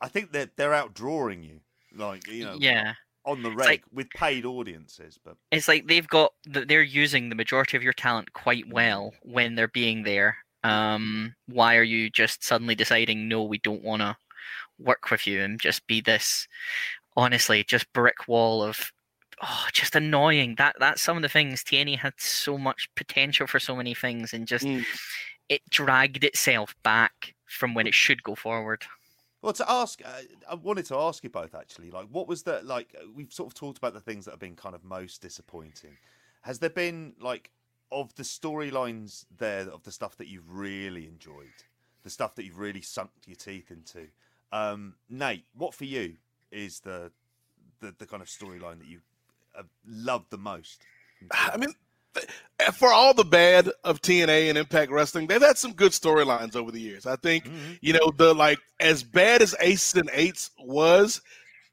I 0.00 0.08
think 0.08 0.32
they're 0.32 0.50
they're 0.56 0.72
outdrawing 0.72 1.44
you, 1.46 1.60
like 1.94 2.26
you 2.26 2.44
know, 2.46 2.56
yeah 2.58 2.94
on 3.24 3.42
the 3.42 3.50
reg 3.50 3.66
like- 3.66 3.84
with 3.92 4.08
paid 4.10 4.44
audiences. 4.44 5.18
But 5.22 5.36
it's 5.52 5.68
like 5.68 5.86
they've 5.86 6.08
got 6.08 6.32
th- 6.52 6.66
they're 6.66 6.82
using 6.82 7.28
the 7.28 7.34
majority 7.36 7.76
of 7.76 7.82
your 7.82 7.92
talent 7.92 8.32
quite 8.32 8.66
well 8.68 9.12
when 9.22 9.54
they're 9.54 9.68
being 9.68 10.02
there 10.02 10.38
um 10.64 11.34
why 11.46 11.76
are 11.76 11.82
you 11.84 12.10
just 12.10 12.42
suddenly 12.44 12.74
deciding 12.74 13.28
no 13.28 13.42
we 13.42 13.58
don't 13.58 13.82
want 13.84 14.02
to 14.02 14.16
work 14.78 15.10
with 15.10 15.26
you 15.26 15.40
and 15.42 15.60
just 15.60 15.86
be 15.86 16.00
this 16.00 16.46
honestly 17.16 17.64
just 17.64 17.92
brick 17.92 18.28
wall 18.28 18.62
of 18.62 18.90
oh 19.42 19.66
just 19.72 19.94
annoying 19.94 20.54
that 20.56 20.74
that's 20.78 21.02
some 21.02 21.16
of 21.16 21.22
the 21.22 21.28
things 21.28 21.62
TNA 21.62 21.96
had 21.98 22.14
so 22.18 22.58
much 22.58 22.88
potential 22.96 23.46
for 23.46 23.58
so 23.60 23.76
many 23.76 23.94
things 23.94 24.32
and 24.32 24.46
just 24.46 24.66
Mm. 24.66 24.84
it 25.48 25.62
dragged 25.70 26.24
itself 26.24 26.74
back 26.82 27.34
from 27.46 27.74
when 27.74 27.86
it 27.86 27.94
should 27.94 28.22
go 28.22 28.34
forward 28.34 28.84
Well, 29.42 29.52
to 29.52 29.70
ask, 29.70 30.00
uh, 30.04 30.22
I 30.50 30.54
wanted 30.56 30.86
to 30.86 30.96
ask 30.96 31.22
you 31.22 31.30
both 31.30 31.54
actually. 31.54 31.90
Like, 31.90 32.08
what 32.08 32.26
was 32.26 32.42
the 32.42 32.60
like? 32.62 32.94
We've 33.14 33.32
sort 33.32 33.46
of 33.46 33.54
talked 33.54 33.78
about 33.78 33.94
the 33.94 34.00
things 34.00 34.24
that 34.24 34.32
have 34.32 34.40
been 34.40 34.56
kind 34.56 34.74
of 34.74 34.82
most 34.84 35.22
disappointing. 35.22 35.96
Has 36.42 36.58
there 36.58 36.70
been 36.70 37.14
like 37.20 37.50
of 37.90 38.14
the 38.14 38.22
storylines 38.22 39.24
there 39.38 39.68
of 39.68 39.82
the 39.82 39.92
stuff 39.92 40.16
that 40.16 40.28
you've 40.28 40.50
really 40.50 41.06
enjoyed, 41.06 41.52
the 42.02 42.10
stuff 42.10 42.34
that 42.34 42.44
you've 42.44 42.58
really 42.58 42.82
sunk 42.82 43.10
your 43.26 43.36
teeth 43.36 43.70
into? 43.70 44.08
Um, 44.52 44.94
Nate, 45.08 45.44
what 45.54 45.74
for 45.74 45.84
you 45.84 46.16
is 46.50 46.80
the 46.80 47.10
the, 47.80 47.94
the 47.98 48.06
kind 48.06 48.22
of 48.22 48.28
storyline 48.28 48.78
that 48.78 48.88
you 48.88 49.00
loved 49.86 50.30
the 50.30 50.38
most? 50.38 50.82
I 51.30 51.56
mean, 51.56 51.72
for 52.74 52.92
all 52.92 53.14
the 53.14 53.24
bad 53.24 53.70
of 53.84 54.00
TNA 54.02 54.48
and 54.48 54.58
Impact 54.58 54.90
Wrestling, 54.90 55.26
they've 55.26 55.40
had 55.40 55.58
some 55.58 55.72
good 55.72 55.92
storylines 55.92 56.56
over 56.56 56.70
the 56.72 56.80
years. 56.80 57.06
I 57.06 57.16
think 57.16 57.44
Mhm. 57.44 57.78
you 57.80 57.92
know 57.92 58.10
the 58.16 58.34
like 58.34 58.58
as 58.80 59.02
bad 59.02 59.42
as 59.42 59.54
Aces 59.60 59.94
and 60.00 60.10
Eights 60.12 60.50
was, 60.58 61.20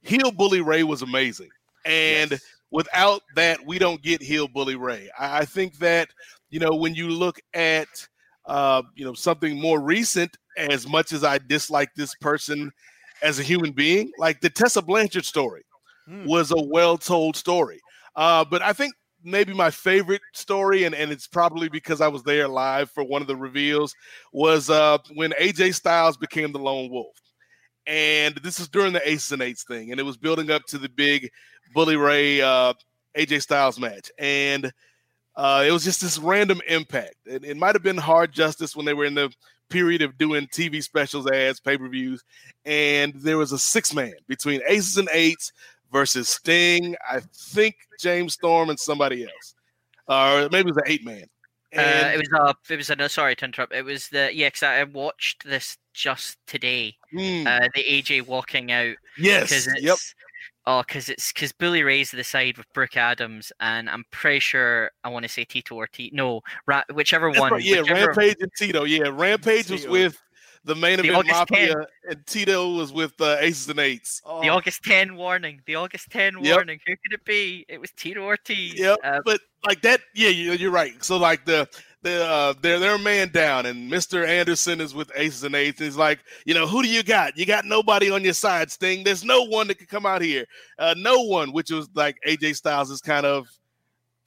Heel 0.03 0.31
Bully 0.31 0.61
Ray 0.61 0.83
was 0.83 1.01
amazing, 1.01 1.49
and 1.85 2.31
Yes. 2.31 2.41
Without 2.71 3.21
that, 3.35 3.65
we 3.65 3.79
don't 3.79 4.01
get 4.01 4.21
Heel 4.21 4.47
Bully 4.47 4.75
Ray. 4.75 5.09
I, 5.17 5.39
I 5.39 5.45
think 5.45 5.77
that 5.79 6.09
you 6.49 6.59
know 6.59 6.75
when 6.75 6.95
you 6.95 7.09
look 7.09 7.39
at 7.53 7.87
uh, 8.45 8.81
you 8.95 9.05
know 9.05 9.13
something 9.13 9.59
more 9.59 9.79
recent, 9.81 10.37
as 10.57 10.87
much 10.87 11.11
as 11.13 11.23
I 11.23 11.39
dislike 11.39 11.89
this 11.95 12.13
person 12.15 12.71
as 13.23 13.39
a 13.39 13.43
human 13.43 13.71
being, 13.71 14.11
like 14.17 14.41
the 14.41 14.49
Tessa 14.49 14.81
Blanchard 14.81 15.25
story 15.25 15.63
Mm. 16.07 16.27
was 16.27 16.51
a 16.51 16.63
well 16.67 16.97
told 16.99 17.35
story. 17.35 17.79
Uh, 18.15 18.45
but 18.45 18.61
I 18.61 18.73
think 18.73 18.93
maybe 19.23 19.53
my 19.53 19.71
favorite 19.71 20.21
story, 20.35 20.83
and, 20.83 20.93
and 20.93 21.11
it's 21.11 21.27
probably 21.27 21.67
because 21.67 21.99
I 21.99 22.07
was 22.07 22.21
there 22.21 22.47
live 22.47 22.91
for 22.91 23.03
one 23.03 23.23
of 23.23 23.27
the 23.27 23.35
reveals, 23.35 23.95
was 24.31 24.69
uh, 24.69 24.99
when 25.15 25.31
AJ 25.41 25.73
Styles 25.73 26.15
became 26.15 26.51
the 26.51 26.59
lone 26.59 26.91
wolf. 26.91 27.15
And 27.87 28.35
this 28.37 28.59
is 28.59 28.67
during 28.67 28.93
the 28.93 29.07
Aces 29.07 29.31
and 29.31 29.41
Eights 29.41 29.63
thing, 29.63 29.91
and 29.91 29.99
it 29.99 30.03
was 30.03 30.17
building 30.17 30.51
up 30.51 30.65
to 30.65 30.77
the 30.77 30.89
big 30.89 31.29
Bully 31.73 31.95
Ray 31.95 32.41
uh, 32.41 32.73
AJ 33.17 33.41
Styles 33.41 33.79
match, 33.79 34.11
and 34.17 34.71
uh, 35.35 35.63
it 35.67 35.71
was 35.71 35.83
just 35.83 36.01
this 36.01 36.17
random 36.17 36.61
impact. 36.67 37.15
It, 37.25 37.43
it 37.43 37.57
might 37.57 37.75
have 37.75 37.83
been 37.83 37.97
hard 37.97 38.31
justice 38.31 38.75
when 38.75 38.85
they 38.85 38.93
were 38.93 39.05
in 39.05 39.15
the 39.15 39.31
period 39.69 40.01
of 40.01 40.17
doing 40.17 40.47
TV 40.47 40.81
specials, 40.81 41.29
ads, 41.29 41.59
pay 41.59 41.77
per 41.77 41.87
views, 41.87 42.23
and 42.65 43.13
there 43.15 43.37
was 43.37 43.51
a 43.51 43.59
six 43.59 43.93
man 43.93 44.13
between 44.27 44.61
Aces 44.67 44.97
and 44.97 45.09
Eights 45.11 45.51
versus 45.91 46.29
Sting, 46.29 46.95
I 47.09 47.19
think 47.33 47.75
James 47.99 48.33
Storm, 48.33 48.69
and 48.69 48.79
somebody 48.79 49.23
else, 49.23 49.55
or 50.07 50.49
maybe 50.51 50.69
it 50.69 50.75
was 50.75 50.77
an 50.77 50.83
eight 50.87 51.05
man. 51.05 51.25
Uh, 51.77 52.11
it 52.13 52.17
was 52.17 52.29
a. 52.69 52.73
It 52.73 52.77
was 52.77 52.89
a. 52.89 52.95
No, 52.95 53.07
sorry 53.07 53.35
to 53.35 53.45
interrupt. 53.45 53.73
It 53.73 53.83
was 53.83 54.07
the. 54.09 54.29
Yeah, 54.33 54.47
because 54.47 54.63
I 54.63 54.83
watched 54.83 55.43
this 55.47 55.77
just 55.93 56.37
today. 56.47 56.95
Mm, 57.13 57.45
Uh, 57.47 57.67
the 57.75 57.83
AJ 57.83 58.25
walking 58.27 58.71
out 58.71 58.95
yes. 59.17 59.49
because 59.49 59.67
it's. 59.67 59.81
Yep. 59.81 59.97
Oh, 60.67 60.81
because 60.81 61.09
it's 61.09 61.31
because 61.31 61.51
Bully 61.51 61.83
Ray's 61.83 62.09
the 62.09 62.23
side 62.23 62.57
with 62.57 62.65
Brooke 62.73 62.97
Adams, 62.97 63.51
and 63.59 63.87
I'm 63.87 64.03
pretty 64.09 64.39
sure 64.39 64.89
I 65.03 65.09
want 65.09 65.21
to 65.23 65.29
say 65.29 65.45
Tito 65.45 65.75
or 65.75 65.85
T. 65.85 66.09
No, 66.11 66.41
ra- 66.65 66.81
whichever 66.91 67.27
That's 67.29 67.39
one. 67.39 67.51
right, 67.53 67.63
Yeah, 67.63 67.81
whichever, 67.81 68.07
Rampage 68.07 68.37
and 68.39 68.51
Tito. 68.57 68.83
Yeah, 68.85 69.09
Rampage 69.13 69.69
was 69.69 69.85
with 69.85 70.19
the 70.65 70.75
main 70.75 70.97
The 70.97 71.03
event 71.09 71.29
August 71.29 71.49
Mafia, 71.51 71.87
and 72.09 72.25
Tito 72.27 72.73
was 72.75 72.91
with 72.91 73.13
uh, 73.21 73.37
Aces 73.39 73.69
and 73.69 73.79
Eights. 73.79 74.21
Oh, 74.25 74.41
The 74.41 74.49
August 74.49 74.83
10 74.83 75.15
warning. 75.15 75.61
The 75.65 75.75
August 75.75 76.09
10 76.11 76.43
Yep. 76.43 76.55
warning. 76.55 76.79
Who 76.85 76.93
could 76.97 77.13
it 77.13 77.23
be? 77.25 77.65
It 77.69 77.79
was 77.79 77.91
Tito 77.91 78.21
Ortiz. 78.21 78.73
Yep. 78.73 78.97
Uh, 79.03 79.19
but 79.23 79.39
like 79.65 79.81
that, 79.83 80.01
yeah, 80.13 80.29
you- 80.29 80.51
you're 80.53 80.71
right. 80.71 81.03
So 81.03 81.17
like 81.17 81.45
the 81.45 81.67
the 82.01 82.23
uh, 82.23 82.53
they're 82.61 82.77
they're 82.79 82.95
a 82.95 82.99
man 82.99 83.29
down, 83.29 83.65
and 83.65 83.89
Mister 83.89 84.23
Anderson 84.25 84.79
is 84.79 84.93
with 84.93 85.11
Aces 85.15 85.43
and 85.43 85.55
Eights. 85.55 85.79
And 85.79 85.85
he's 85.85 85.97
like, 85.97 86.19
you 86.45 86.53
know, 86.53 86.67
who 86.67 86.83
do 86.83 86.87
you 86.87 87.01
got? 87.01 87.35
You 87.35 87.47
got 87.47 87.65
nobody 87.65 88.11
on 88.11 88.23
your 88.23 88.33
side, 88.33 88.69
Sting. 88.71 89.03
There's 89.03 89.23
no 89.23 89.41
one 89.43 89.67
that 89.69 89.79
can 89.79 89.87
come 89.87 90.05
out 90.05 90.21
here. 90.21 90.45
Uh, 90.77 90.93
no 90.97 91.21
one, 91.23 91.51
which 91.51 91.71
was 91.71 91.89
like 91.95 92.17
AJ 92.27 92.57
Styles' 92.57 92.91
is 92.91 93.01
kind 93.01 93.25
of 93.25 93.47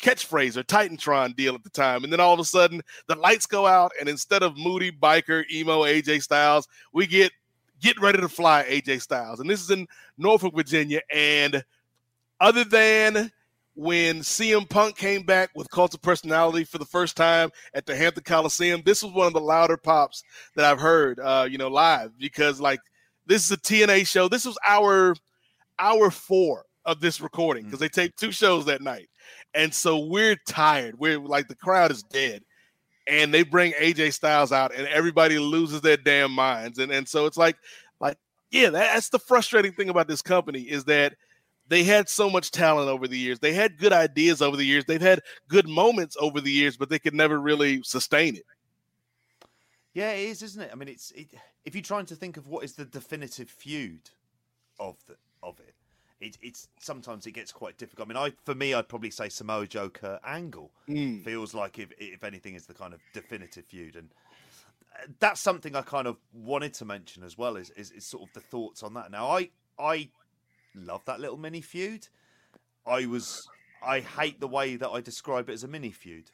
catchphrase 0.01 0.57
or 0.57 0.63
Titantron 0.63 1.35
deal 1.35 1.55
at 1.55 1.65
the 1.65 1.71
time. 1.71 2.05
And 2.05 2.13
then 2.13 2.21
all 2.21 2.35
of 2.35 2.41
a 2.41 2.45
sudden, 2.45 2.83
the 3.07 3.17
lights 3.17 3.47
go 3.47 3.67
out, 3.67 3.93
and 3.99 4.09
instead 4.09 4.43
of 4.43 4.57
moody 4.57 4.93
biker 4.93 5.45
emo 5.51 5.83
AJ 5.83 6.23
Styles, 6.23 6.69
we 6.93 7.07
get 7.07 7.33
get 7.81 8.01
ready 8.01 8.21
to 8.21 8.29
fly 8.29 8.65
AJ 8.69 9.03
Styles. 9.03 9.41
And 9.41 9.49
this 9.49 9.63
is 9.63 9.71
in 9.71 9.87
Norfolk, 10.17 10.55
Virginia. 10.55 11.01
And 11.13 11.65
other 12.41 12.65
than 12.65 13.31
when 13.75 14.21
CM 14.21 14.69
Punk 14.69 14.97
came 14.97 15.23
back 15.23 15.51
with 15.55 15.71
Cult 15.71 15.95
of 15.95 16.03
Personality 16.03 16.65
for 16.65 16.79
the 16.79 16.85
first 16.85 17.17
time 17.17 17.51
at 17.75 17.87
the 17.87 17.95
Hampton 17.95 18.25
Coliseum, 18.25 18.83
this 18.85 19.03
was 19.03 19.13
one 19.13 19.29
of 19.29 19.33
the 19.33 19.41
louder 19.41 19.77
pops 19.77 20.25
that 20.57 20.65
I've 20.65 20.81
heard, 20.81 21.21
uh, 21.21 21.47
you 21.49 21.59
know, 21.59 21.69
live 21.69 22.19
because 22.19 22.61
like 22.61 22.81
this 23.27 23.45
is 23.45 23.53
a 23.53 23.57
TNA 23.57 24.07
show. 24.07 24.29
This 24.29 24.45
was 24.45 24.59
our 24.67 25.15
hour 25.79 26.11
four 26.11 26.65
of 26.85 27.01
this 27.01 27.21
recording 27.21 27.65
because 27.65 27.79
they 27.79 27.89
taped 27.89 28.19
two 28.19 28.33
shows 28.33 28.65
that 28.65 28.81
night, 28.81 29.09
and 29.55 29.73
so 29.73 29.99
we're 29.99 30.37
tired. 30.47 30.99
We're 30.99 31.19
like 31.19 31.49
the 31.49 31.55
crowd 31.55 31.91
is 31.91 32.03
dead, 32.03 32.43
and 33.07 33.33
they 33.33 33.43
bring 33.43 33.73
AJ 33.73 34.13
Styles 34.13 34.53
out, 34.53 34.75
and 34.75 34.87
everybody 34.89 35.39
loses 35.39 35.81
their 35.81 35.97
damn 35.97 36.33
minds, 36.33 36.79
and 36.79 36.93
and 36.93 37.09
so 37.09 37.27
it's 37.27 37.37
like 37.37 37.57
like 38.01 38.19
yeah, 38.51 38.71
that's 38.71 39.09
the 39.09 39.19
frustrating 39.19 39.73
thing 39.73 39.89
about 39.89 40.09
this 40.09 40.23
company 40.23 40.63
is 40.63 40.85
that 40.85 41.15
they 41.69 41.85
had 41.85 42.09
so 42.09 42.31
much 42.31 42.51
talent 42.51 42.89
over 42.89 43.07
the 43.07 43.19
years. 43.19 43.39
They 43.39 43.53
had 43.53 43.79
good 43.79 43.93
ideas 43.93 44.41
over 44.41 44.57
the 44.57 44.65
years. 44.65 44.85
They've 44.87 45.01
had 45.01 45.21
good 45.49 45.69
moments 45.69 46.17
over 46.19 46.41
the 46.41 46.51
years, 46.51 46.77
but 46.77 46.89
they 46.89 46.99
could 46.99 47.15
never 47.15 47.39
really 47.39 47.83
sustain 47.83 48.37
it. 48.37 48.47
Yeah, 49.93 50.13
it 50.13 50.29
is, 50.31 50.43
isn't 50.43 50.63
it? 50.63 50.71
I 50.73 50.77
mean, 50.77 50.89
it's 50.89 51.11
it, 51.13 51.29
if 51.65 51.75
you're 51.75 51.83
trying 51.83 52.07
to 52.07 52.15
think 52.15 52.37
of 52.37 52.47
what 52.47 52.65
is 52.65 52.75
the 52.75 52.85
definitive 52.85 53.51
feud 53.51 54.11
of 54.79 54.97
the 55.07 55.17
of 55.43 55.59
it, 55.61 55.75
it, 56.21 56.37
it's 56.43 56.69
sometimes 56.81 57.27
it 57.27 57.33
gets 57.33 57.53
quite 57.53 57.79
difficult. 57.79 58.09
I 58.09 58.15
mean, 58.15 58.17
I 58.17 58.33
for 58.45 58.55
me, 58.55 58.75
I'd 58.75 58.89
probably 58.89 59.11
say 59.11 59.29
Samoa 59.29 59.67
Joe 59.67 59.89
Kurt 59.89 60.21
Angle 60.25 60.71
feels 61.23 61.55
like 61.55 61.79
if 61.79 61.93
if 61.99 62.25
anything 62.25 62.55
is 62.55 62.67
the 62.67 62.75
kind 62.75 62.93
of 62.93 63.01
definitive 63.13 63.65
feud, 63.67 63.97
and 63.97 64.09
uh, 64.95 65.07
that's 65.21 65.41
something 65.41 65.77
I 65.77 65.83
kind 65.83 66.07
of 66.07 66.17
wanted 66.33 66.75
to 66.75 66.85
mention 66.85 67.23
as 67.23 67.39
well. 67.39 67.57
Is 67.57 67.71
is, 67.71 67.93
is 67.93 68.05
sort 68.05 68.25
of 68.25 68.33
the 68.35 68.41
thoughts 68.41 68.83
on 68.83 68.95
that. 68.95 69.11
Now, 69.11 69.29
I 69.29 69.51
I 69.79 70.09
love 70.75 71.05
that 71.05 71.21
little 71.21 71.37
mini 71.37 71.61
feud. 71.61 72.09
I 72.87 73.07
was 73.07 73.49
I 73.83 74.01
hate 74.01 74.41
the 74.41 74.49
way 74.49 74.77
that 74.77 74.89
I 74.89 75.01
describe 75.01 75.49
it 75.49 75.53
as 75.53 75.63
a 75.63 75.69
mini 75.69 75.93
feud 75.93 76.31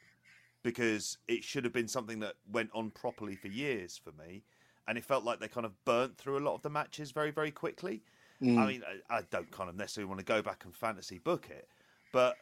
because 0.63 1.19
it 1.27 1.43
should 1.43 1.63
have 1.63 1.73
been 1.73 1.87
something 1.87 2.19
that 2.21 2.33
went 2.51 2.71
on 2.73 2.89
properly 2.89 3.35
for 3.35 3.49
years 3.49 4.01
for 4.03 4.11
me, 4.11 4.41
and 4.87 4.97
it 4.97 5.03
felt 5.03 5.23
like 5.23 5.39
they 5.39 5.47
kind 5.47 5.65
of 5.65 5.85
burnt 5.85 6.17
through 6.17 6.39
a 6.39 6.41
lot 6.41 6.55
of 6.55 6.63
the 6.63 6.71
matches 6.71 7.11
very 7.11 7.29
very 7.29 7.51
quickly. 7.51 8.01
I 8.41 8.67
mean, 8.67 8.83
I, 9.09 9.17
I 9.17 9.21
don't 9.31 9.49
kind 9.51 9.69
of 9.69 9.75
necessarily 9.75 10.07
want 10.09 10.19
to 10.19 10.25
go 10.25 10.41
back 10.41 10.65
and 10.65 10.75
fantasy 10.75 11.19
book 11.19 11.47
it, 11.49 11.67
but 12.11 12.35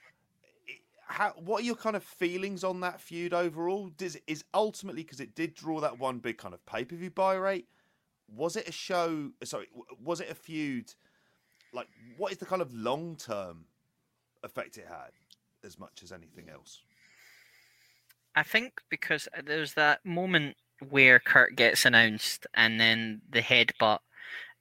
it- 0.67 0.81
how 1.05 1.31
what 1.37 1.61
are 1.61 1.65
your 1.65 1.75
kind 1.75 1.95
of 1.95 2.03
feelings 2.03 2.63
on 2.63 2.79
that 2.81 2.99
feud 2.99 3.33
overall? 3.33 3.89
Does 3.97 4.17
is 4.27 4.43
ultimately 4.53 5.03
because 5.03 5.19
it 5.19 5.35
did 5.35 5.53
draw 5.53 5.79
that 5.81 5.99
one 5.99 6.19
big 6.19 6.37
kind 6.37 6.53
of 6.53 6.65
pay 6.65 6.83
per 6.85 6.95
view 6.95 7.09
buy 7.11 7.35
rate? 7.35 7.67
Was 8.35 8.55
it 8.55 8.67
a 8.67 8.71
show? 8.71 9.31
Sorry, 9.43 9.67
was 10.03 10.19
it 10.21 10.29
a 10.29 10.35
feud? 10.35 10.93
Like, 11.73 11.87
what 12.17 12.31
is 12.31 12.37
the 12.37 12.45
kind 12.45 12.61
of 12.61 12.73
long 12.73 13.15
term 13.15 13.65
effect 14.43 14.77
it 14.77 14.85
had, 14.87 15.11
as 15.63 15.77
much 15.79 16.01
as 16.03 16.11
anything 16.11 16.49
else? 16.49 16.81
I 18.35 18.43
think 18.43 18.81
because 18.89 19.27
uh, 19.37 19.41
there's 19.45 19.73
that 19.75 20.03
moment 20.05 20.55
where 20.89 21.19
Kurt 21.19 21.55
gets 21.55 21.85
announced 21.85 22.47
and 22.53 22.79
then 22.79 23.21
the 23.29 23.41
headbutt, 23.41 23.99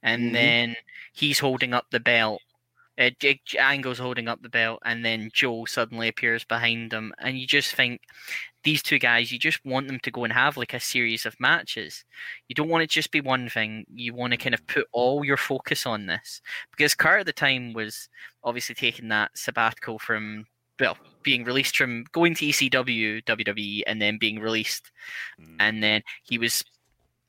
and 0.03 0.29
Mhm. 0.29 0.33
then 0.33 0.75
he's 1.13 1.39
holding 1.39 1.73
up 1.73 1.87
the 1.89 1.99
belt. 1.99 2.41
Uh, 2.95 3.09
Angle's 3.57 3.97
holding 3.97 4.27
up 4.27 4.43
the 4.43 4.49
belt, 4.49 4.79
and 4.85 5.03
then 5.03 5.31
Joe 5.33 5.65
suddenly 5.65 6.07
appears 6.07 6.43
behind 6.43 6.93
him, 6.93 7.11
and 7.17 7.39
you 7.39 7.47
just 7.47 7.73
think 7.73 8.01
these 8.63 8.83
two 8.83 8.99
guys, 8.99 9.31
you 9.31 9.39
just 9.39 9.65
want 9.65 9.87
them 9.87 9.99
to 10.01 10.11
go 10.11 10.23
and 10.23 10.31
have 10.31 10.57
like 10.57 10.73
a 10.75 10.79
series 10.79 11.25
of 11.25 11.39
matches. 11.39 12.05
You 12.47 12.53
don't 12.55 12.69
want 12.69 12.83
it 12.83 12.89
to 12.91 12.93
just 12.93 13.11
be 13.11 13.19
one 13.19 13.49
thing. 13.49 13.85
You 13.93 14.13
want 14.13 14.31
to 14.31 14.37
kind 14.37 14.53
of 14.53 14.65
put 14.67 14.87
all 14.91 15.25
your 15.25 15.37
focus 15.37 15.85
on 15.87 16.05
this 16.05 16.39
because 16.71 16.93
Kurt 16.93 17.21
at 17.21 17.25
the 17.25 17.33
time 17.33 17.73
was 17.73 18.09
obviously 18.43 18.75
taking 18.75 19.07
that 19.09 19.35
sabbatical 19.37 19.97
from 19.97 20.45
well 20.79 20.97
being 21.23 21.43
released 21.45 21.75
from 21.77 22.03
going 22.11 22.35
to 22.35 22.45
ECW, 22.45 23.21
WWE, 23.25 23.83
and 23.87 24.01
then 24.01 24.17
being 24.19 24.39
released, 24.39 24.91
Mm. 25.39 25.55
and 25.59 25.83
then 25.83 26.03
he 26.23 26.37
was 26.37 26.63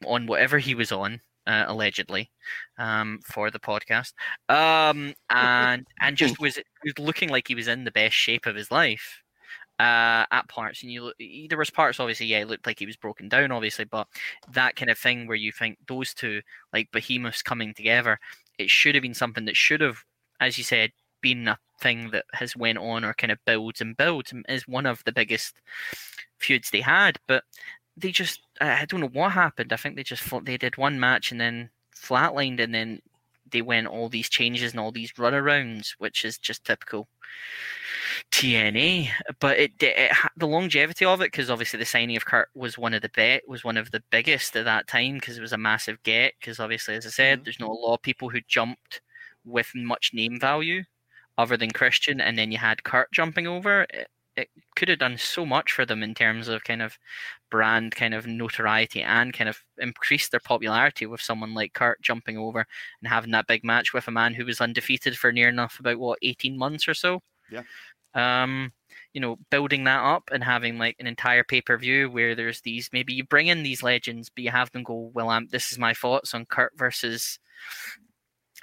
on 0.05 0.27
whatever 0.27 0.59
he 0.59 0.75
was 0.75 0.93
on. 0.93 1.21
Uh, 1.47 1.65
allegedly, 1.69 2.31
um, 2.79 3.21
for 3.23 3.51
the 3.51 3.59
podcast, 3.59 4.15
um, 4.49 5.13
and 5.29 5.87
and 6.01 6.17
just 6.17 6.41
was 6.41 6.59
was 6.83 6.99
looking 6.99 7.29
like 7.29 7.47
he 7.47 7.55
was 7.55 7.69
in 7.69 7.85
the 7.85 7.91
best 7.91 8.15
shape 8.15 8.47
of 8.47 8.57
his 8.57 8.71
life 8.71 9.23
uh, 9.79 10.25
at 10.31 10.49
parts, 10.49 10.83
and 10.83 10.93
you 10.93 11.13
there 11.49 11.59
was 11.59 11.71
parts 11.71 11.99
obviously, 12.01 12.27
yeah, 12.27 12.39
it 12.41 12.49
looked 12.49 12.67
like 12.67 12.79
he 12.79 12.87
was 12.87 12.97
broken 12.97 13.29
down, 13.29 13.51
obviously, 13.53 13.85
but 13.85 14.07
that 14.53 14.77
kind 14.77 14.91
of 14.91 14.99
thing 14.99 15.27
where 15.27 15.37
you 15.37 15.53
think 15.53 15.79
those 15.89 16.15
two 16.15 16.41
like 16.73 16.91
behemoths 16.93 17.43
coming 17.43 17.75
together, 17.75 18.19
it 18.59 18.71
should 18.71 18.95
have 18.95 19.03
been 19.03 19.15
something 19.15 19.45
that 19.47 19.57
should 19.57 19.81
have, 19.81 19.99
as 20.41 20.57
you 20.57 20.65
said, 20.65 20.93
been 21.21 21.49
a 21.49 21.59
thing 21.81 22.11
that 22.11 22.25
has 22.35 22.57
went 22.57 22.79
on 22.79 23.05
or 23.05 23.15
kind 23.15 23.33
of 23.33 23.39
builds 23.47 23.81
and 23.81 23.97
builds 23.97 24.33
and 24.33 24.45
is 24.49 24.69
one 24.69 24.87
of 24.87 25.03
the 25.05 25.13
biggest 25.13 25.61
feuds 26.39 26.71
they 26.71 26.81
had, 26.81 27.19
but 27.27 27.43
they 27.97 28.13
just 28.13 28.41
I 28.61 28.85
don't 28.87 29.01
know 29.01 29.09
what 29.09 29.33
happened. 29.33 29.73
I 29.73 29.77
think 29.77 29.97
they 29.97 30.03
just 30.03 30.23
fought, 30.23 30.45
they 30.45 30.57
did 30.57 30.77
one 30.77 30.99
match 31.01 31.33
and 31.33 31.41
then 31.41 31.71
flatlined, 31.95 32.61
and 32.61 32.75
then 32.75 33.01
they 33.51 33.63
went 33.63 33.87
all 33.87 34.09
these 34.09 34.29
changes 34.29 34.73
and 34.73 34.81
all 34.81 34.93
these 34.93 35.13
runarounds, 35.15 35.91
which 35.99 36.25
is 36.25 36.39
just 36.39 36.65
typical 36.65 37.09
TNA. 38.31 39.09
But 39.41 39.59
it, 39.59 39.83
it, 39.83 40.13
ha- 40.13 40.31
the 40.37 40.47
longevity 40.47 41.05
of 41.05 41.21
it, 41.21 41.27
because 41.33 41.51
obviously 41.51 41.79
the 41.79 41.85
signing 41.85 42.17
of 42.17 42.25
Kurt 42.27 42.49
was 42.55 42.79
one 42.79 42.95
of 42.95 43.03
the 43.03 43.09
bet 43.11 43.43
was 43.49 43.65
one 43.65 43.77
of 43.77 43.91
the 43.91 44.03
biggest 44.11 44.57
at 44.57 44.65
that 44.65 44.87
time 44.87 45.15
because 45.15 45.39
it 45.39 45.43
was 45.43 45.53
a 45.53 45.59
massive 45.59 46.03
get. 46.03 46.35
Because 46.41 46.61
obviously, 46.61 46.95
as 46.95 47.07
I 47.07 47.11
said, 47.11 47.41
Mhm. 47.41 47.45
there's 47.45 47.61
not 47.61 47.71
a 47.71 47.73
lot 47.73 47.95
of 47.95 48.03
people 48.03 48.29
who 48.31 48.41
jumped 48.49 49.01
with 49.45 49.71
much 49.75 50.13
name 50.15 50.39
value 50.41 50.83
other 51.37 51.57
than 51.57 51.71
Christian, 51.71 52.21
and 52.21 52.39
then 52.39 52.53
you 52.53 52.59
had 52.59 52.85
Kurt 52.85 53.11
jumping 53.13 53.47
over. 53.47 53.87
It, 53.91 54.09
it 54.37 54.49
could 54.75 54.89
have 54.89 54.99
done 54.99 55.17
so 55.17 55.47
much 55.47 55.73
for 55.73 55.87
them 55.87 56.03
in 56.03 56.15
terms 56.15 56.49
of 56.49 56.65
kind 56.65 56.83
of 56.83 56.99
brand 57.51 57.95
kind 57.95 58.15
of 58.15 58.27
notoriety 58.27 59.03
and 59.03 59.33
kind 59.33 59.49
of 59.49 59.63
increased 59.79 60.31
their 60.31 60.41
popularity 60.41 61.07
with 61.07 61.21
someone 61.21 61.55
like 61.55 61.73
Kurt 61.73 62.03
jumping 62.03 62.37
over 62.37 62.67
and 63.01 63.09
having 63.09 63.31
that 63.31 63.47
big 63.47 63.65
match 63.65 63.93
with 63.93 64.09
a 64.09 64.11
man 64.11 64.35
who 64.35 64.45
was 64.45 64.61
undefeated 64.61 65.17
for 65.17 65.33
near 65.33 65.49
enough 65.49 65.79
about 65.79 65.99
what 65.99 66.19
18 66.23 66.59
months 66.59 66.89
or 66.89 66.95
so. 66.95 67.21
Yeah. 67.51 67.63
Um, 68.15 68.73
you 69.13 69.21
know, 69.21 69.37
building 69.51 69.85
that 69.85 70.03
up 70.03 70.31
and 70.33 70.43
having 70.43 70.79
like 70.79 70.97
an 70.99 71.07
entire 71.07 71.45
pay 71.45 71.61
per 71.61 71.77
view 71.79 72.11
where 72.11 72.35
there's 72.35 72.61
these 72.61 72.91
maybe 72.93 73.13
you 73.13 73.25
bring 73.25 73.47
in 73.47 73.63
these 73.63 73.83
legends, 73.83 74.31
but 74.31 74.43
you 74.43 74.51
have 74.51 74.71
them 74.73 74.83
go, 74.83 75.11
well, 75.15 75.31
um, 75.31 75.49
this 75.51 75.71
is 75.71 75.79
my 75.79 75.95
thoughts 75.95 76.35
on 76.35 76.47
Kurt 76.47 76.73
versus 76.77 77.39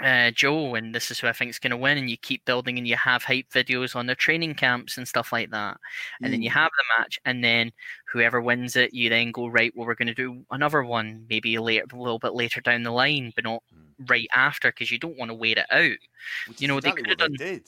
uh, 0.04 0.32
Joe, 0.32 0.76
and 0.76 0.94
this 0.94 1.12
is 1.12 1.20
who 1.20 1.28
I 1.28 1.34
think 1.34 1.50
is 1.50 1.60
going 1.60 1.72
to 1.72 1.78
win, 1.78 1.98
and 1.98 2.10
you 2.10 2.18
keep 2.18 2.44
building, 2.46 2.78
and 2.78 2.88
you 2.88 2.96
have 2.96 3.24
hype 3.24 3.50
videos 3.50 3.96
on 3.96 4.06
their 4.06 4.16
training 4.16 4.56
camps 4.56 4.98
and 4.98 5.08
stuff 5.08 5.32
like 5.32 5.52
that, 5.52 5.78
and 6.22 6.30
mm. 6.30 6.32
then 6.32 6.42
you 6.42 6.50
mm. 6.50 6.54
have 6.54 6.72
the 6.78 7.02
match, 7.02 7.20
and 7.26 7.44
then 7.44 7.72
whoever 8.12 8.42
wins 8.42 8.76
it, 8.76 8.94
you 8.94 9.10
then 9.10 9.32
go 9.32 9.48
right. 9.48 9.72
Well, 9.76 9.86
we're 9.86 9.96
going 9.96 10.08
to 10.08 10.14
do 10.14 10.44
another 10.52 10.84
one, 10.84 11.26
maybe 11.30 11.58
later, 11.58 11.86
a 11.92 11.96
little 11.96 12.20
bit 12.20 12.34
later 12.34 12.62
down 12.62 12.84
the 12.84 12.92
line, 12.92 13.32
but 13.36 13.44
not 13.44 13.64
mm. 13.74 14.10
right 14.10 14.28
after, 14.36 14.70
because 14.72 14.92
you 14.92 15.00
don't 15.00 15.18
want 15.18 15.30
to 15.30 15.36
wait 15.36 15.58
it 15.58 15.68
out. 15.72 15.98
Which 16.48 16.62
you 16.62 16.68
know, 16.68 16.78
exactly 16.78 17.04
they 17.04 17.10
could 17.10 17.20
have 17.20 17.30
done. 17.30 17.38
Did. 17.38 17.64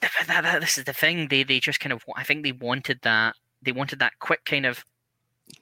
That, 0.00 0.12
that, 0.26 0.42
that, 0.42 0.60
this 0.60 0.78
is 0.78 0.84
the 0.84 0.92
thing. 0.92 1.28
They 1.28 1.42
they 1.42 1.60
just 1.60 1.80
kind 1.80 1.92
of. 1.92 2.02
I 2.16 2.24
think 2.24 2.42
they 2.42 2.52
wanted 2.52 3.00
that. 3.02 3.36
They 3.62 3.72
wanted 3.72 3.98
that 3.98 4.18
quick 4.18 4.44
kind 4.46 4.64
of 4.64 4.84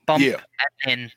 bump, 0.07 0.23
yeah. 0.23 0.41
and 0.85 0.87
then 0.87 1.11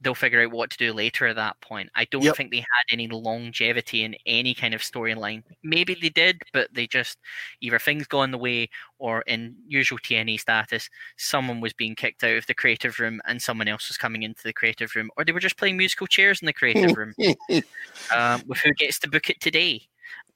they'll 0.00 0.14
figure 0.14 0.42
out 0.42 0.52
what 0.52 0.70
to 0.70 0.76
do 0.78 0.92
later 0.92 1.26
at 1.26 1.36
that 1.36 1.60
point. 1.60 1.90
I 1.94 2.04
don't 2.06 2.22
Yep. 2.22 2.36
think 2.36 2.50
they 2.50 2.58
had 2.58 2.84
any 2.92 3.08
longevity 3.08 4.04
in 4.04 4.14
any 4.26 4.54
kind 4.54 4.74
of 4.74 4.80
storyline. 4.80 5.42
Maybe 5.62 5.94
they 5.94 6.08
did, 6.08 6.40
but 6.52 6.72
they 6.72 6.86
just 6.86 7.18
either 7.60 7.78
things 7.78 8.06
gone 8.06 8.30
the 8.30 8.38
way 8.38 8.68
or 8.98 9.22
in 9.22 9.56
usual 9.66 9.98
TNA 9.98 10.38
status, 10.40 10.88
someone 11.16 11.60
was 11.60 11.72
being 11.72 11.94
kicked 11.94 12.22
out 12.24 12.36
of 12.36 12.46
the 12.46 12.54
creative 12.54 12.98
room 13.00 13.20
and 13.26 13.40
someone 13.42 13.68
else 13.68 13.88
was 13.88 13.96
coming 13.96 14.22
into 14.22 14.42
the 14.44 14.52
creative 14.52 14.94
room, 14.94 15.10
or 15.16 15.24
they 15.24 15.32
were 15.32 15.40
just 15.40 15.56
playing 15.58 15.76
musical 15.76 16.06
chairs 16.06 16.40
in 16.40 16.46
the 16.46 16.52
creative 16.52 16.96
room 16.96 17.12
um, 18.16 18.42
with 18.46 18.58
who 18.58 18.72
gets 18.74 18.98
to 19.00 19.10
book 19.10 19.30
it 19.30 19.40
today. 19.40 19.82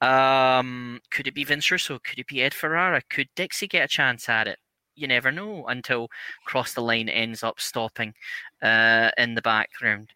Um, 0.01 1.01
could 1.11 1.29
it 1.29 1.35
be 1.35 1.45
Vince 1.45 1.71
Russo? 1.71 1.99
Could 2.03 2.19
it 2.19 2.27
be 2.27 2.43
Ed 2.43 2.55
Ferrara? 2.55 3.01
Could 3.09 3.29
Dixie 3.37 3.69
get 3.69 3.85
a 3.85 3.89
chance 3.89 4.29
at 4.29 4.49
it? 4.49 4.59
You 4.97 5.09
never 5.09 5.33
know 5.33 5.67
until 5.69 6.09
Cross 6.45 6.75
the 6.75 6.83
Line 6.83 7.09
ends 7.09 7.43
up 7.43 7.61
stopping 7.61 8.15
uh, 8.63 9.11
in 9.19 9.35
the 9.35 9.43
background. 9.43 10.13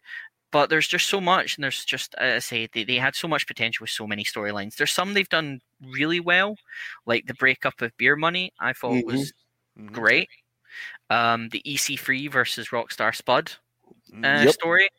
But 0.51 0.69
there's 0.69 0.87
just 0.87 1.07
so 1.07 1.21
much, 1.21 1.57
and 1.57 1.63
there's 1.63 1.85
just, 1.85 2.15
as 2.15 2.35
I 2.35 2.39
say, 2.39 2.69
they, 2.73 2.83
they 2.85 2.97
had 2.97 3.15
so 3.15 3.27
much 3.27 3.47
potential 3.47 3.83
with 3.83 3.91
so 3.91 4.07
many 4.07 4.23
storylines. 4.23 4.75
There's 4.77 4.91
some 4.93 5.13
they've 5.13 5.29
done 5.29 5.61
really 5.81 6.19
well, 6.21 6.57
like 7.05 7.27
the 7.27 7.35
breakup 7.35 7.81
of 7.81 7.95
Beer 7.97 8.15
Money, 8.17 8.51
I 8.59 8.73
thought 8.73 9.05
was 9.05 9.33
Mhm. 9.77 9.93
great. 9.93 10.29
Um, 11.09 11.49
the 11.49 11.61
EC3 11.65 12.27
versus 12.31 12.69
Rockstar 12.69 13.15
Spud 13.15 13.51
Mm. 14.13 14.37
uh, 14.41 14.45
Yep. 14.45 14.55
story 14.61 14.89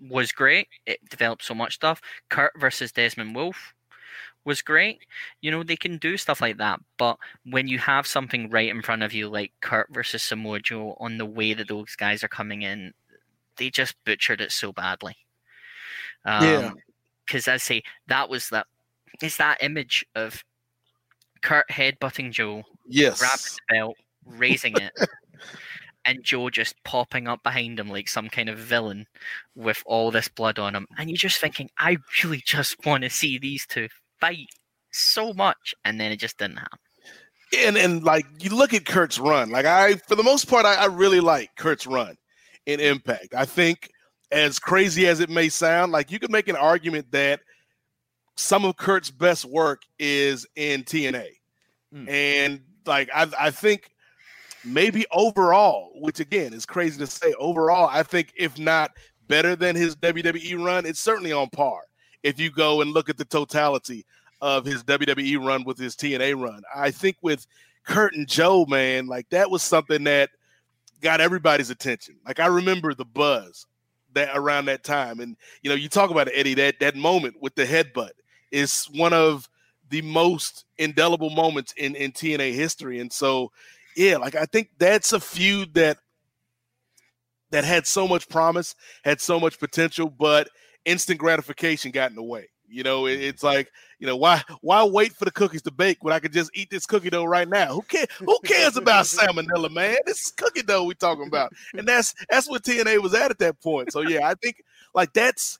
was 0.00 0.32
great. 0.32 0.68
It 0.86 1.00
developed 1.10 1.44
so 1.44 1.54
much 1.54 1.74
stuff. 1.76 2.00
Kurt 2.30 2.52
versus 2.60 2.92
Desmond 2.92 3.34
Wolfe 3.36 3.74
was 4.44 4.62
great. 4.62 5.00
You 5.40 5.50
know, 5.50 5.62
they 5.62 5.76
can 5.76 5.98
do 5.98 6.16
stuff 6.16 6.40
like 6.40 6.56
that, 6.58 6.80
but 6.98 7.18
when 7.44 7.68
you 7.68 7.78
have 7.78 8.06
something 8.06 8.50
right 8.50 8.68
in 8.70 8.82
front 8.82 9.02
of 9.02 9.12
you, 9.12 9.28
like 9.28 9.52
Kurt 9.60 9.88
versus 9.92 10.22
Samoa 10.22 10.60
Joe, 10.60 10.96
on 10.98 11.18
the 11.18 11.26
way 11.26 11.52
that 11.54 11.68
those 11.68 11.94
guys 11.96 12.24
are 12.24 12.28
coming 12.28 12.62
in, 12.62 12.92
they 13.56 13.70
just 13.70 13.94
butchered 14.04 14.40
it 14.40 14.52
so 14.52 14.72
badly. 14.72 15.16
Um, 16.24 16.44
Yeah. 16.44 16.70
Because 17.26 17.46
I 17.46 17.58
say 17.58 17.82
that 18.08 18.28
was 18.28 18.48
that. 18.50 18.66
It's 19.22 19.36
that 19.36 19.58
image 19.62 20.04
of 20.16 20.42
Kurt 21.42 21.68
headbutting 21.70 22.32
Joe, 22.32 22.64
Yes. 22.88 23.18
grabbing 23.18 23.38
the 23.68 23.74
belt, 23.74 23.96
raising 24.24 24.76
it, 24.76 24.92
and 26.04 26.24
Joe 26.24 26.50
just 26.50 26.74
popping 26.84 27.28
up 27.28 27.42
behind 27.42 27.78
him 27.78 27.88
like 27.88 28.08
some 28.08 28.28
kind 28.28 28.48
of 28.48 28.58
villain 28.58 29.06
with 29.54 29.82
all 29.86 30.10
this 30.10 30.28
blood 30.28 30.58
on 30.58 30.74
him. 30.74 30.86
And 30.98 31.08
you're 31.10 31.16
just 31.16 31.40
thinking, 31.40 31.70
I 31.78 31.98
really 32.24 32.42
just 32.44 32.84
want 32.84 33.04
to 33.04 33.10
see 33.10 33.38
these 33.38 33.66
two 33.66 33.88
fight 34.20 34.48
so 34.92 35.32
much. 35.32 35.74
And 35.84 36.00
then 36.00 36.12
it 36.12 36.16
just 36.16 36.38
didn't 36.38 36.58
happen. 36.58 36.78
and 37.58 37.76
and 37.76 38.04
like 38.04 38.26
you 38.40 38.50
look 38.54 38.74
at 38.74 38.84
Kurt's 38.86 39.18
run, 39.18 39.50
like 39.50 39.66
I 39.66 39.96
for 39.96 40.14
the 40.14 40.22
most 40.22 40.48
part, 40.48 40.64
I, 40.66 40.74
I 40.76 40.84
really 40.86 41.20
like 41.20 41.50
Kurt's 41.56 41.86
run 41.86 42.16
in 42.66 42.80
Impact. 42.80 43.34
I 43.34 43.44
think 43.44 43.90
as 44.30 44.58
crazy 44.58 45.06
as 45.08 45.20
it 45.20 45.30
may 45.30 45.48
sound, 45.48 45.92
like 45.92 46.10
you 46.10 46.18
could 46.18 46.30
make 46.30 46.48
an 46.48 46.56
argument 46.56 47.10
that 47.12 47.40
some 48.36 48.64
of 48.64 48.76
Kurt's 48.76 49.10
best 49.10 49.44
work 49.44 49.82
is 49.98 50.46
in 50.56 50.84
TNA. 50.84 51.26
Mm. 51.94 52.08
And 52.08 52.60
like 52.86 53.10
I 53.14 53.28
I 53.38 53.50
think 53.50 53.90
maybe 54.64 55.04
overall, 55.10 55.90
which 55.96 56.20
again 56.20 56.52
is 56.52 56.66
crazy 56.66 56.98
to 56.98 57.06
say, 57.06 57.34
overall, 57.38 57.88
I 57.90 58.02
think 58.02 58.32
if 58.36 58.58
not 58.58 58.92
better 59.26 59.56
than 59.56 59.76
his 59.76 59.96
WWE 59.96 60.64
run, 60.64 60.86
it's 60.86 61.00
certainly 61.00 61.32
on 61.32 61.48
par. 61.50 61.82
If 62.22 62.38
you 62.38 62.50
go 62.50 62.80
and 62.80 62.92
look 62.92 63.08
at 63.08 63.16
the 63.16 63.24
totality 63.24 64.04
of 64.40 64.64
his 64.64 64.82
WWE 64.84 65.44
run 65.44 65.64
with 65.64 65.78
his 65.78 65.94
TNA 65.94 66.40
run. 66.40 66.62
I 66.74 66.90
think 66.90 67.16
with 67.22 67.46
Kurt 67.84 68.14
and 68.14 68.26
Joe, 68.26 68.64
man, 68.66 69.06
like 69.06 69.28
that 69.30 69.50
was 69.50 69.62
something 69.62 70.04
that 70.04 70.30
got 71.00 71.20
everybody's 71.20 71.70
attention. 71.70 72.16
Like 72.26 72.40
I 72.40 72.46
remember 72.46 72.94
the 72.94 73.04
buzz 73.04 73.66
that 74.14 74.30
around 74.34 74.66
that 74.66 74.84
time. 74.84 75.20
And 75.20 75.36
you 75.62 75.70
know, 75.70 75.76
you 75.76 75.88
talk 75.88 76.10
about 76.10 76.28
it, 76.28 76.34
Eddie, 76.36 76.54
that 76.54 76.80
that 76.80 76.96
moment 76.96 77.36
with 77.40 77.54
the 77.54 77.64
headbutt 77.64 78.12
is 78.50 78.86
one 78.94 79.12
of 79.12 79.48
the 79.88 80.02
most 80.02 80.64
indelible 80.78 81.30
moments 81.30 81.74
in, 81.76 81.94
in 81.94 82.12
TNA 82.12 82.54
history. 82.54 83.00
And 83.00 83.12
so 83.12 83.50
yeah, 83.96 84.16
like 84.16 84.34
I 84.34 84.46
think 84.46 84.70
that's 84.78 85.12
a 85.12 85.20
feud 85.20 85.74
that 85.74 85.98
that 87.50 87.64
had 87.64 87.86
so 87.86 88.06
much 88.06 88.28
promise, 88.28 88.76
had 89.04 89.20
so 89.20 89.40
much 89.40 89.58
potential, 89.58 90.08
but 90.08 90.48
instant 90.84 91.18
gratification 91.18 91.90
got 91.90 92.10
in 92.10 92.16
the 92.16 92.22
way. 92.22 92.48
You 92.70 92.84
know, 92.84 93.06
it, 93.06 93.20
it's 93.20 93.42
like, 93.42 93.70
you 93.98 94.06
know, 94.06 94.16
why 94.16 94.42
why 94.60 94.84
wait 94.84 95.12
for 95.12 95.24
the 95.24 95.32
cookies 95.32 95.62
to 95.62 95.72
bake 95.72 96.04
when 96.04 96.14
I 96.14 96.20
could 96.20 96.32
just 96.32 96.50
eat 96.54 96.70
this 96.70 96.86
cookie 96.86 97.10
dough 97.10 97.24
right 97.24 97.48
now? 97.48 97.74
Who 97.74 97.82
cares? 97.82 98.06
Who 98.18 98.38
cares 98.44 98.76
about 98.76 99.04
salmonella, 99.06 99.70
man? 99.72 99.96
This 100.06 100.20
is 100.20 100.32
cookie 100.36 100.62
dough 100.62 100.84
we 100.84 100.94
talking 100.94 101.26
about, 101.26 101.52
and 101.74 101.86
that's 101.86 102.14
that's 102.30 102.48
what 102.48 102.62
TNA 102.62 103.02
was 103.02 103.14
at 103.14 103.32
at 103.32 103.38
that 103.38 103.60
point. 103.60 103.92
So 103.92 104.02
yeah, 104.02 104.28
I 104.28 104.34
think 104.34 104.62
like 104.94 105.12
that's 105.12 105.58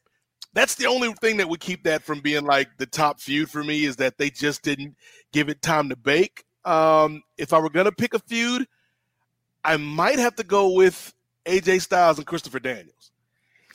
that's 0.53 0.77
the 0.77 0.87
only 0.87 1.13
thing 1.15 1.37
that 1.39 1.49
would 1.49 1.61
keep 1.61 1.83
that 1.85 2.03
from 2.03 2.21
being 2.21 2.45
like 2.45 2.69
the 2.79 2.87
top 2.87 3.21
feud 3.21 3.51
for 3.51 3.65
me 3.65 3.85
is 3.85 3.97
that 3.97 4.17
they 4.17 4.31
just 4.31 4.63
didn't 4.63 4.97
give 5.33 5.49
it 5.49 5.63
time 5.63 5.89
to 5.89 5.97
bake. 5.97 6.45
Um, 6.65 7.23
if 7.37 7.53
I 7.53 7.59
were 7.59 7.71
gonna 7.71 7.93
pick 7.93 8.15
a 8.15 8.21
feud, 8.21 8.69
I 9.65 9.77
might 9.79 10.21
have 10.21 10.37
to 10.37 10.45
go 10.45 10.75
with 10.75 11.13
AJ 11.47 11.83
Styles 11.83 12.19
and 12.19 12.27
Christopher 12.27 12.61
Daniels 12.61 13.00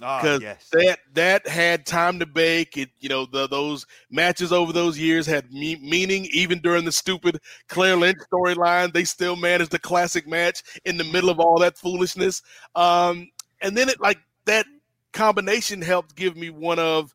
Ah, 0.01 0.21
because 0.21 0.41
yes. 0.41 0.67
that 0.71 0.99
that 1.13 1.47
had 1.47 1.85
time 1.85 2.19
to 2.19 2.25
bake. 2.25 2.77
It 2.77 2.89
you 2.99 3.07
know 3.07 3.25
the, 3.25 3.47
those 3.47 3.85
matches 4.11 4.51
over 4.51 4.73
those 4.73 4.97
years 4.97 5.25
had 5.25 5.51
me- 5.51 5.79
meaning. 5.81 6.27
Even 6.31 6.59
during 6.59 6.83
the 6.83 6.91
stupid 6.91 7.39
Claire 7.69 7.95
Lynch 7.95 8.17
storyline, 8.31 8.91
they 8.91 9.05
still 9.05 9.35
managed 9.35 9.73
a 9.73 9.79
classic 9.79 10.27
match 10.27 10.61
in 10.83 10.97
the 10.97 11.03
middle 11.05 11.29
of 11.29 11.39
all 11.39 11.59
that 11.59 11.77
foolishness. 11.77 12.41
Um, 12.75 13.29
and 13.61 13.77
then 13.77 13.87
it 13.87 14.01
like 14.01 14.19
that 14.45 14.65
combination 15.13 15.81
helped 15.81 16.15
give 16.15 16.35
me 16.35 16.49
one 16.49 16.77
of, 16.77 17.13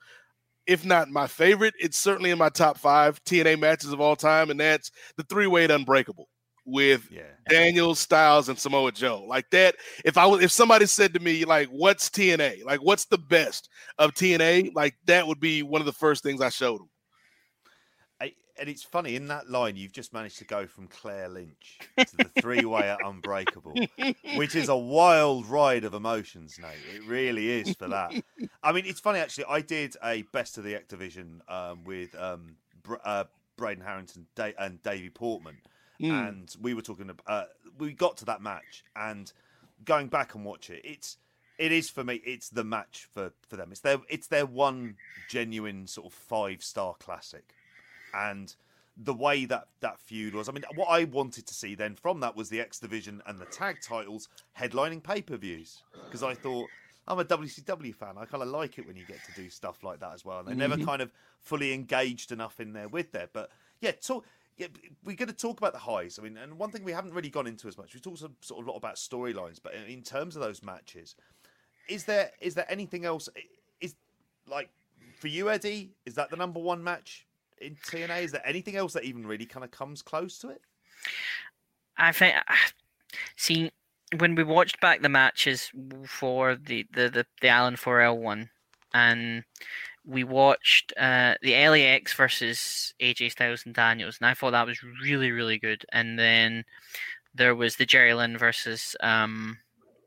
if 0.67 0.85
not 0.85 1.11
my 1.11 1.27
favorite, 1.27 1.75
it's 1.79 1.99
certainly 1.99 2.31
in 2.31 2.39
my 2.39 2.49
top 2.49 2.79
five 2.79 3.23
TNA 3.25 3.59
matches 3.59 3.93
of 3.93 4.01
all 4.01 4.17
time, 4.17 4.51
and 4.51 4.59
that's 4.59 4.91
the 5.17 5.23
three 5.25 5.47
way 5.47 5.67
Unbreakable 5.67 6.30
with 6.71 7.09
yeah. 7.11 7.23
Daniel 7.49 7.95
Styles 7.95 8.49
and 8.49 8.59
Samoa 8.59 8.93
Joe. 8.93 9.25
Like 9.27 9.51
that, 9.51 9.77
if 10.05 10.17
I 10.17 10.27
was 10.27 10.43
if 10.43 10.51
somebody 10.51 10.87
said 10.87 11.15
to 11.15 11.21
me, 11.21 11.45
like, 11.45 11.69
what's 11.69 12.09
TNA? 12.09 12.65
Like, 12.65 12.81
what's 12.83 13.07
the 13.07 13.19
best 13.19 13.69
of 13.99 14.13
TNA? 14.13 14.75
Like, 14.75 14.95
that 15.07 15.27
would 15.27 15.41
be 15.41 15.63
one 15.63 15.81
of 15.81 15.87
the 15.87 15.93
first 15.93 16.23
things 16.23 16.41
I 16.41 16.49
showed 16.49 16.81
them. 16.81 16.91
I, 18.21 18.33
and 18.59 18.69
it's 18.69 18.83
funny 18.83 19.17
in 19.17 19.29
that 19.29 19.49
line 19.49 19.77
you've 19.77 19.93
just 19.93 20.13
managed 20.13 20.39
to 20.39 20.45
go 20.45 20.67
from 20.67 20.87
Claire 20.89 21.29
Lynch 21.29 21.79
to 21.99 22.17
the 22.17 22.31
three-way 22.41 22.91
at 22.91 22.99
Unbreakable, 23.05 23.75
which 24.37 24.55
is 24.55 24.69
a 24.69 24.77
wild 24.77 25.47
ride 25.47 25.85
of 25.85 25.95
emotions, 25.95 26.59
Nate. 26.61 26.95
It 26.95 27.07
really 27.07 27.51
is 27.51 27.75
for 27.75 27.89
that. 27.89 28.13
I 28.63 28.73
mean, 28.73 28.85
it's 28.87 29.01
funny 29.01 29.19
actually. 29.19 29.47
I 29.49 29.61
did 29.61 29.97
a 30.05 30.23
best 30.33 30.59
of 30.59 30.65
the 30.65 30.75
X 30.75 30.87
Division 30.89 31.43
um, 31.49 31.85
with 31.85 32.15
um, 32.15 32.57
Br- 32.83 32.97
uh, 33.05 33.25
Braden 33.61 33.85
Harrington 33.85 34.27
and 34.59 34.83
Davey 34.83 35.11
Portman, 35.11 35.59
Mm. 36.01 36.29
and 36.29 36.57
we 36.61 36.75
were 36.75 36.83
talking. 36.83 37.11
ab- 37.11 37.23
Uh, 37.27 37.45
we 37.79 37.93
got 37.93 38.17
to 38.19 38.25
that 38.27 38.41
match, 38.43 38.85
and 38.97 39.33
going 39.85 40.09
back 40.09 40.35
and 40.35 40.45
watch 40.45 40.71
it, 40.71 40.81
it's 40.85 41.19
it 41.59 41.73
is 41.73 41.91
for 41.91 42.03
me. 42.05 42.23
It's 42.25 42.49
the 42.49 42.65
match 42.65 43.07
for 43.13 43.33
for 43.49 43.57
them. 43.57 43.71
It's 43.71 43.81
their 43.81 43.99
it's 44.09 44.27
their 44.29 44.47
one 44.47 44.97
genuine 45.29 45.87
sort 45.87 46.07
of 46.07 46.13
five 46.15 46.63
star 46.63 46.95
classic, 46.99 47.55
and 48.15 48.55
the 48.97 49.15
way 49.15 49.45
that 49.47 49.69
that 49.81 49.99
feud 49.99 50.35
was. 50.35 50.49
I 50.49 50.53
mean, 50.53 50.65
what 50.75 50.87
I 50.89 51.05
wanted 51.05 51.47
to 51.47 51.55
see 51.55 51.75
then 51.75 51.97
from 51.97 52.21
that 52.21 52.37
was 52.37 52.49
the 52.49 52.61
X 52.61 52.79
Division 52.79 53.23
and 53.27 53.39
the 53.39 53.47
tag 53.47 53.79
titles 53.83 54.29
headlining 54.59 55.03
pay 55.03 55.23
per 55.23 55.37
views 55.37 55.83
because 56.05 56.23
I 56.23 56.35
thought. 56.35 56.69
I'm 57.09 57.19
a 57.19 57.25
WCW 57.25 57.93
fan. 57.93 58.17
I 58.19 58.25
kind 58.25 58.41
of 58.43 58.51
like 58.51 58.79
it 58.79 58.87
when 58.87 58.95
you 58.95 59.05
get 59.05 59.25
to 59.25 59.33
do 59.33 59.51
stuff 59.51 59.83
like 59.83 59.99
that 59.99 60.13
as 60.13 60.25
well. 60.25 60.41
And 60.41 60.47
they're 60.47 60.55
never 60.69 60.77
kind 60.85 61.03
of 61.03 61.11
fully 61.41 61.73
engaged 61.73 62.31
enough 62.31 62.61
in 62.61 62.73
there 62.73 62.87
with 62.89 63.11
there. 63.11 63.29
But 63.33 63.51
yeah, 63.81 63.93
talk, 63.93 64.25
yeah, 64.61 64.67
we're 65.05 65.17
going 65.17 65.29
to 65.29 65.35
talk 65.35 65.59
about 65.59 65.73
the 65.73 65.79
highs. 65.79 66.19
I 66.19 66.23
mean, 66.23 66.37
and 66.37 66.59
one 66.59 66.71
thing 66.71 66.85
we 66.85 66.93
haven't 66.93 67.15
really 67.15 67.31
gone 67.31 67.47
into 67.47 67.67
as 67.67 67.79
much. 67.79 67.95
We 67.95 68.01
talked 68.01 68.19
sort 68.19 68.33
of 68.51 68.67
a 68.67 68.71
lot 68.71 68.77
about 68.77 68.97
storylines, 68.97 69.59
but 69.63 69.73
in- 69.89 70.03
terms 70.03 70.37
of 70.37 70.43
those 70.43 70.63
matches, 70.63 71.17
is 71.89 72.05
there 72.05 72.31
is 72.41 72.55
there 72.55 72.71
anything 72.71 73.07
else? 73.07 73.31
Is 73.81 73.95
like 74.47 74.69
for 75.19 75.29
you, 75.29 75.49
Eddie? 75.49 75.93
Is 76.05 76.15
that 76.17 76.29
the 76.31 76.37
number 76.37 76.61
one 76.61 76.85
match 76.85 77.27
in 77.59 77.75
TNA? 77.87 78.25
Is 78.25 78.33
there 78.33 78.47
anything 78.47 78.77
else 78.77 78.93
that 78.93 79.05
even 79.05 79.27
really 79.27 79.47
kind 79.47 79.65
of 79.65 79.71
comes 79.71 80.03
close 80.03 80.39
to 80.41 80.51
it? 80.51 80.61
I 81.97 82.13
think, 82.13 82.37
see, 83.37 83.71
when 84.19 84.35
we 84.35 84.45
watched 84.45 84.79
back 84.81 85.01
the 85.01 85.09
matches 85.09 85.71
for 86.07 86.57
the, 86.57 86.87
the, 86.93 87.09
the, 87.09 87.27
the 87.41 87.49
Alan 87.49 87.77
Forel 87.77 88.19
one, 88.19 88.51
and 88.93 89.45
we 90.07 90.25
watched 90.25 90.93
uh, 90.99 91.35
the 91.43 91.53
LAX 91.53 92.15
versus 92.15 92.95
AJ 93.01 93.33
Styles 93.33 93.65
and 93.67 93.75
Daniels, 93.75 94.19
and 94.21 94.29
I 94.29 94.35
thought 94.35 94.53
that 94.53 94.67
was 94.67 94.83
really 95.03 95.31
really 95.31 95.59
good. 95.59 95.85
And 95.93 96.19
then 96.19 96.65
there 97.35 97.55
was 97.55 97.77
the 97.77 97.87
Jerry 97.87 98.15
Lynn 98.15 98.39
versus 98.39 98.97
um, 99.01 99.59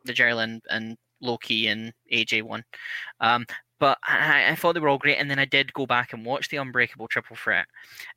the 0.06 0.14
Jerry 0.14 0.34
Lynn 0.34 0.62
and 0.70 0.98
Low 1.22 1.38
Ki 1.38 1.68
and 1.68 1.94
AJ 2.12 2.44
one. 2.44 2.64
Um, 3.22 3.46
but 3.80 3.98
I, 4.08 4.52
I, 4.52 4.56
thought 4.56 4.74
they 4.74 4.80
were 4.80 4.88
all 4.88 4.98
great, 4.98 5.18
and 5.18 5.30
then 5.30 5.40
I 5.40 5.46
did 5.46 5.74
go 5.74 5.86
back 5.86 6.14
and 6.14 6.26
watch 6.26 6.50
the 6.50 6.58
Unbreakable 6.58 7.08
Triple 7.08 7.36
Threat, 7.36 7.66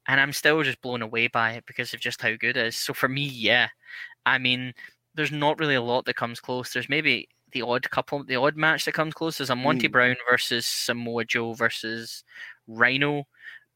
and 0.06 0.20
I'm 0.20 0.32
still 0.32 0.62
just 0.62 0.80
blown 0.80 1.02
away 1.02 1.26
by 1.28 1.52
it 1.52 1.64
because 1.66 1.92
of 1.92 2.00
just 2.00 2.22
how 2.22 2.30
good 2.30 2.56
it 2.56 2.66
is. 2.68 2.76
So 2.76 2.94
for 2.94 3.08
me, 3.08 3.24
yeah, 3.24 3.68
I 4.24 4.38
mean, 4.38 4.74
there's 5.14 5.32
not 5.32 5.58
really 5.58 5.74
a 5.74 5.82
lot 5.82 6.04
that 6.04 6.16
comes 6.16 6.40
close. 6.40 6.72
There's 6.72 6.88
maybe 6.88 7.28
the 7.52 7.62
odd 7.62 7.88
couple, 7.90 8.24
the 8.24 8.36
odd 8.36 8.56
match 8.56 8.84
that 8.84 8.92
comes 8.92 9.14
close. 9.14 9.40
is 9.40 9.50
a 9.50 9.56
Monty 9.56 9.88
mm. 9.88 9.92
Brown 9.92 10.16
versus 10.28 10.66
Samoa 10.66 11.24
Joe 11.24 11.54
versus 11.54 12.24
Rhino 12.66 13.24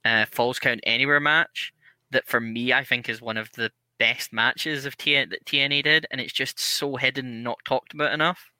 uh, 0.04 0.26
Falls 0.30 0.58
Count 0.58 0.80
Anywhere 0.84 1.20
match 1.20 1.72
that 2.10 2.26
for 2.26 2.40
me 2.40 2.72
I 2.72 2.84
think 2.84 3.08
is 3.08 3.22
one 3.22 3.36
of 3.36 3.50
the 3.52 3.70
best 3.98 4.32
matches 4.32 4.86
of 4.86 4.96
TN- 4.96 5.30
that 5.30 5.44
TNA 5.44 5.84
did, 5.84 6.06
and 6.10 6.20
it's 6.20 6.32
just 6.32 6.58
so 6.58 6.96
hidden 6.96 7.42
not 7.42 7.58
talked 7.64 7.94
about 7.94 8.12
enough. 8.12 8.50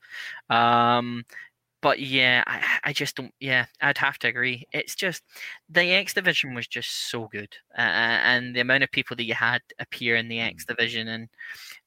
Um, 0.51 1.25
but 1.83 2.01
yeah, 2.01 2.45
I, 2.47 2.62
I 2.85 2.93
just 2.93 3.16
don't. 3.16 3.33
Yeah, 3.41 3.66
I'd 3.81 3.99
have 3.99 4.18
to 4.20 4.28
agree. 4.28 4.66
It's 4.72 4.95
just 4.95 5.22
the 5.68 5.83
X 5.93 6.14
division 6.14 6.55
was 6.55 6.66
just 6.66 7.11
so 7.11 7.28
good, 7.33 7.55
uh, 7.76 7.81
and 7.81 8.55
the 8.55 8.61
amount 8.61 8.85
of 8.85 8.93
people 8.93 9.16
that 9.16 9.24
you 9.24 9.35
had 9.35 9.62
appear 9.78 10.16
in 10.16 10.28
the 10.28 10.41
X 10.41 10.64
division 10.64 11.09
and 11.09 11.28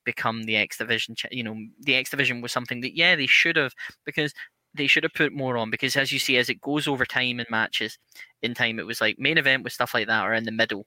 become 0.06 0.44
the 0.44 0.56
X 0.58 0.78
division. 0.78 1.16
You 1.32 1.44
know, 1.44 1.56
the 1.82 1.96
X 1.96 2.10
division 2.12 2.42
was 2.42 2.52
something 2.52 2.82
that 2.82 2.96
yeah 2.96 3.16
they 3.16 3.28
should 3.28 3.56
have 3.58 3.74
because 4.06 4.34
they 4.76 4.88
should 4.88 5.04
have 5.04 5.14
put 5.14 5.34
more 5.34 5.58
on 5.58 5.70
because 5.70 5.96
as 5.96 6.12
you 6.12 6.20
see 6.20 6.38
as 6.38 6.50
it 6.50 6.62
goes 6.62 6.88
over 6.88 7.06
time 7.06 7.40
in 7.40 7.46
matches 7.50 7.98
in 8.42 8.54
time 8.54 8.80
it 8.80 8.86
was 8.86 9.02
like 9.02 9.20
main 9.20 9.38
event 9.38 9.64
with 9.64 9.74
stuff 9.74 9.94
like 9.94 10.08
that 10.08 10.26
or 10.26 10.34
in 10.34 10.44
the 10.44 10.52
middle. 10.52 10.86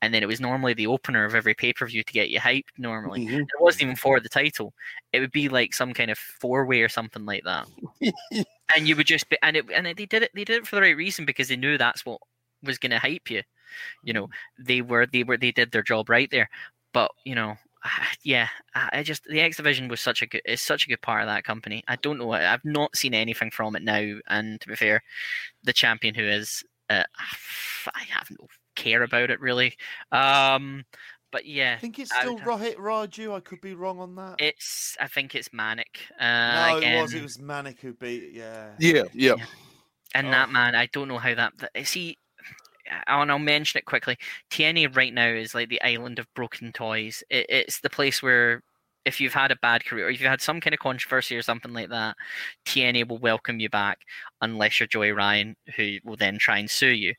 And 0.00 0.14
then 0.14 0.22
it 0.22 0.26
was 0.26 0.40
normally 0.40 0.74
the 0.74 0.86
opener 0.86 1.24
of 1.24 1.34
every 1.34 1.54
pay-per-view 1.54 2.04
to 2.04 2.12
get 2.12 2.30
you 2.30 2.38
hyped 2.38 2.78
normally. 2.78 3.26
Mm-hmm. 3.26 3.40
it 3.40 3.48
wasn't 3.60 3.82
even 3.82 3.96
for 3.96 4.20
the 4.20 4.28
title. 4.28 4.72
It 5.12 5.20
would 5.20 5.32
be 5.32 5.48
like 5.48 5.74
some 5.74 5.92
kind 5.92 6.10
of 6.10 6.18
four-way 6.18 6.82
or 6.82 6.88
something 6.88 7.24
like 7.24 7.44
that. 7.44 7.66
And 8.76 8.86
you 8.86 8.96
would 8.96 9.06
just 9.06 9.30
be 9.30 9.38
and 9.42 9.56
it 9.56 9.64
and 9.74 9.86
they 9.86 9.94
did 9.94 10.22
it 10.22 10.30
they 10.34 10.44
did 10.44 10.58
it 10.58 10.66
for 10.66 10.76
the 10.76 10.82
right 10.82 10.96
reason 10.96 11.24
because 11.24 11.48
they 11.48 11.56
knew 11.56 11.78
that's 11.78 12.04
what 12.04 12.20
was 12.62 12.76
going 12.76 12.90
to 12.90 12.98
hype 12.98 13.30
you. 13.30 13.42
You 14.04 14.12
know 14.12 14.28
they 14.58 14.82
were 14.82 15.06
they 15.06 15.22
were 15.22 15.38
they 15.38 15.52
did 15.52 15.72
their 15.72 15.82
job 15.82 16.10
right 16.10 16.30
there. 16.30 16.50
But 16.92 17.10
you 17.24 17.34
know 17.34 17.56
yeah, 18.22 18.48
I 18.74 19.02
just 19.02 19.24
the 19.24 19.40
X 19.40 19.56
Division 19.56 19.88
was 19.88 20.00
such 20.00 20.22
a 20.22 20.26
good 20.26 20.42
is 20.44 20.62
such 20.62 20.84
a 20.84 20.88
good 20.88 21.02
part 21.02 21.22
of 21.22 21.28
that 21.28 21.44
company. 21.44 21.82
I 21.88 21.96
don't 21.96 22.18
know, 22.18 22.32
I've 22.32 22.64
not 22.64 22.96
seen 22.96 23.14
anything 23.14 23.50
from 23.50 23.76
it 23.76 23.82
now. 23.82 24.14
And 24.28 24.60
to 24.60 24.68
be 24.68 24.76
fair, 24.76 25.02
the 25.62 25.72
champion 25.72 26.14
who 26.14 26.24
is, 26.24 26.62
uh, 26.90 27.04
I 27.94 28.02
have 28.10 28.28
no 28.30 28.46
care 28.74 29.02
about 29.02 29.30
it 29.30 29.40
really. 29.40 29.76
Um, 30.12 30.84
but 31.30 31.46
yeah, 31.46 31.74
I 31.76 31.80
think 31.80 31.98
it's 31.98 32.14
still 32.14 32.38
Rohit 32.38 32.76
Raju. 32.76 33.34
I 33.34 33.40
could 33.40 33.60
be 33.60 33.74
wrong 33.74 34.00
on 34.00 34.14
that. 34.16 34.36
It's 34.38 34.96
I 34.98 35.08
think 35.08 35.34
it's 35.34 35.52
Manic. 35.52 35.98
Uh, 36.18 36.24
no, 36.70 36.76
again. 36.78 36.98
it 36.98 37.02
was. 37.02 37.14
It 37.14 37.22
was 37.22 37.38
Manic 37.38 37.80
who 37.80 37.92
beat. 37.92 38.30
Yeah. 38.32 38.70
Yeah. 38.78 39.04
Yeah. 39.12 39.34
yeah. 39.36 39.44
And 40.14 40.28
oh. 40.28 40.30
that 40.30 40.50
man, 40.50 40.74
I 40.74 40.86
don't 40.86 41.08
know 41.08 41.18
how 41.18 41.34
that. 41.34 41.52
See, 41.84 42.16
and 43.06 43.30
I'll 43.30 43.38
mention 43.38 43.78
it 43.78 43.84
quickly. 43.84 44.16
TNA 44.50 44.96
right 44.96 45.12
now 45.12 45.28
is 45.28 45.54
like 45.54 45.68
the 45.68 45.82
island 45.82 46.18
of 46.18 46.32
broken 46.34 46.72
toys. 46.72 47.22
It, 47.30 47.46
it's 47.48 47.80
the 47.80 47.90
place 47.90 48.22
where 48.22 48.62
if 49.04 49.20
you've 49.20 49.34
had 49.34 49.50
a 49.50 49.56
bad 49.56 49.84
career 49.84 50.06
or 50.06 50.10
if 50.10 50.20
you've 50.20 50.30
had 50.30 50.42
some 50.42 50.60
kind 50.60 50.74
of 50.74 50.80
controversy 50.80 51.34
or 51.36 51.42
something 51.42 51.72
like 51.72 51.88
that, 51.88 52.14
TNA 52.66 53.08
will 53.08 53.18
welcome 53.18 53.58
you 53.58 53.70
back 53.70 54.00
unless 54.42 54.78
you're 54.78 54.86
Joey 54.86 55.12
Ryan, 55.12 55.56
who 55.76 55.96
will 56.04 56.16
then 56.16 56.38
try 56.38 56.58
and 56.58 56.70
sue 56.70 56.88
you. 56.88 57.14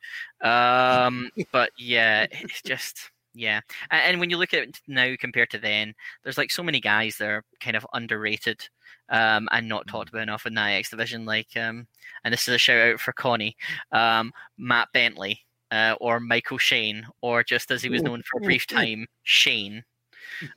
Um, 0.48 1.32
but 1.52 1.72
yeah, 1.78 2.28
it's 2.32 2.62
just 2.62 3.10
yeah. 3.34 3.62
And, 3.90 4.02
and, 4.04 4.20
when 4.20 4.30
you 4.30 4.38
look 4.38 4.54
at 4.54 4.64
it 4.64 4.82
now 4.88 5.16
compared 5.20 5.50
to 5.52 5.58
then, 5.58 5.94
there's 6.24 6.38
like 6.38 6.52
so 6.52 6.64
many 6.64 6.80
guys 6.80 7.18
that 7.18 7.28
are 7.28 7.44
kind 7.60 7.76
of 7.76 7.88
underrated 7.94 8.68
um, 9.10 9.48
and 9.52 9.68
not 9.68 9.88
talked 9.88 10.10
about 10.10 10.22
enough 10.22 10.46
in 10.46 10.54
the 10.54 10.62
X 10.62 10.90
division. 10.90 11.26
Like, 11.26 11.56
um, 11.56 11.88
and 12.24 12.34
this 12.34 12.48
is 12.48 12.54
a 12.54 12.58
shout 12.58 12.88
out 12.88 13.00
for 13.00 13.14
Connie, 13.14 13.56
um, 13.92 14.32
Matt 14.58 14.90
Bentley 14.94 15.46
uh, 15.72 15.96
or 16.00 16.20
Michael 16.20 16.58
Shane, 16.58 17.06
or 17.22 17.44
just 17.44 17.72
as 17.72 17.82
he 17.82 17.90
was 17.90 18.02
known 18.02 18.24
for 18.24 18.40
a 18.40 18.42
brief 18.42 18.68
time, 18.68 19.08
Shane. 19.24 19.84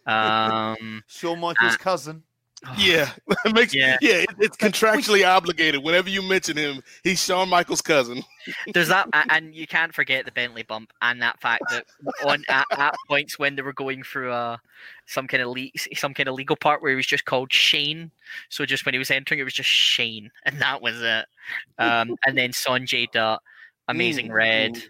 Um, 0.06 1.02
Shawn 1.06 1.40
Michaels' 1.40 1.74
uh, 1.74 1.78
cousin. 1.78 2.22
Oh, 2.64 2.74
yeah, 2.78 3.10
it 3.44 3.54
makes 3.54 3.74
yeah, 3.74 3.98
yeah 4.00 4.24
it's 4.38 4.56
contractually 4.56 5.26
obligated. 5.26 5.82
Whenever 5.82 6.08
you 6.08 6.22
mention 6.22 6.56
him, 6.56 6.80
he's 7.02 7.22
Shawn 7.22 7.48
Michaels' 7.48 7.82
cousin. 7.82 8.22
There's 8.72 8.88
that, 8.88 9.08
and 9.30 9.52
you 9.52 9.66
can't 9.66 9.92
forget 9.92 10.24
the 10.24 10.30
Bentley 10.30 10.62
bump 10.62 10.92
and 11.02 11.20
that 11.22 11.40
fact 11.40 11.64
that 11.70 11.86
on 12.24 12.44
at, 12.48 12.66
at 12.70 12.94
points 13.08 13.36
when 13.38 13.56
they 13.56 13.62
were 13.62 13.72
going 13.72 14.04
through 14.04 14.30
a 14.30 14.52
uh, 14.52 14.56
some 15.06 15.26
kind 15.26 15.42
of 15.42 15.48
le- 15.48 15.70
some 15.96 16.14
kind 16.14 16.28
of 16.28 16.36
legal 16.36 16.54
part 16.54 16.82
where 16.82 16.90
he 16.90 16.96
was 16.96 17.06
just 17.06 17.24
called 17.24 17.52
Shane. 17.52 18.12
So 18.48 18.64
just 18.64 18.86
when 18.86 18.94
he 18.94 18.98
was 18.98 19.10
entering, 19.10 19.40
it 19.40 19.44
was 19.44 19.54
just 19.54 19.70
Shane, 19.70 20.30
and 20.44 20.60
that 20.60 20.80
was 20.80 21.02
it. 21.02 21.26
Um, 21.78 22.14
and 22.24 22.38
then 22.38 22.52
Sonjay 22.52 23.10
Dutt, 23.10 23.40
Amazing 23.88 24.28
mm, 24.28 24.34
Red. 24.34 24.82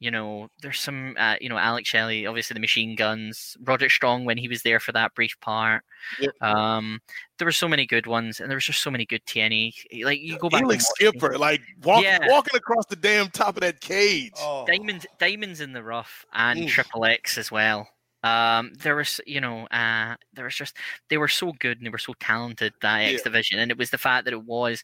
You 0.00 0.12
know, 0.12 0.48
there's 0.62 0.78
some, 0.78 1.16
uh, 1.18 1.34
you 1.40 1.48
know, 1.48 1.58
Alex 1.58 1.88
Shelley, 1.88 2.24
obviously 2.26 2.54
the 2.54 2.60
machine 2.60 2.94
guns, 2.94 3.56
Roderick 3.64 3.90
Strong 3.90 4.24
when 4.24 4.38
he 4.38 4.46
was 4.46 4.62
there 4.62 4.78
for 4.78 4.92
that 4.92 5.14
brief 5.14 5.38
part. 5.40 5.82
Yep. 6.20 6.40
Um, 6.40 7.00
there 7.38 7.46
were 7.46 7.52
so 7.52 7.66
many 7.66 7.84
good 7.84 8.06
ones, 8.06 8.38
and 8.38 8.48
there 8.48 8.56
was 8.56 8.64
just 8.64 8.82
so 8.82 8.90
many 8.90 9.04
good 9.04 9.24
TNA. 9.26 10.04
Like 10.04 10.20
you 10.20 10.38
go 10.38 10.48
back, 10.48 10.64
like 10.64 10.80
Skipper, 10.80 11.36
like 11.36 11.62
walk, 11.82 12.04
yeah. 12.04 12.18
walking 12.28 12.56
across 12.56 12.86
the 12.86 12.96
damn 12.96 13.28
top 13.30 13.56
of 13.56 13.62
that 13.62 13.80
cage. 13.80 14.32
Oh. 14.38 14.64
Diamonds, 14.66 15.04
diamonds 15.18 15.60
in 15.60 15.72
the 15.72 15.82
rough, 15.82 16.24
and. 16.32 16.68
Triple 16.68 17.04
X 17.06 17.38
as 17.38 17.50
well. 17.50 17.88
Um, 18.24 18.72
there 18.82 18.96
was, 18.96 19.20
you 19.26 19.40
know, 19.40 19.66
uh, 19.66 20.16
there 20.32 20.44
was 20.44 20.54
just 20.54 20.76
they 21.08 21.18
were 21.18 21.28
so 21.28 21.52
good 21.60 21.78
and 21.78 21.86
they 21.86 21.90
were 21.90 21.98
so 21.98 22.14
talented 22.18 22.72
that 22.82 22.98
X 22.98 23.12
yeah. 23.12 23.18
division, 23.24 23.58
and 23.58 23.70
it 23.70 23.78
was 23.78 23.90
the 23.90 23.98
fact 23.98 24.24
that 24.24 24.34
it 24.34 24.44
was, 24.44 24.82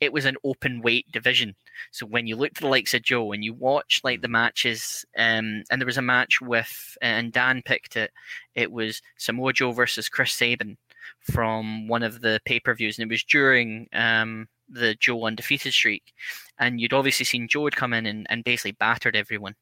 it 0.00 0.12
was 0.12 0.24
an 0.24 0.36
open 0.44 0.82
weight 0.82 1.10
division. 1.10 1.54
So 1.92 2.06
when 2.06 2.26
you 2.26 2.36
look 2.36 2.54
to 2.54 2.60
the 2.62 2.68
likes 2.68 2.94
of 2.94 3.02
Joe 3.02 3.32
and 3.32 3.42
you 3.42 3.54
watch 3.54 4.00
like 4.04 4.20
the 4.20 4.28
matches, 4.28 5.04
um, 5.16 5.62
and 5.70 5.80
there 5.80 5.86
was 5.86 5.98
a 5.98 6.02
match 6.02 6.40
with, 6.40 6.96
and 7.00 7.32
Dan 7.32 7.62
picked 7.64 7.96
it, 7.96 8.12
it 8.54 8.70
was 8.70 9.00
Samoa 9.16 9.52
Joe 9.52 9.72
versus 9.72 10.08
Chris 10.08 10.32
Sabin 10.32 10.76
from 11.20 11.88
one 11.88 12.02
of 12.02 12.20
the 12.20 12.40
pay 12.44 12.60
per 12.60 12.74
views, 12.74 12.98
and 12.98 13.10
it 13.10 13.12
was 13.12 13.24
during 13.24 13.88
um 13.92 14.46
the 14.68 14.94
Joe 14.94 15.26
undefeated 15.26 15.72
streak, 15.72 16.12
and 16.58 16.80
you'd 16.80 16.92
obviously 16.92 17.24
seen 17.24 17.48
Joe 17.48 17.64
had 17.64 17.76
come 17.76 17.92
in 17.92 18.06
and, 18.06 18.26
and 18.30 18.44
basically 18.44 18.72
battered 18.72 19.16
everyone. 19.16 19.54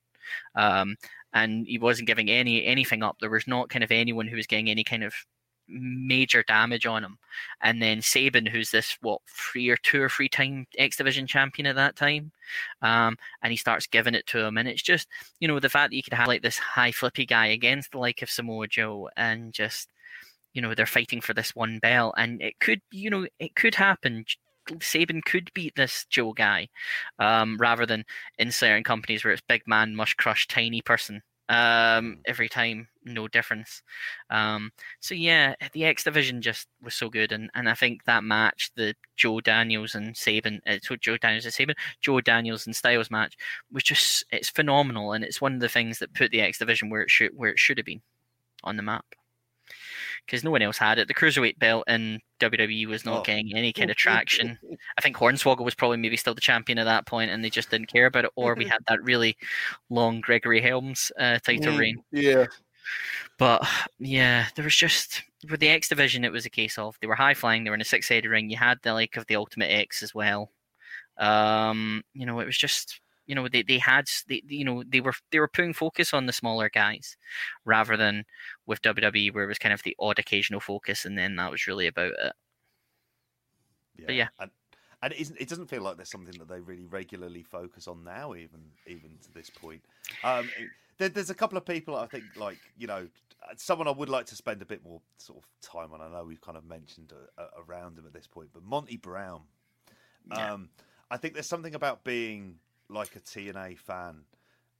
Um, 0.55 0.97
and 1.35 1.67
he 1.67 1.79
wasn't 1.79 2.07
giving 2.07 2.31
any 2.31 2.65
anything 2.65 3.03
up. 3.03 3.17
There 3.21 3.31
was 3.31 3.47
not 3.47 3.69
kind 3.69 3.85
of 3.85 3.91
anyone 3.91 4.27
who 4.29 4.37
was 4.37 4.47
getting 4.47 4.71
any 4.71 4.85
kind 4.85 5.05
of 5.05 5.15
major 5.69 6.43
damage 6.43 6.87
on 6.87 7.05
him. 7.05 7.19
And 7.61 7.81
then 7.81 8.03
Sabin, 8.03 8.47
who's 8.47 8.71
this 8.71 8.97
what 9.01 9.21
three 9.29 9.69
or 9.71 9.77
two 9.77 10.03
or 10.03 10.09
three 10.09 10.29
time 10.29 10.67
X 10.79 10.97
Division 10.97 11.27
champion 11.27 11.67
at 11.67 11.77
that 11.77 11.97
time, 11.97 12.33
um, 12.83 13.17
and 13.43 13.51
he 13.53 13.57
starts 13.57 13.87
giving 13.87 14.15
it 14.15 14.27
to 14.29 14.39
him, 14.39 14.59
and 14.59 14.69
it's 14.69 14.83
just 14.83 15.09
you 15.41 15.49
know 15.49 15.61
the 15.61 15.69
fact 15.69 15.91
that 15.91 15.97
you 15.97 16.03
could 16.03 16.15
have 16.15 16.29
like 16.29 16.43
this 16.43 16.59
high 16.59 16.93
flippy 16.93 17.27
guy 17.27 17.47
against 17.47 17.93
the 17.93 17.99
like 17.99 18.23
of 18.23 18.31
Samoa 18.31 18.69
Joe, 18.69 19.09
and 19.17 19.53
just 19.53 19.89
you 20.55 20.63
know 20.63 20.75
they're 20.75 20.87
fighting 20.87 21.21
for 21.21 21.35
this 21.35 21.55
one 21.55 21.79
belt, 21.79 22.15
and 22.19 22.43
it 22.43 22.59
could 22.61 22.81
you 22.91 23.11
know 23.11 23.27
it 23.39 23.55
could 23.57 23.75
happen. 23.75 24.25
Sabin 24.81 25.23
could 25.23 25.51
beat 25.55 25.75
this 25.77 26.07
Joe 26.11 26.33
guy, 26.33 26.69
um, 27.19 27.57
rather 27.59 27.87
than 27.87 28.05
in 28.39 28.51
certain 28.51 28.85
companies 28.85 29.25
where 29.25 29.33
it's 29.33 29.43
big 29.49 29.63
man 29.67 29.95
must 29.97 30.17
crush 30.17 30.47
tiny 30.47 30.83
person 30.83 31.23
um, 31.49 32.19
every 32.25 32.49
time, 32.49 32.89
no 33.05 33.29
difference. 33.29 33.83
Um, 34.31 34.73
so 35.01 35.15
yeah, 35.15 35.55
the 35.73 35.85
X 35.85 36.05
division 36.05 36.41
just 36.41 36.69
was 36.83 36.95
so 36.95 37.11
good, 37.11 37.33
and, 37.33 37.51
and 37.55 37.69
I 37.69 37.75
think 37.75 38.05
that 38.05 38.25
match, 38.25 38.71
the 38.77 38.95
Joe 39.17 39.41
Daniels 39.41 39.95
and 39.95 40.17
Sabin, 40.17 40.61
uh, 40.67 40.79
so 40.83 40.97
Joe 40.97 41.19
Daniels 41.19 41.45
and 41.45 41.55
Sabin, 41.55 41.77
Joe 42.01 42.21
Daniels 42.21 42.67
and 42.67 42.75
Styles 42.75 43.11
match 43.11 43.37
was 43.71 43.83
just 43.83 44.25
it's 44.33 44.49
phenomenal, 44.49 45.13
and 45.13 45.25
it's 45.25 45.41
one 45.41 45.55
of 45.55 45.61
the 45.61 45.69
things 45.69 45.99
that 45.99 46.15
put 46.15 46.31
the 46.31 46.41
X 46.41 46.59
division 46.59 46.91
where 46.91 47.03
it 47.03 47.11
should 47.11 47.33
where 47.37 47.51
it 47.51 47.59
should 47.59 47.79
have 47.79 47.87
been 47.87 48.03
on 48.65 48.77
the 48.77 48.83
map 48.83 49.05
because 50.27 50.45
no 50.45 50.51
one 50.51 50.63
else 50.63 50.79
had 50.79 50.99
it. 50.99 51.09
The 51.09 51.15
cruiserweight 51.15 51.59
belt 51.59 51.85
in 51.89 52.21
WWE 52.41 52.87
was 52.87 53.05
not 53.05 53.21
oh. 53.21 53.23
getting 53.23 53.57
any 53.57 53.73
kind 53.73 53.91
of 53.91 53.97
traction. 53.99 54.59
I 54.97 55.01
think 55.01 55.17
Hornswoggle 55.17 55.65
was 55.65 55.75
probably 55.75 55.99
maybe 55.99 56.17
still 56.17 56.35
the 56.35 56.41
champion 56.41 56.79
at 56.79 56.85
that 56.85 57.07
point, 57.07 57.31
and 57.31 57.45
they 57.45 57.51
just 57.51 57.71
didn't 57.71 57.93
care 57.93 58.07
about 58.07 58.25
it. 58.25 58.33
Or 58.37 58.55
we 58.55 58.65
had 58.69 58.81
that 58.89 59.03
really 59.03 59.37
long 59.91 60.21
Gregory 60.21 60.61
Helms 60.61 61.13
uh, 61.19 61.39
title 61.39 61.75
mm, 61.75 61.79
reign. 61.79 62.03
Yeah. 62.11 62.47
But 63.39 63.67
yeah, 63.99 64.47
there 64.55 64.65
was 64.65 64.77
just 64.77 65.23
with 65.51 65.61
the 65.61 65.69
X 65.69 65.89
division, 65.89 66.25
it 66.25 66.33
was 66.33 66.47
a 66.47 66.51
case 66.51 66.79
of 66.79 66.97
they 67.01 67.07
were 67.07 67.15
high 67.15 67.35
flying. 67.35 67.65
They 67.65 67.71
were 67.71 67.75
in 67.75 67.81
a 67.81 67.85
six 67.85 68.09
sided 68.09 68.29
ring. 68.29 68.51
You 68.51 68.57
had 68.57 68.79
the 68.83 68.93
like 68.93 69.17
of 69.17 69.27
the 69.27 69.37
Ultimate 69.37 69.71
X 69.71 70.03
as 70.03 70.15
well. 70.15 70.51
Um, 71.19 72.03
you 72.15 72.27
know, 72.27 72.41
it 72.41 72.47
was 72.47 72.57
just 72.57 73.01
you 73.27 73.35
know 73.35 73.49
they, 73.49 73.63
they 73.63 73.79
had 73.79 74.07
they, 74.29 74.43
you 74.49 74.65
know 74.65 74.83
they 74.87 75.01
were 75.01 75.15
they 75.31 75.39
were 75.39 75.49
putting 75.49 75.73
focus 75.73 76.13
on 76.13 76.27
the 76.27 76.33
smaller 76.33 76.69
guys 76.69 77.17
rather 77.65 77.97
than 77.97 78.25
with 78.67 78.83
WWE 78.83 79.33
where 79.33 79.45
it 79.45 79.49
was 79.49 79.59
kind 79.59 79.73
of 79.73 79.83
the 79.83 79.97
odd 79.99 80.19
occasional 80.19 80.61
focus 80.61 81.05
and 81.05 81.17
then 81.17 81.37
that 81.37 81.51
was 81.51 81.67
really 81.67 81.87
about 81.87 82.13
it. 82.13 82.33
Yeah. 83.97 84.07
But 84.07 84.15
yeah. 84.15 84.29
And, 84.41 84.51
and 85.03 85.13
it 85.13 85.21
isn't. 85.21 85.41
It 85.41 85.49
doesn't 85.49 85.69
feel 85.69 85.83
like 85.83 85.97
there's 85.97 86.11
something 86.11 86.39
that 86.39 86.49
they 86.49 86.61
really 86.61 86.87
regularly 86.87 87.43
focus 87.43 87.89
on 87.89 88.05
now, 88.05 88.35
even 88.35 88.61
even 88.87 89.11
to 89.25 89.33
this 89.35 89.51
point. 89.51 89.83
Um, 90.23 90.49
there, 90.99 91.09
there's 91.09 91.31
a 91.31 91.35
couple 91.35 91.59
of 91.59 91.67
people 91.67 91.97
I 91.97 92.07
think, 92.07 92.25
like 92.37 92.59
you 92.79 92.87
know, 92.87 93.09
someone 93.57 93.89
I 93.89 93.93
would 93.93 94.09
like 94.09 94.27
to 94.27 94.37
spend 94.37 94.63
a 94.63 94.65
bit 94.65 94.85
more 94.85 95.01
sort 95.19 95.39
of 95.39 95.45
time 95.61 95.93
on. 95.93 96.01
I 96.01 96.09
know 96.09 96.25
we've 96.25 96.41
kind 96.41 96.57
of 96.57 96.65
mentioned 96.65 97.13
a, 97.13 97.43
a, 97.43 97.47
around 97.67 97.99
him 97.99 98.07
at 98.07 98.13
this 98.13 98.29
point, 98.29 98.51
but 98.53 98.63
Monty 98.63 98.97
Brown. 98.97 99.41
Yeah. 100.31 100.55
Um, 100.55 100.69
I 101.11 101.17
think 101.17 101.35
there's 101.35 101.49
something 101.49 101.75
about 101.75 102.05
being 102.05 102.57
like 102.93 103.17
a 103.17 103.21
TNA 103.21 103.79
fan, 103.79 104.23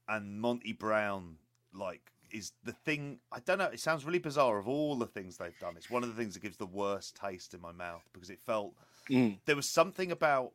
and 0.07 0.39
Monty 0.39 0.73
Brown, 0.73 1.37
like, 1.73 2.11
is 2.31 2.51
the 2.63 2.71
thing. 2.73 3.19
I 3.31 3.39
don't 3.39 3.57
know. 3.59 3.65
It 3.65 3.79
sounds 3.79 4.05
really 4.05 4.19
bizarre. 4.19 4.57
Of 4.57 4.67
all 4.67 4.95
the 4.95 5.05
things 5.05 5.37
they've 5.37 5.57
done, 5.59 5.75
it's 5.77 5.89
one 5.89 6.03
of 6.03 6.09
the 6.09 6.15
things 6.21 6.33
that 6.33 6.41
gives 6.41 6.57
the 6.57 6.65
worst 6.65 7.15
taste 7.15 7.53
in 7.53 7.61
my 7.61 7.71
mouth 7.71 8.03
because 8.13 8.29
it 8.29 8.39
felt 8.39 8.73
Mm. 9.09 9.37
there 9.43 9.55
was 9.57 9.67
something 9.67 10.13
about 10.13 10.53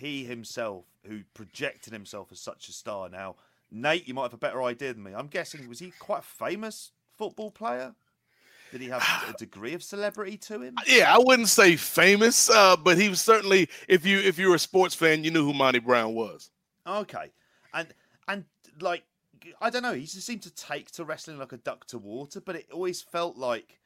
he 0.00 0.24
himself 0.24 0.86
who 1.06 1.20
projected 1.34 1.92
himself 1.92 2.32
as 2.32 2.40
such 2.40 2.68
a 2.68 2.72
star. 2.72 3.08
Now, 3.08 3.36
Nate, 3.70 4.08
you 4.08 4.14
might 4.14 4.24
have 4.24 4.34
a 4.34 4.38
better 4.38 4.60
idea 4.62 4.92
than 4.92 5.04
me. 5.04 5.14
I'm 5.14 5.28
guessing 5.28 5.68
was 5.68 5.78
he 5.78 5.92
quite 5.98 6.18
a 6.18 6.22
famous 6.22 6.90
football 7.16 7.50
player? 7.52 7.94
Did 8.72 8.80
he 8.80 8.88
have 8.88 9.02
a 9.28 9.32
degree 9.38 9.74
of 9.74 9.82
celebrity 9.82 10.36
to 10.38 10.60
him? 10.60 10.74
Yeah, 10.86 11.14
I 11.14 11.18
wouldn't 11.18 11.48
say 11.48 11.76
famous, 11.76 12.50
uh, 12.50 12.76
but 12.76 12.98
he 12.98 13.08
was 13.08 13.20
certainly. 13.20 13.68
If 13.88 14.04
you 14.04 14.18
if 14.18 14.38
you 14.38 14.48
were 14.48 14.56
a 14.56 14.60
sports 14.60 14.94
fan, 14.94 15.22
you 15.24 15.30
knew 15.30 15.44
who 15.44 15.52
Monty 15.54 15.78
Brown 15.78 16.14
was. 16.14 16.50
Okay, 16.86 17.30
and 17.74 17.88
and 18.28 18.44
like 18.80 19.04
I 19.60 19.70
don't 19.70 19.82
know, 19.82 19.94
he 19.94 20.02
just 20.02 20.26
seemed 20.26 20.42
to 20.42 20.54
take 20.54 20.90
to 20.92 21.04
wrestling 21.04 21.38
like 21.38 21.52
a 21.52 21.56
duck 21.58 21.86
to 21.88 21.98
water, 21.98 22.40
but 22.40 22.56
it 22.56 22.66
always 22.72 23.00
felt 23.02 23.36
like 23.36 23.78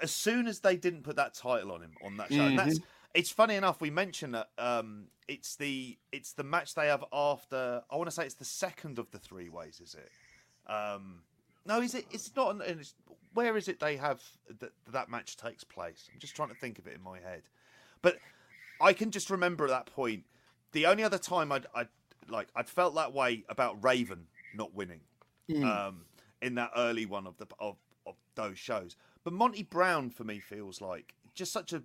as 0.00 0.10
soon 0.10 0.46
as 0.46 0.60
they 0.60 0.76
didn't 0.76 1.02
put 1.02 1.16
that 1.16 1.34
title 1.34 1.72
on 1.72 1.82
him 1.82 1.92
on 2.04 2.16
that 2.18 2.32
show, 2.32 2.42
and 2.42 2.58
that's 2.58 2.78
it's 3.14 3.30
funny 3.30 3.54
enough 3.54 3.80
we 3.80 3.90
mentioned 3.90 4.34
that 4.34 4.50
um 4.58 5.06
it's 5.26 5.56
the 5.56 5.96
it's 6.12 6.32
the 6.32 6.44
match 6.44 6.74
they 6.74 6.86
have 6.88 7.04
after 7.12 7.82
I 7.90 7.96
want 7.96 8.08
to 8.08 8.14
say 8.14 8.24
it's 8.24 8.34
the 8.34 8.44
second 8.44 8.98
of 8.98 9.10
the 9.10 9.18
three 9.18 9.48
ways, 9.48 9.80
is 9.80 9.94
it? 9.94 10.10
Um 10.70 11.22
no, 11.66 11.80
is 11.82 11.94
it? 11.94 12.06
It's 12.10 12.34
not. 12.34 12.54
an- 12.54 12.62
It's, 12.62 12.94
where 13.34 13.56
is 13.56 13.68
it? 13.68 13.78
They 13.78 13.96
have 13.96 14.22
that 14.60 14.72
that 14.90 15.10
match 15.10 15.36
takes 15.36 15.64
place. 15.64 16.08
I'm 16.12 16.18
just 16.18 16.34
trying 16.34 16.48
to 16.48 16.54
think 16.54 16.78
of 16.78 16.86
it 16.86 16.94
in 16.94 17.02
my 17.02 17.18
head, 17.18 17.42
but 18.00 18.18
I 18.80 18.92
can 18.94 19.10
just 19.10 19.28
remember 19.28 19.64
at 19.64 19.70
that 19.70 19.86
point. 19.86 20.24
The 20.72 20.86
only 20.86 21.02
other 21.02 21.18
time 21.18 21.50
I'd, 21.52 21.66
I'd 21.74 21.88
like 22.30 22.48
I'd 22.54 22.68
felt 22.68 22.94
that 22.96 23.12
way 23.12 23.44
about 23.48 23.82
Raven 23.82 24.26
not 24.54 24.74
winning 24.74 25.00
um, 25.64 26.04
in 26.42 26.54
that 26.56 26.70
early 26.76 27.06
one 27.06 27.26
of 27.26 27.36
the 27.38 27.46
of, 27.58 27.76
of 28.06 28.14
those 28.34 28.58
shows. 28.58 28.96
But 29.24 29.32
Monty 29.32 29.62
Brown 29.62 30.10
for 30.10 30.24
me 30.24 30.40
feels 30.40 30.80
like 30.80 31.14
just 31.34 31.52
such 31.52 31.72
a 31.72 31.82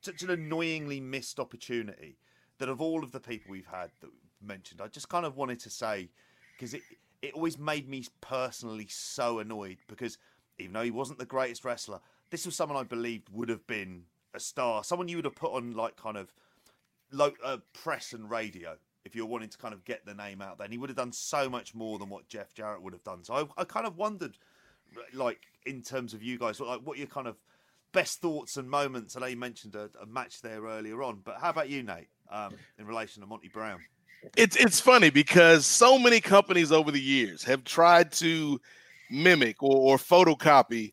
such 0.00 0.22
an 0.22 0.30
annoyingly 0.30 1.00
missed 1.00 1.38
opportunity 1.40 2.16
that 2.58 2.68
of 2.68 2.80
all 2.80 3.02
of 3.02 3.12
the 3.12 3.20
people 3.20 3.50
we've 3.50 3.66
had 3.66 3.90
that 4.00 4.10
we've 4.10 4.48
mentioned, 4.48 4.80
I 4.80 4.88
just 4.88 5.08
kind 5.08 5.26
of 5.26 5.36
wanted 5.36 5.60
to 5.60 5.70
say 5.70 6.10
because 6.56 6.74
it 6.74 6.82
it 7.22 7.34
always 7.34 7.58
made 7.58 7.88
me 7.88 8.04
personally 8.20 8.88
so 8.88 9.38
annoyed 9.38 9.78
because 9.88 10.18
even 10.58 10.72
though 10.72 10.82
he 10.82 10.90
wasn't 10.90 11.18
the 11.18 11.24
greatest 11.26 11.64
wrestler, 11.64 12.00
this 12.30 12.44
was 12.46 12.54
someone 12.54 12.78
I 12.78 12.82
believed 12.84 13.28
would 13.30 13.48
have 13.48 13.66
been 13.66 14.04
a 14.34 14.40
star, 14.40 14.84
someone 14.84 15.08
you 15.08 15.16
would 15.16 15.24
have 15.24 15.36
put 15.36 15.52
on 15.52 15.72
like 15.72 15.96
kind 15.96 16.16
of 16.16 16.32
lo- 17.10 17.32
uh, 17.44 17.58
press 17.72 18.12
and 18.12 18.30
radio 18.30 18.76
if 19.04 19.14
you're 19.14 19.26
wanting 19.26 19.48
to 19.48 19.58
kind 19.58 19.74
of 19.74 19.84
get 19.84 20.04
the 20.06 20.14
name 20.14 20.40
out 20.40 20.58
there. 20.58 20.64
And 20.64 20.72
he 20.72 20.78
would 20.78 20.90
have 20.90 20.96
done 20.96 21.12
so 21.12 21.48
much 21.48 21.74
more 21.74 21.98
than 21.98 22.08
what 22.08 22.28
Jeff 22.28 22.54
Jarrett 22.54 22.82
would 22.82 22.92
have 22.92 23.04
done. 23.04 23.24
So 23.24 23.34
I, 23.34 23.62
I 23.62 23.64
kind 23.64 23.86
of 23.86 23.96
wondered, 23.96 24.38
like, 25.14 25.40
in 25.66 25.82
terms 25.82 26.14
of 26.14 26.22
you 26.22 26.38
guys, 26.38 26.60
like, 26.60 26.80
what 26.82 26.98
your 26.98 27.08
kind 27.08 27.26
of 27.26 27.36
best 27.92 28.20
thoughts 28.20 28.56
and 28.56 28.68
moments. 28.68 29.16
I 29.16 29.20
know 29.20 29.26
you 29.26 29.36
mentioned 29.36 29.74
a, 29.74 29.90
a 30.00 30.06
match 30.06 30.40
there 30.40 30.62
earlier 30.62 31.02
on, 31.02 31.20
but 31.24 31.36
how 31.40 31.50
about 31.50 31.68
you, 31.68 31.82
Nate, 31.82 32.08
um, 32.30 32.54
in 32.78 32.86
relation 32.86 33.22
to 33.22 33.26
Monty 33.28 33.48
Brown? 33.48 33.80
It's 34.36 34.56
it's 34.56 34.78
funny 34.78 35.10
because 35.10 35.66
so 35.66 35.98
many 35.98 36.20
companies 36.20 36.70
over 36.70 36.92
the 36.92 37.00
years 37.00 37.42
have 37.42 37.64
tried 37.64 38.12
to 38.12 38.60
mimic 39.10 39.62
or, 39.62 39.94
or 39.94 39.96
photocopy 39.96 40.92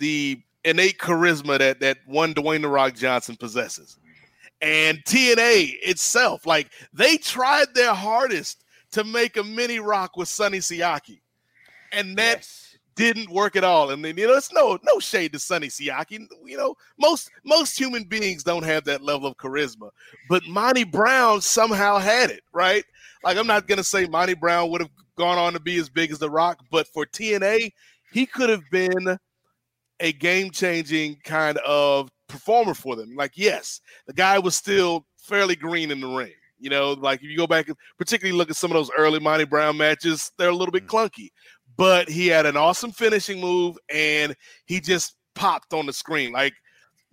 the 0.00 0.40
innate 0.64 0.98
charisma 0.98 1.58
that 1.58 1.80
that 1.80 1.98
one 2.06 2.32
Dwayne 2.32 2.62
the 2.62 2.68
Rock 2.68 2.94
Johnson 2.94 3.36
possesses. 3.36 3.98
And 4.62 5.04
TNA 5.04 5.74
itself, 5.82 6.46
like 6.46 6.70
they 6.92 7.16
tried 7.16 7.74
their 7.74 7.92
hardest 7.94 8.64
to 8.92 9.02
make 9.04 9.36
a 9.36 9.42
mini 9.42 9.80
rock 9.80 10.16
with 10.16 10.28
Sonny 10.28 10.58
Siaki. 10.58 11.20
And 11.92 12.16
that 12.16 12.38
Yes. 12.38 12.76
didn't 12.94 13.30
work 13.30 13.56
at 13.56 13.64
all. 13.64 13.90
And 13.90 14.04
then 14.04 14.16
you 14.16 14.26
know, 14.28 14.34
it's 14.34 14.52
no 14.52 14.78
no 14.84 15.00
shade 15.00 15.32
to 15.32 15.40
Sonny 15.40 15.66
Siaki. 15.66 16.26
You 16.44 16.56
know, 16.56 16.76
most 16.98 17.30
most 17.44 17.76
human 17.76 18.04
beings 18.04 18.44
don't 18.44 18.62
have 18.64 18.84
that 18.84 19.02
level 19.02 19.28
of 19.28 19.36
charisma, 19.36 19.90
but 20.28 20.46
Monty 20.46 20.84
Brown 20.84 21.40
somehow 21.40 21.98
had 21.98 22.30
it, 22.30 22.42
right? 22.52 22.84
Like 23.24 23.36
I'm 23.36 23.46
not 23.48 23.66
gonna 23.66 23.84
say 23.84 24.06
Monty 24.06 24.34
Brown 24.34 24.70
would 24.70 24.80
have 24.80 24.90
gone 25.16 25.38
on 25.38 25.54
to 25.54 25.60
be 25.60 25.76
as 25.78 25.88
big 25.88 26.12
as 26.12 26.18
The 26.18 26.30
Rock, 26.30 26.60
but 26.70 26.86
for 26.86 27.04
TNA, 27.04 27.72
he 28.12 28.26
could 28.26 28.48
have 28.48 28.62
been 28.70 29.18
a 30.00 30.12
game 30.12 30.50
changing 30.50 31.16
kind 31.24 31.58
of 31.58 32.10
performer 32.32 32.74
for 32.74 32.96
them. 32.96 33.14
Like, 33.14 33.32
yes, 33.36 33.80
the 34.06 34.12
guy 34.12 34.38
was 34.38 34.56
still 34.56 35.06
fairly 35.18 35.54
green 35.54 35.90
in 35.90 36.00
the 36.00 36.08
ring. 36.08 36.32
You 36.58 36.70
know, 36.70 36.92
like 36.92 37.22
if 37.22 37.28
you 37.28 37.36
go 37.36 37.46
back 37.46 37.68
and 37.68 37.76
particularly 37.98 38.36
look 38.36 38.50
at 38.50 38.56
some 38.56 38.70
of 38.70 38.76
those 38.76 38.90
early 38.96 39.18
Monty 39.20 39.44
Brown 39.44 39.76
matches, 39.76 40.30
they're 40.38 40.50
a 40.50 40.54
little 40.54 40.72
bit 40.72 40.86
Mm. 40.86 40.90
clunky. 40.90 41.30
But 41.76 42.08
he 42.08 42.28
had 42.28 42.46
an 42.46 42.56
awesome 42.56 42.92
finishing 42.92 43.40
move 43.40 43.76
and 43.92 44.36
he 44.66 44.80
just 44.80 45.16
popped 45.34 45.72
on 45.72 45.86
the 45.86 45.92
screen. 45.92 46.32
Like 46.32 46.52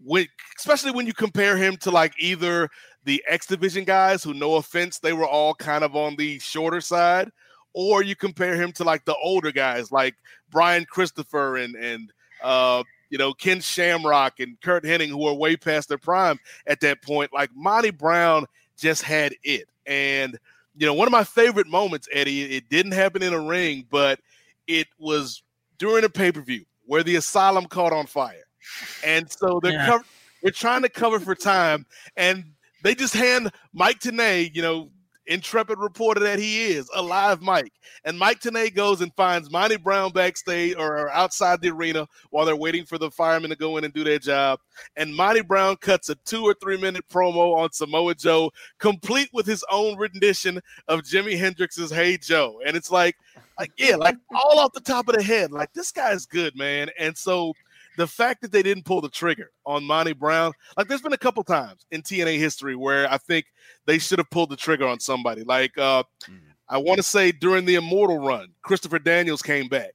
when 0.04 0.28
especially 0.58 0.92
when 0.92 1.08
you 1.08 1.14
compare 1.14 1.58
him 1.58 1.78
to 1.78 1.92
like 1.92 2.14
either 2.20 2.70
the 3.06 3.24
X 3.28 3.48
Division 3.48 3.86
guys 3.86 4.24
who 4.24 4.34
no 4.34 4.56
offense, 4.56 5.00
they 5.00 5.14
were 5.14 5.28
all 5.28 5.56
kind 5.56 5.84
of 5.84 5.96
on 5.96 6.16
the 6.16 6.38
shorter 6.40 6.82
side, 6.82 7.30
or 7.74 8.04
you 8.04 8.16
compare 8.16 8.56
him 8.56 8.72
to 8.74 8.84
like 8.84 9.04
the 9.06 9.16
older 9.16 9.52
guys 9.52 9.92
like 9.92 10.16
Brian 10.52 10.86
Christopher 10.86 11.58
and 11.58 11.76
and 11.76 12.12
uh 12.44 12.84
you 13.10 13.18
know 13.18 13.34
Ken 13.34 13.60
Shamrock 13.62 14.40
and 14.40 14.60
Curt 14.62 14.84
Hennig 14.84 15.10
who 15.10 15.26
are 15.28 15.34
way 15.34 15.56
past 15.58 15.90
their 15.90 15.98
prime 15.98 16.40
at 16.68 16.80
that 16.82 17.02
point. 17.02 17.34
Like 17.34 17.50
Monty 17.56 17.92
Brown 17.92 18.46
just 18.78 19.02
had 19.04 19.34
it. 19.44 19.68
And 19.86 20.38
you 20.78 20.86
know, 20.86 20.94
one 20.94 21.08
of 21.08 21.12
my 21.12 21.24
favorite 21.24 21.68
moments, 21.68 22.08
Eddie, 22.12 22.56
it 22.56 22.70
didn't 22.70 22.94
happen 22.94 23.22
in 23.22 23.34
a 23.34 23.40
ring, 23.40 23.86
but 23.90 24.20
it 24.68 24.88
was 24.98 25.44
during 25.78 26.04
a 26.06 26.10
pay-per-view 26.10 26.64
where 26.86 27.04
the 27.04 27.16
asylum 27.18 27.66
caught 27.66 27.92
on 27.92 28.06
fire. 28.06 28.46
And 29.04 29.30
so 29.32 29.60
they're 29.62 29.74
Yeah. 29.74 29.86
cover- 29.86 30.06
they're 30.42 30.52
trying 30.52 30.84
to 30.84 30.90
cover 30.90 31.20
for 31.20 31.36
time 31.36 31.86
and 32.16 32.54
they 32.84 32.96
just 32.96 33.14
hand 33.14 33.52
Mike 33.74 34.00
Tenay, 34.00 34.56
you 34.56 34.62
know, 34.62 34.90
intrepid 35.30 35.78
reporter 35.80 36.20
that 36.20 36.40
he 36.40 36.66
is, 36.66 36.90
a 36.96 37.02
live 37.02 37.42
Mike. 37.42 37.72
And 38.04 38.20
Mike 38.20 38.42
Tenay 38.42 38.74
goes 38.74 39.02
and 39.02 39.14
finds 39.16 39.52
Monty 39.52 39.78
Brown 39.78 40.12
backstage 40.12 40.76
or, 40.76 40.98
or 40.98 41.10
outside 41.12 41.62
the 41.62 41.70
arena 41.70 42.08
while 42.32 42.46
they're 42.46 42.56
waiting 42.56 42.86
for 42.86 42.98
the 42.98 43.12
firemen 43.12 43.50
to 43.52 43.56
go 43.56 43.78
in 43.78 43.86
and 43.86 43.94
do 43.94 44.04
their 44.04 44.20
job. 44.20 44.60
And 44.98 45.16
Monty 45.16 45.42
Brown 45.42 45.78
cuts 45.78 46.10
a 46.10 46.16
two 46.26 46.44
or 46.44 46.56
three 46.56 46.78
minute 46.78 47.06
promo 47.10 47.56
on 47.56 47.72
Samoa 47.72 48.16
Joe, 48.16 48.52
complete 48.80 49.30
with 49.32 49.46
his 49.46 49.64
own 49.72 49.98
rendition 49.98 50.60
of 50.88 51.02
Jimi 51.02 51.38
Hendrix's 51.38 51.92
Hey 51.92 52.18
Joe. 52.18 52.60
And 52.66 52.76
it's 52.76 52.92
like, 52.92 53.16
like 53.58 53.72
yeah, 53.78 53.96
like 53.96 54.18
all 54.32 54.60
off 54.60 54.74
the 54.74 54.80
top 54.80 55.08
of 55.10 55.16
the 55.16 55.24
head. 55.24 55.52
Like 55.52 55.72
this 55.74 55.92
guy's 55.92 56.26
good, 56.26 56.56
man. 56.56 56.90
And 56.98 57.16
so 57.16 57.54
the 58.00 58.08
fact 58.08 58.42
that 58.42 58.52
they 58.54 58.64
didn't 58.64 58.86
pull 58.86 59.02
the 59.02 59.10
trigger 59.10 59.52
on 59.66 59.84
Monty 59.84 60.14
Brown, 60.14 60.54
like 60.78 60.88
there's 60.88 61.02
been 61.02 61.14
a 61.14 61.18
couple 61.18 61.44
times 61.44 61.86
in 61.92 62.02
TNA 62.02 62.38
history 62.38 62.76
where 62.76 63.12
I 63.12 63.18
think 63.18 63.46
they 63.86 64.00
should 64.00 64.20
have 64.20 64.30
pulled 64.30 64.50
the 64.50 64.56
trigger 64.56 64.88
on 64.88 65.00
somebody. 65.00 65.44
Like 65.44 65.78
uh 65.78 66.04
Mm. 66.28 66.40
I 66.70 66.78
want 66.78 66.98
to 66.98 67.04
say 67.04 67.32
during 67.32 67.66
the 67.66 67.76
Immortal 67.76 68.20
run, 68.20 68.50
Christopher 68.62 69.00
Daniels 69.00 69.42
came 69.42 69.68
back. 69.68 69.92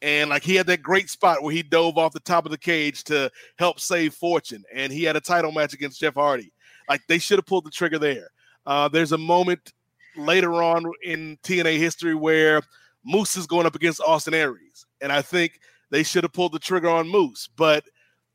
And 0.00 0.30
like 0.30 0.42
he 0.42 0.54
had 0.54 0.66
that 0.68 0.82
great 0.82 1.10
spot 1.10 1.42
where 1.42 1.52
he 1.52 1.62
dove 1.62 1.98
off 1.98 2.12
the 2.12 2.20
top 2.20 2.44
of 2.44 2.52
the 2.52 2.58
cage 2.58 3.04
to 3.04 3.30
help 3.58 3.78
save 3.80 4.14
Fortune, 4.14 4.64
and 4.74 4.92
he 4.92 5.04
had 5.04 5.16
a 5.16 5.20
title 5.20 5.52
match 5.52 5.74
against 5.74 6.00
Jeff 6.00 6.14
Hardy. 6.14 6.52
Like 6.88 7.02
they 7.06 7.18
should 7.18 7.38
have 7.38 7.46
pulled 7.46 7.64
the 7.64 7.70
trigger 7.70 7.98
there. 7.98 8.28
Uh, 8.66 8.88
there's 8.88 9.12
a 9.12 9.18
moment 9.18 9.72
later 10.16 10.62
on 10.62 10.90
in 11.02 11.38
TNA 11.44 11.78
history 11.78 12.14
where 12.14 12.62
Moose 13.04 13.36
is 13.36 13.46
going 13.46 13.66
up 13.66 13.76
against 13.76 14.00
Austin 14.00 14.34
Aries, 14.34 14.86
and 15.00 15.12
I 15.12 15.22
think 15.22 15.60
they 15.92 16.02
should 16.02 16.24
have 16.24 16.32
pulled 16.32 16.52
the 16.52 16.58
trigger 16.58 16.88
on 16.88 17.06
Moose. 17.06 17.48
But 17.56 17.84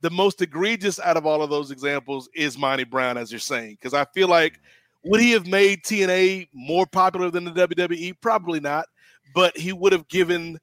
the 0.01 0.11
most 0.11 0.41
egregious 0.41 0.99
out 0.99 1.17
of 1.17 1.25
all 1.25 1.41
of 1.41 1.49
those 1.49 1.71
examples 1.71 2.29
is 2.35 2.57
Monty 2.57 2.83
Brown, 2.85 3.17
as 3.17 3.31
you're 3.31 3.39
saying, 3.39 3.77
because 3.79 3.95
I 3.95 4.05
feel 4.13 4.27
like 4.27 4.59
would 5.03 5.19
he 5.19 5.31
have 5.31 5.47
made 5.47 5.83
TNA 5.83 6.47
more 6.53 6.85
popular 6.85 7.31
than 7.31 7.45
the 7.45 7.51
WWE? 7.51 8.13
Probably 8.21 8.59
not, 8.59 8.85
but 9.33 9.57
he 9.57 9.73
would 9.73 9.91
have 9.91 10.07
given 10.07 10.59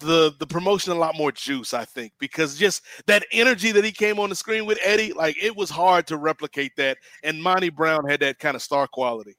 the 0.00 0.32
the 0.38 0.46
promotion 0.46 0.92
a 0.92 0.96
lot 0.96 1.16
more 1.16 1.32
juice, 1.32 1.72
I 1.74 1.84
think, 1.84 2.12
because 2.18 2.58
just 2.58 2.82
that 3.06 3.24
energy 3.32 3.72
that 3.72 3.84
he 3.84 3.92
came 3.92 4.18
on 4.18 4.30
the 4.30 4.36
screen 4.36 4.66
with 4.66 4.78
Eddie, 4.82 5.12
like 5.12 5.36
it 5.42 5.56
was 5.56 5.70
hard 5.70 6.06
to 6.08 6.16
replicate 6.16 6.72
that. 6.76 6.98
And 7.22 7.42
Monty 7.42 7.70
Brown 7.70 8.08
had 8.08 8.20
that 8.20 8.38
kind 8.40 8.56
of 8.56 8.62
star 8.62 8.88
quality. 8.88 9.36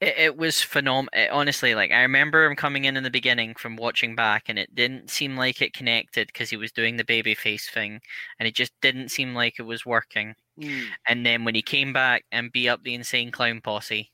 It, 0.00 0.14
it 0.18 0.36
was 0.36 0.62
phenomenal. 0.62 1.08
Honestly, 1.32 1.74
like 1.74 1.90
I 1.90 2.02
remember 2.02 2.44
him 2.44 2.56
coming 2.56 2.84
in 2.84 2.96
in 2.96 3.02
the 3.02 3.10
beginning 3.10 3.54
from 3.54 3.76
watching 3.76 4.14
back, 4.14 4.44
and 4.48 4.58
it 4.58 4.74
didn't 4.74 5.10
seem 5.10 5.36
like 5.36 5.60
it 5.62 5.72
connected 5.72 6.28
because 6.28 6.50
he 6.50 6.56
was 6.56 6.72
doing 6.72 6.96
the 6.96 7.04
baby 7.04 7.34
face 7.34 7.68
thing, 7.68 8.00
and 8.38 8.46
it 8.48 8.54
just 8.54 8.72
didn't 8.82 9.10
seem 9.10 9.34
like 9.34 9.54
it 9.58 9.62
was 9.62 9.86
working. 9.86 10.34
Mm. 10.60 10.96
And 11.08 11.26
then 11.26 11.44
when 11.44 11.54
he 11.54 11.62
came 11.62 11.92
back 11.92 12.24
and 12.32 12.52
beat 12.52 12.68
up 12.68 12.82
the 12.82 12.94
insane 12.94 13.30
clown 13.32 13.60
posse, 13.60 14.12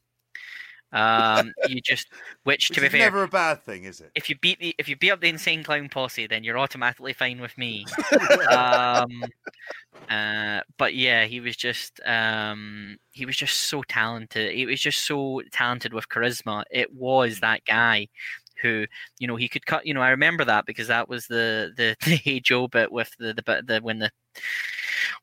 um, 0.93 1.53
you 1.69 1.81
just 1.81 2.09
which 2.45 2.69
Which 2.69 2.77
to 2.77 2.81
be 2.81 2.87
is 2.87 2.93
fair, 2.93 3.01
never 3.01 3.23
a 3.23 3.29
bad 3.29 3.63
thing, 3.63 3.85
is 3.85 4.01
it? 4.01 4.11
if 4.15 4.29
you 4.29 4.37
beat 4.41 4.59
the 4.59 4.75
if 4.79 4.89
you 4.89 4.97
beat 4.97 5.11
up 5.11 5.21
the 5.21 5.29
insane 5.29 5.63
clown 5.63 5.89
posse, 5.89 6.27
then 6.27 6.45
you're 6.45 6.59
automatically 6.59 7.13
fine 7.13 7.41
with 7.41 7.57
me. 7.57 7.87
um, 8.51 9.09
uh, 10.11 10.61
but 10.79 10.95
yeah, 10.95 11.25
he 11.27 11.41
was 11.41 11.57
just 11.57 12.01
um, 12.05 12.97
he 13.13 13.25
was 13.25 13.37
just 13.37 13.57
so 13.65 13.83
talented. 13.83 14.53
He 14.55 14.67
was 14.67 14.81
just 14.81 15.07
so 15.07 15.43
talented 15.53 15.93
with 15.93 16.09
charisma. 16.09 16.65
It 16.71 16.93
was 16.93 17.41
that 17.41 17.65
guy 17.65 18.09
who 18.63 18.87
you 19.19 19.27
know 19.27 19.37
he 19.37 19.49
could 19.49 19.67
cut. 19.67 19.87
You 19.87 19.95
know, 19.95 20.03
I 20.03 20.11
remember 20.11 20.45
that 20.45 20.67
because 20.67 20.89
that 20.89 21.09
was 21.09 21.27
the 21.27 21.73
the, 21.77 21.97
the 22.05 22.17
Hey 22.17 22.41
Joe 22.41 22.69
bit 22.69 22.93
with 22.93 23.11
the 23.19 23.33
the, 23.35 23.43
bit- 23.43 23.67
the 23.67 23.81
when 23.81 23.99
the 23.99 24.11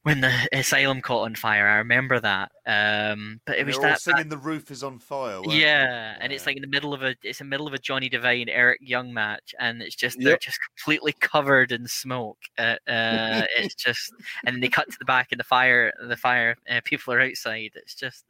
when 0.03 0.21
the 0.21 0.47
asylum 0.53 1.01
caught 1.01 1.25
on 1.25 1.35
fire. 1.35 1.67
I 1.67 1.77
remember 1.77 2.19
that. 2.19 2.51
Um, 2.65 3.41
but 3.45 3.57
it 3.57 3.65
was 3.65 3.75
that, 3.77 3.81
that 3.81 4.01
singing 4.01 4.29
"The 4.29 4.37
Roof 4.37 4.71
Is 4.71 4.83
on 4.83 4.99
Fire." 4.99 5.41
yeah, 5.47 6.15
and 6.19 6.31
it's 6.31 6.45
like 6.45 6.55
in 6.55 6.61
the 6.61 6.67
middle 6.67 6.93
of 6.93 7.03
a 7.03 7.15
it's 7.23 7.41
in 7.41 7.47
the 7.47 7.49
middle 7.49 7.67
of 7.67 7.73
a 7.73 7.77
Johnny 7.77 8.09
Devine 8.09 8.49
Eric 8.49 8.79
Young 8.81 9.13
match, 9.13 9.53
and 9.59 9.81
it's 9.81 9.95
just 9.95 10.17
they're 10.19 10.37
just 10.37 10.59
completely 10.75 11.13
covered 11.19 11.71
in 11.71 11.87
smoke. 11.87 12.39
Uh, 12.57 12.75
uh, 12.87 13.43
it's 13.57 13.75
just, 13.75 14.13
and 14.45 14.55
then 14.55 14.61
they 14.61 14.69
cut 14.69 14.89
to 14.89 14.97
the 14.99 15.05
back, 15.05 15.29
and 15.31 15.39
the 15.39 15.45
fire 15.45 15.93
the 16.07 16.17
fire 16.17 16.55
uh, 16.69 16.81
people 16.83 17.13
are 17.13 17.21
outside. 17.21 17.71
It's 17.75 17.95
just 17.95 18.25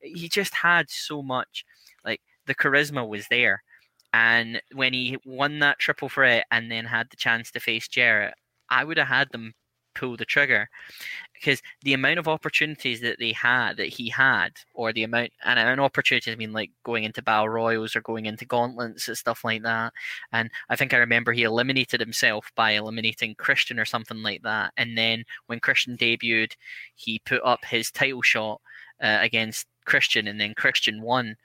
he 0.00 0.28
just 0.28 0.54
had 0.54 0.90
so 0.90 1.22
much 1.22 1.64
like 2.04 2.20
the 2.46 2.54
charisma 2.54 3.06
was 3.06 3.26
there, 3.28 3.62
and 4.14 4.62
when 4.72 4.92
he 4.92 5.18
won 5.24 5.58
that 5.58 5.80
triple 5.80 6.08
threat 6.08 6.46
and 6.52 6.70
then 6.70 6.84
had 6.84 7.10
the 7.10 7.16
chance 7.16 7.50
to 7.50 7.58
face 7.58 7.88
Jarrett, 7.88 8.34
I 8.70 8.84
would 8.84 8.96
have 8.96 9.08
had 9.08 9.32
them 9.32 9.54
pull 9.96 10.16
the 10.16 10.24
trigger. 10.24 10.68
Because 11.32 11.60
the 11.82 11.94
amount 11.94 12.20
of 12.20 12.28
opportunities 12.28 13.00
that 13.00 13.18
they 13.18 13.32
had 13.32 13.76
that 13.76 13.88
he 13.88 14.08
had 14.08 14.52
or 14.72 14.92
the 14.92 15.02
amount 15.02 15.32
and 15.44 15.58
an 15.58 15.80
opportunities 15.80 16.32
I 16.32 16.36
mean 16.36 16.52
like 16.52 16.70
going 16.84 17.02
into 17.02 17.22
battle 17.22 17.48
royals 17.48 17.96
or 17.96 18.02
going 18.02 18.26
into 18.26 18.44
gauntlets 18.44 19.08
and 19.08 19.18
stuff 19.18 19.44
like 19.44 19.62
that 19.64 19.92
and 20.32 20.48
I 20.70 20.76
think 20.76 20.94
I 20.94 20.98
remember 20.98 21.32
he 21.32 21.42
eliminated 21.42 22.00
himself 22.00 22.50
by 22.56 22.70
eliminating 22.70 23.34
Christian 23.34 23.78
or 23.78 23.84
something 23.84 24.22
like 24.22 24.42
that 24.42 24.72
and 24.78 24.96
then 24.96 25.24
when 25.48 25.60
Christian 25.60 25.98
debuted 25.98 26.52
he 26.94 27.20
put 27.26 27.42
up 27.44 27.64
his 27.64 27.90
title 27.90 28.22
shot 28.22 28.60
uh, 29.02 29.18
against 29.20 29.66
Christian 29.84 30.28
and 30.28 30.40
then 30.40 30.54
Christian 30.54 31.02
won. 31.02 31.36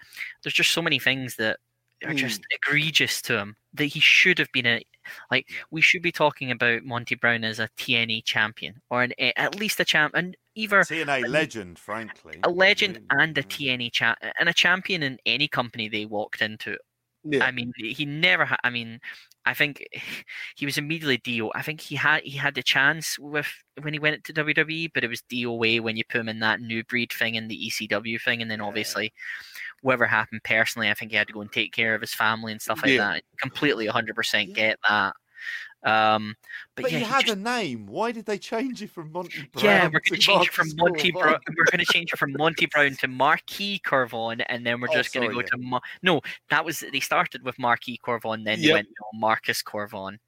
There's 0.43 0.53
just 0.53 0.71
so 0.71 0.81
many 0.81 0.99
things 0.99 1.35
that 1.35 1.57
are 2.05 2.13
just 2.13 2.41
egregious 2.51 3.21
to 3.23 3.37
him 3.37 3.55
that 3.73 3.85
he 3.85 3.99
should 3.99 4.39
have 4.39 4.51
been 4.51 4.65
a 4.65 4.81
like 5.31 5.47
we 5.71 5.81
should 5.81 6.01
be 6.01 6.11
talking 6.11 6.51
about 6.51 6.83
Monty 6.83 7.15
Brown 7.15 7.43
as 7.43 7.59
a 7.59 7.69
TNA 7.77 8.23
champion 8.25 8.81
or 8.89 9.03
an, 9.03 9.13
eh, 9.17 9.31
at 9.37 9.59
least 9.59 9.79
a 9.79 9.85
champ 9.85 10.13
and 10.15 10.35
either 10.55 10.81
TNA 10.81 11.27
legend, 11.27 11.79
frankly. 11.79 12.39
a 12.43 12.49
legend 12.49 12.99
and 13.11 13.37
a 13.37 13.43
mm. 13.43 13.59
yeah. 13.59 13.75
TNA 13.75 13.91
champ 13.91 14.19
and 14.39 14.49
a 14.49 14.53
champion 14.53 15.03
in 15.03 15.17
any 15.25 15.47
company 15.47 15.89
they 15.89 16.05
walked 16.05 16.41
into. 16.41 16.77
Yeah. 17.31 17.45
I 17.45 17.51
mean, 17.51 17.71
he 17.77 18.05
never 18.05 18.45
had. 18.45 18.59
I 18.63 18.69
mean, 18.69 18.99
I 19.45 19.53
think 19.53 19.85
he 20.55 20.65
was 20.65 20.77
immediately 20.77 21.17
DO. 21.17 21.51
I 21.55 21.61
think 21.61 21.81
he 21.81 21.95
had 21.95 22.23
he 22.23 22.37
had 22.37 22.55
the 22.55 22.63
chance 22.63 23.17
with 23.19 23.47
when 23.81 23.93
he 23.93 23.99
went 23.99 24.23
to 24.25 24.33
WWE, 24.33 24.91
but 24.93 25.03
it 25.03 25.09
was 25.09 25.21
DOA 25.31 25.81
when 25.81 25.97
you 25.97 26.03
put 26.09 26.21
him 26.21 26.29
in 26.29 26.39
that 26.39 26.61
new 26.61 26.83
breed 26.85 27.11
thing 27.11 27.37
and 27.37 27.49
the 27.49 27.67
ECW 27.69 28.21
thing, 28.21 28.41
and 28.41 28.49
then 28.49 28.59
Yeah. 28.59 28.65
obviously 28.65 29.13
whatever 29.81 30.05
happened 30.05 30.41
personally, 30.43 30.89
I 30.89 30.93
think 30.93 31.11
he 31.11 31.17
had 31.17 31.27
to 31.27 31.33
go 31.33 31.41
and 31.41 31.51
take 31.51 31.71
care 31.71 31.95
of 31.95 32.01
his 32.01 32.13
family 32.13 32.51
and 32.51 32.61
stuff 32.61 32.81
like 32.83 32.91
Yeah. 32.91 33.13
that. 33.13 33.23
Completely, 33.39 33.87
hundred 33.87 34.15
percent 34.15 34.53
get 34.53 34.77
that. 34.87 35.13
Um, 35.83 36.35
but, 36.75 36.83
But 36.83 36.91
yeah, 36.91 36.99
had 36.99 37.25
just- 37.25 37.37
a 37.37 37.39
name. 37.39 37.85
Why 37.85 38.11
did 38.11 38.25
they 38.25 38.37
change 38.37 38.81
it 38.81 38.89
from 38.89 39.11
Monty 39.13 39.43
Brown? 39.53 39.63
yeah, 39.65 39.83
we're 39.85 40.01
going 40.01 40.01
to 40.11 40.17
change 40.17 40.47
it 40.47 40.53
from 40.53 40.67
Monty? 40.75 41.11
Brown. 41.11 41.39
We're 41.55 41.63
going 41.71 41.79
to 41.85 41.93
change 41.93 42.11
it 42.11 42.19
from 42.19 42.33
Monty 42.33 42.65
Brown 42.65 42.95
to 42.97 43.07
Marquis 43.07 43.79
Corvon, 43.85 44.43
and 44.49 44.65
then 44.65 44.81
we're 44.81 44.89
Oh, 44.89 44.93
just 44.93 45.13
going 45.13 45.27
to 45.29 45.33
go 45.33 45.39
yeah. 45.39 45.45
to 45.47 45.57
Ma- 45.57 45.79
no. 46.03 46.21
That 46.49 46.65
was 46.65 46.83
they 46.91 46.99
started 46.99 47.43
with 47.43 47.57
Marquis 47.57 47.97
Corvon, 48.05 48.43
then 48.43 48.61
they 48.61 48.73
went 48.73 48.87
to 48.87 49.03
Marcus 49.13 49.61
Corvon, 49.63 50.19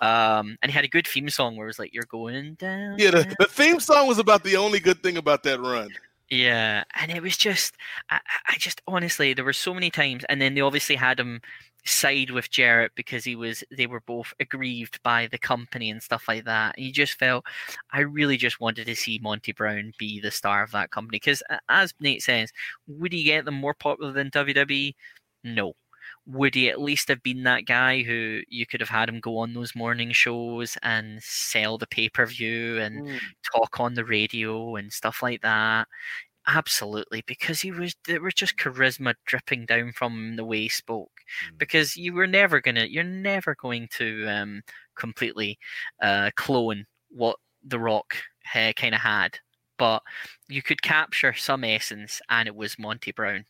um, 0.00 0.56
and 0.62 0.70
he 0.70 0.72
had 0.72 0.84
a 0.84 0.88
good 0.88 1.06
theme 1.06 1.28
song 1.30 1.56
where 1.56 1.66
it 1.66 1.70
was 1.70 1.78
like 1.78 1.94
"You're 1.94 2.04
going 2.04 2.54
down." 2.54 2.98
Yeah, 2.98 3.10
the, 3.12 3.34
the 3.38 3.46
theme 3.46 3.78
song 3.80 4.08
was 4.08 4.18
about 4.18 4.42
the 4.42 4.56
only 4.56 4.80
good 4.80 5.02
thing 5.02 5.16
about 5.16 5.42
that 5.44 5.60
run. 5.60 5.90
Yeah, 6.28 6.82
and 7.00 7.12
it 7.12 7.22
was 7.22 7.36
just, 7.36 7.76
I 8.10 8.18
I 8.48 8.56
just 8.58 8.82
honestly, 8.88 9.32
there 9.34 9.44
were 9.44 9.52
so 9.52 9.72
many 9.72 9.90
times, 9.90 10.24
and 10.28 10.40
then 10.42 10.54
they 10.54 10.60
obviously 10.60 10.96
had 10.96 11.20
him 11.20 11.40
side 11.88 12.30
with 12.30 12.50
Jarrett 12.50 12.92
because 12.94 13.24
he 13.24 13.36
was, 13.36 13.64
they 13.76 13.86
were 13.86 14.00
both 14.00 14.32
aggrieved 14.40 15.02
by 15.02 15.26
the 15.26 15.38
company 15.38 15.90
and 15.90 16.02
stuff 16.02 16.24
like 16.28 16.44
that. 16.44 16.76
And 16.76 16.86
you 16.86 16.92
just 16.92 17.18
felt, 17.18 17.44
I 17.92 18.00
really 18.00 18.36
just 18.36 18.60
wanted 18.60 18.86
to 18.86 18.96
see 18.96 19.20
Monty 19.22 19.52
Brown 19.52 19.92
be 19.98 20.20
the 20.20 20.30
star 20.30 20.62
of 20.62 20.72
that 20.72 20.90
company 20.90 21.16
because, 21.16 21.42
as 21.68 21.94
Nate 22.00 22.22
says, 22.22 22.52
would 22.86 23.12
he 23.12 23.24
get 23.24 23.44
them 23.44 23.54
more 23.54 23.74
popular 23.74 24.12
than 24.12 24.30
WWE? 24.30 24.94
No. 25.44 25.74
Would 26.26 26.54
he 26.56 26.68
at 26.68 26.80
least 26.80 27.08
have 27.08 27.22
been 27.22 27.44
that 27.44 27.66
guy 27.66 28.02
who 28.02 28.40
you 28.48 28.66
could 28.66 28.80
have 28.80 28.90
had 28.90 29.08
him 29.08 29.20
go 29.20 29.38
on 29.38 29.54
those 29.54 29.76
morning 29.76 30.12
shows 30.12 30.76
and 30.82 31.22
sell 31.22 31.78
the 31.78 31.86
pay 31.86 32.08
per 32.08 32.26
view 32.26 32.78
and 32.80 33.08
hmm. 33.08 33.16
talk 33.54 33.78
on 33.80 33.94
the 33.94 34.04
radio 34.04 34.76
and 34.76 34.92
stuff 34.92 35.22
like 35.22 35.42
that. 35.42 35.86
Absolutely, 36.48 37.22
because 37.26 37.60
he 37.60 37.72
was 37.72 37.94
there 38.06 38.20
was 38.20 38.34
just 38.34 38.56
charisma 38.56 39.14
dripping 39.24 39.66
down 39.66 39.92
from 39.92 40.12
him 40.12 40.36
the 40.36 40.44
way 40.44 40.60
he 40.62 40.68
spoke. 40.68 41.10
Mm. 41.52 41.58
Because 41.58 41.96
you 41.96 42.12
were 42.12 42.26
never 42.26 42.60
gonna, 42.60 42.84
you're 42.84 43.04
never 43.04 43.54
going 43.54 43.88
to 43.98 44.26
um, 44.26 44.62
completely 44.96 45.58
uh, 46.02 46.30
clone 46.36 46.86
what 47.10 47.38
The 47.64 47.78
Rock 47.78 48.16
uh, 48.54 48.72
kind 48.76 48.94
of 48.94 49.00
had, 49.00 49.38
but 49.78 50.02
you 50.48 50.62
could 50.62 50.82
capture 50.82 51.32
some 51.32 51.64
essence, 51.64 52.20
and 52.28 52.48
it 52.48 52.54
was 52.54 52.78
Monty 52.78 53.12
Brown. 53.12 53.44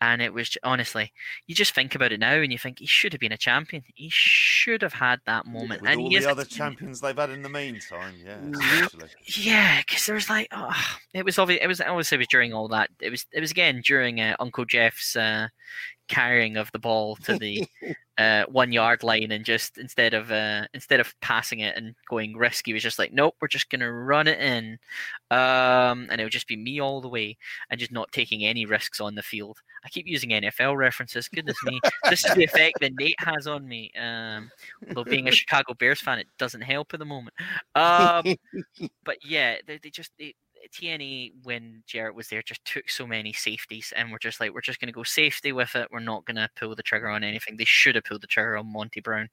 And 0.00 0.20
it 0.20 0.34
was 0.34 0.58
honestly, 0.62 1.12
you 1.46 1.54
just 1.54 1.74
think 1.74 1.94
about 1.94 2.12
it 2.12 2.20
now, 2.20 2.34
and 2.34 2.52
you 2.52 2.58
think 2.58 2.78
he 2.78 2.84
should 2.84 3.12
have 3.14 3.20
been 3.20 3.32
a 3.32 3.38
champion. 3.38 3.84
He 3.94 4.10
should 4.10 4.82
have 4.82 4.92
had 4.92 5.20
that 5.24 5.46
moment. 5.46 5.80
With 5.80 5.90
and 5.90 6.00
all 6.00 6.10
he 6.10 6.18
the 6.18 6.30
other 6.30 6.44
champions 6.44 7.00
they've 7.00 7.16
had 7.16 7.30
in 7.30 7.40
the 7.40 7.48
meantime, 7.48 8.14
yeah. 8.22 8.88
Yeah, 9.24 9.80
because 9.80 10.04
there 10.04 10.16
was 10.16 10.28
like, 10.28 10.48
oh, 10.52 10.74
it 11.14 11.24
was 11.24 11.38
obvious. 11.38 11.60
It 11.62 11.68
was 11.68 11.80
obviously 11.80 12.16
it 12.16 12.18
was 12.18 12.28
during 12.28 12.52
all 12.52 12.68
that. 12.68 12.90
It 13.00 13.08
was 13.08 13.24
it 13.32 13.40
was 13.40 13.50
again 13.50 13.82
during 13.82 14.20
uh, 14.20 14.36
Uncle 14.40 14.66
Jeff's 14.66 15.16
uh, 15.16 15.48
carrying 16.08 16.56
of 16.56 16.70
the 16.72 16.78
ball 16.78 17.16
to 17.16 17.38
the 17.38 17.66
uh, 18.18 18.44
one 18.44 18.72
yard 18.72 19.02
line, 19.02 19.32
and 19.32 19.44
just 19.44 19.78
instead 19.78 20.14
of 20.14 20.30
uh, 20.30 20.66
instead 20.74 21.00
of 21.00 21.14
passing 21.20 21.60
it 21.60 21.76
and 21.76 21.94
going 22.08 22.36
risky, 22.36 22.72
was 22.72 22.82
just 22.82 22.98
like, 22.98 23.12
nope, 23.12 23.34
we're 23.40 23.48
just 23.48 23.70
gonna 23.70 23.92
run 23.92 24.28
it 24.28 24.40
in, 24.40 24.78
um, 25.30 26.08
and 26.10 26.20
it 26.20 26.24
would 26.24 26.32
just 26.32 26.48
be 26.48 26.56
me 26.56 26.80
all 26.80 27.00
the 27.00 27.08
way, 27.08 27.36
and 27.70 27.80
just 27.80 27.92
not 27.92 28.12
taking 28.12 28.44
any 28.44 28.66
risks 28.66 29.00
on 29.00 29.14
the 29.14 29.22
field. 29.22 29.58
I 29.84 29.88
keep 29.88 30.06
using 30.06 30.30
NFL 30.30 30.76
references. 30.76 31.28
Goodness 31.28 31.56
me, 31.64 31.80
this 32.08 32.24
is 32.24 32.34
the 32.34 32.44
effect 32.44 32.78
that 32.80 32.92
Nate 32.98 33.16
has 33.18 33.46
on 33.46 33.66
me. 33.66 33.90
Um, 34.00 34.50
although 34.88 35.04
being 35.04 35.28
a 35.28 35.32
Chicago 35.32 35.74
Bears 35.74 36.00
fan, 36.00 36.18
it 36.18 36.28
doesn't 36.38 36.62
help 36.62 36.94
at 36.94 37.00
the 37.00 37.04
moment. 37.04 37.34
Um, 37.74 38.36
but 39.04 39.18
yeah, 39.24 39.56
they, 39.66 39.78
they 39.82 39.90
just 39.90 40.12
they, 40.18 40.34
TNA 40.72 41.32
when 41.42 41.82
Jarrett 41.86 42.14
was 42.14 42.28
there 42.28 42.42
just 42.42 42.64
took 42.64 42.88
so 42.88 43.06
many 43.06 43.32
safeties, 43.32 43.92
and 43.96 44.10
we're 44.10 44.18
just 44.18 44.40
like 44.40 44.52
we're 44.52 44.60
just 44.60 44.80
going 44.80 44.88
to 44.88 44.92
go 44.92 45.02
safety 45.02 45.52
with 45.52 45.74
it. 45.74 45.88
We're 45.90 46.00
not 46.00 46.24
going 46.24 46.36
to 46.36 46.48
pull 46.56 46.74
the 46.74 46.82
trigger 46.82 47.08
on 47.08 47.24
anything. 47.24 47.56
They 47.56 47.64
should 47.64 47.94
have 47.94 48.04
pulled 48.04 48.22
the 48.22 48.26
trigger 48.26 48.56
on 48.56 48.72
Monty 48.72 49.00
Brown. 49.00 49.28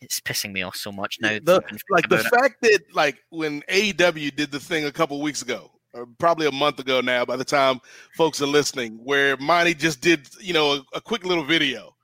It's 0.00 0.20
pissing 0.20 0.52
me 0.52 0.62
off 0.62 0.76
so 0.76 0.92
much 0.92 1.18
now. 1.20 1.38
The- 1.42 1.62
like 1.90 2.08
the 2.08 2.16
it. 2.16 2.26
fact 2.26 2.62
that 2.62 2.80
like 2.94 3.18
when 3.30 3.62
AEW 3.62 4.34
did 4.34 4.50
the 4.50 4.60
thing 4.60 4.84
a 4.84 4.92
couple 4.92 5.20
weeks 5.20 5.42
ago, 5.42 5.70
or 5.94 6.06
probably 6.18 6.46
a 6.46 6.52
month 6.52 6.78
ago 6.78 7.00
now, 7.00 7.24
by 7.24 7.36
the 7.36 7.44
time 7.44 7.80
folks 8.16 8.40
are 8.42 8.46
listening, 8.46 9.00
where 9.02 9.36
Monty 9.38 9.74
just 9.74 10.00
did 10.00 10.28
you 10.40 10.52
know 10.52 10.72
a, 10.72 10.84
a 10.94 11.00
quick 11.00 11.24
little 11.24 11.44
video, 11.44 11.94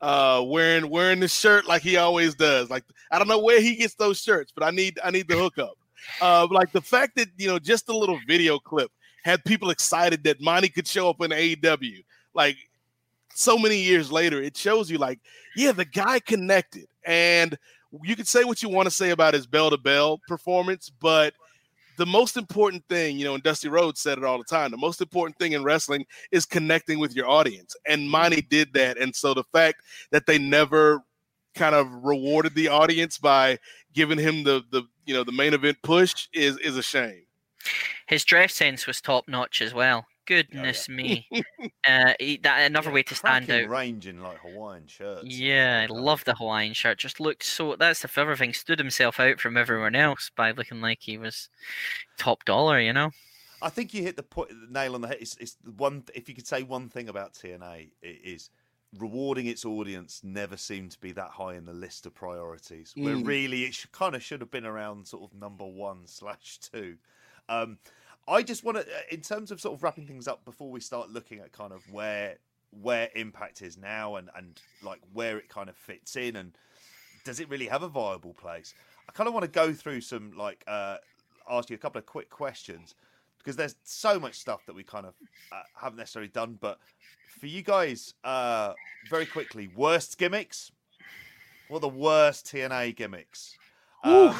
uh, 0.00 0.42
wearing 0.44 0.90
wearing 0.90 1.20
the 1.20 1.28
shirt 1.28 1.66
like 1.66 1.82
he 1.82 1.96
always 1.96 2.34
does. 2.34 2.70
Like 2.70 2.84
I 3.10 3.18
don't 3.18 3.28
know 3.28 3.38
where 3.38 3.60
he 3.60 3.76
gets 3.76 3.94
those 3.94 4.20
shirts, 4.20 4.52
but 4.54 4.64
I 4.64 4.70
need 4.70 4.98
I 5.04 5.10
need 5.10 5.28
the 5.28 5.36
hookup. 5.36 5.76
Uh, 6.20 6.46
like 6.50 6.72
the 6.72 6.80
fact 6.80 7.16
that 7.16 7.28
you 7.36 7.48
know 7.48 7.58
just 7.58 7.88
a 7.88 7.96
little 7.96 8.18
video 8.26 8.58
clip 8.58 8.90
had 9.24 9.42
people 9.44 9.70
excited 9.70 10.22
that 10.24 10.40
Monty 10.40 10.68
could 10.68 10.86
show 10.86 11.08
up 11.08 11.20
in 11.22 11.30
AEW. 11.30 12.04
Like 12.34 12.56
so 13.34 13.58
many 13.58 13.78
years 13.78 14.12
later, 14.12 14.40
it 14.42 14.56
shows 14.56 14.90
you 14.90 14.98
like, 14.98 15.18
yeah, 15.56 15.72
the 15.72 15.84
guy 15.84 16.20
connected. 16.20 16.86
And 17.06 17.58
you 18.02 18.16
can 18.16 18.26
say 18.26 18.44
what 18.44 18.62
you 18.62 18.68
want 18.68 18.86
to 18.86 18.90
say 18.90 19.10
about 19.10 19.34
his 19.34 19.46
bell 19.46 19.70
to 19.70 19.78
bell 19.78 20.20
performance, 20.28 20.90
but 21.00 21.34
the 21.96 22.06
most 22.06 22.36
important 22.36 22.84
thing, 22.88 23.18
you 23.18 23.24
know, 23.24 23.34
and 23.34 23.42
Dusty 23.42 23.68
Rhodes 23.68 24.00
said 24.00 24.18
it 24.18 24.24
all 24.24 24.38
the 24.38 24.44
time, 24.44 24.70
the 24.70 24.76
most 24.76 25.00
important 25.00 25.38
thing 25.38 25.52
in 25.52 25.62
wrestling 25.62 26.04
is 26.32 26.44
connecting 26.44 26.98
with 26.98 27.14
your 27.14 27.28
audience. 27.28 27.76
And 27.86 28.10
Monty 28.10 28.42
did 28.42 28.72
that. 28.74 28.98
And 28.98 29.14
so 29.14 29.32
the 29.32 29.44
fact 29.52 29.82
that 30.10 30.26
they 30.26 30.38
never 30.38 31.02
kind 31.54 31.74
of 31.74 31.88
rewarded 32.04 32.54
the 32.54 32.68
audience 32.68 33.16
by 33.16 33.58
giving 33.94 34.18
him 34.18 34.44
the 34.44 34.62
the 34.70 34.82
you 35.06 35.14
know 35.14 35.24
the 35.24 35.32
main 35.32 35.54
event 35.54 35.78
push 35.82 36.28
is 36.32 36.58
is 36.58 36.76
a 36.76 36.82
shame. 36.82 37.22
His 38.06 38.24
dress 38.24 38.54
sense 38.54 38.86
was 38.86 39.00
top 39.00 39.26
notch 39.28 39.62
as 39.62 39.72
well. 39.72 40.06
Goodness 40.26 40.88
me. 40.88 41.28
Uh, 41.86 42.14
he- 42.18 42.38
that 42.38 42.60
another 42.64 42.90
way 42.90 43.02
to 43.02 43.14
stand 43.14 43.50
out. 43.50 43.68
range 43.68 44.06
in 44.06 44.22
like 44.22 44.38
Hawaiian 44.38 44.86
shirts. 44.86 45.22
Yeah, 45.24 45.86
I 45.88 45.92
love 45.92 46.24
the 46.24 46.34
Hawaiian 46.34 46.72
shirt. 46.72 46.98
Just 46.98 47.20
looked 47.20 47.42
so. 47.42 47.76
That's 47.76 48.00
the 48.00 48.10
other 48.20 48.36
thing. 48.36 48.54
Stood 48.54 48.78
himself 48.78 49.20
out 49.20 49.38
from 49.38 49.58
everyone 49.58 49.94
else 49.94 50.30
by 50.34 50.50
looking 50.52 50.80
like 50.80 51.00
he 51.02 51.18
was 51.18 51.50
top 52.16 52.44
dollar. 52.46 52.80
You 52.80 52.94
know. 52.94 53.10
I 53.60 53.68
think 53.68 53.92
you 53.92 54.02
hit 54.02 54.16
the 54.16 54.22
point, 54.22 54.48
the 54.48 54.72
nail 54.72 54.94
on 54.94 55.02
the 55.02 55.08
head. 55.08 55.18
It's, 55.20 55.36
it's 55.38 55.56
one. 55.76 56.04
If 56.14 56.28
you 56.28 56.34
could 56.34 56.46
say 56.46 56.62
one 56.62 56.88
thing 56.88 57.08
about 57.10 57.34
TNA, 57.34 57.90
it 58.02 58.20
is 58.24 58.48
rewarding 58.98 59.46
its 59.46 59.64
audience 59.64 60.20
never 60.22 60.56
seemed 60.56 60.92
to 60.92 61.00
be 61.00 61.12
that 61.12 61.30
high 61.30 61.54
in 61.54 61.64
the 61.64 61.72
list 61.72 62.06
of 62.06 62.14
priorities. 62.14 62.94
Where 62.96 63.16
Mm. 63.16 63.26
really 63.26 63.64
it 63.64 63.74
should, 63.74 63.92
kind 63.92 64.14
of 64.14 64.22
should 64.22 64.40
have 64.40 64.50
been 64.50 64.66
around 64.66 65.06
sort 65.06 65.30
of 65.30 65.36
number 65.38 65.66
one 65.66 66.02
slash 66.06 66.58
two. 66.58 66.98
Um, 67.48 67.78
I 68.26 68.42
just 68.42 68.64
want 68.64 68.78
to, 68.78 68.86
in 69.12 69.20
terms 69.20 69.50
of 69.50 69.60
sort 69.60 69.74
of 69.74 69.82
wrapping 69.82 70.06
things 70.06 70.26
up 70.26 70.44
before 70.44 70.70
we 70.70 70.80
start 70.80 71.10
looking 71.10 71.40
at 71.40 71.52
kind 71.52 71.72
of 71.72 71.82
where 71.92 72.38
where 72.82 73.08
Impact 73.14 73.62
is 73.62 73.76
now 73.78 74.16
and 74.16 74.30
and 74.34 74.60
like 74.82 75.00
where 75.12 75.38
it 75.38 75.48
kind 75.48 75.68
of 75.68 75.76
fits 75.76 76.16
in 76.16 76.34
and 76.36 76.52
does 77.24 77.38
it 77.38 77.48
really 77.48 77.66
have 77.66 77.82
a 77.82 77.88
viable 77.88 78.34
place? 78.34 78.74
I 79.08 79.12
kind 79.12 79.28
of 79.28 79.34
want 79.34 79.44
to 79.44 79.50
go 79.50 79.72
through 79.72 80.00
some 80.00 80.36
like 80.36 80.64
uh, 80.66 80.96
ask 81.48 81.70
you 81.70 81.74
a 81.74 81.78
couple 81.78 81.98
of 81.98 82.06
quick 82.06 82.30
questions 82.30 82.94
because 83.44 83.56
there's 83.56 83.76
so 83.84 84.18
much 84.18 84.36
stuff 84.38 84.64
that 84.66 84.74
we 84.74 84.82
kind 84.82 85.04
of 85.04 85.12
uh, 85.52 85.60
haven't 85.78 85.98
necessarily 85.98 86.30
done. 86.30 86.56
But 86.58 86.78
for 87.38 87.46
you 87.46 87.60
guys, 87.62 88.14
uh, 88.24 88.72
very 89.10 89.26
quickly, 89.26 89.68
worst 89.76 90.16
gimmicks. 90.18 90.72
What 91.68 91.78
are 91.78 91.80
the 91.82 91.88
worst 91.88 92.46
TNA 92.46 92.96
gimmicks? 92.96 93.56
Um, 94.02 94.34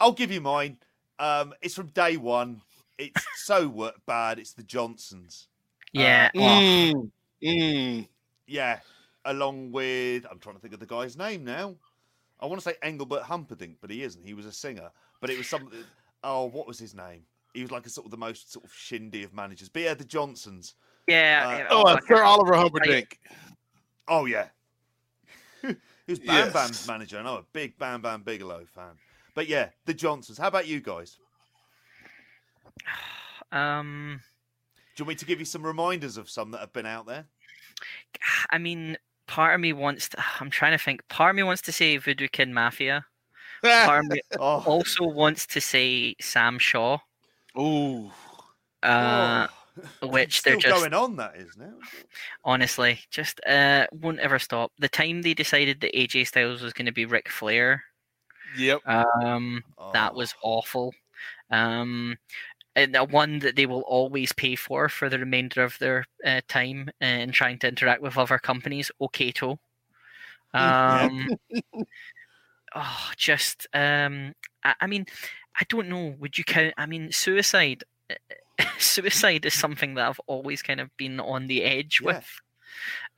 I'll 0.00 0.12
give 0.12 0.30
you 0.30 0.40
mine. 0.40 0.78
Um, 1.18 1.54
it's 1.62 1.74
from 1.74 1.88
day 1.88 2.16
one. 2.16 2.60
It's 2.98 3.24
so 3.44 3.68
wo- 3.68 3.92
bad. 4.06 4.38
It's 4.38 4.52
the 4.52 4.62
Johnsons. 4.62 5.48
Yeah. 5.92 6.30
oh, 6.34 6.38
Mm, 6.40 7.10
mm. 7.42 8.08
Yeah, 8.46 8.80
along 9.24 9.72
with 9.72 10.26
I'm 10.30 10.38
trying 10.38 10.56
to 10.56 10.60
think 10.60 10.74
of 10.74 10.80
the 10.80 10.86
guy's 10.86 11.16
name 11.16 11.44
now. 11.44 11.74
I 12.40 12.46
want 12.46 12.60
to 12.62 12.68
say 12.68 12.76
Engelbert 12.82 13.22
Humperdinck, 13.22 13.76
but 13.80 13.90
he 13.90 14.02
isn't. 14.02 14.24
He 14.24 14.34
was 14.34 14.46
a 14.46 14.52
singer, 14.52 14.90
but 15.20 15.30
it 15.30 15.38
was 15.38 15.48
something. 15.48 15.78
Oh, 16.24 16.46
what 16.46 16.66
was 16.66 16.78
his 16.78 16.94
name? 16.94 17.22
He 17.54 17.62
was 17.62 17.70
like 17.70 17.86
a 17.86 17.90
sort 17.90 18.06
of 18.06 18.10
the 18.10 18.16
most 18.16 18.52
sort 18.52 18.64
of 18.64 18.72
shindy 18.72 19.22
of 19.24 19.32
managers. 19.32 19.68
But 19.68 19.82
yeah, 19.82 19.94
the 19.94 20.04
Johnsons. 20.04 20.74
yeah. 21.06 21.44
uh, 21.46 21.50
yeah, 21.58 21.66
Oh, 21.70 21.82
uh, 21.82 21.94
fuck 21.94 22.06
Sir 22.06 22.14
it. 22.16 22.22
Oliver 22.22 22.52
Humperdink. 22.54 23.12
Oh 24.08 24.24
yeah, 24.26 24.48
he 25.62 25.74
was 26.08 26.18
Bam 26.18 26.26
Yes. 26.46 26.52
Bam's 26.52 26.86
manager, 26.88 27.18
and 27.18 27.28
I'm 27.28 27.36
a 27.38 27.44
big 27.52 27.76
Bam 27.78 28.00
Bam 28.02 28.22
Bigelow 28.22 28.64
fan. 28.74 28.92
But 29.34 29.48
yeah, 29.48 29.68
the 29.86 29.94
Johnsons. 29.94 30.38
How 30.38 30.48
about 30.48 30.66
you 30.66 30.80
guys? 30.80 31.18
Um, 33.50 34.20
Do 34.94 35.00
you 35.00 35.04
want 35.06 35.08
me 35.08 35.14
to 35.16 35.24
give 35.24 35.38
you 35.38 35.46
some 35.46 35.62
reminders 35.64 36.18
of 36.18 36.28
some 36.28 36.50
that 36.50 36.58
have 36.60 36.72
been 36.74 36.84
out 36.84 37.06
there? 37.06 37.24
I 38.50 38.58
mean, 38.58 38.98
part 39.26 39.54
of 39.54 39.60
me 39.60 39.72
wants 39.72 40.10
to. 40.10 40.18
I'm 40.40 40.50
trying 40.50 40.72
to 40.72 40.82
think. 40.82 41.06
Part 41.08 41.30
of 41.30 41.36
me 41.36 41.42
wants 41.42 41.62
to 41.62 41.72
say 41.72 41.96
Voodoo 41.96 42.28
Kin 42.28 42.52
Mafia. 42.52 43.06
Oh, 44.38 44.62
also 44.66 45.04
wants 45.06 45.46
to 45.48 45.60
say 45.60 46.14
Sam 46.20 46.58
Shaw. 46.58 46.98
Ooh. 47.58 48.10
Uh, 48.82 49.46
oh. 49.50 49.54
which 50.08 50.42
they're 50.42 50.56
just 50.56 50.74
going 50.74 50.92
on. 50.94 51.16
that, 51.16 51.36
isn't 51.36 51.60
it? 51.62 51.74
honestly 52.44 52.98
just 53.10 53.40
uh 53.46 53.86
won't 53.92 54.18
ever 54.20 54.38
stop. 54.38 54.72
The 54.78 54.88
time 54.88 55.22
they 55.22 55.34
decided 55.34 55.80
that 55.80 55.94
AJ 55.94 56.26
Styles 56.28 56.62
was 56.62 56.72
going 56.72 56.86
to 56.86 56.92
be 56.92 57.04
Ric 57.04 57.28
Flair, 57.28 57.84
Yep. 58.56 58.80
um, 58.88 59.62
that 59.92 60.12
Oh. 60.12 60.16
was 60.16 60.34
awful. 60.42 60.92
Um, 61.50 62.16
and 62.74 62.94
the 62.94 63.04
one 63.04 63.38
that 63.40 63.54
they 63.56 63.66
will 63.66 63.82
always 63.82 64.32
pay 64.32 64.54
for 64.56 64.88
for 64.88 65.08
the 65.08 65.18
remainder 65.18 65.62
of 65.62 65.78
their 65.78 66.04
uh, 66.24 66.40
time 66.48 66.90
in 67.00 67.30
trying 67.32 67.58
to 67.60 67.68
interact 67.68 68.02
with 68.02 68.18
other 68.18 68.38
companies, 68.38 68.90
Okato. 69.00 69.58
Um, 70.54 71.28
oh, 72.80 73.10
just 73.16 73.66
um, 73.74 74.34
I, 74.64 74.74
I 74.80 74.86
mean, 74.86 75.06
I 75.60 75.64
don't 75.68 75.88
know. 75.88 76.14
Would 76.20 76.38
you 76.38 76.44
count? 76.44 76.74
I 76.78 76.86
mean, 76.86 77.10
suicide. 77.12 77.84
suicide 78.78 79.44
is 79.44 79.54
something 79.54 79.94
that 79.94 80.08
I've 80.08 80.20
always 80.26 80.62
kind 80.62 80.80
of 80.80 80.88
been 80.96 81.20
on 81.20 81.46
the 81.46 81.62
edge 81.64 82.00
Yeah. 82.02 82.06
with. 82.06 82.30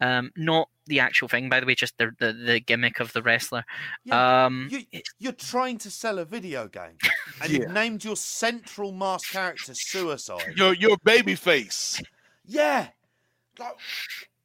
Um, 0.01 0.31
not 0.37 0.69
the 0.87 1.01
actual 1.01 1.29
thing, 1.29 1.49
by 1.51 1.61
the 1.61 1.67
way, 1.67 1.75
just 1.75 1.99
the 1.99 2.11
the, 2.19 2.33
the 2.33 2.61
gimmick 2.61 3.01
of 3.01 3.13
the 3.13 3.23
wrestler. 3.23 3.65
Yeah, 4.05 4.47
um, 4.47 4.69
you, 4.71 4.85
you're 5.19 5.33
trying 5.33 5.77
to 5.79 5.91
sell 5.91 6.19
a 6.19 6.25
video 6.25 6.67
game, 6.69 6.97
and 7.43 7.51
Yeah. 7.51 7.59
you've 7.61 7.71
named 7.73 8.05
your 8.05 8.17
central 8.17 8.91
mass 8.93 9.27
character 9.27 9.75
Suicide. 9.75 10.55
Your 10.57 10.73
your 10.75 10.97
baby 11.05 11.35
face. 11.35 12.01
Yeah, 12.47 12.89
like, 13.59 13.77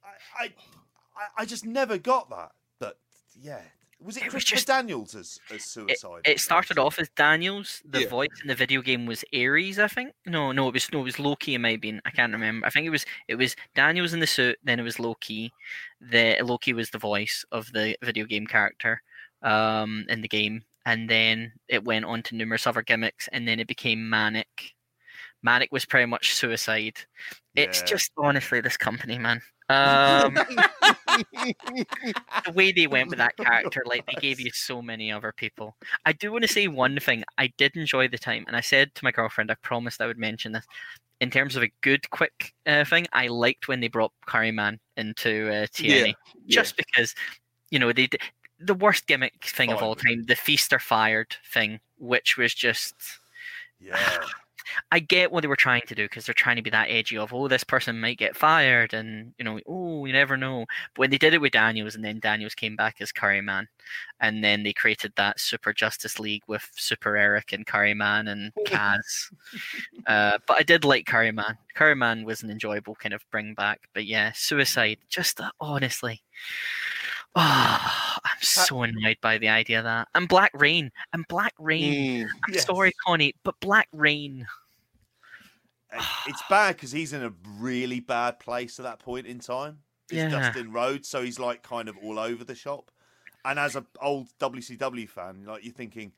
I, 0.04 0.44
I, 0.44 0.46
I- 0.46 1.42
I 1.42 1.46
just 1.46 1.66
never 1.66 1.98
got 1.98 2.30
that. 2.32 2.52
But 2.80 2.98
yeah, 3.40 3.62
was 4.06 4.18
it 4.18 4.24
It 4.24 4.34
was 4.34 4.44
just- 4.44 4.68
Daniels 4.68 5.16
as, 5.16 5.40
as 5.50 5.64
Suicide? 5.66 6.22
It 6.26 6.40
started 6.40 6.78
off 6.78 7.00
as 7.00 7.10
Daniels. 7.10 7.82
The 7.86 8.02
Yeah. 8.02 8.08
voice 8.08 8.30
in 8.42 8.48
the 8.48 8.56
video 8.56 8.82
game 8.82 9.06
was 9.06 9.26
Aries, 9.34 9.80
I 9.80 9.88
think. 9.88 10.14
No, 10.26 10.52
no, 10.52 10.68
it 10.70 10.74
was 10.74 10.92
no, 10.94 11.02
it 11.02 11.04
was 11.04 11.20
Low 11.20 11.36
Ki. 11.36 11.56
It 11.56 11.60
might 11.60 11.72
have 11.72 11.82
been. 11.82 12.02
I 12.06 12.12
can't 12.12 12.32
remember. 12.32 12.66
I 12.68 12.70
think 12.70 12.86
it 12.86 12.92
was 12.92 13.06
it 13.28 13.36
was 13.36 13.56
Daniels 13.74 14.14
in 14.14 14.20
the 14.20 14.28
suit. 14.28 14.58
Then 14.64 14.80
it 14.80 14.84
was 14.84 15.00
Low 15.00 15.16
Ki. 15.16 15.52
The 16.00 16.38
Low 16.44 16.58
Ki 16.58 16.74
was 16.74 16.90
the 16.92 16.98
voice 17.00 17.44
of 17.52 17.72
the 17.74 17.98
video 18.04 18.26
game 18.26 18.46
character 18.48 19.02
um, 19.42 20.06
in 20.10 20.22
the 20.22 20.28
game, 20.28 20.64
and 20.86 21.10
then 21.10 21.54
it 21.68 21.84
went 21.84 22.06
on 22.06 22.22
to 22.24 22.36
numerous 22.36 22.66
other 22.68 22.82
gimmicks, 22.82 23.28
and 23.32 23.48
then 23.48 23.60
it 23.60 23.68
became 23.68 24.08
Manik. 24.10 24.74
Manik 25.44 25.72
was 25.72 25.86
pretty 25.86 26.06
much 26.08 26.34
suicide. 26.34 26.98
It's 27.56 27.80
Yeah. 27.82 27.86
just 27.86 28.12
honestly 28.18 28.62
this 28.62 28.78
company, 28.78 29.18
man. 29.18 29.42
Um, 29.68 30.38
the 32.46 32.52
way 32.54 32.72
they 32.72 32.88
went 32.88 33.10
with 33.10 33.20
that 33.20 33.38
character, 33.38 33.84
like 33.86 34.06
they 34.06 34.20
gave 34.20 34.40
you 34.40 34.52
so 34.54 34.82
many 34.82 35.12
other 35.12 35.32
people. 35.32 35.76
I 36.06 36.14
do 36.14 36.32
want 36.32 36.44
to 36.44 36.52
say 36.52 36.68
one 36.68 37.00
thing. 37.00 37.24
I 37.38 37.48
did 37.58 37.76
enjoy 37.76 38.08
the 38.08 38.18
time, 38.18 38.46
and 38.48 38.56
I 38.56 38.62
said 38.62 38.94
to 38.96 39.04
my 39.04 39.12
girlfriend, 39.12 39.52
I 39.52 39.56
promised 39.56 40.02
I 40.02 40.08
would 40.08 40.18
mention 40.18 40.52
this. 40.52 40.66
In 41.22 41.32
terms 41.32 41.56
of 41.56 41.64
a 41.64 41.72
good, 41.80 42.10
quick 42.10 42.54
uh, 42.66 42.84
thing, 42.84 43.08
I 43.14 43.28
liked 43.28 43.70
when 43.70 43.80
they 43.80 43.88
brought 43.88 44.12
Curry 44.26 44.52
Man 44.52 44.80
into 44.98 45.48
uh, 45.48 45.68
TNA, 45.68 46.08
Yeah, 46.08 46.14
just 46.48 46.76
because, 46.76 47.16
you 47.72 47.80
know, 47.80 47.94
they 47.94 48.10
the 48.60 48.74
worst 48.74 49.08
gimmick 49.08 49.46
thing 49.46 49.72
of 49.72 49.82
all 49.82 49.96
time, 49.96 50.24
the 50.24 50.36
feast 50.36 50.72
or 50.74 50.80
fired 50.80 51.36
thing, 51.54 51.80
which 51.98 52.38
was 52.38 52.54
just 52.54 52.96
yeah, 53.80 54.20
I 54.92 55.00
get 55.00 55.32
what 55.32 55.42
they 55.42 55.48
were 55.48 55.56
trying 55.56 55.84
to 55.88 55.96
do 55.96 56.06
because 56.06 56.26
they're 56.26 56.34
trying 56.34 56.56
to 56.58 56.62
be 56.62 56.70
that 56.70 56.90
edgy 56.90 57.18
of 57.18 57.34
oh 57.34 57.48
this 57.48 57.64
person 57.64 58.00
might 58.00 58.18
get 58.18 58.36
fired 58.36 58.94
and 58.94 59.34
you 59.38 59.46
know 59.46 59.60
oh 59.68 60.06
you 60.06 60.14
never 60.14 60.38
know. 60.38 60.66
But 60.94 61.00
when 61.02 61.10
they 61.10 61.18
did 61.18 61.34
it 61.34 61.42
with 61.42 61.54
Daniels 61.54 61.96
and 61.96 62.04
then 62.04 62.20
Daniels 62.20 62.56
came 62.56 62.76
back 62.76 62.98
as 63.00 63.12
Curry 63.12 63.42
Man, 63.42 63.68
and 64.20 64.44
then 64.44 64.64
they 64.64 64.74
created 64.74 65.14
that 65.16 65.40
Super 65.40 65.74
Justice 65.74 66.20
League 66.20 66.44
with 66.48 66.70
Super 66.76 67.18
Eric 67.18 67.54
and 67.54 67.66
Curry 67.66 67.94
Man 67.94 68.28
and 68.28 68.54
Kaz. 68.66 69.32
uh, 70.08 70.38
but 70.48 70.58
I 70.58 70.64
did 70.64 70.86
like 70.86 71.06
Curry 71.06 71.32
Man. 71.32 71.58
Curry 71.76 71.96
Man 71.96 72.24
was 72.24 72.44
an 72.44 72.50
enjoyable 72.50 72.96
kind 72.96 73.14
of 73.14 73.24
bring 73.32 73.54
back. 73.54 73.82
But 73.94 74.06
yeah, 74.06 74.32
Suicide. 74.34 74.98
Just 75.10 75.40
uh, 75.42 75.52
honestly. 75.60 76.22
Oh, 77.36 78.18
I'm 78.24 78.42
so 78.42 78.82
annoyed 78.84 79.18
by 79.22 79.38
the 79.38 79.50
idea 79.50 79.80
of 79.80 79.84
that. 79.86 80.08
And 80.16 80.28
Black 80.28 80.52
Reign. 80.54 80.92
And 81.14 81.28
Black 81.28 81.54
Reign. 81.60 82.26
Mm. 82.28 82.30
I'm 82.48 82.54
Yes. 82.54 82.66
sorry, 82.66 82.94
Connie, 83.06 83.34
but 83.44 83.60
Black 83.60 83.88
Reign. 83.92 84.46
It's 86.28 86.44
bad 86.50 86.76
because 86.76 86.92
he's 86.92 87.14
in 87.14 87.24
a 87.24 87.32
really 87.58 88.00
bad 88.02 88.40
place 88.40 88.80
at 88.80 88.84
that 88.84 89.00
point 89.00 89.28
in 89.28 89.40
time. 89.40 89.80
It's 90.10 90.14
Yeah. 90.18 90.30
Dustin 90.30 90.72
Rhodes, 90.74 91.08
so 91.08 91.22
he's 91.24 91.40
like 91.40 91.64
kind 91.64 91.88
of 91.88 91.96
all 92.04 92.20
over 92.20 92.44
the 92.44 92.56
shop. 92.56 92.92
And 93.46 93.58
as 93.60 93.76
an 93.76 93.86
old 94.02 94.28
WCW 94.40 95.08
fan, 95.08 95.46
like 95.46 95.64
you're 95.64 95.74
thinking, 95.74 96.12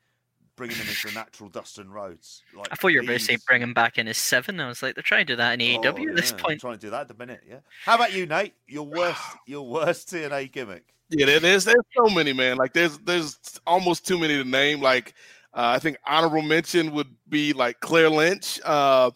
bringing 0.56 0.76
him 0.76 0.88
into 0.88 1.06
the 1.08 1.12
natural 1.20 1.48
Dustin 1.48 1.90
Rhodes. 1.90 2.42
Like 2.56 2.68
I 2.72 2.74
thought 2.74 2.88
you 2.88 3.00
were 3.00 3.06
going 3.06 3.18
to 3.18 3.24
say 3.24 3.36
bring 3.46 3.62
him 3.62 3.72
back 3.74 3.98
in 3.98 4.08
as 4.08 4.18
seven. 4.18 4.58
I 4.60 4.66
was 4.66 4.82
like, 4.82 4.94
they're 4.96 5.02
trying 5.02 5.26
to 5.26 5.32
do 5.32 5.36
that 5.36 5.52
in 5.52 5.60
AEW 5.60 5.84
Oh, 5.84 6.10
at 6.10 6.16
this 6.16 6.30
yeah, 6.30 6.36
I'm 6.38 6.42
point. 6.42 6.60
trying 6.60 6.74
to 6.74 6.80
do 6.80 6.90
that 6.90 7.02
at 7.02 7.08
the 7.08 7.14
minute. 7.14 7.42
Yeah. 7.48 7.60
How 7.84 7.94
about 7.94 8.12
you, 8.12 8.26
Nate? 8.26 8.54
Your 8.66 8.86
worst, 8.86 9.22
your 9.46 9.68
worst 9.68 10.08
TNA 10.08 10.50
gimmick. 10.50 10.94
Yeah, 11.10 11.26
there, 11.26 11.40
there's 11.40 11.64
there's 11.64 11.84
so 11.96 12.12
many, 12.14 12.32
man. 12.32 12.56
Like 12.56 12.72
there's 12.72 12.98
there's 12.98 13.38
almost 13.66 14.06
too 14.06 14.18
many 14.18 14.36
to 14.36 14.44
name. 14.44 14.80
Like 14.80 15.14
uh, 15.54 15.72
I 15.74 15.78
think 15.78 15.96
honorable 16.06 16.42
mention 16.42 16.92
would 16.92 17.08
be 17.28 17.52
like 17.52 17.80
Claire 17.80 18.10
Lynch, 18.10 18.60
uh, 18.64 19.10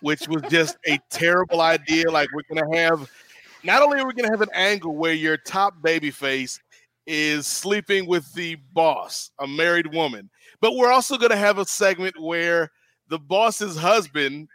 which 0.00 0.26
was 0.28 0.42
just 0.50 0.76
a 0.88 0.98
terrible 1.10 1.60
idea. 1.60 2.10
Like 2.10 2.28
we're 2.34 2.54
gonna 2.54 2.76
have 2.76 3.08
not 3.62 3.82
only 3.82 4.00
are 4.00 4.06
we 4.06 4.14
gonna 4.14 4.30
have 4.30 4.40
an 4.42 4.50
angle 4.54 4.96
where 4.96 5.12
your 5.14 5.36
top 5.36 5.80
babyface 5.82 6.58
is 7.06 7.46
sleeping 7.46 8.06
with 8.06 8.32
the 8.34 8.56
boss, 8.72 9.30
a 9.38 9.46
married 9.46 9.92
woman, 9.94 10.30
but 10.60 10.74
we're 10.74 10.92
also 10.92 11.16
gonna 11.16 11.36
have 11.36 11.58
a 11.58 11.64
segment 11.64 12.20
where 12.20 12.70
the 13.08 13.18
boss's 13.18 13.76
husband 13.76 14.48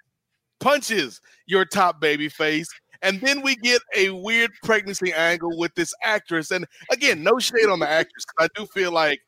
punches 0.60 1.22
your 1.48 1.66
top 1.66 2.02
babyface 2.02 2.68
and 3.06 3.22
then 3.22 3.42
we 3.42 3.56
get 3.56 3.82
a 3.96 4.10
weird 4.10 4.52
pregnancy 4.64 5.14
angle 5.14 5.58
with 5.58 5.74
this 5.76 5.94
actress. 6.04 6.52
And 6.52 6.66
again, 6.92 7.24
no 7.24 7.40
shade 7.40 7.68
on 7.70 7.80
the 7.80 7.88
actress. 7.90 8.26
'cause 8.26 8.50
I 8.50 8.60
do 8.60 8.66
feel 8.68 8.92
like 8.92 9.22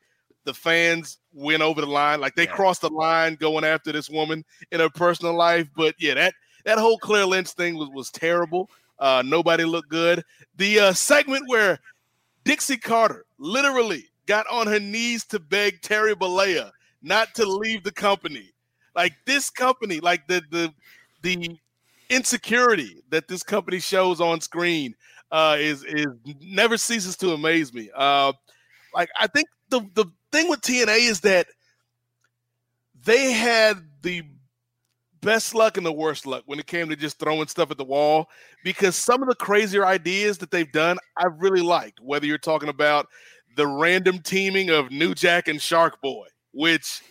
the 0.44 0.52
fans 0.54 1.18
went 1.32 1.62
over 1.62 1.80
the 1.80 1.86
line, 1.86 2.20
like 2.20 2.34
they 2.34 2.44
Yeah. 2.44 2.54
crossed 2.56 2.80
the 2.82 2.90
line 2.90 3.34
going 3.36 3.64
after 3.64 3.92
this 3.92 4.08
woman 4.10 4.44
in 4.72 4.80
her 4.80 4.90
personal 4.90 5.34
life. 5.34 5.68
But 5.76 5.94
yeah, 5.98 6.14
that 6.14 6.34
that 6.64 6.78
whole 6.78 6.98
Claire 6.98 7.26
Lynch 7.26 7.50
thing 7.50 7.76
was 7.76 7.88
was 7.90 8.10
terrible. 8.10 8.70
Uh, 8.98 9.22
nobody 9.24 9.64
looked 9.64 9.90
good. 9.90 10.24
The 10.56 10.80
uh, 10.80 10.92
segment 10.92 11.48
where 11.48 11.78
Dixie 12.44 12.76
Carter 12.78 13.26
literally 13.38 14.08
got 14.26 14.46
on 14.48 14.66
her 14.66 14.80
knees 14.80 15.24
to 15.26 15.38
beg 15.38 15.80
Terry 15.82 16.14
Bollea 16.14 16.72
not 17.02 17.34
to 17.36 17.46
leave 17.46 17.84
the 17.84 17.92
company. 17.92 18.52
Like 18.94 19.14
this 19.26 19.50
company, 19.50 20.00
like 20.00 20.26
the 20.26 20.42
the 20.50 20.74
the 21.22 21.58
insecurity 22.10 23.02
that 23.10 23.28
this 23.28 23.42
company 23.42 23.80
shows 23.80 24.20
on 24.20 24.40
screen 24.40 24.94
uh, 25.30 25.56
is 25.58 25.84
is 25.84 26.06
never 26.40 26.76
ceases 26.76 27.16
to 27.18 27.32
amaze 27.32 27.72
me. 27.72 27.90
Uh, 27.94 28.32
like 28.94 29.10
I 29.18 29.26
think 29.26 29.46
the 29.68 29.80
the 29.94 30.06
thing 30.32 30.48
with 30.48 30.60
TNA 30.60 31.08
is 31.08 31.20
that 31.20 31.46
they 33.04 33.32
had 33.32 33.76
the 34.02 34.22
best 35.20 35.54
luck 35.54 35.76
and 35.76 35.84
the 35.84 35.92
worst 35.92 36.26
luck 36.26 36.44
when 36.46 36.58
it 36.58 36.66
came 36.66 36.88
to 36.88 36.96
just 36.96 37.18
throwing 37.18 37.48
stuff 37.48 37.70
at 37.70 37.76
the 37.76 37.84
wall 37.84 38.28
because 38.64 38.94
some 38.94 39.22
of 39.22 39.28
the 39.28 39.34
crazier 39.34 39.84
ideas 39.84 40.38
that 40.38 40.50
they've 40.50 40.70
done 40.72 40.96
I 41.16 41.26
really 41.26 41.62
liked. 41.62 42.00
Whether 42.00 42.26
you're 42.26 42.38
talking 42.38 42.68
about 42.68 43.06
the 43.56 43.66
random 43.66 44.20
teaming 44.20 44.70
of 44.70 44.90
New 44.90 45.14
Jack 45.14 45.48
and 45.48 45.60
Shark 45.60 46.00
Boy, 46.00 46.26
which 46.52 47.02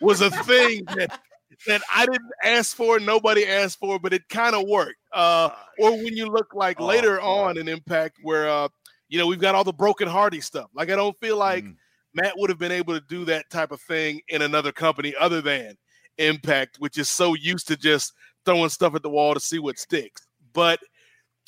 was 0.00 0.22
a 0.22 0.30
thing 0.30 0.84
that 0.96 1.20
that 1.66 1.82
I 1.94 2.06
didn't 2.06 2.30
ask 2.44 2.74
for, 2.76 2.98
nobody 3.00 3.46
asked 3.46 3.78
for, 3.78 3.98
but 3.98 4.12
it 4.12 4.28
kind 4.28 4.54
of 4.54 4.66
worked. 4.68 4.96
Uh, 5.12 5.50
or 5.78 5.90
when 5.92 6.16
you 6.16 6.26
look 6.26 6.54
like 6.54 6.80
Oh, 6.80 6.86
later 6.86 7.18
God. 7.18 7.48
on 7.48 7.58
in 7.58 7.68
Impact, 7.68 8.16
where 8.22 8.48
uh, 8.48 8.68
you 9.08 9.18
know 9.18 9.26
we've 9.26 9.40
got 9.40 9.54
all 9.54 9.64
the 9.64 9.72
broken 9.72 10.08
Hardy 10.08 10.40
stuff. 10.40 10.70
Like 10.74 10.90
I 10.90 10.96
don't 10.96 11.18
feel 11.18 11.36
like 11.36 11.64
Mm. 11.64 11.76
Matt 12.14 12.34
would 12.38 12.50
have 12.50 12.58
been 12.58 12.72
able 12.72 12.94
to 12.94 13.06
do 13.08 13.24
that 13.26 13.48
type 13.50 13.70
of 13.70 13.80
thing 13.82 14.20
in 14.28 14.42
another 14.42 14.72
company 14.72 15.14
other 15.20 15.40
than 15.40 15.76
Impact, 16.18 16.76
which 16.78 16.98
is 16.98 17.08
so 17.08 17.34
used 17.34 17.68
to 17.68 17.76
just 17.76 18.12
throwing 18.44 18.68
stuff 18.68 18.94
at 18.94 19.02
the 19.02 19.08
wall 19.10 19.32
to 19.34 19.40
see 19.40 19.58
what 19.60 19.78
sticks. 19.78 20.26
But 20.52 20.80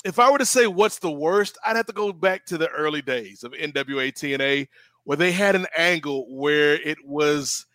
if 0.04 0.18
I 0.18 0.30
were 0.30 0.38
to 0.38 0.46
say 0.46 0.66
what's 0.68 0.98
the 1.00 1.10
worst, 1.10 1.58
I'd 1.66 1.76
have 1.76 1.86
to 1.86 1.92
go 1.92 2.12
back 2.12 2.44
to 2.46 2.58
the 2.58 2.68
early 2.68 3.02
days 3.02 3.42
of 3.44 3.52
NWA 3.52 4.12
TNA 4.12 4.68
where 5.04 5.16
they 5.16 5.32
had 5.32 5.56
an 5.56 5.66
angle 5.76 6.26
where 6.28 6.74
it 6.74 6.98
was, 7.04 7.66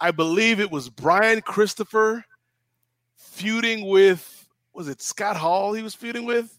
I 0.00 0.10
believe 0.10 0.60
it 0.60 0.70
was 0.70 0.88
Brian 0.88 1.40
Christopher 1.40 2.24
feuding 3.16 3.86
with, 3.88 4.48
was 4.72 4.88
it 4.88 5.00
Scott 5.00 5.36
Hall 5.36 5.72
he 5.72 5.82
was 5.82 5.94
feuding 5.94 6.24
with? 6.24 6.58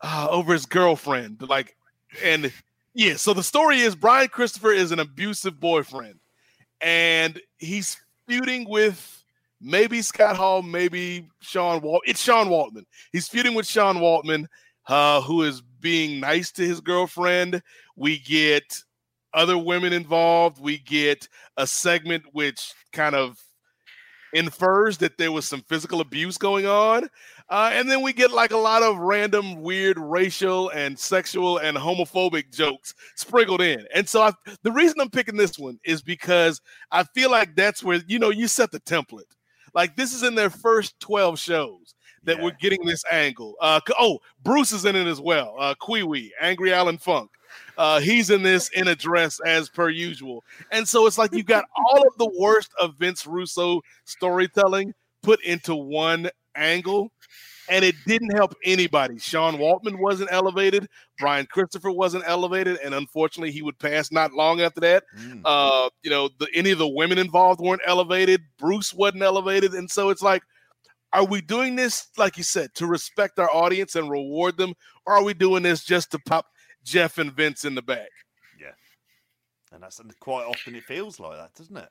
Uh, 0.00 0.28
over 0.30 0.52
his 0.52 0.66
girlfriend. 0.66 1.40
Like, 1.48 1.76
and 2.22 2.52
yeah, 2.92 3.16
so 3.16 3.34
the 3.34 3.42
story 3.42 3.80
is 3.80 3.94
Brian 3.94 4.28
Christopher 4.28 4.72
is 4.72 4.92
an 4.92 4.98
abusive 4.98 5.58
boyfriend 5.58 6.18
and 6.80 7.40
he's 7.56 7.96
feuding 8.28 8.68
with 8.68 9.24
maybe 9.60 10.02
Scott 10.02 10.36
Hall, 10.36 10.62
maybe 10.62 11.28
Sean 11.40 11.80
Walt. 11.80 12.02
It's 12.06 12.20
Sean 12.20 12.48
Waltman. 12.48 12.84
He's 13.12 13.26
feuding 13.26 13.54
with 13.54 13.66
Sean 13.66 13.96
Waltman, 13.96 14.46
uh, 14.86 15.22
who 15.22 15.42
is 15.42 15.62
being 15.80 16.20
nice 16.20 16.52
to 16.52 16.62
his 16.62 16.80
girlfriend. 16.80 17.62
We 17.96 18.18
get 18.18 18.82
other 19.34 19.58
women 19.58 19.92
involved. 19.92 20.60
We 20.60 20.78
get 20.78 21.28
a 21.56 21.66
segment 21.66 22.24
which 22.32 22.72
kind 22.92 23.14
of 23.14 23.38
infers 24.32 24.98
that 24.98 25.16
there 25.16 25.30
was 25.30 25.46
some 25.46 25.62
physical 25.62 26.00
abuse 26.00 26.36
going 26.36 26.66
on. 26.66 27.08
Uh, 27.50 27.70
and 27.72 27.88
then 27.88 28.02
we 28.02 28.12
get 28.12 28.32
like 28.32 28.50
a 28.52 28.56
lot 28.56 28.82
of 28.82 28.96
random, 28.98 29.60
weird 29.62 29.98
racial 29.98 30.70
and 30.70 30.98
sexual 30.98 31.58
and 31.58 31.76
homophobic 31.76 32.52
jokes 32.52 32.94
sprinkled 33.16 33.60
in. 33.60 33.86
And 33.94 34.08
so 34.08 34.22
I, 34.22 34.32
the 34.62 34.72
reason 34.72 35.00
I'm 35.00 35.10
picking 35.10 35.36
this 35.36 35.58
one 35.58 35.78
is 35.84 36.02
because 36.02 36.60
I 36.90 37.04
feel 37.04 37.30
like 37.30 37.54
that's 37.54 37.82
where, 37.84 38.00
you 38.08 38.18
know, 38.18 38.30
you 38.30 38.48
set 38.48 38.72
the 38.72 38.80
template. 38.80 39.22
Like 39.74 39.94
this 39.96 40.14
is 40.14 40.22
in 40.22 40.34
their 40.34 40.50
first 40.50 40.98
12 41.00 41.38
shows 41.38 41.94
that 42.24 42.38
Yeah. 42.38 42.44
we're 42.44 42.56
getting 42.60 42.84
this 42.84 43.04
angle. 43.12 43.54
Uh, 43.60 43.80
oh, 43.98 44.18
Bruce 44.42 44.72
is 44.72 44.84
in 44.84 44.96
it 44.96 45.06
as 45.06 45.20
well. 45.20 45.54
Uh, 45.60 45.74
Kwee 45.78 46.32
Angry 46.40 46.72
Alan 46.72 46.98
Funk. 46.98 47.30
Uh, 47.76 48.00
he's 48.00 48.30
in 48.30 48.42
this 48.42 48.68
in 48.70 48.88
a 48.88 48.94
dress 48.94 49.40
as 49.46 49.68
per 49.68 49.88
usual. 49.88 50.44
And 50.70 50.88
so 50.88 51.06
it's 51.06 51.18
like 51.18 51.32
you've 51.32 51.46
got 51.46 51.64
all 51.76 52.06
of 52.06 52.16
the 52.18 52.32
worst 52.38 52.70
of 52.80 52.96
Vince 52.96 53.26
Russo 53.26 53.80
storytelling 54.04 54.94
put 55.22 55.42
into 55.44 55.74
one 55.74 56.30
angle. 56.54 57.10
And 57.70 57.82
it 57.82 57.94
didn't 58.06 58.36
help 58.36 58.54
anybody. 58.62 59.18
Sean 59.18 59.54
Waltman 59.54 59.98
wasn't 59.98 60.30
elevated. 60.30 60.86
Brian 61.18 61.46
Christopher 61.46 61.90
wasn't 61.90 62.24
elevated. 62.26 62.78
And 62.84 62.94
unfortunately, 62.94 63.52
he 63.52 63.62
would 63.62 63.78
pass 63.78 64.12
not 64.12 64.34
long 64.34 64.60
after 64.60 64.80
that. 64.80 65.04
Mm. 65.18 65.40
Uh, 65.46 65.88
you 66.02 66.10
know, 66.10 66.28
the, 66.38 66.46
any 66.54 66.72
of 66.72 66.78
the 66.78 66.86
women 66.86 67.16
involved 67.16 67.62
weren't 67.62 67.80
elevated. 67.86 68.42
Bruce 68.58 68.92
wasn't 68.92 69.22
elevated. 69.22 69.72
And 69.72 69.90
so 69.90 70.10
it's 70.10 70.20
like, 70.20 70.42
are 71.14 71.24
we 71.24 71.40
doing 71.40 71.74
this, 71.74 72.08
like 72.18 72.36
you 72.36 72.42
said, 72.44 72.74
to 72.74 72.86
respect 72.86 73.38
our 73.38 73.50
audience 73.50 73.94
and 73.96 74.10
reward 74.10 74.58
them? 74.58 74.74
Or 75.06 75.14
are 75.14 75.24
we 75.24 75.32
doing 75.32 75.62
this 75.62 75.84
just 75.84 76.10
to 76.10 76.18
pop 76.18 76.44
Jeff 76.84 77.18
and 77.18 77.32
Vince 77.32 77.64
in 77.64 77.74
the 77.74 77.82
back? 77.82 78.10
Yeah, 78.60 78.72
and 79.72 79.82
that's 79.82 79.98
and 79.98 80.18
quite 80.20 80.44
often 80.44 80.74
it 80.74 80.84
feels 80.84 81.18
like 81.18 81.36
that, 81.36 81.54
doesn't 81.54 81.76
it? 81.76 81.90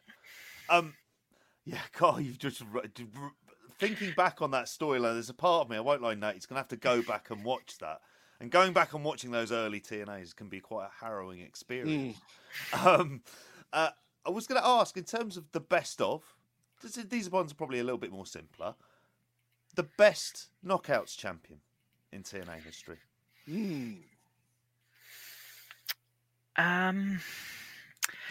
Um, 0.70 0.94
yeah, 1.66 1.82
Carl, 1.92 2.22
you've 2.22 2.40
just 2.40 2.64
r- 2.74 2.84
d- 2.94 3.08
r- 3.22 3.32
thinking 3.80 4.14
back 4.16 4.42
on 4.42 4.52
that 4.52 4.66
storyline. 4.66 5.14
There's 5.14 5.30
a 5.30 5.34
part 5.34 5.66
of 5.66 5.70
me, 5.70 5.78
I 5.78 5.82
won't 5.82 6.02
lie, 6.02 6.16
Nate. 6.16 6.36
He's 6.36 6.46
gonna 6.46 6.60
have 6.60 6.68
to 6.70 6.78
go 6.78 7.02
back 7.02 7.30
and 7.30 7.44
watch 7.44 7.78
that. 7.80 8.02
And 8.40 8.52
going 8.52 8.74
back 8.74 8.94
and 8.94 9.06
watching 9.06 9.32
those 9.32 9.52
early 9.52 9.80
TNAs 9.80 10.36
can 10.36 10.50
be 10.50 10.60
quite 10.60 10.88
a 10.88 11.06
harrowing 11.06 11.40
experience. 11.40 12.18
Um, 12.74 13.22
uh, 13.72 13.90
I 14.26 14.30
was 14.30 14.48
going 14.48 14.62
to 14.62 14.68
ask, 14.68 14.98
in 14.98 15.04
terms 15.06 15.38
of 15.38 15.52
the 15.54 15.60
best 15.60 16.02
of, 16.02 16.24
these 17.10 17.30
ones 17.30 17.52
are 17.52 17.56
probably 17.56 17.80
a 17.80 17.84
little 17.84 17.98
bit 17.98 18.12
more 18.12 18.26
simpler. 18.26 18.76
The 19.76 19.84
best 19.84 20.50
knockouts 20.66 21.18
champion 21.18 21.60
in 22.12 22.24
TNA 22.24 22.64
history. 22.64 22.98
Hmm. 23.48 23.94
Um, 26.58 27.20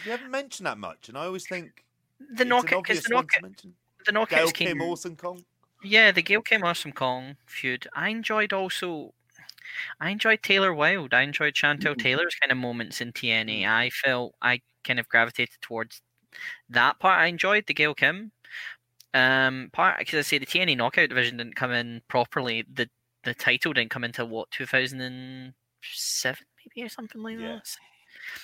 You 0.05 0.11
haven't 0.11 0.31
mentioned 0.31 0.67
that 0.67 0.77
much, 0.77 1.09
and 1.09 1.17
I 1.17 1.25
always 1.25 1.45
think 1.47 1.83
the 2.35 2.45
knockout, 2.45 2.83
because 2.83 3.03
the 3.03 3.09
knockout, 3.13 3.41
the 4.05 4.11
Gail 4.29 4.51
Kim, 4.51 4.67
came. 4.79 4.81
Awesome 4.81 5.15
Kong. 5.15 5.43
Yeah, 5.83 6.11
the 6.11 6.21
Gail 6.21 6.41
Kim 6.41 6.63
Awesome 6.63 6.93
Kong 6.93 7.35
feud. 7.45 7.87
I 7.93 8.09
enjoyed 8.09 8.53
also. 8.53 9.13
I 9.99 10.09
enjoyed 10.11 10.43
Taylor 10.43 10.73
Wilde. 10.73 11.13
I 11.13 11.21
enjoyed 11.21 11.55
Chantelle 11.55 11.95
Taylor's 11.95 12.35
kind 12.35 12.51
of 12.51 12.57
moments 12.57 13.01
in 13.01 13.11
TNA. 13.11 13.65
I 13.67 13.89
felt 13.89 14.35
I 14.41 14.61
kind 14.83 14.99
of 14.99 15.09
gravitated 15.09 15.55
towards 15.61 16.01
that 16.69 16.99
part. 16.99 17.19
I 17.19 17.25
enjoyed 17.27 17.65
the 17.67 17.73
Gail 17.73 17.93
Kim 17.95 18.31
um, 19.13 19.69
part 19.73 19.99
because 19.99 20.19
I 20.19 20.21
say 20.21 20.37
the 20.37 20.45
TNA 20.45 20.77
Knockout 20.77 21.09
division 21.09 21.37
didn't 21.37 21.55
come 21.55 21.71
in 21.71 22.01
properly. 22.07 22.63
The 22.71 22.89
the 23.23 23.33
title 23.33 23.73
didn't 23.73 23.91
come 23.91 24.03
into 24.03 24.25
what 24.25 24.51
2007 24.51 26.45
maybe 26.75 26.85
or 26.85 26.89
something 26.89 27.21
like 27.23 27.37
Yeah. 27.39 27.59
that. 27.63 27.75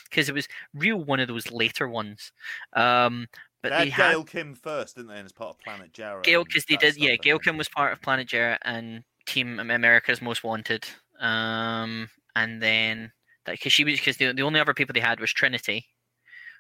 Because 0.09 0.29
it 0.29 0.35
was 0.35 0.47
real 0.73 0.97
one 1.03 1.19
of 1.19 1.27
those 1.27 1.51
later 1.51 1.87
ones. 1.87 2.31
Um, 2.73 3.27
but 3.61 3.69
They 3.69 3.85
they, 3.85 3.89
had 3.89 4.03
had 4.03 4.11
Gail 4.11 4.23
Kim 4.23 4.55
first, 4.55 4.95
didn't 4.95 5.09
they? 5.09 5.17
And 5.17 5.25
as 5.25 5.31
part 5.31 5.49
of 5.49 5.59
Planet 5.59 5.91
Jarrett. 5.93 6.23
Gail, 6.23 6.43
because 6.43 6.65
they 6.65 6.77
did, 6.77 6.95
yeah. 6.97 7.15
Gail. 7.15 7.39
Kim 7.39 7.57
was 7.57 7.67
part 7.69 7.91
of 7.91 8.01
Planet 8.01 8.27
Jarrett 8.27 8.61
and 8.63 9.03
Team 9.25 9.59
America's 9.59 10.21
Most 10.21 10.43
Wanted. 10.43 10.87
Um, 11.19 12.09
and 12.35 12.61
then 12.61 13.11
that 13.45 13.53
because 13.53 13.73
she 13.73 13.83
was 13.83 13.95
because 13.99 14.17
the, 14.17 14.31
the 14.31 14.43
only 14.43 14.59
other 14.59 14.73
people 14.73 14.93
they 14.93 14.99
had 15.01 15.19
was 15.19 15.33
Trinity, 15.33 15.87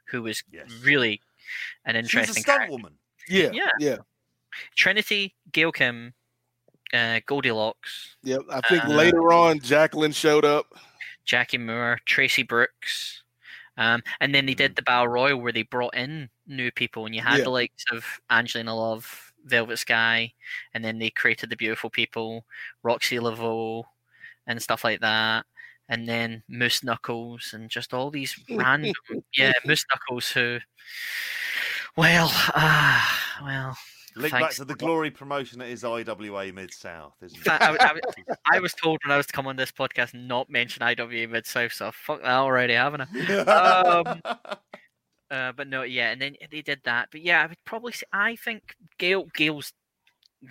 who 0.07 0.23
was 0.23 0.43
Yes. 0.51 0.69
really 0.83 1.21
an 1.85 1.95
She 2.05 2.17
was 2.17 2.27
a 2.27 2.31
interesting 2.31 2.43
stunt 2.43 2.69
woman. 2.69 2.93
Yeah. 3.29 3.51
Yeah. 3.53 3.69
Yeah. 3.79 3.97
Trinity, 4.75 5.35
Gail 5.51 5.71
Kim, 5.71 6.13
uh, 6.91 7.21
Goldilocks, 7.25 8.17
Yep. 8.23 8.41
I 8.51 8.61
think 8.67 8.83
Uh, 8.83 8.89
later 8.89 9.31
on, 9.31 9.59
Jacqueline 9.59 10.11
showed 10.11 10.43
up. 10.43 10.65
Jackie 11.29 11.59
Moore, 11.59 11.99
Traci 12.07 12.47
Brooks. 12.47 13.23
Um, 13.77 14.01
and 14.19 14.33
then 14.33 14.45
they 14.47 14.55
did 14.55 14.75
the 14.75 14.81
Battle 14.81 15.07
Royal 15.07 15.39
where 15.39 15.53
they 15.53 15.61
brought 15.63 15.95
in 15.95 16.29
new 16.47 16.71
people, 16.71 17.05
and 17.05 17.13
you 17.15 17.21
had 17.21 17.37
Yeah. 17.39 17.43
the 17.45 17.51
likes 17.51 17.85
of 17.91 18.03
Angelina 18.31 18.75
Love, 18.75 19.31
Velvet 19.45 19.77
Sky, 19.77 20.33
and 20.73 20.83
then 20.83 20.99
they 20.99 21.11
created 21.11 21.49
the 21.51 21.55
Beautiful 21.55 21.89
People, 21.91 22.45
Roxxi 22.83 23.21
Laveaux, 23.21 23.85
and 24.47 24.61
stuff 24.61 24.83
like 24.83 25.01
that. 25.01 25.45
And 25.89 26.09
then 26.09 26.43
Moose 26.49 26.83
Knuckles, 26.83 27.53
and 27.53 27.69
just 27.69 27.93
all 27.93 28.11
these 28.11 28.35
random, 28.49 28.93
yeah, 29.37 29.53
Moose 29.65 29.85
Knuckles 29.93 30.31
who, 30.31 30.59
well, 31.95 32.29
ah, 32.31 33.39
well, 33.43 33.77
Link 34.19 34.33
back 34.33 34.51
to 34.51 34.65
the 34.65 34.75
glory 34.75 35.11
promotion 35.11 35.59
that 35.59 35.69
is 35.69 35.83
IWA 35.83 36.51
Mid 36.53 36.73
South, 36.73 37.15
isn't 37.21 37.47
I, 37.47 37.55
it? 37.73 37.81
I, 37.81 37.85
I, 37.85 38.35
I 38.57 38.59
was 38.59 38.73
told 38.73 38.99
when 39.03 39.11
I 39.13 39.17
was 39.17 39.27
to 39.27 39.33
come 39.33 39.47
on 39.47 39.55
this 39.55 39.71
podcast 39.71 40.13
not 40.13 40.49
mention 40.49 40.83
IWA 40.83 41.27
Mid 41.27 41.45
South, 41.45 41.73
so 41.73 41.91
fuck 41.91 42.21
that 42.21 42.29
already, 42.29 42.73
haven't 42.73 43.01
I? 43.01 43.37
um, 43.39 44.21
Uh, 45.31 45.51
but 45.51 45.67
no, 45.67 45.83
yeah, 45.83 46.09
and 46.09 46.19
then 46.19 46.35
they 46.49 46.61
did 46.63 46.79
that. 46.85 47.07
But 47.11 47.21
yeah, 47.21 47.43
I 47.43 47.45
would 47.45 47.63
probably 47.63 47.91
say 47.91 48.03
I 48.11 48.35
think 48.35 48.73
Gail 48.97 49.25
Gail's 49.35 49.71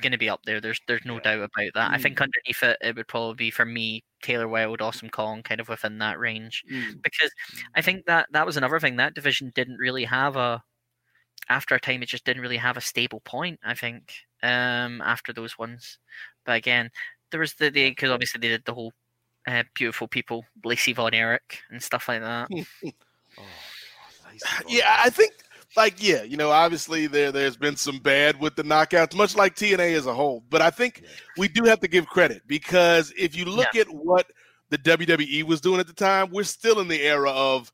going 0.01 0.12
to 0.12 0.19
be 0.19 0.28
up 0.28 0.40
there. 0.45 0.61
There's 0.61 0.81
there's 0.86 1.05
no 1.05 1.15
Yeah. 1.15 1.20
doubt 1.36 1.39
about 1.53 1.73
that. 1.74 1.90
I 1.90 1.99
Mm. 1.99 2.03
think 2.03 2.20
underneath 2.20 2.62
it, 2.62 2.77
it 2.81 2.95
would 2.95 3.09
probably 3.09 3.35
be 3.35 3.51
for 3.51 3.65
me 3.65 4.05
Taylor 4.23 4.47
Wilde, 4.47 4.81
Awesome 4.81 5.11
Kong, 5.11 5.43
kind 5.43 5.61
of 5.61 5.69
within 5.69 5.99
that 5.99 6.20
range 6.20 6.62
Mm. 6.70 7.03
because 7.03 7.32
I 7.74 7.82
think 7.82 8.07
that 8.07 8.28
that 8.31 8.47
was 8.47 8.57
another 8.57 8.78
thing 8.78 8.95
that 8.97 9.15
division 9.15 9.51
didn't 9.57 9.78
really 9.78 10.05
have 10.05 10.36
a 10.36 10.62
after 11.49 11.75
a 11.75 11.81
time 11.81 12.03
it 12.03 12.09
just 12.09 12.25
didn't 12.25 12.43
really 12.43 12.57
have 12.57 12.77
a 12.77 12.81
stable 12.81 13.20
point 13.20 13.59
I 13.65 13.75
think 13.75 14.12
um 14.43 15.01
after 15.03 15.33
those 15.33 15.59
ones 15.59 15.99
but 16.45 16.57
again 16.57 16.91
there 17.31 17.41
was 17.41 17.55
the 17.55 17.70
because 17.70 18.11
obviously 18.11 18.41
they 18.41 18.49
did 18.49 18.65
the 18.65 18.75
whole 18.75 18.93
uh, 19.47 19.62
beautiful 19.75 20.09
people 20.09 20.45
Lacey 20.65 20.93
Von 20.93 21.15
Erich 21.15 21.61
and 21.70 21.83
stuff 21.83 22.09
like 22.09 22.23
that 22.23 22.49
Oh, 23.39 23.43
God, 23.43 24.62
Yeah, 24.69 24.97
I 24.99 25.11
think 25.11 25.33
like 25.77 26.03
yeah, 26.03 26.23
you 26.23 26.37
know, 26.37 26.51
obviously 26.51 27.07
there 27.07 27.31
there's 27.31 27.57
been 27.57 27.77
some 27.77 27.99
bad 27.99 28.41
with 28.41 28.57
the 28.57 28.62
knockouts, 28.62 29.15
much 29.15 29.37
like 29.37 29.55
TNA 29.55 29.97
as 29.97 30.07
a 30.07 30.15
whole. 30.15 30.43
But 30.51 30.62
I 30.62 30.70
think 30.70 31.03
Yeah. 31.03 31.11
we 31.37 31.49
do 31.49 31.65
have 31.65 31.81
to 31.81 31.89
give 31.89 32.07
credit 32.07 32.43
because 32.47 33.12
if 33.16 33.37
you 33.37 33.45
look 33.45 33.75
at 33.77 33.89
what 33.89 34.27
the 34.70 34.79
WWE 34.79 35.45
was 35.45 35.61
doing 35.61 35.81
at 35.81 35.87
the 35.87 35.93
time, 35.93 36.31
we're 36.31 36.45
still 36.45 36.81
in 36.81 36.89
the 36.89 37.01
era 37.01 37.31
of 37.31 37.73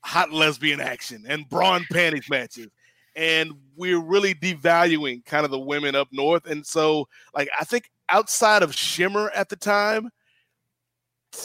hot 0.00 0.32
lesbian 0.32 0.80
action 0.80 1.24
and 1.28 1.48
brawn 1.48 1.84
panties 1.92 2.28
matches. 2.30 2.68
And 3.14 3.52
we're 3.76 4.00
really 4.00 4.34
devaluing 4.34 5.24
kind 5.24 5.44
of 5.44 5.50
the 5.50 5.58
women 5.58 5.94
up 5.94 6.08
north. 6.12 6.46
And 6.46 6.66
so, 6.66 7.06
like, 7.34 7.48
I 7.58 7.64
think 7.64 7.90
outside 8.08 8.62
of 8.62 8.74
Shimmer 8.74 9.30
at 9.34 9.48
the 9.48 9.56
time, 9.56 10.10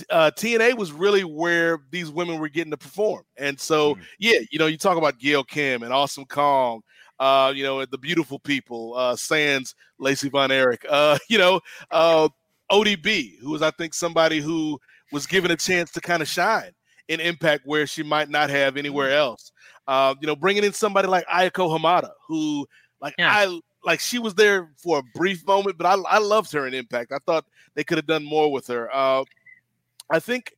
uh, 0.10 0.32
TNA 0.36 0.78
was 0.78 0.92
really 0.92 1.24
where 1.24 1.80
these 1.92 2.10
women 2.12 2.40
were 2.40 2.50
getting 2.50 2.72
to 2.72 2.78
perform. 2.78 3.24
And 3.38 3.60
so, 3.60 3.96
Mm. 3.96 4.02
yeah, 4.20 4.40
you 4.52 4.60
know, 4.60 4.68
you 4.68 4.78
talk 4.78 4.98
about 4.98 5.18
Gail 5.20 5.44
Kim 5.44 5.84
and 5.84 5.94
Awesome 5.94 6.26
Kong, 6.26 6.82
uh, 7.20 7.54
you 7.56 7.64
know, 7.64 7.84
the 7.86 7.98
beautiful 7.98 8.38
people, 8.40 8.94
uh, 8.96 9.16
Sans, 9.16 9.74
Lacey 9.98 10.30
Von 10.30 10.52
Erich, 10.52 10.86
uh, 10.90 11.18
you 11.30 11.38
know, 11.38 11.62
uh, 11.92 12.28
ODB, 12.70 13.40
who 13.40 13.52
was, 13.52 13.62
I 13.62 13.72
think, 13.72 13.94
somebody 13.94 14.42
who 14.42 14.78
was 15.12 15.26
given 15.26 15.52
a 15.52 15.56
chance 15.56 15.92
to 15.92 16.02
kind 16.02 16.22
of 16.22 16.28
shine 16.28 16.72
in 17.08 17.22
Impact 17.22 17.66
where 17.66 17.88
she 17.88 18.04
might 18.04 18.30
not 18.30 18.50
have 18.50 18.76
anywhere 18.76 19.12
else. 19.12 19.54
Uh, 19.88 20.16
you 20.20 20.28
know, 20.28 20.36
bringing 20.36 20.64
in 20.64 20.74
somebody 20.74 21.08
like 21.08 21.26
Ayako 21.28 21.78
Hamada, 21.78 22.12
who, 22.28 22.68
like, 23.02 23.16
Yeah. 23.18 23.32
I 23.32 23.60
like 23.84 24.00
she 24.02 24.20
was 24.20 24.36
there 24.36 24.70
for 24.76 25.00
a 25.00 25.04
brief 25.16 25.46
moment, 25.48 25.78
but 25.78 25.86
I, 25.86 25.96
I 26.10 26.18
loved 26.20 26.52
her 26.52 26.68
in 26.68 26.74
Impact. 26.74 27.12
I 27.14 27.20
thought 27.26 27.46
they 27.74 27.84
could 27.84 27.98
have 27.98 28.08
done 28.08 28.26
more 28.26 28.52
with 28.52 28.68
her. 28.68 28.94
Uh, 28.94 29.24
I 30.10 30.20
think, 30.20 30.54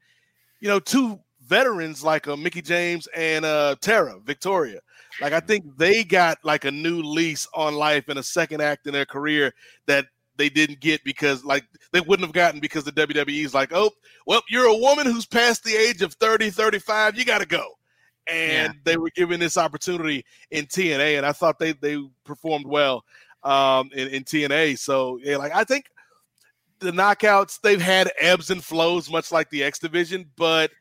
you 0.59 0.67
know, 0.67 0.79
two 0.79 1.19
veterans 1.45 2.03
like 2.03 2.27
uh, 2.27 2.35
Mickie 2.35 2.61
James 2.61 3.07
and 3.15 3.45
uh, 3.45 3.75
Tara 3.81 4.19
Victoria, 4.23 4.79
like 5.21 5.33
I 5.33 5.39
think 5.39 5.77
they 5.77 6.03
got 6.03 6.39
like 6.43 6.65
a 6.65 6.71
new 6.71 7.01
lease 7.01 7.47
on 7.53 7.75
life 7.75 8.09
and 8.09 8.19
a 8.19 8.23
second 8.23 8.61
act 8.61 8.87
in 8.87 8.93
their 8.93 9.05
career 9.05 9.53
that 9.85 10.05
they 10.37 10.49
didn't 10.49 10.79
get 10.79 11.03
because 11.03 11.43
like 11.43 11.65
they 11.91 12.01
wouldn't 12.01 12.25
have 12.25 12.33
gotten 12.33 12.59
because 12.59 12.83
the 12.83 12.91
WWE's 12.91 13.53
like, 13.53 13.71
oh, 13.73 13.91
well, 14.25 14.41
you're 14.49 14.67
a 14.67 14.77
woman 14.77 15.05
who's 15.05 15.25
past 15.25 15.63
the 15.63 15.75
age 15.75 16.01
of 16.01 16.13
30, 16.13 16.49
35, 16.49 17.17
you 17.17 17.25
got 17.25 17.39
to 17.39 17.45
go. 17.45 17.77
And 18.31 18.75
they 18.83 18.97
were 18.97 19.09
given 19.15 19.39
this 19.39 19.57
opportunity 19.57 20.25
in 20.51 20.65
TNA, 20.65 21.17
and 21.17 21.25
I 21.25 21.31
thought 21.31 21.59
they 21.59 21.73
they 21.73 21.97
performed 22.23 22.67
well 22.67 23.03
um, 23.43 23.89
in, 23.93 24.07
in 24.09 24.23
TNA. 24.23 24.77
So 24.79 25.19
yeah, 25.23 25.37
like 25.37 25.53
I 25.53 25.63
think 25.63 25.85
the 26.79 26.91
knockouts 26.91 27.59
they've 27.61 27.81
had 27.81 28.11
ebbs 28.19 28.49
and 28.49 28.63
flows, 28.63 29.09
much 29.09 29.31
like 29.31 29.49
the 29.49 29.63
X 29.63 29.79
division, 29.79 30.29
but 30.35 30.71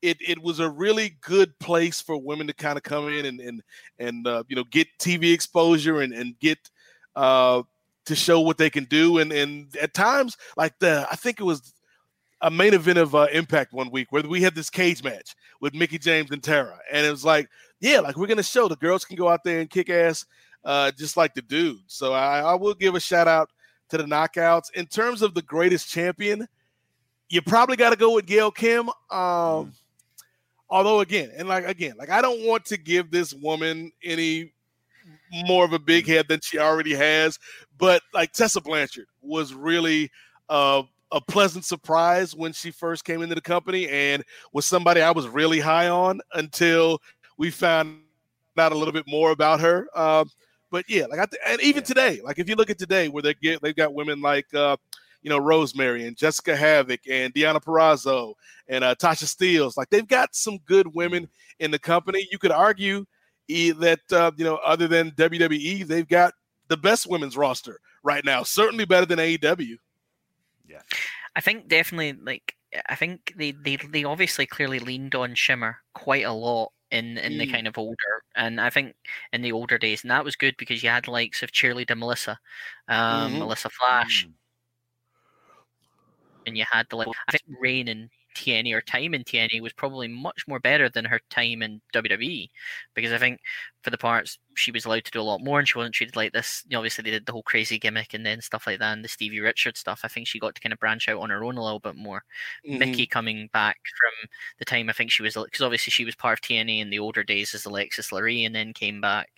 it 0.00 0.18
it 0.20 0.42
was 0.42 0.60
a 0.60 0.68
really 0.68 1.16
good 1.20 1.58
place 1.58 2.00
for 2.00 2.16
women 2.16 2.46
to 2.48 2.54
kind 2.54 2.76
of 2.76 2.82
come 2.82 3.08
in 3.08 3.26
and 3.26 3.40
and 3.40 3.62
and 3.98 4.26
uh, 4.26 4.42
you 4.48 4.56
know 4.56 4.64
get 4.64 4.88
TV 4.98 5.32
exposure 5.32 6.00
and 6.00 6.12
and 6.12 6.38
get 6.40 6.58
uh, 7.16 7.62
to 8.06 8.14
show 8.14 8.40
what 8.40 8.58
they 8.58 8.70
can 8.70 8.84
do. 8.84 9.18
And 9.18 9.32
and 9.32 9.74
at 9.76 9.94
times, 9.94 10.36
like 10.56 10.78
the 10.80 11.06
I 11.10 11.16
think 11.16 11.40
it 11.40 11.44
was 11.44 11.72
a 12.42 12.50
main 12.50 12.74
event 12.74 12.98
of 12.98 13.14
uh, 13.14 13.28
Impact 13.32 13.72
one 13.72 13.90
week 13.90 14.10
where 14.10 14.22
we 14.22 14.42
had 14.42 14.54
this 14.54 14.68
cage 14.68 15.02
match 15.02 15.34
with 15.60 15.74
Mickie 15.74 15.98
James 15.98 16.30
and 16.30 16.42
Tara, 16.42 16.78
and 16.92 17.06
it 17.06 17.10
was 17.10 17.24
like, 17.24 17.48
yeah, 17.80 18.00
like 18.00 18.16
we're 18.16 18.26
gonna 18.26 18.42
show 18.42 18.68
the 18.68 18.76
girls 18.76 19.04
can 19.04 19.16
go 19.16 19.28
out 19.28 19.44
there 19.44 19.60
and 19.60 19.70
kick 19.70 19.88
ass, 19.88 20.26
uh, 20.64 20.90
just 20.92 21.16
like 21.16 21.34
the 21.34 21.42
dudes. 21.42 21.94
So 21.94 22.12
I, 22.12 22.40
I 22.40 22.54
will 22.54 22.74
give 22.74 22.94
a 22.94 23.00
shout 23.00 23.28
out 23.28 23.50
to 23.88 23.96
the 23.96 24.04
knockouts. 24.04 24.70
In 24.74 24.86
terms 24.86 25.22
of 25.22 25.34
the 25.34 25.42
greatest 25.42 25.88
champion, 25.88 26.46
you 27.28 27.40
probably 27.40 27.76
got 27.76 27.90
to 27.90 27.96
go 27.96 28.14
with 28.14 28.26
Gail 28.26 28.50
Kim. 28.50 28.90
Um, 29.10 29.72
Although 30.72 31.00
again, 31.00 31.30
and 31.36 31.48
like 31.48 31.66
again, 31.66 31.96
like 31.98 32.08
I 32.08 32.22
don't 32.22 32.46
want 32.46 32.64
to 32.66 32.78
give 32.78 33.10
this 33.10 33.34
woman 33.34 33.92
any 34.02 34.54
more 35.44 35.66
of 35.66 35.74
a 35.74 35.78
big 35.78 36.06
head 36.06 36.28
than 36.28 36.40
she 36.40 36.58
already 36.58 36.94
has, 36.94 37.38
but 37.76 38.00
like 38.14 38.32
Tessa 38.32 38.58
Blanchard 38.58 39.04
was 39.20 39.52
really 39.52 40.10
uh, 40.48 40.82
a 41.12 41.20
pleasant 41.20 41.64
surprise 41.64 42.34
when 42.34 42.52
she 42.52 42.70
first 42.70 43.04
came 43.04 43.22
into 43.22 43.34
the 43.34 43.40
company 43.40 43.88
and 43.88 44.24
was 44.52 44.66
somebody 44.66 45.02
I 45.02 45.10
was 45.10 45.28
really 45.28 45.60
high 45.60 45.88
on 45.88 46.20
until 46.34 47.00
we 47.36 47.50
found 47.50 47.98
out 48.58 48.72
a 48.72 48.74
little 48.74 48.92
bit 48.92 49.06
more 49.06 49.30
about 49.30 49.60
her. 49.60 49.86
Um, 49.98 50.30
but 50.70 50.84
yeah, 50.88 51.06
like 51.06 51.18
I 51.20 51.26
th- 51.26 51.42
and 51.46 51.60
even 51.60 51.82
Yeah. 51.82 51.86
today, 51.86 52.20
like 52.24 52.38
if 52.38 52.48
you 52.48 52.56
look 52.56 52.70
at 52.70 52.78
today, 52.78 53.08
where 53.08 53.22
they 53.22 53.34
get 53.34 53.60
they've 53.62 53.76
got 53.76 53.94
women 53.94 54.20
like 54.20 54.52
uh, 54.54 54.76
you 55.22 55.28
know 55.30 55.38
Rosemary 55.38 56.06
and 56.06 56.16
Jessicka 56.16 56.56
Havok 56.56 57.00
and 57.10 57.32
Deonna 57.34 57.62
Purrazzo 57.62 58.34
and 58.68 58.82
uh, 58.82 58.94
Tasha 58.94 59.24
Steelz, 59.24 59.76
like 59.76 59.90
they've 59.90 60.08
got 60.08 60.34
some 60.34 60.58
good 60.64 60.86
women 60.94 61.28
in 61.60 61.70
the 61.70 61.78
company. 61.78 62.26
You 62.30 62.38
could 62.38 62.52
argue 62.52 63.04
that 63.48 64.00
uh, 64.12 64.30
you 64.36 64.44
know 64.44 64.56
other 64.56 64.88
than 64.88 65.10
WWE, 65.12 65.86
they've 65.86 66.08
got 66.08 66.32
the 66.68 66.76
best 66.76 67.06
women's 67.06 67.36
roster 67.36 67.78
right 68.02 68.24
now. 68.24 68.42
Certainly 68.42 68.86
better 68.86 69.06
than 69.06 69.20
E 69.20 69.36
AEW. 70.68 70.80
I 71.36 71.40
think 71.40 71.68
definitely 71.68 72.12
like 72.14 72.54
I 72.88 72.94
think 72.94 73.32
they 73.36 73.52
they 73.52 73.76
they 73.76 74.04
obviously 74.04 74.46
clearly 74.46 74.78
leaned 74.78 75.14
on 75.14 75.34
Shimmer 75.34 75.78
quite 75.94 76.24
a 76.24 76.32
lot 76.32 76.72
in 76.90 77.18
in 77.18 77.38
the 77.38 77.46
Mm. 77.46 77.52
kind 77.52 77.68
of 77.68 77.78
older 77.78 78.22
and 78.36 78.60
I 78.60 78.70
think 78.70 78.94
in 79.32 79.42
the 79.42 79.52
older 79.52 79.78
days 79.78 80.02
and 80.04 80.10
that 80.10 80.24
was 80.24 80.36
good 80.36 80.56
because 80.58 80.82
you 80.82 80.90
had 80.90 81.08
likes 81.08 81.42
of 81.42 81.52
cheerleader 81.52 81.96
Melissa, 81.98 82.38
um, 82.88 83.32
Mhm. 83.32 83.38
Melissa 83.38 83.70
Flash, 83.70 84.26
Mm. 84.26 84.34
and 86.46 86.56
you 86.58 86.64
had 86.70 86.86
the 86.90 86.96
like 86.96 87.08
I 87.28 87.32
think 87.32 87.42
Rain 87.60 87.88
and 87.88 88.10
TNA 88.34 88.72
or 88.74 88.80
time 88.80 89.14
in 89.14 89.24
TNA 89.24 89.60
was 89.60 89.72
probably 89.72 90.08
much 90.08 90.46
more 90.48 90.58
better 90.60 90.88
than 90.88 91.04
her 91.04 91.20
time 91.30 91.62
in 91.62 91.80
WWE 91.92 92.50
because 92.94 93.12
I 93.12 93.18
think 93.18 93.40
for 93.82 93.90
the 93.90 93.98
parts 93.98 94.38
she 94.54 94.70
was 94.70 94.84
allowed 94.84 95.04
to 95.04 95.10
do 95.10 95.20
a 95.20 95.22
lot 95.22 95.40
more 95.42 95.58
and 95.58 95.66
she 95.68 95.76
wasn't 95.78 95.94
treated 95.94 96.14
like 96.16 96.32
this. 96.32 96.62
You 96.68 96.74
know, 96.74 96.78
obviously 96.80 97.02
they 97.02 97.10
did 97.10 97.26
the 97.26 97.32
whole 97.32 97.42
crazy 97.42 97.78
gimmick 97.78 98.14
and 98.14 98.24
then 98.24 98.40
stuff 98.40 98.66
like 98.66 98.78
that 98.78 98.92
and 98.92 99.04
the 99.04 99.08
Stevie 99.08 99.40
Richards 99.40 99.80
stuff. 99.80 100.00
I 100.04 100.08
think 100.08 100.26
she 100.28 100.38
got 100.38 100.54
to 100.54 100.60
kind 100.60 100.72
of 100.72 100.78
branch 100.78 101.08
out 101.08 101.20
on 101.20 101.30
her 101.30 101.42
own 101.44 101.56
a 101.56 101.62
little 101.64 101.80
bit 101.80 101.96
more. 101.96 102.22
Mhm. 102.68 102.78
Mickie 102.78 103.06
coming 103.06 103.48
back 103.52 103.78
from 103.98 104.28
the 104.58 104.64
time 104.64 104.88
I 104.88 104.92
think 104.92 105.10
she 105.10 105.22
was 105.22 105.34
because 105.34 105.62
obviously 105.62 105.90
she 105.90 106.04
was 106.04 106.14
part 106.14 106.38
of 106.38 106.42
TNA 106.42 106.80
in 106.80 106.90
the 106.90 106.98
older 106.98 107.24
days 107.24 107.54
as 107.54 107.64
Alexis 107.64 108.10
Laree 108.10 108.46
and 108.46 108.54
then 108.54 108.72
came 108.72 109.00
back. 109.00 109.30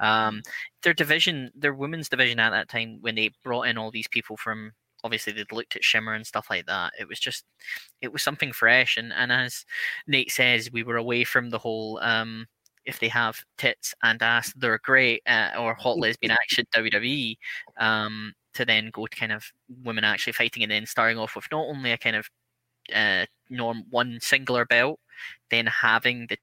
Um, 0.00 0.42
their 0.82 0.94
division, 0.94 1.50
their 1.54 1.74
women's 1.74 2.08
division 2.08 2.38
at 2.40 2.50
that 2.50 2.68
time 2.68 2.98
when 3.00 3.14
they 3.14 3.30
brought 3.42 3.66
in 3.68 3.78
all 3.78 3.90
these 3.90 4.08
people 4.08 4.36
from 4.36 4.72
obviously 5.04 5.32
they'd 5.32 5.52
looked 5.52 5.76
at 5.76 5.84
Shimmer 5.84 6.14
and 6.14 6.26
stuff 6.26 6.48
like 6.50 6.66
that. 6.66 6.92
It 6.98 7.08
was 7.08 7.20
just 7.20 7.44
it 8.02 8.12
was 8.12 8.22
something 8.22 8.52
fresh 8.52 8.96
and 8.96 9.12
and 9.12 9.30
as 9.32 9.64
Nate 10.06 10.32
says, 10.32 10.72
we 10.72 10.82
were 10.82 10.96
away 10.96 11.24
from 11.24 11.50
the 11.50 11.58
whole 11.58 12.00
um 12.02 12.46
if 12.86 12.98
they 13.00 13.08
have 13.08 13.44
tits 13.58 13.94
and 14.02 14.22
ass, 14.22 14.52
they're 14.56 14.78
great, 14.82 15.22
uh, 15.26 15.50
or 15.58 15.74
hot 15.74 15.98
lesbian 15.98 16.32
action 16.42 16.66
WWE, 16.74 17.36
um, 17.78 18.32
to 18.54 18.64
then 18.64 18.90
go 18.92 19.06
to 19.06 19.16
kind 19.16 19.32
of 19.32 19.44
women 19.84 20.04
actually 20.04 20.32
fighting 20.34 20.62
and 20.62 20.72
then 20.72 20.86
starting 20.86 21.18
off 21.18 21.34
with 21.36 21.46
not 21.50 21.64
only 21.66 21.92
a 21.92 21.98
kind 21.98 22.16
of 22.16 22.28
uh, 22.94 23.26
norm 23.50 23.84
one 23.90 24.18
singular 24.20 24.64
belt, 24.66 25.00
then 25.50 25.66
having 25.66 26.26
the 26.28 26.38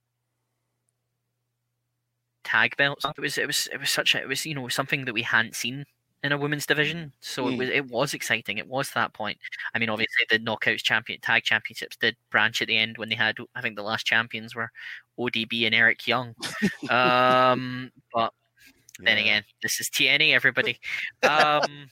tag 2.43 2.75
belts. 2.77 3.05
It 3.05 3.21
was 3.21 3.37
it 3.37 3.47
was 3.47 3.67
it 3.71 3.79
was 3.79 3.89
such 3.89 4.15
a 4.15 4.21
it 4.21 4.27
was 4.27 4.45
you 4.45 4.55
know 4.55 4.67
something 4.67 5.05
that 5.05 5.13
we 5.13 5.21
hadn't 5.23 5.55
seen 5.55 5.85
in 6.23 6.31
a 6.31 6.37
women's 6.37 6.65
division. 6.65 7.11
So 7.21 7.47
it 7.47 7.51
Mm. 7.53 7.57
was 7.57 7.69
it 7.69 7.85
was 7.87 8.13
exciting. 8.13 8.57
It 8.57 8.67
was 8.67 8.91
that 8.91 9.13
point. 9.13 9.37
I 9.73 9.79
mean, 9.79 9.89
obviously 9.89 10.25
the 10.29 10.39
knockouts 10.39 10.83
champion 10.83 11.19
tag 11.21 11.43
championships 11.43 11.95
did 11.97 12.15
branch 12.29 12.61
at 12.61 12.67
the 12.67 12.77
end 12.77 12.97
when 12.97 13.09
they 13.09 13.15
had 13.15 13.37
I 13.55 13.61
think 13.61 13.75
the 13.75 13.83
last 13.83 14.05
champions 14.05 14.55
were 14.55 14.69
ODB 15.17 15.65
and 15.65 15.75
Eric 15.75 16.07
Young. 16.07 16.35
um, 16.89 17.91
but 18.13 18.33
then 18.99 19.17
Yeah. 19.17 19.23
again, 19.23 19.43
this 19.63 19.79
is 19.79 19.89
TNA, 19.89 20.33
everybody. 20.33 20.79
Um, 21.23 21.89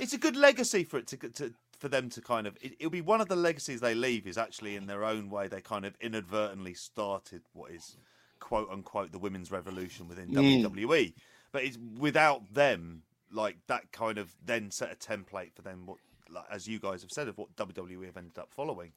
it's 0.00 0.12
a 0.12 0.18
good 0.18 0.36
legacy 0.36 0.84
for 0.84 0.98
it 0.98 1.06
to, 1.08 1.16
to 1.16 1.54
for 1.78 1.88
them 1.88 2.08
to 2.10 2.20
kind 2.20 2.46
of 2.46 2.56
it, 2.60 2.74
it'll 2.78 2.90
be 2.90 3.00
one 3.00 3.20
of 3.20 3.28
the 3.28 3.36
legacies 3.36 3.80
they 3.80 3.94
leave 3.94 4.26
is 4.26 4.36
actually 4.38 4.76
in 4.76 4.86
their 4.86 5.04
own 5.04 5.30
way 5.30 5.48
they 5.48 5.60
kind 5.60 5.84
of 5.84 5.94
inadvertently 6.00 6.74
started 6.74 7.42
what 7.54 7.70
is 7.70 7.96
quote 8.38 8.68
unquote 8.70 9.12
the 9.12 9.18
women's 9.18 9.50
revolution 9.50 10.06
within 10.08 10.28
Mm. 10.28 10.62
WWE 10.64 11.14
but 11.52 11.64
it's 11.64 11.78
without 11.98 12.52
them 12.52 13.02
like 13.32 13.56
that 13.66 13.92
kind 13.92 14.18
of 14.18 14.34
then 14.44 14.70
set 14.70 14.92
a 14.92 14.96
template 14.96 15.54
for 15.54 15.62
them 15.62 15.86
what 15.86 15.98
like, 16.30 16.44
as 16.50 16.66
you 16.66 16.78
guys 16.78 17.02
have 17.02 17.10
said 17.10 17.28
of 17.28 17.38
what 17.38 17.54
WWE 17.56 18.06
have 18.06 18.16
ended 18.16 18.38
up 18.38 18.52
following 18.52 18.92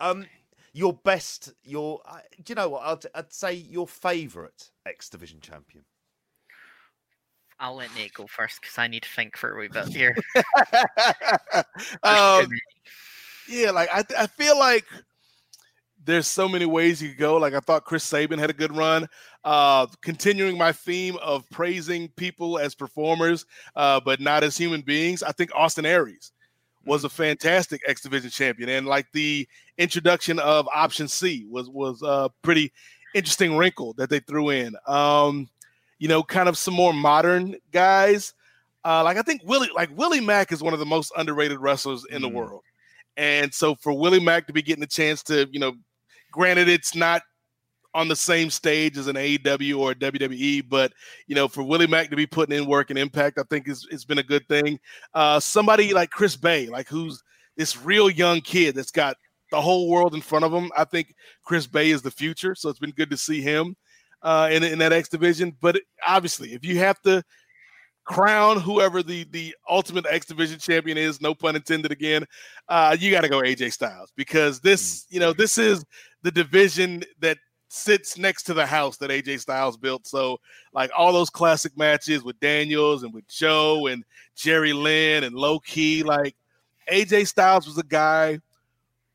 um 0.00 0.26
your 0.72 0.92
best 0.92 1.52
your 1.64 2.00
uh, 2.06 2.18
do 2.44 2.50
you 2.50 2.54
know 2.54 2.68
what 2.68 2.82
I'd, 2.82 3.10
I'd 3.14 3.32
say 3.32 3.54
your 3.54 3.86
favorite 3.86 4.70
X 4.86 5.08
division 5.08 5.40
champion 5.40 5.84
I'll 7.60 7.74
let 7.74 7.94
Nate 7.96 8.14
go 8.14 8.26
first 8.26 8.60
because 8.60 8.78
I 8.78 8.86
need 8.86 9.02
to 9.02 9.08
think 9.08 9.36
for 9.36 9.52
a 9.52 9.58
wee 9.58 9.68
bit 9.68 9.88
here. 9.88 10.16
um, 12.04 12.48
yeah, 13.48 13.70
like 13.72 13.88
I, 13.92 14.04
I 14.16 14.26
feel 14.28 14.58
like 14.58 14.84
there's 16.04 16.26
so 16.26 16.48
many 16.48 16.66
ways 16.66 17.02
you 17.02 17.08
could 17.08 17.18
go. 17.18 17.36
Like 17.36 17.54
I 17.54 17.60
thought 17.60 17.84
Chris 17.84 18.04
Sabin 18.04 18.38
had 18.38 18.50
a 18.50 18.54
good 18.54 18.76
run. 18.76 19.08
Uh, 19.48 19.86
continuing 20.02 20.58
my 20.58 20.70
theme 20.70 21.16
of 21.22 21.42
praising 21.48 22.10
people 22.16 22.58
as 22.58 22.74
performers, 22.74 23.46
uh, 23.76 23.98
but 23.98 24.20
not 24.20 24.44
as 24.44 24.58
human 24.58 24.82
beings. 24.82 25.22
I 25.22 25.32
think 25.32 25.50
Austin 25.54 25.86
Aries 25.86 26.32
was 26.84 27.04
a 27.04 27.08
fantastic 27.08 27.80
X 27.86 28.02
Division 28.02 28.28
champion, 28.28 28.68
and 28.68 28.86
like 28.86 29.06
the 29.14 29.48
introduction 29.78 30.38
of 30.38 30.68
Option 30.74 31.08
C 31.08 31.46
was 31.48 31.70
was 31.70 32.02
a 32.02 32.30
pretty 32.42 32.70
interesting 33.14 33.56
wrinkle 33.56 33.94
that 33.94 34.10
they 34.10 34.20
threw 34.20 34.50
in. 34.50 34.76
Um, 34.86 35.48
you 35.98 36.08
know, 36.08 36.22
kind 36.22 36.50
of 36.50 36.58
some 36.58 36.74
more 36.74 36.92
modern 36.92 37.56
guys. 37.72 38.34
Uh, 38.84 39.02
like 39.02 39.16
I 39.16 39.22
think 39.22 39.40
Willie, 39.46 39.70
like 39.74 39.88
Willie 39.96 40.20
Mack, 40.20 40.52
is 40.52 40.62
one 40.62 40.74
of 40.74 40.78
the 40.78 40.84
most 40.84 41.10
underrated 41.16 41.58
wrestlers 41.58 42.04
in 42.10 42.20
the 42.20 42.28
Mm. 42.28 42.34
world, 42.34 42.64
and 43.16 43.54
so 43.54 43.76
for 43.76 43.94
Willie 43.94 44.20
Mack 44.20 44.46
to 44.48 44.52
be 44.52 44.60
getting 44.60 44.84
a 44.84 44.86
chance 44.86 45.22
to, 45.22 45.48
you 45.50 45.58
know, 45.58 45.72
granted 46.30 46.68
it's 46.68 46.94
not 46.94 47.22
on 47.94 48.08
the 48.08 48.16
same 48.16 48.50
stage 48.50 48.98
as 48.98 49.06
an 49.06 49.16
AEW 49.16 49.78
or 49.78 49.94
WWE, 49.94 50.68
but 50.68 50.92
you 51.26 51.34
know, 51.34 51.48
for 51.48 51.62
Willie 51.62 51.86
Mack 51.86 52.10
to 52.10 52.16
be 52.16 52.26
putting 52.26 52.56
in 52.56 52.66
work 52.66 52.90
and 52.90 52.98
impact, 52.98 53.38
I 53.38 53.42
think 53.50 53.68
is 53.68 53.86
it's 53.90 54.04
been 54.04 54.18
a 54.18 54.22
good 54.22 54.46
thing. 54.48 54.78
Uh, 55.14 55.40
somebody 55.40 55.92
like 55.92 56.10
Chris 56.10 56.36
Bay, 56.36 56.66
like 56.66 56.88
who's 56.88 57.22
this 57.56 57.76
real 57.76 58.08
young 58.08 58.40
kid 58.40 58.74
that's 58.74 58.90
got 58.90 59.16
the 59.50 59.60
whole 59.60 59.88
world 59.88 60.14
in 60.14 60.20
front 60.20 60.44
of 60.44 60.52
him. 60.52 60.70
I 60.76 60.84
think 60.84 61.14
Chris 61.44 61.66
Bay 61.66 61.90
is 61.90 62.02
the 62.02 62.10
future, 62.10 62.54
so 62.54 62.68
it's 62.68 62.78
been 62.78 62.90
good 62.90 63.10
to 63.10 63.16
see 63.16 63.40
him 63.40 63.76
uh, 64.22 64.48
in 64.50 64.62
in 64.62 64.78
that 64.78 64.92
X 64.92 65.08
division. 65.08 65.56
But 65.60 65.80
obviously, 66.06 66.52
if 66.52 66.64
you 66.64 66.78
have 66.78 67.00
to 67.02 67.22
crown 68.04 68.58
whoever 68.58 69.02
the 69.02 69.24
the 69.30 69.54
ultimate 69.68 70.06
X 70.08 70.26
division 70.26 70.58
champion 70.58 70.96
is, 70.96 71.20
no 71.20 71.34
pun 71.34 71.56
intended 71.56 71.92
again, 71.92 72.24
uh, 72.68 72.96
you 72.98 73.10
got 73.10 73.22
to 73.22 73.28
go 73.28 73.40
AJ 73.40 73.72
Styles 73.72 74.12
because 74.16 74.60
this, 74.60 75.06
you 75.10 75.20
know, 75.20 75.32
this 75.32 75.58
is 75.58 75.84
the 76.22 76.30
division 76.30 77.02
that 77.20 77.38
sits 77.68 78.18
next 78.18 78.44
to 78.44 78.54
the 78.54 78.66
house 78.66 78.96
that 78.96 79.10
AJ 79.10 79.40
Styles 79.40 79.76
built. 79.76 80.06
So, 80.06 80.40
like 80.72 80.90
all 80.96 81.12
those 81.12 81.30
classic 81.30 81.76
matches 81.76 82.24
with 82.24 82.40
Daniels 82.40 83.02
and 83.02 83.12
with 83.12 83.28
Joe 83.28 83.86
and 83.86 84.04
Jerry 84.34 84.72
Lynn 84.72 85.24
and 85.24 85.34
Low 85.34 85.58
Ki, 85.60 86.02
like 86.02 86.34
AJ 86.90 87.28
Styles 87.28 87.66
was 87.66 87.78
a 87.78 87.84
guy 87.84 88.40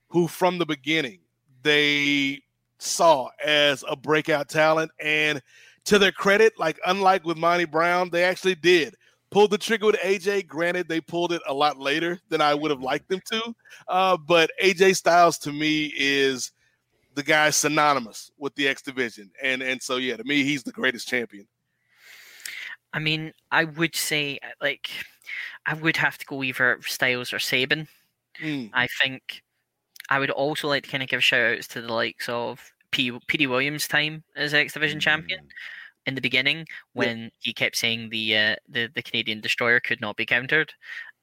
who, 0.10 0.28
from 0.28 0.58
the 0.58 0.66
beginning, 0.66 1.20
they 1.64 2.42
saw 2.78 3.30
as 3.44 3.84
a 3.88 3.96
breakout 3.96 4.50
talent. 4.50 4.92
And 5.00 5.42
to 5.86 5.98
their 5.98 6.12
credit, 6.12 6.54
like 6.58 6.80
unlike 6.86 7.26
with 7.26 7.38
Monty 7.38 7.66
Brown, 7.66 8.10
they 8.10 8.24
actually 8.24 8.56
did 8.56 8.96
pull 9.32 9.48
the 9.48 9.58
trigger 9.58 9.88
with 9.88 9.96
AJ. 9.98 10.48
Granted, 10.48 10.88
they 10.88 11.02
pulled 11.02 11.34
it 11.34 11.42
a 11.48 11.54
lot 11.54 11.80
later 11.80 12.20
than 12.30 12.40
I 12.40 12.54
would 12.54 12.72
have 12.72 12.82
liked 12.82 13.10
them 13.10 13.22
to. 13.32 13.56
Uh, 13.88 14.18
but 14.18 14.52
AJ 14.64 14.96
Styles 14.96 15.38
to 15.40 15.52
me 15.52 15.92
is 15.98 16.52
the 17.16 17.24
guy 17.24 17.50
synonymous 17.50 18.32
with 18.38 18.56
the 18.56 18.68
X 18.68 18.82
division. 18.82 19.32
And 19.42 19.62
and 19.62 19.82
so 19.82 19.98
yeah, 19.98 20.18
to 20.18 20.24
me, 20.24 20.44
he's 20.44 20.64
the 20.64 20.72
greatest 20.72 21.08
champion. 21.08 21.48
I 22.94 23.00
mean, 23.00 23.34
I 23.52 23.64
would 23.66 23.96
say 23.96 24.40
like 24.62 24.90
I 25.66 25.74
would 25.74 25.98
have 25.98 26.18
to 26.18 26.26
go 26.26 26.44
either 26.44 26.80
Styles 26.86 27.34
or 27.34 27.40
Sabin. 27.40 27.88
Mm. 28.42 28.70
I 28.74 28.88
think 29.02 29.42
I 30.10 30.20
would 30.20 30.32
also 30.32 30.68
like 30.68 30.84
to 30.84 30.90
kind 30.90 31.04
of 31.04 31.10
give 31.10 31.24
shout 31.24 31.58
outs 31.58 31.68
to 31.70 31.82
the 31.82 31.94
likes 31.94 32.28
of 32.30 32.72
P- 32.92 33.20
Petey 33.28 33.48
Williams' 33.48 33.88
time 33.88 34.24
as 34.36 34.54
X 34.54 34.74
Division 34.74 35.00
champion 35.00 35.40
Mm. 35.40 35.50
in 36.08 36.16
the 36.16 36.22
beginning 36.22 36.66
when 36.94 37.32
he 37.40 37.54
kept 37.54 37.76
saying 37.78 38.10
the 38.10 38.38
uh, 38.38 38.56
the 38.68 38.90
the 38.94 39.02
Canadian 39.02 39.42
Destroyer 39.42 39.80
could 39.80 40.02
not 40.02 40.18
be 40.18 40.26
countered, 40.26 40.74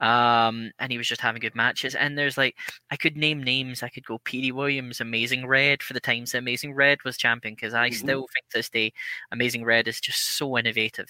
um, 0.01 0.70
and 0.78 0.90
he 0.93 0.98
was 0.98 1.06
just 1.09 1.20
having 1.20 1.40
good 1.40 1.55
matches. 1.55 1.94
And 1.94 2.16
there's 2.16 2.36
like 2.39 2.56
I 2.90 2.97
could 2.97 3.16
name 3.16 3.43
names. 3.43 3.82
I 3.82 3.89
could 3.89 4.05
go 4.05 4.18
Petey 4.24 4.52
Williams, 4.52 5.01
Amazing 5.01 5.47
Red 5.47 5.82
for 5.82 5.93
the 5.93 6.01
times 6.01 6.32
that 6.32 6.39
Amazing 6.39 6.74
Red 6.74 6.98
was 7.05 7.16
champion 7.16 7.55
because 7.55 7.74
I 7.74 7.90
Mhm. 7.90 7.94
still 7.94 8.27
think 8.35 8.48
to 8.51 8.59
this 8.59 8.70
day 8.70 8.93
Amazing 9.32 9.64
Red 9.64 9.89
is 9.89 10.01
just 10.01 10.20
so 10.36 10.56
innovative. 10.59 11.09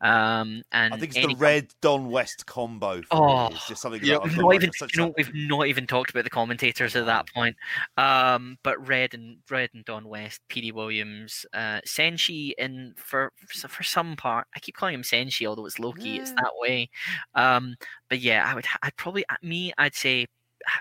Um, 0.00 0.62
and 0.72 0.94
I 0.94 0.98
think 0.98 1.16
it's 1.16 1.26
the 1.26 1.34
Red 1.36 1.72
Don 1.80 2.10
West 2.10 2.46
combo. 2.46 3.00
For 3.02 3.08
Oh, 3.12 3.48
me. 3.48 3.54
It's 3.54 3.68
just 3.68 3.82
something 3.82 4.02
yep. 4.04 4.22
We've 4.24 4.36
not 4.36 4.54
even, 4.54 4.70
you 4.92 4.98
know, 5.00 5.08
a- 5.08 5.14
we've 5.16 5.34
not 5.34 5.66
even 5.66 5.86
talked 5.86 6.10
about 6.10 6.24
the 6.24 6.30
commentators 6.30 6.96
at 6.96 7.06
that 7.06 7.28
point. 7.32 7.56
Um, 7.96 8.58
but 8.62 8.86
Red 8.86 9.14
and 9.14 9.38
Red 9.50 9.70
and 9.74 9.84
Don 9.84 10.04
West, 10.08 10.40
Petey 10.48 10.72
Williams, 10.72 11.46
uh, 11.54 11.80
Senshi, 11.86 12.52
and 12.58 12.98
for 12.98 13.32
for 13.68 13.82
some 13.82 14.16
part, 14.16 14.46
I 14.54 14.60
keep 14.60 14.74
calling 14.74 14.94
him 14.94 15.02
Senshi, 15.02 15.46
although 15.46 15.66
it's 15.66 15.78
Low 15.78 15.92
Ki. 15.92 16.18
It's 16.18 16.32
that 16.32 16.52
way. 16.56 16.90
Um, 17.34 17.76
but 18.14 18.20
yeah, 18.20 18.48
I 18.48 18.54
would, 18.54 18.64
I'd 18.80 18.96
probably 18.96 19.24
uh, 19.28 19.34
me, 19.42 19.72
I'd 19.76 19.96
say. 19.96 20.26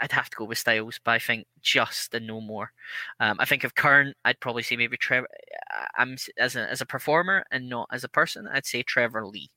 I'd 0.01 0.11
have 0.11 0.29
to 0.29 0.37
go 0.37 0.45
with 0.45 0.59
Styles, 0.59 0.99
but 1.03 1.11
I 1.11 1.19
think 1.19 1.47
just 1.61 2.13
and 2.13 2.27
no 2.27 2.39
more. 2.39 2.71
Um, 3.19 3.37
I 3.39 3.45
think 3.45 3.63
of 3.63 3.73
current, 3.73 4.15
I'd 4.23 4.39
probably 4.39 4.61
say 4.61 4.77
maybe 4.77 4.97
Trevor. 4.97 5.27
I'm 5.97 6.15
as 6.37 6.55
a 6.55 6.69
as 6.69 6.79
a 6.79 6.85
performer 6.85 7.43
and 7.49 7.67
not 7.67 7.89
as 7.91 8.03
a 8.03 8.07
person. 8.07 8.47
I'd 8.47 8.67
say 8.67 8.83
Trevor 8.83 9.25
Lee. 9.25 9.49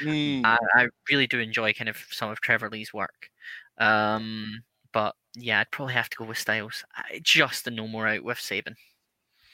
Mm. 0.00 0.42
I, 0.44 0.58
I 0.74 0.88
really 1.10 1.26
do 1.26 1.40
enjoy 1.40 1.72
kind 1.72 1.88
of 1.88 1.96
some 2.10 2.30
of 2.30 2.42
Trevor 2.42 2.68
Lee's 2.68 2.92
work. 2.92 3.30
Um, 3.78 4.62
but 4.92 5.16
yeah, 5.34 5.60
I'd 5.60 5.70
probably 5.70 5.94
have 5.94 6.10
to 6.10 6.18
go 6.18 6.26
with 6.26 6.38
Styles. 6.38 6.84
I, 6.94 7.20
just 7.22 7.64
the 7.64 7.70
no 7.70 7.88
more 7.88 8.06
out 8.06 8.22
with 8.22 8.38
Sabin. 8.38 8.76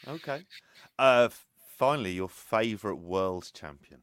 Okay. 0.09 0.43
Uh, 0.99 1.29
finally, 1.79 2.13
your 2.13 2.29
favourite 2.29 2.99
world 2.99 3.51
champion. 3.55 4.03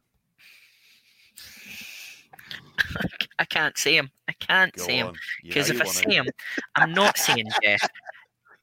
I 3.38 3.44
can't 3.44 3.76
see 3.76 3.96
him. 3.96 4.10
I 4.28 4.32
can't 4.32 4.72
Go 4.74 4.84
say 4.84 4.96
him 4.98 5.08
on. 5.08 5.14
You 5.42 5.50
know 5.50 5.54
because 5.54 5.70
if 5.70 5.80
I 5.80 5.84
see 5.86 6.04
to... 6.04 6.12
him, 6.12 6.26
I'm 6.74 6.92
not 6.92 7.18
seeing 7.18 7.46
Jeff. 7.62 7.88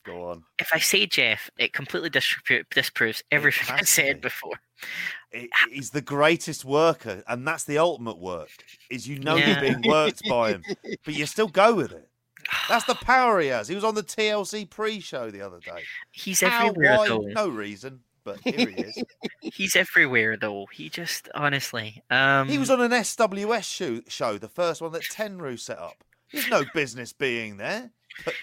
Go 0.03 0.29
on. 0.29 0.43
If 0.59 0.69
I 0.73 0.79
say 0.79 1.05
Jeff, 1.07 1.49
it 1.57 1.73
completely 1.73 2.09
dispro- 2.09 2.63
disproves 2.71 3.23
everything 3.31 3.73
I 3.75 3.81
said 3.83 4.21
before. 4.21 4.53
He- 5.31 5.49
He's 5.71 5.89
the 5.89 6.01
greatest 6.01 6.63
worker, 6.63 7.23
and 7.27 7.47
that's 7.47 7.63
the 7.63 7.77
ultimate 7.79 8.19
work. 8.19 8.49
Is 8.89 9.07
you 9.07 9.19
know 9.19 9.35
Yeah. 9.35 9.61
you're 9.61 9.73
being 9.73 9.91
worked 9.91 10.21
by 10.29 10.51
him, 10.51 10.63
but 11.03 11.13
you 11.15 11.25
still 11.25 11.47
go 11.47 11.73
with 11.73 11.91
it. 11.91 12.07
That's 12.69 12.85
the 12.85 12.93
power 13.01 13.39
he 13.39 13.47
has. 13.47 13.67
He 13.67 13.75
was 13.75 13.83
on 13.83 13.95
the 13.95 14.03
TLC 14.03 14.69
pre-show 14.69 15.31
the 15.31 15.41
other 15.41 15.59
day. 15.59 15.83
He's 16.11 16.41
How? 16.41 16.67
everywhere 16.67 16.97
Why? 16.97 17.07
though. 17.07 17.21
No 17.21 17.47
reason, 17.49 18.01
but 18.25 18.39
here 18.41 18.67
he 18.69 18.81
is. 18.83 19.03
He's 19.41 19.75
everywhere 19.75 20.35
though. 20.37 20.65
He 20.71 20.89
just 20.89 21.29
honestly. 21.35 22.03
Um, 22.09 22.49
He 22.49 22.57
was 22.57 22.69
on 22.69 22.81
an 22.81 22.91
SWS 22.91 23.63
show, 23.63 24.01
show, 24.07 24.37
the 24.37 24.49
first 24.49 24.81
one 24.81 24.91
that 24.93 25.03
Tenryu 25.03 25.57
set 25.59 25.77
up. 25.79 26.03
He's 26.27 26.49
no 26.49 26.63
business 26.73 27.13
being 27.13 27.57
there. 27.57 27.91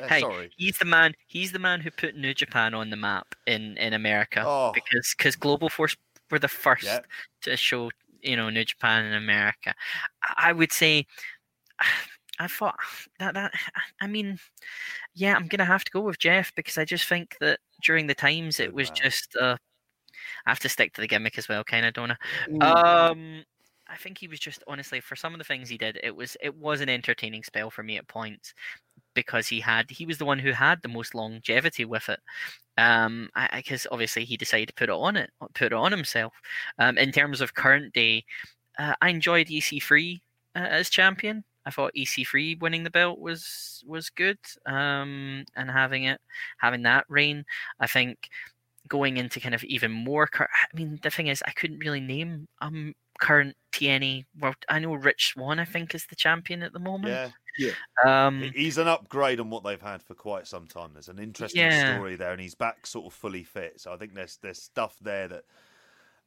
Uh, 0.01 0.07
Hey, 0.07 0.21
sorry. 0.21 0.51
He's 0.57 0.79
the 0.79 0.85
man. 0.85 1.13
He's 1.27 1.53
the 1.53 1.59
man 1.59 1.81
who 1.81 1.91
put 1.91 2.17
New 2.17 2.33
Japan 2.35 2.73
on 2.75 2.91
the 2.91 2.97
map 2.97 3.35
in 3.47 3.77
in 3.77 3.93
America 3.93 4.43
Oh. 4.47 4.71
because 4.73 5.15
because 5.19 5.37
Global 5.37 5.69
Force 5.69 5.97
were 6.31 6.39
the 6.39 6.49
first 6.49 6.85
Yeah. 6.85 7.01
to 7.43 7.57
show 7.57 7.91
you 8.23 8.37
know 8.37 8.49
New 8.51 8.65
Japan 8.65 9.05
in 9.05 9.15
America. 9.15 9.75
I- 10.37 10.53
would 10.53 10.73
say. 10.73 11.07
I 12.39 12.49
thought 12.49 12.77
that 13.19 13.35
that 13.35 13.53
I 14.01 14.07
mean, 14.07 14.39
yeah, 15.15 15.35
I'm 15.37 15.47
gonna 15.49 15.67
have 15.67 15.85
to 15.85 15.91
go 15.93 16.01
with 16.01 16.19
Jeff 16.19 16.53
because 16.55 16.79
I 16.79 16.85
just 16.85 17.07
think 17.07 17.37
that 17.41 17.61
during 17.83 18.07
the 18.07 18.15
times 18.15 18.59
it 18.59 18.73
was 18.73 18.91
just 18.91 19.37
uh, 19.37 19.59
I 20.47 20.51
have 20.51 20.61
to 20.61 20.69
stick 20.69 20.95
to 20.95 21.01
the 21.01 21.09
gimmick 21.09 21.39
as 21.39 21.49
well, 21.49 21.65
kind 21.65 21.87
of, 21.87 21.95
don't 21.95 22.13
I? 22.13 22.17
Mm. 22.49 22.63
Um, 22.63 23.45
I 23.89 23.97
think 23.97 24.19
he 24.19 24.29
was 24.29 24.41
just 24.41 24.65
honestly 24.67 25.01
for 25.01 25.17
some 25.17 25.35
of 25.35 25.39
the 25.39 25.45
things 25.45 25.69
he 25.69 25.77
did, 25.77 25.99
it 26.03 26.17
was 26.17 26.37
it 26.41 26.57
was 26.57 26.81
an 26.81 26.89
entertaining 26.89 27.43
spell 27.43 27.71
for 27.71 27.83
me 27.83 27.99
at 27.99 28.09
points 28.09 28.55
because 29.15 29.49
he 29.49 29.61
had 29.61 29.91
he 29.91 30.07
was 30.07 30.19
the 30.19 30.25
one 30.25 30.39
who 30.39 30.53
had 30.53 30.81
the 30.83 30.89
most 30.89 31.15
longevity 31.15 31.85
with 31.85 32.09
it. 32.09 32.21
Um, 32.79 33.29
I 33.35 33.49
because 33.57 33.87
obviously 33.91 34.25
he 34.25 34.37
decided 34.37 34.69
to 34.69 34.75
put 34.75 34.89
it 34.89 34.95
on 34.95 35.17
it, 35.17 35.31
put 35.55 35.67
it 35.67 35.73
on 35.75 35.93
himself. 35.93 36.33
Um, 36.79 36.97
in 36.97 37.13
terms 37.13 37.41
of 37.41 37.55
current 37.55 37.93
day, 37.93 38.25
uh, 38.79 38.95
I 39.03 39.11
enjoyed 39.11 39.49
EC3 39.49 40.21
uh, 40.57 40.59
as 40.59 40.89
champion. 40.89 41.45
I 41.65 41.71
thought 41.71 41.93
EC3 41.97 42.61
winning 42.61 42.85
the 42.85 42.91
belt 42.91 43.21
was 43.21 43.85
was 43.87 44.11
good. 44.11 44.39
Um, 44.67 45.45
and 45.57 45.71
having 45.71 46.05
it 46.05 46.21
having 46.59 46.83
that 46.83 47.05
reign, 47.09 47.45
I 47.79 47.87
think 47.87 48.31
going 48.89 49.17
into 49.17 49.41
kind 49.41 49.55
of 49.55 49.65
even 49.65 49.91
more. 49.93 50.27
Cur- 50.27 50.49
I 50.53 50.77
mean, 50.77 50.99
the 51.03 51.11
thing 51.11 51.29
is, 51.29 51.43
I 51.47 51.53
couldn't 51.53 51.79
really 51.81 52.01
name 52.01 52.49
um 52.61 52.95
current 53.21 53.57
TNA 53.73 54.25
world. 54.41 54.57
I 54.69 54.79
know 54.81 54.95
Rich 54.95 55.33
Swann, 55.35 55.59
I 55.61 55.65
think, 55.65 55.95
is 55.95 56.07
the 56.07 56.17
champion 56.17 56.63
at 56.63 56.73
the 56.73 56.81
moment. 56.81 57.09
Yeah, 57.59 57.73
Yeah. 58.05 58.27
Um, 58.27 58.43
he's 58.55 58.79
an 58.79 58.89
upgrade 58.89 59.39
on 59.41 59.49
what 59.51 59.63
they've 59.65 59.81
had 59.81 60.03
for 60.03 60.15
quite 60.15 60.47
some 60.49 60.67
time. 60.67 60.91
There's 60.95 61.09
an 61.09 61.19
interesting 61.21 61.63
Yeah. 61.63 61.97
story 61.97 62.17
there, 62.17 62.33
and 62.33 62.41
he's 62.41 62.55
back 62.57 62.87
sort 62.87 63.07
of 63.07 63.13
fully 63.13 63.45
fit. 63.45 63.81
So 63.81 63.93
I 63.93 63.97
think 63.97 64.15
there's 64.15 64.39
there's 64.39 64.61
stuff 64.63 64.97
there 65.01 65.29
that. 65.29 65.45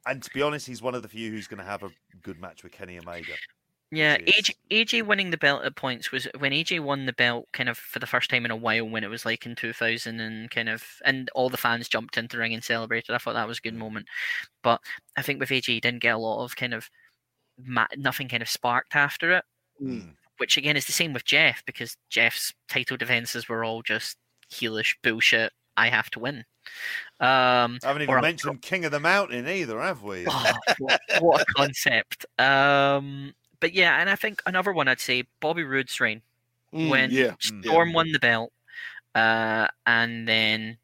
And 0.08 0.22
to 0.22 0.30
be 0.34 0.44
honest, 0.44 0.68
he's 0.68 0.84
one 0.84 0.94
of 0.94 1.02
the 1.02 1.08
few 1.10 1.32
who's 1.32 1.48
going 1.48 1.58
to 1.58 1.64
have 1.66 1.82
a 1.84 1.90
good 2.22 2.40
match 2.40 2.62
with 2.64 2.72
Kenny 2.72 3.00
Omega. 3.00 3.34
Yeah, 3.96 4.18
AJ, 4.18 4.56
AJ 4.72 5.06
winning 5.06 5.30
the 5.30 5.38
belt 5.38 5.64
at 5.64 5.78
points 5.78 6.12
was 6.12 6.28
when 6.38 6.52
AJ 6.52 6.82
won 6.82 7.06
the 7.06 7.14
belt 7.14 7.48
kind 7.54 7.70
of 7.70 7.78
for 7.78 8.00
the 8.00 8.06
first 8.06 8.30
time 8.30 8.44
in 8.44 8.52
a 8.52 8.56
while 8.56 8.90
when 8.90 9.06
it 9.06 9.10
was 9.10 9.26
like 9.26 9.46
in 9.46 9.56
2000 9.56 10.20
and 10.20 10.52
kind 10.52 10.68
of 10.68 10.84
and 11.06 11.30
all 11.34 11.50
the 11.50 11.56
fans 11.56 11.88
jumped 11.88 12.18
into 12.18 12.36
the 12.36 12.42
ring 12.42 12.54
and 12.54 12.64
celebrated. 12.64 13.14
I 13.14 13.20
thought 13.20 13.36
that 13.36 13.48
was 13.48 13.60
a 13.60 13.62
good 13.62 13.74
moment. 13.74 14.08
But 14.64 14.82
I 15.16 15.22
think 15.22 15.40
with 15.40 15.50
AJ 15.50 15.66
he 15.68 15.80
didn't 15.80 16.02
get 16.02 16.16
a 16.16 16.18
lot 16.18 16.44
of 16.44 16.58
kind 16.58 16.74
of 16.74 16.90
nothing 17.96 18.28
kind 18.28 18.44
of 18.44 18.50
sparked 18.50 18.96
after 18.98 19.32
it. 19.32 19.46
Mm. 19.82 20.16
Which 20.40 20.58
again 20.58 20.76
is 20.76 20.86
the 20.86 20.92
same 20.92 21.14
with 21.14 21.24
Jeff 21.24 21.64
because 21.66 21.96
Jeff's 22.10 22.54
title 22.68 22.98
defenses 22.98 23.48
were 23.48 23.64
all 23.64 23.82
just 23.82 24.18
heelish 24.52 24.96
bullshit. 25.04 25.54
I 25.78 25.88
have 25.88 26.10
to 26.12 26.20
win. 26.20 26.44
Um, 27.20 27.80
I 27.84 27.88
haven't 27.88 28.02
even 28.02 28.22
mentioned 28.22 28.62
King 28.62 28.86
of 28.86 28.92
the 28.92 29.00
Mountain 29.00 29.48
either, 29.48 29.80
have 29.80 30.04
we? 30.04 30.26
Oh, 30.28 30.54
what, 30.80 31.02
what 31.20 31.42
a 31.42 31.46
concept. 31.56 32.26
Um, 32.40 33.34
but 33.66 33.74
yeah, 33.74 34.00
and 34.00 34.10
I 34.12 34.16
think 34.16 34.44
another 34.46 34.72
one 34.72 34.88
I'd 34.88 35.00
say 35.00 35.24
Bobby 35.42 35.64
Roode's 35.64 36.00
reign 36.00 36.22
Mm, 36.74 36.90
when 36.90 37.12
yeah, 37.12 37.36
Storm 37.40 37.94
won 37.94 38.12
the 38.12 38.20
belt, 38.20 38.52
uh, 39.16 39.68
and 39.88 40.28
then 40.28 40.78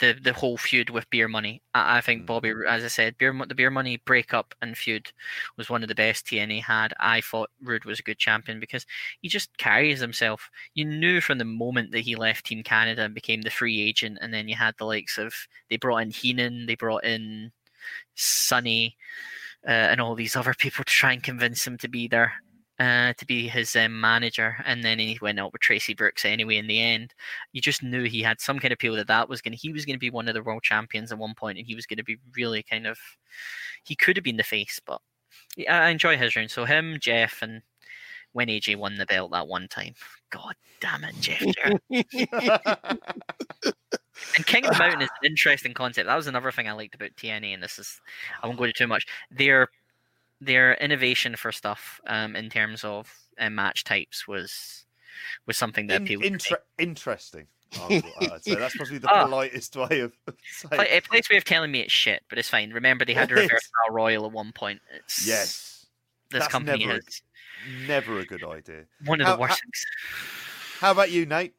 the 0.00 0.14
the 0.22 0.32
whole 0.32 0.58
feud 0.58 0.90
with 0.90 1.10
Beer 1.10 1.28
Money. 1.28 1.62
I, 1.74 1.98
I 1.98 2.00
think 2.02 2.22
Mm. 2.22 2.26
Bobby, 2.26 2.52
as 2.68 2.84
I 2.84 2.88
said, 2.88 3.18
Beer 3.18 3.34
the 3.48 3.54
Beer 3.54 3.70
Money 3.70 3.98
breakup 4.06 4.54
and 4.62 4.76
feud 4.78 5.12
was 5.56 5.70
one 5.70 5.82
of 5.82 5.88
the 5.88 5.94
best 5.96 6.26
TNA 6.26 6.60
had. 6.62 6.94
I 7.00 7.20
thought 7.22 7.50
Roode 7.62 7.84
was 7.86 8.00
a 8.00 8.04
good 8.04 8.18
champion 8.18 8.60
because 8.60 8.86
he 9.22 9.28
just 9.28 9.56
carries 9.58 10.00
himself. 10.00 10.50
You 10.74 10.84
knew 10.86 11.20
from 11.20 11.38
the 11.38 11.44
moment 11.44 11.92
that 11.92 12.00
he 12.00 12.16
left 12.16 12.46
Team 12.46 12.62
Canada 12.64 13.02
and 13.04 13.14
became 13.14 13.42
the 13.42 13.50
free 13.50 13.80
agent, 13.82 14.18
and 14.22 14.34
then 14.34 14.48
you 14.48 14.56
had 14.56 14.76
the 14.78 14.86
likes 14.86 15.18
of 15.18 15.34
they 15.70 15.78
brought 15.78 15.98
in 16.02 16.10
Heenan, 16.12 16.66
they 16.66 16.76
brought 16.76 17.04
in 17.04 17.52
Sonny, 18.16 18.96
uh, 19.38 19.39
and 19.64 20.00
all 20.00 20.14
these 20.14 20.36
other 20.36 20.54
people 20.54 20.84
to 20.84 20.92
try 20.92 21.12
and 21.12 21.22
convince 21.22 21.66
him 21.66 21.76
to 21.78 21.88
be 21.88 22.08
there. 22.08 22.32
Uh, 22.78 23.12
to 23.18 23.26
be 23.26 23.46
his 23.46 23.76
um, 23.76 24.00
manager, 24.00 24.56
and 24.64 24.82
then 24.82 24.98
he 24.98 25.18
went 25.20 25.38
out 25.38 25.52
with 25.52 25.60
Traci 25.60 25.94
Brooks 25.94 26.24
anyway. 26.24 26.56
In 26.56 26.66
the 26.66 26.80
end, 26.80 27.12
you 27.52 27.60
just 27.60 27.82
knew 27.82 28.04
he 28.04 28.22
had 28.22 28.40
some 28.40 28.58
kind 28.58 28.72
of 28.72 28.76
appeal 28.76 28.96
that 28.96 29.08
that 29.08 29.28
was 29.28 29.42
going. 29.42 29.52
to 29.52 29.58
He 29.58 29.70
was 29.70 29.84
going 29.84 29.96
to 29.96 30.00
be 30.00 30.08
one 30.08 30.28
of 30.28 30.34
the 30.34 30.42
world 30.42 30.62
champions 30.62 31.12
at 31.12 31.18
one 31.18 31.34
point, 31.34 31.58
and 31.58 31.66
he 31.66 31.74
was 31.74 31.84
going 31.84 31.98
to 31.98 32.04
be 32.04 32.16
really 32.34 32.62
kind 32.62 32.86
of. 32.86 32.98
He 33.84 33.94
could 33.94 34.16
have 34.16 34.24
been 34.24 34.38
the 34.38 34.42
face, 34.42 34.80
but 34.86 35.02
yeah, 35.58 35.84
I 35.84 35.90
enjoy 35.90 36.16
his 36.16 36.34
reign. 36.34 36.48
So 36.48 36.64
him, 36.64 36.96
Jeff, 36.98 37.42
and 37.42 37.60
when 38.32 38.48
AJ 38.48 38.76
won 38.76 38.94
the 38.94 39.04
belt 39.04 39.30
that 39.32 39.46
one 39.46 39.68
time, 39.68 39.92
God 40.30 40.54
damn 40.80 41.04
it, 41.04 41.16
Jeff 41.20 41.44
Jarrett. 41.90 41.90
And 44.36 44.46
King 44.46 44.64
of 44.66 44.72
the 44.72 44.78
Mountain 44.78 45.02
is 45.02 45.08
an 45.22 45.26
interesting 45.30 45.74
concept. 45.74 46.06
That 46.06 46.16
was 46.16 46.26
another 46.26 46.50
thing 46.52 46.68
I 46.68 46.72
liked 46.72 46.94
about 46.94 47.10
TNA, 47.16 47.54
and 47.54 47.62
this 47.62 47.78
is 47.78 48.00
I 48.42 48.46
won't 48.46 48.58
go 48.58 48.64
into 48.64 48.78
too 48.78 48.86
much. 48.86 49.06
Their 49.30 49.68
their 50.40 50.74
innovation 50.74 51.36
for 51.36 51.52
stuff 51.52 52.00
um, 52.06 52.34
in 52.36 52.48
terms 52.48 52.82
of 52.84 53.12
uh, 53.38 53.50
match 53.50 53.84
types 53.84 54.26
was 54.28 54.86
was 55.46 55.56
something 55.56 55.86
that 55.88 55.96
In- 55.96 56.02
appealed. 56.04 56.22
to 56.22 56.28
me. 56.28 56.32
inter- 56.34 56.62
interesting. 56.78 57.46
Would- 57.90 58.04
say 58.42 58.54
that's 58.56 58.76
probably 58.76 58.98
the 58.98 59.08
Ah. 59.08 59.26
politest 59.26 59.76
way 59.76 60.00
of 60.00 60.12
saying. 60.46 61.02
Place 61.08 61.28
way 61.30 61.36
of 61.36 61.44
telling 61.44 61.70
me 61.70 61.80
it's 61.80 61.92
shit, 61.92 62.22
but 62.28 62.38
it's 62.38 62.48
fine. 62.48 62.70
Remember, 62.72 63.04
they 63.04 63.14
had 63.14 63.30
a 63.30 63.34
reverse 63.34 63.48
Battle 63.84 63.94
royal 63.94 64.26
at 64.26 64.32
one 64.32 64.52
point. 64.52 64.80
It's, 64.96 65.26
Yes, 65.26 65.86
this 66.30 66.40
that's 66.40 66.48
company 66.52 66.84
never 66.86 66.98
a- 66.98 67.86
never 67.86 68.18
a 68.20 68.24
good 68.24 68.42
idea. 68.44 68.84
one 69.04 69.20
of 69.20 69.26
How- 69.26 69.34
the 69.36 69.40
worst 69.40 69.50
how- 69.52 69.56
things. 69.56 69.86
How 70.80 70.90
about 70.92 71.10
you, 71.10 71.26
Nate? 71.26 71.54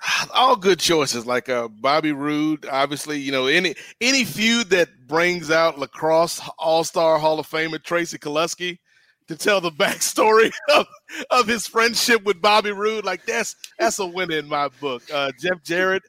all 0.34 0.56
good 0.56 0.78
choices. 0.78 1.26
Like 1.26 1.48
uh, 1.48 1.68
Bobby 1.68 2.12
Roode, 2.12 2.66
obviously, 2.70 3.18
you 3.18 3.32
know 3.32 3.46
any 3.46 3.74
any 4.00 4.24
feud 4.24 4.70
that 4.70 4.88
brings 5.06 5.50
out 5.50 5.78
lacrosse 5.78 6.40
All 6.58 6.84
Star 6.84 7.18
Hall 7.18 7.38
of 7.38 7.48
Famer 7.48 7.82
Tracy 7.82 8.18
Koleski 8.18 8.78
to 9.28 9.36
tell 9.36 9.60
the 9.60 9.70
backstory 9.72 10.52
of, 10.74 10.86
of 11.30 11.46
his 11.46 11.66
friendship 11.66 12.24
with 12.24 12.40
Bobby 12.40 12.72
Roode, 12.72 13.04
like 13.04 13.24
that's 13.26 13.56
that's 13.78 13.98
a 13.98 14.06
win 14.06 14.32
in 14.32 14.48
my 14.48 14.68
book. 14.80 15.02
Uh, 15.12 15.32
Jeff 15.38 15.62
Jarrett, 15.62 16.02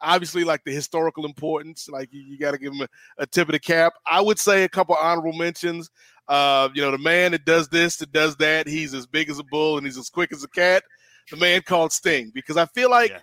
obviously, 0.00 0.44
like 0.44 0.64
the 0.64 0.72
historical 0.72 1.24
importance, 1.24 1.88
like 1.88 2.12
you, 2.12 2.22
you 2.22 2.38
got 2.38 2.52
to 2.52 2.58
give 2.58 2.72
him 2.72 2.82
a, 2.82 2.88
a 3.22 3.26
tip 3.26 3.48
of 3.48 3.52
the 3.52 3.58
cap. 3.58 3.92
I 4.06 4.20
would 4.20 4.38
say 4.38 4.64
a 4.64 4.68
couple 4.68 4.96
honorable 5.00 5.32
mentions. 5.32 5.90
Uh, 6.26 6.70
you 6.72 6.80
know, 6.80 6.90
the 6.90 6.98
man 6.98 7.32
that 7.32 7.44
does 7.44 7.68
this, 7.68 7.96
that 7.98 8.10
does 8.10 8.34
that, 8.36 8.66
he's 8.66 8.94
as 8.94 9.06
big 9.06 9.28
as 9.28 9.38
a 9.38 9.44
bull 9.44 9.76
and 9.76 9.86
he's 9.86 9.98
as 9.98 10.08
quick 10.08 10.32
as 10.32 10.42
a 10.42 10.48
cat. 10.48 10.82
The 11.30 11.36
man 11.36 11.60
called 11.62 11.92
Sting, 11.92 12.32
because 12.34 12.56
I 12.56 12.64
feel 12.66 12.90
like 12.90 13.10
Yeah. 13.10 13.18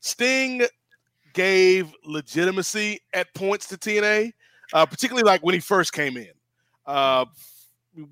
Sting 0.00 0.62
gave 1.32 1.94
legitimacy 2.04 3.00
at 3.14 3.32
points 3.34 3.68
to 3.68 3.76
TNA, 3.76 4.32
uh, 4.72 4.86
particularly 4.86 5.24
like 5.24 5.42
when 5.42 5.54
he 5.54 5.60
first 5.60 5.92
came 5.92 6.16
in, 6.16 6.30
uh, 6.86 7.24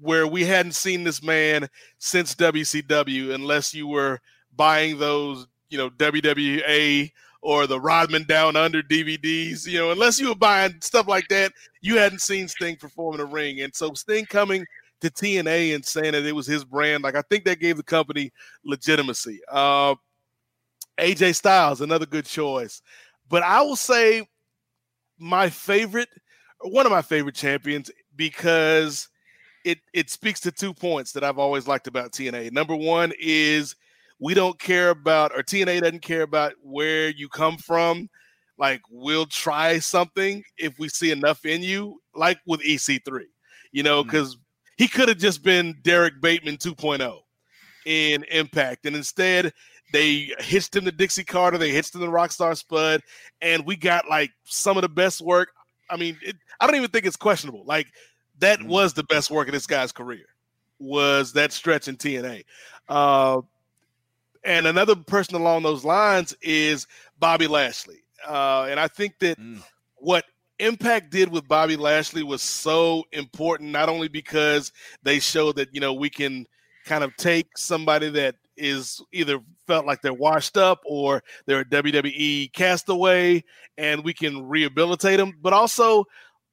where 0.01 0.27
we 0.27 0.45
hadn't 0.45 0.73
seen 0.73 1.05
this 1.05 1.23
man 1.23 1.69
since 1.99 2.35
WCW, 2.35 3.35
unless 3.35 3.75
you 3.75 3.87
were 3.87 4.21
buying 4.57 4.99
those, 4.99 5.47
you 5.71 5.79
know, 5.79 5.91
WWA 5.91 7.11
or 7.41 7.67
the 7.67 7.81
Rodman 7.81 8.25
Down 8.25 8.57
Under 8.57 8.83
DVDs, 8.83 9.67
you 9.67 9.79
know, 9.79 9.91
unless 9.91 10.19
you 10.19 10.29
were 10.29 10.35
buying 10.35 10.75
stuff 10.81 11.07
like 11.07 11.29
that, 11.29 11.53
you 11.81 11.97
hadn't 11.97 12.21
seen 12.21 12.49
Sting 12.49 12.77
perform 12.77 13.15
in 13.15 13.21
a 13.21 13.25
ring. 13.25 13.61
And 13.61 13.75
so 13.75 13.95
Sting 13.95 14.27
coming 14.27 14.65
to 15.01 15.11
TNA 15.11 15.75
and 15.75 15.85
saying 15.85 16.13
that 16.13 16.25
it 16.25 16.35
was 16.35 16.47
his 16.47 16.65
brand, 16.65 17.05
like 17.05 17.15
I 17.15 17.23
think 17.23 17.45
that 17.45 17.61
gave 17.61 17.77
the 17.77 17.83
company 17.85 18.33
legitimacy. 18.65 19.41
Uh, 19.51 19.95
AJ 20.99 21.37
Styles, 21.37 21.81
another 21.81 22.07
good 22.07 22.27
choice. 22.27 22.83
But 23.29 23.43
I 23.43 23.63
will 23.63 23.77
say 23.77 24.27
my 25.19 25.51
favorite, 25.51 26.09
one 26.61 26.87
of 26.87 26.93
my 26.93 27.03
favorite 27.03 27.35
champions, 27.35 27.91
because 28.17 29.09
it 29.65 29.79
it 29.93 30.11
speaks 30.11 30.41
to 30.41 30.53
two 30.53 30.73
points 30.73 31.13
that 31.13 31.25
I've 31.25 31.39
always 31.39 31.67
liked 31.67 31.87
about 31.87 32.13
TNA. 32.13 32.53
Number 32.53 32.75
one 32.75 33.13
is 33.19 33.77
we 34.21 34.35
don't 34.35 34.59
care 34.59 34.91
about, 34.91 35.33
or 35.33 35.43
TNA 35.43 35.81
doesn't 35.81 36.03
care 36.03 36.23
about 36.23 36.55
where 36.63 37.11
you 37.11 37.29
come 37.29 37.57
from. 37.57 38.09
Like 38.59 38.81
we'll 38.91 39.27
try 39.27 39.79
something 39.79 40.43
if 40.57 40.79
we 40.79 40.89
see 40.89 41.11
enough 41.11 41.45
in 41.45 41.63
you, 41.63 42.01
like 42.15 42.41
with 42.47 42.61
EC3, 42.63 43.23
you 43.73 43.83
know, 43.83 44.01
mm-hmm. 44.01 44.11
because 44.11 44.37
he 44.77 44.89
could 44.89 45.09
have 45.09 45.19
just 45.19 45.43
been 45.43 45.77
Derrick 45.83 46.21
Bateman 46.21 46.57
2.0 46.57 47.19
in 47.87 48.25
Impact, 48.25 48.87
and 48.87 48.97
instead 48.97 49.53
they 49.93 50.33
hitched 50.39 50.75
him 50.77 50.85
to 50.85 50.93
Dixie 50.93 51.25
Carter, 51.25 51.59
they 51.59 51.71
hitched 51.71 51.95
him 51.95 52.01
to 52.03 52.07
Rockstar 52.09 52.57
Spud, 52.57 53.03
and 53.41 53.65
we 53.65 53.77
got 53.77 54.09
like 54.09 54.31
some 54.45 54.77
of 54.77 54.83
the 54.83 54.89
best 54.89 55.21
work. 55.21 55.51
I 55.91 55.97
mean, 55.97 56.19
it, 56.23 56.37
I 56.61 56.67
don't 56.67 56.77
even 56.77 56.91
think 56.91 57.07
it's 57.07 57.17
questionable. 57.17 57.65
Like 57.65 57.87
that 58.41 58.61
Mm. 58.61 58.67
was 58.67 58.93
the 58.93 59.05
best 59.05 59.31
work 59.31 59.49
of 59.49 59.55
this 59.55 59.67
guy's 59.67 59.93
career. 59.93 60.27
Was 60.79 61.33
that 61.33 61.53
stretch 61.53 61.89
in 61.89 61.97
TNA? 61.97 62.45
Uh, 62.89 63.41
and 64.45 64.67
another 64.67 64.95
person 64.95 65.35
along 65.35 65.63
those 65.63 65.85
lines 65.85 66.35
is 66.43 66.87
Bobby 67.19 67.47
Lashley. 67.47 68.03
Uh, 68.27 68.67
and 68.71 68.79
I 68.79 68.89
think 68.89 69.19
that 69.21 69.39
Mm. 69.39 69.63
what 69.97 70.25
Impact 70.61 71.11
did 71.11 71.29
with 71.31 71.47
Bobby 71.47 71.77
Lashley 71.77 72.23
was 72.25 72.43
so 72.43 73.05
important, 73.13 73.71
not 73.71 73.89
only 73.89 74.09
because 74.09 74.73
they 75.05 75.21
showed 75.21 75.55
that, 75.57 75.73
you 75.73 75.81
know, 75.81 75.93
we 75.93 76.11
can 76.11 76.47
kind 76.85 77.05
of 77.05 77.15
take 77.17 77.57
somebody 77.57 78.11
that 78.11 78.35
is 78.59 79.01
either 79.13 79.41
felt 79.67 79.87
like 79.87 80.03
they're 80.03 80.13
washed 80.13 80.57
up 80.57 80.81
or 80.85 81.23
they're 81.47 81.61
a 81.61 81.65
WWE 81.65 82.53
castaway 82.53 83.43
and 83.77 84.05
we 84.05 84.13
can 84.13 84.47
rehabilitate 84.47 85.19
them, 85.19 85.33
but 85.41 85.53
also 85.53 86.05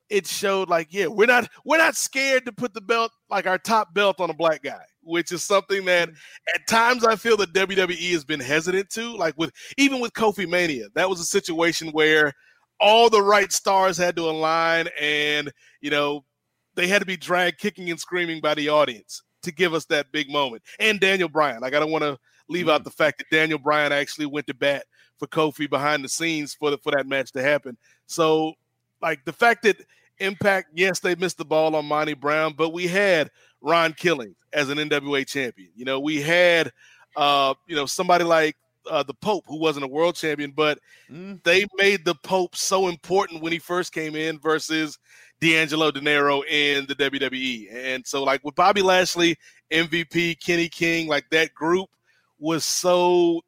it 0.09 0.27
showed 0.27 0.69
like, 0.69 0.87
yeah, 0.91 1.07
we're 1.07 1.25
not 1.25 1.49
we're 1.65 1.77
not 1.77 1.95
scared 1.95 2.45
to 2.45 2.51
put 2.51 2.73
the 2.73 2.81
belt 2.81 3.11
like 3.29 3.47
our 3.47 3.57
top 3.57 3.93
belt 3.93 4.19
on 4.19 4.29
a 4.29 4.33
black 4.33 4.61
guy, 4.61 4.83
which 5.01 5.31
is 5.31 5.43
something 5.43 5.85
that 5.85 6.09
mm-hmm. 6.09 6.55
at 6.55 6.67
times 6.67 7.03
I 7.03 7.15
feel 7.15 7.37
that 7.37 7.53
WWE 7.53 8.11
has 8.11 8.23
been 8.23 8.39
hesitant 8.39 8.89
to. 8.91 9.15
Like 9.15 9.35
with 9.37 9.51
even 9.77 9.99
with 9.99 10.13
Kofi 10.13 10.47
Mania, 10.47 10.87
that 10.95 11.09
was 11.09 11.19
a 11.19 11.25
situation 11.25 11.89
where 11.89 12.33
all 12.79 13.09
the 13.09 13.21
right 13.21 13.51
stars 13.51 13.97
had 13.97 14.15
to 14.17 14.29
align, 14.29 14.89
and 14.99 15.51
you 15.81 15.89
know 15.89 16.23
they 16.75 16.87
had 16.87 16.99
to 16.99 17.05
be 17.05 17.17
dragged 17.17 17.59
kicking 17.59 17.89
and 17.89 17.99
screaming 17.99 18.41
by 18.41 18.53
the 18.53 18.69
audience 18.69 19.23
to 19.45 19.51
give 19.51 19.73
us 19.73 19.85
that 19.85 20.11
big 20.11 20.29
moment. 20.29 20.63
And 20.79 20.99
Daniel 20.99 21.29
Bryan, 21.29 21.61
like 21.61 21.73
I 21.73 21.79
don't 21.79 21.91
want 21.91 22.03
to 22.03 22.17
leave 22.49 22.69
out 22.69 22.83
the 22.83 22.91
fact 22.91 23.17
that 23.19 23.29
Daniel 23.31 23.59
Bryan 23.59 23.91
actually 23.91 24.27
went 24.27 24.47
to 24.47 24.53
bat 24.53 24.85
for 25.17 25.27
Kofi 25.27 25.69
behind 25.69 26.03
the 26.03 26.09
scenes 26.09 26.53
for 26.53 26.71
the, 26.71 26.77
for 26.77 26.91
that 26.91 27.07
match 27.07 27.31
to 27.31 27.41
happen. 27.41 27.77
So 28.05 28.53
like 29.01 29.23
the 29.25 29.33
fact 29.33 29.63
that 29.63 29.77
Impact, 30.19 30.69
yes, 30.73 30.99
they 30.99 31.13
missed 31.15 31.37
the 31.37 31.43
ball 31.43 31.75
on 31.75 31.85
Monty 31.85 32.13
Brown, 32.13 32.53
but 32.57 32.69
we 32.69 32.87
had 32.87 33.29
Ron 33.59 33.91
Killings 33.91 34.37
as 34.53 34.69
an 34.69 34.77
NWA 34.77 35.27
champion. 35.27 35.69
You 35.75 35.83
know, 35.83 35.99
we 35.99 36.21
had 36.21 36.71
uh, 37.17 37.53
you 37.67 37.75
know, 37.75 37.85
somebody 37.85 38.23
like 38.23 38.55
uh, 38.89 39.03
the 39.03 39.13
Pope 39.13 39.43
who 39.47 39.57
wasn't 39.57 39.83
a 39.85 39.87
world 39.89 40.15
champion, 40.15 40.51
but 40.51 40.79
Mm. 41.11 41.43
they 41.43 41.65
made 41.75 42.03
the 42.03 42.15
Pope 42.15 42.55
so 42.55 42.87
important 42.87 43.43
when 43.43 43.51
he 43.51 43.59
first 43.59 43.93
came 43.93 44.15
in 44.15 44.39
versus 44.39 44.97
D'Angelo 45.41 45.91
Dinero 45.91 46.41
in 46.43 46.85
the 46.87 46.95
WWE. 46.95 47.73
And 47.73 48.05
so, 48.05 48.23
like 48.23 48.43
with 48.43 48.55
Bobby 48.55 48.81
Lashley, 48.81 49.37
MVP, 49.71 50.39
Kenny 50.43 50.69
King, 50.69 51.07
like 51.07 51.29
that 51.31 51.53
group 51.53 51.89
was 52.39 52.65
so 52.65 53.41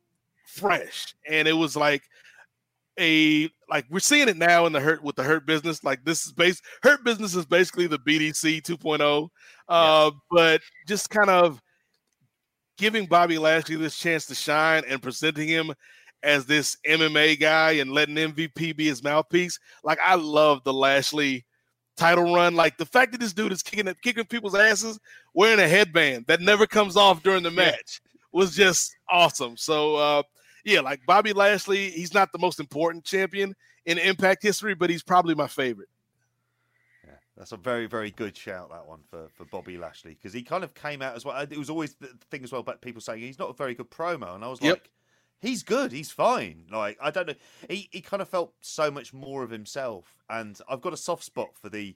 fresh. 0.45 1.15
And 1.27 1.47
it 1.47 1.53
was 1.53 1.75
like 1.75 2.03
a 2.99 3.49
like 3.69 3.85
we're 3.89 3.99
seeing 3.99 4.27
it 4.27 4.37
now 4.37 4.65
in 4.65 4.73
the 4.73 4.79
hurt 4.79 5.03
with 5.03 5.15
the 5.15 5.23
hurt 5.23 5.45
business. 5.45 5.83
Like 5.83 6.03
this 6.03 6.25
is 6.25 6.31
base 6.33 6.61
hurt 6.83 7.03
business 7.03 7.35
is 7.35 7.45
basically 7.45 7.87
the 7.87 7.99
BDC 7.99 8.61
2.0. 8.61 9.29
Uh, 9.69 10.11
but 10.31 10.61
just 10.87 11.09
kind 11.09 11.29
of 11.29 11.61
giving 12.77 13.05
Bobby 13.05 13.37
Lashley 13.37 13.75
this 13.75 13.97
chance 13.97 14.25
to 14.27 14.35
shine 14.35 14.83
and 14.87 15.01
presenting 15.01 15.47
him 15.47 15.73
as 16.23 16.45
this 16.45 16.77
MMA 16.87 17.39
guy 17.39 17.73
and 17.73 17.91
letting 17.91 18.15
MVP 18.15 18.75
be 18.75 18.87
his 18.87 19.03
mouthpiece. 19.03 19.59
Like 19.83 19.99
I 20.03 20.15
love 20.15 20.63
the 20.63 20.73
Lashley 20.73 21.45
title 21.97 22.33
run. 22.33 22.55
Like 22.55 22.77
the 22.77 22.85
fact 22.85 23.11
that 23.11 23.19
this 23.19 23.33
dude 23.33 23.51
is 23.51 23.61
kicking 23.63 23.93
kicking 24.01 24.25
people's 24.25 24.55
asses 24.55 24.99
wearing 25.33 25.59
a 25.59 25.67
headband 25.67 26.25
that 26.27 26.39
never 26.41 26.65
comes 26.65 26.95
off 26.95 27.23
during 27.23 27.43
the 27.43 27.51
match 27.51 28.01
was 28.31 28.55
just 28.55 28.95
awesome. 29.09 29.57
So 29.57 29.95
uh, 29.95 30.23
yeah, 30.63 30.81
like 30.81 31.01
Bobby 31.05 31.33
Lashley, 31.33 31.89
he's 31.91 32.13
not 32.13 32.31
the 32.31 32.39
most 32.39 32.59
important 32.59 33.03
champion 33.03 33.55
in 33.85 33.97
Impact 33.97 34.43
history, 34.43 34.75
but 34.75 34.89
he's 34.89 35.03
probably 35.03 35.33
my 35.35 35.47
favorite. 35.47 35.89
Yeah, 37.05 37.13
that's 37.37 37.53
a 37.53 37.57
very, 37.57 37.85
very 37.87 38.11
good 38.11 38.35
shout 38.35 38.69
that 38.71 38.85
one 38.85 38.99
for, 39.09 39.29
for 39.33 39.45
Bobby 39.45 39.77
Lashley 39.77 40.13
because 40.13 40.33
he 40.33 40.43
kind 40.43 40.63
of 40.63 40.73
came 40.73 41.01
out 41.01 41.15
as 41.15 41.23
well. 41.25 41.37
It 41.39 41.57
was 41.57 41.69
always 41.69 41.95
the 41.95 42.09
thing 42.31 42.43
as 42.43 42.51
well 42.51 42.61
about 42.61 42.81
people 42.81 43.01
saying 43.01 43.21
he's 43.21 43.39
not 43.39 43.49
a 43.49 43.53
very 43.53 43.75
good 43.75 43.89
promo, 43.89 44.35
and 44.35 44.43
I 44.43 44.47
was 44.47 44.61
Yep. 44.61 44.73
like, 44.73 44.91
he's 45.41 45.63
good, 45.63 45.91
he's 45.91 46.11
fine. 46.11 46.65
Like 46.71 46.97
I 47.01 47.11
don't 47.11 47.27
know, 47.27 47.35
he 47.69 47.89
he 47.91 48.01
kind 48.01 48.21
of 48.21 48.29
felt 48.29 48.53
so 48.61 48.91
much 48.91 49.13
more 49.13 49.43
of 49.43 49.49
himself, 49.49 50.23
and 50.29 50.59
I've 50.69 50.81
got 50.81 50.93
a 50.93 50.97
soft 50.97 51.23
spot 51.23 51.49
for 51.59 51.69
the 51.69 51.95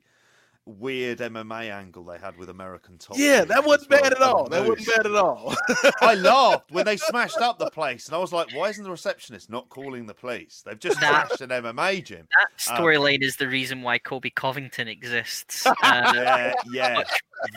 weird 0.65 1.17
MMA 1.19 1.71
angle 1.71 2.03
they 2.05 2.17
had 2.19 2.37
with 2.37 2.49
American 2.49 2.97
Top. 2.97 3.17
Yeah, 3.17 3.39
Team 3.39 3.47
that 3.49 3.65
wasn't 3.65 3.89
well. 3.91 4.01
bad 4.01 4.13
at 4.13 4.21
all. 4.21 4.47
That 4.47 4.67
wasn't 4.67 4.87
bad 4.95 5.05
at 5.07 5.15
all. 5.15 5.55
I 6.01 6.13
laughed 6.13 6.71
when 6.71 6.85
they 6.85 6.97
smashed 6.97 7.37
up 7.39 7.57
the 7.59 7.69
place, 7.71 8.05
and 8.07 8.15
I 8.15 8.19
was 8.19 8.31
like, 8.31 8.53
"Why 8.53 8.69
isn't 8.69 8.83
the 8.83 8.91
receptionist 8.91 9.49
not 9.49 9.69
calling 9.69 10.05
the 10.05 10.13
police? 10.13 10.61
They've 10.65 10.79
just 10.79 10.99
That- 10.99 11.29
trashed 11.31 11.41
an 11.41 11.49
MMA 11.49 12.03
gym." 12.03 12.27
That 12.31 12.71
Um, 12.77 12.83
storyline 12.83 13.21
is 13.23 13.37
the 13.37 13.47
reason 13.47 13.81
why 13.81 13.97
Colby 13.99 14.29
Covington 14.29 14.87
exists. 14.87 15.65
Uh, 15.83 16.11
Yeah, 16.15 16.53
yeah, 16.71 16.93
much- 16.97 17.11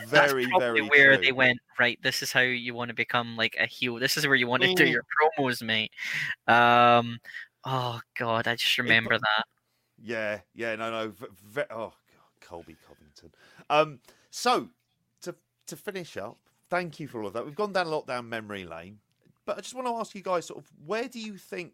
very, 0.07 0.45
that's 0.45 0.57
very 0.59 0.81
where 0.81 1.15
true. 1.15 1.23
they 1.25 1.31
went 1.31 1.59
right 1.77 1.99
this 2.01 2.23
is 2.23 2.31
how 2.31 2.39
you 2.41 2.73
want 2.73 2.89
to 2.89 2.95
become 2.95 3.37
like 3.37 3.55
a 3.59 3.67
heel 3.67 3.95
this 3.95 4.17
is 4.17 4.25
where 4.25 4.35
you 4.35 4.47
want 4.47 4.63
to 4.63 4.73
do 4.73 4.83
Mm. 4.83 4.91
your 4.91 5.03
promos 5.37 5.61
mate 5.61 5.91
um 6.47 7.19
oh 7.65 7.99
god 8.17 8.47
i 8.47 8.55
just 8.55 8.77
remember 8.79 9.17
that 9.19 9.43
Yeah, 10.01 10.39
yeah, 10.55 10.75
no, 10.75 10.89
no. 10.89 11.09
V- 11.11 11.25
v- 11.43 11.61
oh, 11.69 11.75
God, 11.85 11.93
Colby 12.47 12.75
Covington. 12.87 13.31
Um, 13.69 13.99
so 14.29 14.69
to 15.21 15.35
to 15.67 15.75
finish 15.75 16.17
up, 16.17 16.37
thank 16.69 16.99
you 16.99 17.07
for 17.07 17.21
all 17.21 17.27
of 17.27 17.33
that. 17.33 17.45
We've 17.45 17.55
gone 17.55 17.73
down 17.73 17.87
a 17.87 17.89
lot 17.89 18.07
down 18.07 18.29
memory 18.29 18.65
lane, 18.65 18.99
but 19.45 19.57
I 19.57 19.61
just 19.61 19.75
want 19.75 19.87
to 19.87 19.93
ask 19.93 20.15
you 20.15 20.21
guys, 20.21 20.45
sort 20.45 20.59
of, 20.59 20.71
where 20.85 21.07
do 21.07 21.19
you 21.19 21.37
think? 21.37 21.73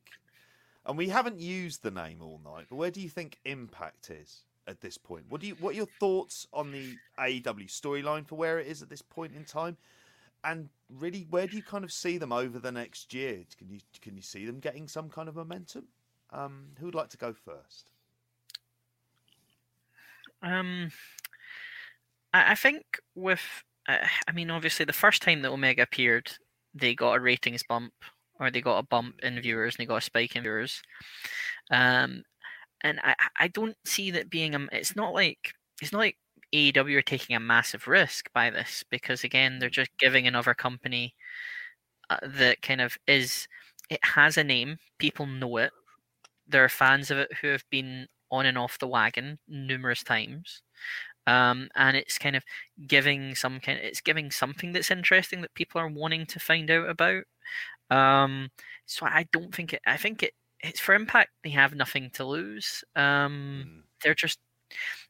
And 0.85 0.97
we 0.97 1.09
haven't 1.09 1.39
used 1.39 1.83
the 1.83 1.91
name 1.91 2.21
all 2.21 2.41
night, 2.43 2.65
but 2.69 2.75
where 2.75 2.91
do 2.91 3.01
you 3.01 3.09
think 3.09 3.39
Impact 3.45 4.09
is 4.09 4.43
at 4.67 4.81
this 4.81 4.97
point? 4.97 5.25
What 5.29 5.41
do 5.41 5.47
you? 5.47 5.55
What 5.55 5.73
are 5.73 5.77
your 5.77 5.87
thoughts 5.99 6.47
on 6.53 6.71
the 6.71 6.95
AEW 7.19 7.67
storyline 7.69 8.25
for 8.25 8.35
where 8.35 8.59
it 8.59 8.67
is 8.67 8.81
at 8.81 8.89
this 8.89 9.01
point 9.01 9.33
in 9.35 9.45
time? 9.45 9.77
And 10.43 10.69
really, 10.89 11.27
where 11.29 11.45
do 11.45 11.55
you 11.55 11.61
kind 11.61 11.83
of 11.83 11.91
see 11.91 12.17
them 12.17 12.31
over 12.31 12.57
the 12.57 12.71
next 12.71 13.13
year? 13.13 13.43
Can 13.57 13.69
you 13.69 13.79
can 14.01 14.15
you 14.15 14.23
see 14.23 14.45
them 14.45 14.59
getting 14.59 14.87
some 14.87 15.09
kind 15.09 15.29
of 15.29 15.35
momentum? 15.35 15.85
Um, 16.31 16.69
who 16.79 16.85
would 16.85 16.95
like 16.95 17.09
to 17.09 17.17
go 17.17 17.33
first? 17.33 17.90
Um 20.41 20.91
i, 22.33 22.51
I 22.51 22.55
think 22.55 22.83
with 23.15 23.41
uh, 23.87 23.97
i 24.27 24.31
mean 24.31 24.51
obviously 24.51 24.85
the 24.85 24.93
first 24.93 25.21
time 25.21 25.41
that 25.41 25.51
omega 25.51 25.83
appeared 25.83 26.31
they 26.73 26.95
got 26.95 27.17
a 27.17 27.19
ratings 27.19 27.63
bump 27.67 27.93
or 28.39 28.49
they 28.49 28.61
got 28.61 28.79
a 28.79 28.83
bump 28.83 29.15
in 29.23 29.39
viewers 29.41 29.75
and 29.75 29.83
they 29.83 29.87
got 29.87 29.97
a 29.97 30.01
spike 30.01 30.35
in 30.35 30.41
viewers. 30.41 30.81
Um 31.71 32.23
and 32.83 32.99
i 33.03 33.15
I- 33.39 33.47
don't 33.49 33.77
see 33.85 34.11
that 34.11 34.29
being 34.31 34.55
a 34.55 34.67
it's 34.73 34.95
not 34.95 35.13
like 35.13 35.53
it's 35.81 35.91
not 35.93 35.99
like 35.99 36.17
AEW 36.53 36.97
are 36.99 37.01
taking 37.03 37.35
a 37.35 37.41
massive 37.41 37.87
risk 37.87 38.31
by 38.33 38.49
this 38.51 38.83
because 38.91 39.23
again 39.25 39.59
they're 39.59 39.69
just 39.69 39.91
giving 39.99 40.27
another 40.27 40.53
company 40.55 41.15
uh, 42.09 42.17
that 42.23 42.61
kind 42.61 42.81
of 42.81 42.97
is 43.07 43.47
it 43.89 43.99
has 44.03 44.37
a 44.37 44.43
name 44.43 44.77
people 44.99 45.25
know 45.25 45.57
it 45.57 45.71
there 46.47 46.63
are 46.65 46.69
fans 46.69 47.11
of 47.11 47.17
it 47.19 47.29
who 47.41 47.49
have 47.49 47.65
been 47.71 48.07
on 48.31 48.45
and 48.45 48.57
off 48.57 48.79
the 48.79 48.87
wagon 48.87 49.37
numerous 49.47 50.03
times 50.03 50.61
um, 51.27 51.69
and 51.75 51.95
it's 51.97 52.17
kind 52.17 52.35
of 52.35 52.43
giving 52.87 53.35
some 53.35 53.59
kind 53.59 53.79
it's 53.81 54.01
giving 54.01 54.31
something 54.31 54.71
that's 54.73 54.91
interesting 54.91 55.41
that 55.41 55.53
people 55.55 55.79
are 55.81 55.87
wanting 55.89 56.25
to 56.25 56.39
find 56.39 56.71
out 56.71 56.89
about 56.89 57.23
um, 57.89 58.49
so 58.85 59.05
i 59.05 59.25
don't 59.31 59.53
think 59.53 59.73
it 59.73 59.81
i 59.85 59.97
think 59.97 60.23
it 60.23 60.33
it's 60.61 60.79
for 60.79 60.95
impact 60.95 61.31
they 61.43 61.49
have 61.49 61.75
nothing 61.75 62.09
to 62.13 62.25
lose 62.25 62.83
um, 62.95 63.65
Mm. 63.67 63.83
they're 64.03 64.15
just 64.15 64.39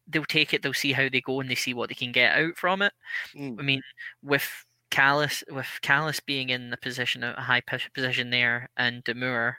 they'll 0.07 0.26
take 0.26 0.53
it 0.53 0.61
they'll 0.61 0.73
see 0.73 0.91
how 0.93 1.07
they 1.10 1.22
go 1.22 1.39
and 1.39 1.49
they 1.49 1.56
see 1.56 1.73
what 1.73 1.89
they 1.89 1.95
can 1.95 2.11
get 2.11 2.38
out 2.38 2.57
from 2.57 2.81
it 2.81 2.93
Mm. 3.35 3.60
i 3.60 3.64
mean 3.64 3.81
with 4.23 4.48
Callis 4.91 5.43
with 5.52 5.68
Callis 5.81 6.19
being 6.19 6.49
in 6.49 6.69
the 6.69 6.77
position 6.77 7.23
a 7.23 7.39
high 7.41 7.61
position 7.95 8.30
there 8.30 8.69
and 8.77 9.03
D'Amore 9.06 9.57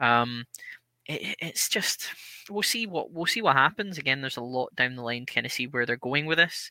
um 0.00 0.44
it, 1.08 1.36
it's 1.40 1.68
just 1.68 2.08
we'll 2.50 2.62
see 2.62 2.86
what 2.86 3.12
we'll 3.12 3.26
see 3.26 3.42
what 3.42 3.56
happens. 3.56 3.98
Again 3.98 4.20
there's 4.20 4.36
a 4.36 4.42
lot 4.42 4.74
down 4.76 4.96
the 4.96 5.02
line 5.02 5.26
to 5.26 5.34
kind 5.34 5.46
of 5.46 5.52
see 5.52 5.66
where 5.66 5.86
they're 5.86 5.96
going 5.96 6.26
with 6.26 6.38
this. 6.38 6.70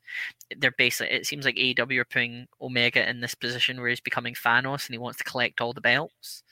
They're 0.58 0.72
basically 0.78 1.16
it 1.16 1.26
seems 1.26 1.46
like 1.46 1.58
AEW 1.58 2.00
are 2.00 2.06
putting 2.06 2.48
Omega 2.62 3.08
in 3.10 3.22
this 3.22 3.36
position 3.36 3.80
where 3.80 3.90
he's 3.90 4.02
becoming 4.02 4.34
Thanos 4.36 4.88
and 4.88 4.94
he 4.94 5.00
wants 5.00 5.18
to 5.20 5.24
collect 5.24 5.62
all 5.62 5.74
the 5.74 5.82
belts. 5.82 6.44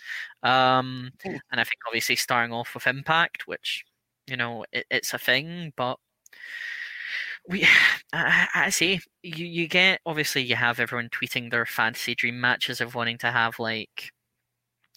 Um 0.44 1.12
Hmm. 1.24 1.38
and 1.52 1.62
I 1.62 1.64
think 1.64 1.80
obviously 1.88 2.16
starting 2.16 2.54
off 2.54 2.74
with 2.76 2.88
Impact 2.88 3.48
which 3.48 3.86
you 4.28 4.38
know 4.38 4.66
it, 4.72 4.86
it's 4.92 5.14
a 5.14 5.20
thing 5.20 5.74
but 5.78 6.00
we 7.48 7.68
I, 8.14 8.48
I 8.56 8.70
say 8.70 9.00
you 9.24 9.46
you 9.46 9.68
get 9.68 10.02
obviously 10.06 10.44
you 10.44 10.56
have 10.56 10.80
everyone 10.80 11.10
tweeting 11.10 11.52
their 11.52 11.66
fantasy 11.66 12.16
dream 12.16 12.40
matches 12.40 12.82
of 12.82 12.96
wanting 12.96 13.18
to 13.20 13.32
have 13.32 13.60
like 13.60 14.12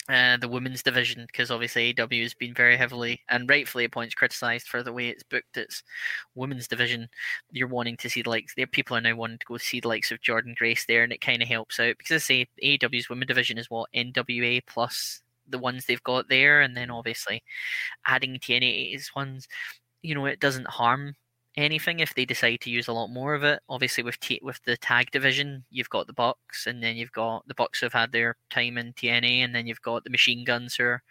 uh, 0.08 0.38
the 0.38 0.48
women's 0.48 0.82
division 0.82 1.24
because 1.26 1.50
obviously 1.50 1.94
AW 1.98 2.06
has 2.10 2.32
been 2.32 2.54
very 2.54 2.76
heavily 2.76 3.20
and 3.28 3.48
rightfully 3.48 3.84
at 3.84 3.92
points 3.92 4.14
criticized 4.14 4.66
for 4.66 4.82
the 4.82 4.92
way 4.92 5.08
it's 5.08 5.22
booked 5.22 5.56
its 5.56 5.82
women's 6.34 6.66
division. 6.66 7.08
You're 7.52 7.68
wanting 7.68 7.96
to 7.98 8.08
see 8.08 8.22
the 8.22 8.30
likes 8.30 8.54
there. 8.54 8.66
People 8.66 8.96
are 8.96 9.02
now 9.02 9.16
wanting 9.16 9.38
to 9.38 9.46
go 9.46 9.58
see 9.58 9.80
the 9.80 9.88
likes 9.88 10.10
of 10.10 10.20
Jordynne 10.20 10.56
Grace 10.56 10.86
there, 10.86 11.02
and 11.02 11.12
it 11.12 11.20
kind 11.20 11.42
of 11.42 11.48
helps 11.48 11.78
out 11.78 11.98
because 11.98 12.14
I 12.14 12.18
say 12.18 12.48
AW's 12.62 13.10
women 13.10 13.28
division 13.28 13.58
is 13.58 13.70
what 13.70 13.90
NWA 13.94 14.62
plus 14.66 15.20
the 15.46 15.58
ones 15.58 15.84
they've 15.86 16.02
got 16.04 16.28
there, 16.28 16.62
and 16.62 16.76
then 16.76 16.90
obviously 16.90 17.42
adding 18.06 18.38
TNA's 18.38 19.14
ones. 19.14 19.46
You 20.02 20.14
know, 20.14 20.26
it 20.26 20.40
doesn't 20.40 20.68
harm 20.68 21.14
anything 21.58 22.00
if 22.00 22.14
they 22.14 22.24
decide 22.24 22.60
to 22.60 22.70
use 22.70 22.88
a 22.88 22.92
lot 22.92 23.08
more 23.08 23.34
of 23.34 23.42
it. 23.42 23.60
Obviously, 23.68 24.04
with 24.04 24.18
T- 24.20 24.40
with 24.42 24.62
the 24.64 24.76
tag 24.76 25.10
division, 25.10 25.64
you've 25.70 25.90
got 25.90 26.06
the 26.06 26.12
Bucks, 26.12 26.66
and 26.66 26.82
then 26.82 26.96
you've 26.96 27.12
got 27.12 27.46
the 27.46 27.54
Bucks 27.54 27.80
who've 27.80 27.92
had 27.92 28.12
their 28.12 28.36
time 28.50 28.78
in 28.78 28.92
TNA, 28.94 29.44
and 29.44 29.54
then 29.54 29.66
you've 29.66 29.82
got 29.82 30.04
the 30.04 30.10
Machine 30.10 30.44
Guns 30.44 30.76
who 30.76 30.84
are 30.84 31.02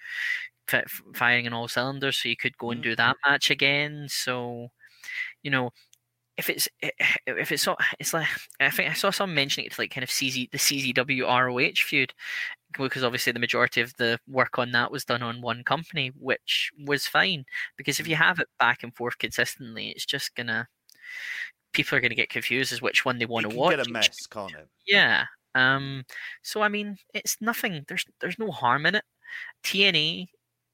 f- 0.71 1.01
firing 1.13 1.45
on 1.47 1.53
all 1.53 1.67
cylinders. 1.67 2.17
So 2.17 2.29
you 2.29 2.37
could 2.37 2.57
go 2.57 2.71
and 2.71 2.79
mm. 2.81 2.83
do 2.83 2.95
that 2.95 3.17
match 3.25 3.51
again. 3.51 4.07
So, 4.09 4.69
you 5.43 5.51
know. 5.51 5.71
If 6.37 6.51
it's 6.51 6.69
eh, 6.83 6.91
eh, 6.99 7.15
if 7.25 7.51
it's 7.51 7.63
so 7.63 7.75
it's 7.99 8.13
like 8.13 8.27
I 8.59 8.69
think 8.69 8.91
I 8.91 8.93
saw 8.93 9.09
some 9.09 9.33
mentioning 9.33 9.65
it 9.65 9.73
to 9.73 9.81
like 9.81 9.89
kind 9.89 10.03
of 10.03 10.11
CZ 10.11 10.51
the 10.51 10.59
CZW 10.59 11.23
ROH 11.23 11.81
feud 11.83 12.13
because 12.85 13.03
obviously 13.03 13.31
the 13.33 13.39
majority 13.39 13.81
of 13.81 13.93
the 13.97 14.19
work 14.27 14.59
on 14.59 14.71
that 14.71 14.91
was 14.91 15.05
done 15.05 15.23
on 15.23 15.41
one 15.41 15.63
company, 15.63 16.11
which 16.19 16.71
was 16.85 17.07
fine 17.07 17.45
because 17.77 17.99
if 17.99 18.07
you 18.07 18.15
have 18.15 18.39
it 18.39 18.47
back 18.59 18.83
and 18.83 18.95
forth 18.95 19.17
consistently, 19.17 19.89
it's 19.89 20.05
just 20.05 20.35
gonna 20.35 20.67
people 21.73 21.97
are 21.97 22.01
gonna 22.01 22.15
get 22.15 22.29
confused 22.29 22.73
as 22.73 22.81
which 22.81 23.05
one 23.05 23.17
they 23.17 23.25
want 23.25 23.49
to 23.49 23.55
watch. 23.55 23.75
get 23.75 23.87
a 23.87 23.89
mess, 23.89 24.27
can't 24.27 24.53
it? 24.53 24.67
Yeah. 24.85 25.25
Um. 25.55 26.03
So 26.41 26.61
I 26.61 26.67
mean, 26.67 26.97
it's 27.13 27.37
nothing. 27.41 27.83
There's 27.87 28.05
there's 28.21 28.39
no 28.39 28.51
harm 28.51 28.85
in 28.85 28.95
it. 28.95 29.03
TNA, 29.63 30.27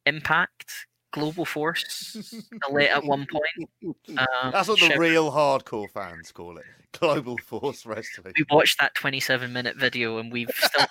Impact, 0.06 0.88
Global 1.14 1.45
Force, 1.45 2.18
at 2.80 3.03
one 3.06 3.26
point. 3.31 3.69
Um, 4.18 4.52
That's 4.52 4.68
what 4.68 4.80
the 4.80 4.88
Shiv- 4.88 4.98
real 4.98 5.31
hardcore 5.31 5.90
fans 5.90 6.31
call 6.31 6.57
it. 6.57 6.65
Global 6.99 7.38
Force 7.38 7.85
Wrestling. 7.85 8.34
we 8.38 8.45
watched 8.52 8.80
that 8.80 8.94
27 8.95 9.53
minute 9.53 9.77
video 9.77 10.18
and 10.18 10.31
we've 10.31 10.49
still 10.56 10.85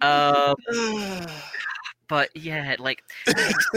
got. 0.00 0.56
Um, 0.70 1.26
but 2.08 2.30
yeah, 2.34 2.76
like 2.78 3.02
it's, 3.26 3.68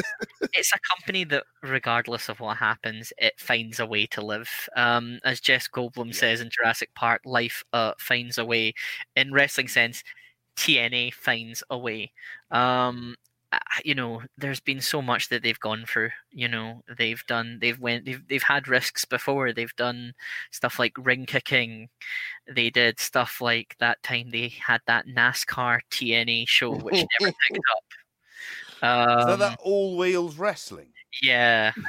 it's 0.54 0.72
a 0.74 0.80
company 0.96 1.24
that, 1.26 1.44
regardless 1.64 2.30
of 2.30 2.40
what 2.40 2.58
happens, 2.58 3.12
it 3.18 3.34
finds 3.40 3.80
a 3.80 3.86
way 3.86 4.06
to 4.08 4.24
live. 4.24 4.50
Um, 4.76 5.20
as 5.24 5.40
Jeff 5.40 5.68
Goldblum 5.72 6.14
says 6.14 6.42
in 6.42 6.50
Jurassic 6.52 6.94
Park, 6.96 7.22
life 7.26 7.64
uh, 7.74 7.94
finds 7.98 8.38
a 8.38 8.46
way. 8.46 8.74
In 9.16 9.34
wrestling 9.34 9.68
sense, 9.68 10.04
TNA 10.58 11.14
finds 11.14 11.64
a 11.70 11.78
way. 11.78 12.12
Um, 12.52 13.16
you 13.84 13.96
know, 13.96 14.22
there's 14.38 14.60
been 14.60 14.82
so 14.82 15.02
much 15.02 15.30
that 15.30 15.44
they've 15.44 15.60
gone 15.60 15.86
through. 15.88 16.10
You 16.32 16.48
know, 16.48 16.82
they've 16.98 17.24
done, 17.28 17.58
they've 17.62 17.80
went, 17.80 18.06
they've 18.06 18.22
they've 18.28 18.44
had 18.44 18.68
risks 18.68 19.06
before. 19.06 19.54
They've 19.54 19.76
done 19.76 20.14
stuff 20.52 20.80
like 20.80 20.94
Ring 20.98 21.26
Ka 21.26 21.40
King. 21.44 21.90
They 22.54 22.70
did 22.70 23.00
stuff 23.00 23.42
like 23.42 23.76
that 23.80 24.02
time 24.04 24.30
they 24.32 24.50
had 24.50 24.82
that 24.88 25.08
NASCAR 25.08 25.80
TNA 25.92 26.48
show, 26.48 26.72
which 26.76 27.06
never 27.20 27.34
picked 27.50 27.66
up. 27.76 27.84
Is 29.20 29.26
that 29.26 29.32
Um, 29.34 29.40
that 29.40 29.60
all 29.64 29.98
wheels 29.98 30.38
wrestling? 30.38 30.90
yeah, 31.22 31.72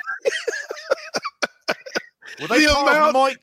Were 2.40 2.48
they 2.48 2.66
The 2.66 2.72
part 2.72 2.96
amount- 3.12 3.16
of 3.16 3.28
mic- 3.32 3.42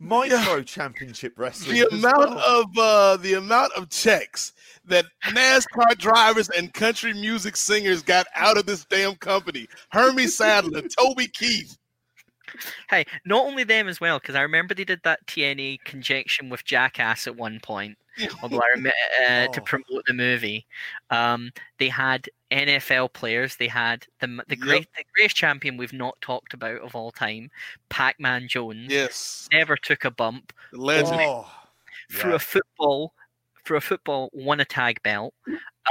micro 0.00 0.62
championship 0.62 1.34
wrestling? 1.36 1.76
the 1.80 1.88
amount 1.88 2.30
well? 2.36 2.62
of 2.62 2.78
uh, 2.78 3.16
the 3.18 3.34
amount 3.34 3.72
of 3.74 3.90
checks 3.90 4.52
that 4.88 5.06
NASCAR 5.26 5.96
drivers 5.98 6.48
and 6.50 6.72
country 6.74 7.12
music 7.12 7.56
singers 7.56 8.02
got 8.02 8.26
out 8.34 8.56
of 8.58 8.66
this 8.66 8.84
damn 8.86 9.14
company. 9.16 9.66
Hermie 9.90 10.26
Sadler, 10.26 10.82
Toby 10.98 11.28
Keith. 11.28 11.76
Hey, 12.88 13.04
not 13.26 13.44
only 13.44 13.62
them 13.64 13.88
as 13.88 14.00
well, 14.00 14.18
because 14.18 14.34
I 14.34 14.40
remember 14.40 14.74
they 14.74 14.84
did 14.84 15.00
that 15.04 15.26
TNA 15.26 15.84
conjunction 15.84 16.48
with 16.48 16.64
Jackass 16.64 17.26
at 17.26 17.36
one 17.36 17.60
point. 17.60 17.98
Although 18.42 18.58
I 18.58 18.68
remember 18.70 18.92
uh, 19.28 19.46
to 19.48 19.60
Oh. 19.60 19.64
promote 19.64 20.04
the 20.06 20.14
movie, 20.14 20.66
um, 21.10 21.52
they 21.78 21.88
had 21.88 22.28
NFL 22.50 23.12
players. 23.12 23.54
They 23.56 23.68
had 23.68 24.06
the 24.20 24.26
the 24.48 24.56
Yep. 24.56 24.58
great 24.60 24.88
the 24.96 25.04
greatest 25.14 25.36
champion 25.36 25.76
we've 25.76 25.92
not 25.92 26.20
talked 26.20 26.52
about 26.54 26.80
of 26.80 26.96
all 26.96 27.12
time, 27.12 27.50
Pac-Man 27.90 28.48
Jones. 28.48 28.86
Yes, 28.90 29.46
Never 29.52 29.76
took 29.76 30.04
a 30.04 30.10
bump. 30.10 30.52
the 30.72 30.78
legend. 30.80 31.20
Oh, 31.20 31.48
Through 32.10 32.30
yeah. 32.30 32.36
a 32.36 32.40
football, 32.40 33.12
through 33.68 33.76
a 33.76 33.80
football, 33.82 34.30
won 34.32 34.58
a 34.60 34.64
tag 34.64 35.00
belt. 35.04 35.34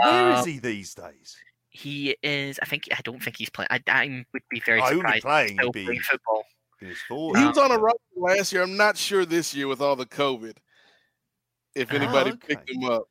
Where 0.02 0.32
is 0.34 0.40
Um, 0.42 0.48
he 0.48 0.60
these 0.60 0.94
days? 0.94 1.38
He 1.70 2.18
is. 2.24 2.60
I 2.62 2.66
think. 2.66 2.90
I 2.92 3.00
don't 3.04 3.22
think 3.24 3.38
he's 3.38 3.50
playing. 3.50 3.68
I, 3.72 3.80
I 3.88 4.26
would 4.34 4.42
be 4.50 4.60
very 4.66 4.82
I 4.82 4.88
only 4.90 4.98
surprised. 4.98 5.24
playing 5.24 5.54
Still 5.54 5.66
he'd 5.68 5.74
be 5.74 5.86
playing 5.86 6.02
football. 6.02 6.44
He 6.80 7.46
was 7.46 7.58
on 7.58 7.72
a 7.72 7.78
run 7.78 7.94
last 8.16 8.52
year. 8.52 8.62
I'm 8.64 8.78
not 8.78 8.98
sure 8.98 9.26
this 9.26 9.56
year 9.56 9.68
with 9.68 9.82
all 9.82 9.96
the 9.96 10.06
COVID. 10.06 10.58
If 11.76 11.92
Oh, 11.94 11.96
anybody 11.96 12.32
okay. 12.32 12.56
picked 12.56 12.70
him 12.72 12.84
up, 12.86 13.04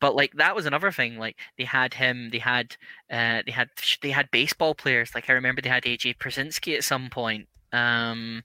but 0.00 0.16
like 0.16 0.32
that 0.34 0.56
was 0.56 0.66
another 0.66 0.90
thing 0.90 1.16
like 1.18 1.36
they 1.56 1.64
had 1.64 1.94
him 1.94 2.30
they 2.30 2.38
had 2.38 2.76
uh 3.10 3.42
they 3.46 3.52
had 3.52 3.68
they 4.02 4.10
had 4.10 4.28
baseball 4.32 4.74
players 4.74 5.14
like 5.14 5.30
i 5.30 5.32
remember 5.32 5.62
they 5.62 5.68
had 5.68 5.84
aj 5.84 6.18
Pierzynski 6.18 6.76
at 6.76 6.82
some 6.84 7.08
point 7.10 7.46
um 7.72 8.42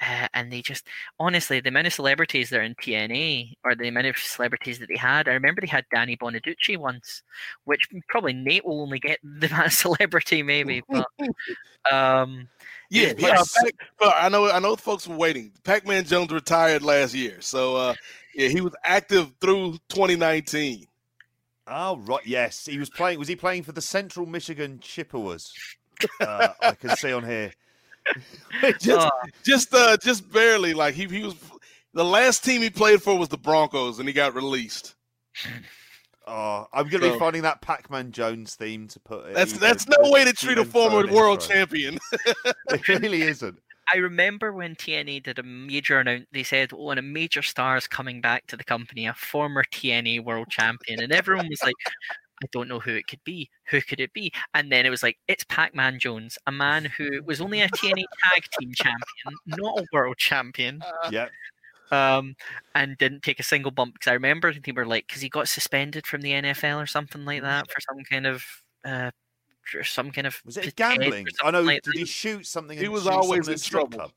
uh, 0.00 0.26
and 0.34 0.52
they 0.52 0.60
just 0.60 0.86
honestly 1.20 1.60
the 1.60 1.68
amount 1.68 1.86
of 1.86 1.92
celebrities 1.92 2.50
that 2.50 2.58
are 2.58 2.62
in 2.62 2.74
tna 2.74 3.52
or 3.64 3.74
the 3.74 3.88
amount 3.88 4.06
of 4.06 4.16
celebrities 4.16 4.78
that 4.78 4.88
they 4.88 4.96
had 4.96 5.28
i 5.28 5.32
remember 5.32 5.60
they 5.60 5.66
had 5.66 5.84
danny 5.92 6.16
bonaduce 6.16 6.76
once 6.78 7.22
which 7.64 7.88
probably 8.08 8.32
nate 8.32 8.64
will 8.64 8.82
only 8.82 8.98
get 8.98 9.18
the 9.38 9.46
amount 9.46 9.72
celebrity 9.72 10.42
maybe 10.42 10.82
but 10.88 11.06
um 11.92 12.48
yeah, 12.90 13.08
Yeah, 13.08 13.14
yeah. 13.18 13.26
yes. 13.28 13.54
Pac, 13.60 13.74
but 13.98 14.14
I 14.16 14.28
know, 14.28 14.50
I 14.50 14.58
know, 14.58 14.76
folks 14.76 15.08
were 15.08 15.16
waiting. 15.16 15.52
Pac-Man 15.64 16.04
Jones 16.04 16.30
retired 16.30 16.82
last 16.82 17.14
year, 17.14 17.40
so 17.40 17.76
uh, 17.76 17.94
yeah, 18.34 18.48
he 18.48 18.60
was 18.60 18.74
active 18.84 19.32
through 19.40 19.78
2019. 19.88 20.86
Oh 21.66 21.96
right, 21.98 22.24
yes, 22.26 22.66
he 22.66 22.78
was 22.78 22.90
playing. 22.90 23.18
Was 23.18 23.26
he 23.28 23.36
playing 23.36 23.62
for 23.62 23.72
the 23.72 23.80
Central 23.80 24.26
Michigan 24.26 24.78
Chippewas? 24.80 25.52
Uh, 26.20 26.48
I 26.60 26.72
can 26.72 26.90
see 26.96 27.12
on 27.12 27.24
here. 27.24 27.52
just, 28.80 28.88
uh, 28.90 29.10
just, 29.44 29.74
uh, 29.74 29.96
just 29.96 30.30
barely. 30.32 30.74
Like 30.74 30.94
he, 30.94 31.06
he 31.06 31.22
was. 31.24 31.34
The 31.94 32.04
last 32.04 32.44
team 32.44 32.60
he 32.60 32.70
played 32.70 33.02
for 33.02 33.16
was 33.16 33.28
the 33.28 33.38
Broncos, 33.38 34.00
and 34.00 34.08
he 34.08 34.12
got 34.12 34.34
released. 34.34 34.94
Oh, 36.26 36.66
I'm 36.72 36.88
going 36.88 37.02
to 37.02 37.08
So- 37.08 37.12
be 37.12 37.18
finding 37.18 37.42
that 37.42 37.60
Pac-Man 37.60 38.10
Jones 38.10 38.54
theme 38.54 38.88
to 38.88 38.98
put. 39.00 39.26
it 39.26 39.34
That's 39.34 39.52
either 39.52 39.60
that's 39.60 39.86
no 39.86 40.10
way 40.10 40.24
to 40.24 40.32
treat 40.32 40.56
a 40.56 40.64
former 40.64 41.06
world 41.12 41.42
intro. 41.42 41.54
champion. 41.54 41.98
It 42.70 42.88
really 42.88 43.20
isn't. 43.20 43.58
I 43.92 43.98
remember 43.98 44.50
when 44.54 44.74
TNA 44.74 45.22
did 45.24 45.38
a 45.38 45.42
major 45.42 45.98
announce, 46.00 46.24
they 46.32 46.42
said, 46.42 46.70
"Oh, 46.72 46.88
and 46.88 46.98
a 46.98 47.02
major 47.02 47.42
star 47.42 47.76
is 47.76 47.86
coming 47.86 48.22
back 48.22 48.46
to 48.46 48.56
the 48.56 48.64
company, 48.64 49.06
a 49.06 49.12
former 49.12 49.62
TNA 49.64 50.24
world 50.24 50.48
champion," 50.48 51.02
and 51.02 51.12
everyone 51.12 51.46
was 51.50 51.62
like, 51.62 51.74
"I 52.42 52.46
don't 52.52 52.68
know 52.68 52.80
who 52.80 52.94
it 52.94 53.06
could 53.06 53.22
be. 53.24 53.50
Who 53.66 53.80
could 53.80 54.00
it 54.00 54.12
be?" 54.12 54.32
And 54.54 54.70
then 54.70 54.86
it 54.86 54.90
was 54.90 55.02
like, 55.02 55.18
"It's 55.28 55.44
Pac-Man 55.44 55.98
Jones, 55.98 56.38
a 56.46 56.52
man 56.52 56.84
who 56.84 57.22
was 57.24 57.40
only 57.40 57.60
a 57.60 57.68
TNA 57.68 58.04
tag 58.22 58.44
team 58.58 58.72
champion, 58.74 59.36
not 59.46 59.78
a 59.78 59.86
world 59.92 60.16
champion, 60.18 60.82
Yeah, 61.10 61.28
um, 61.90 62.36
and 62.74 62.98
didn't 62.98 63.22
take 63.22 63.40
a 63.40 63.44
single 63.44 63.70
bump." 63.70 63.94
Because 63.94 64.10
I 64.10 64.14
remember 64.14 64.52
they 64.52 64.72
were 64.72 64.86
like, 64.86 65.06
because 65.06 65.22
he 65.22 65.28
got 65.28 65.48
suspended 65.48 66.06
from 66.06 66.22
the 66.22 66.32
NFL 66.32 66.82
or 66.82 66.86
something 66.86 67.24
like 67.24 67.42
that 67.42 67.70
for 67.70 67.80
some 67.80 68.02
kind 68.04 68.26
of. 68.26 68.44
Uh, 68.84 69.10
for 69.62 69.82
some 69.82 70.10
kind 70.10 70.26
of 70.26 70.42
was 70.44 70.58
it 70.58 70.76
gambling? 70.76 71.26
I 71.42 71.50
know. 71.50 71.62
like 71.62 71.82
did 71.82 71.94
that. 71.94 71.98
he 71.98 72.04
shoot 72.04 72.46
something? 72.46 72.76
He 72.76 72.88
was 72.88 73.06
always 73.06 73.48
in 73.48 73.58
trouble. 73.58 73.98
club? 73.98 74.12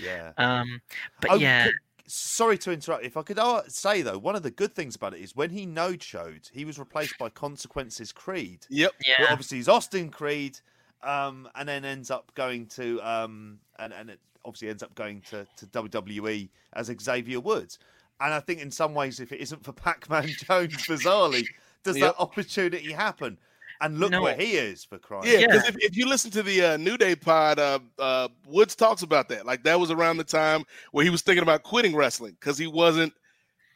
Yeah. 0.00 0.32
Um, 0.38 0.80
but 1.20 1.32
Oh, 1.32 1.34
yeah, 1.34 1.66
c- 1.66 1.72
sorry 2.12 2.58
to 2.58 2.72
interrupt. 2.72 3.04
If 3.04 3.16
I 3.16 3.22
could 3.22 3.38
uh, 3.38 3.62
say 3.68 4.02
though, 4.02 4.18
one 4.18 4.36
of 4.36 4.42
the 4.42 4.50
good 4.50 4.74
things 4.74 4.96
about 4.96 5.14
it 5.14 5.20
is 5.20 5.34
when 5.36 5.50
he 5.50 5.66
no 5.66 5.96
showed, 5.98 6.48
he 6.52 6.64
was 6.64 6.78
replaced 6.78 7.16
by 7.18 7.28
Consequences 7.28 8.12
Creed. 8.12 8.66
Yep. 8.68 8.92
Well, 9.06 9.16
yeah, 9.20 9.26
obviously 9.32 9.58
he's 9.58 9.68
Austin 9.68 10.10
Creed, 10.10 10.58
um, 11.02 11.48
and 11.54 11.68
then 11.68 11.84
ends 11.84 12.10
up 12.10 12.32
going 12.34 12.66
to 12.66 13.00
um, 13.02 13.58
and 13.78 13.92
and 13.92 14.10
it 14.10 14.20
obviously 14.44 14.68
ends 14.68 14.82
up 14.82 14.94
going 14.94 15.20
to, 15.30 15.46
to 15.56 15.66
WWE 15.66 16.48
as 16.74 16.90
Xavier 17.00 17.40
Woods. 17.40 17.78
And 18.20 18.34
I 18.34 18.40
think 18.40 18.60
in 18.60 18.70
some 18.70 18.94
ways, 18.94 19.20
if 19.20 19.32
it 19.32 19.40
isn't 19.40 19.64
for 19.64 19.72
Pac-Man 19.72 20.28
Jones, 20.44 20.74
bizarrely, 20.86 21.44
does 21.84 21.96
Yep. 21.98 22.16
that 22.16 22.22
opportunity 22.22 22.92
happen? 22.92 23.38
And 23.82 23.98
look 23.98 24.10
No. 24.10 24.22
where 24.22 24.36
he 24.36 24.52
is 24.56 24.84
for 24.84 24.98
crying. 24.98 25.26
Yeah, 25.26 25.38
Yeah. 25.40 25.46
because 25.46 25.68
if, 25.68 25.76
if 25.78 25.96
you 25.96 26.06
listen 26.06 26.30
to 26.32 26.42
the 26.42 26.62
uh, 26.62 26.76
New 26.76 26.96
Day 26.98 27.16
pod, 27.16 27.58
uh, 27.58 27.78
uh, 27.98 28.28
Woods 28.46 28.74
talks 28.76 29.02
about 29.02 29.28
that. 29.30 29.46
Like 29.46 29.62
that 29.64 29.80
was 29.80 29.90
around 29.90 30.18
the 30.18 30.24
time 30.24 30.64
where 30.92 31.04
he 31.04 31.10
was 31.10 31.22
thinking 31.22 31.42
about 31.42 31.62
quitting 31.62 31.96
wrestling 31.96 32.36
because 32.38 32.58
he 32.58 32.66
wasn't 32.66 33.12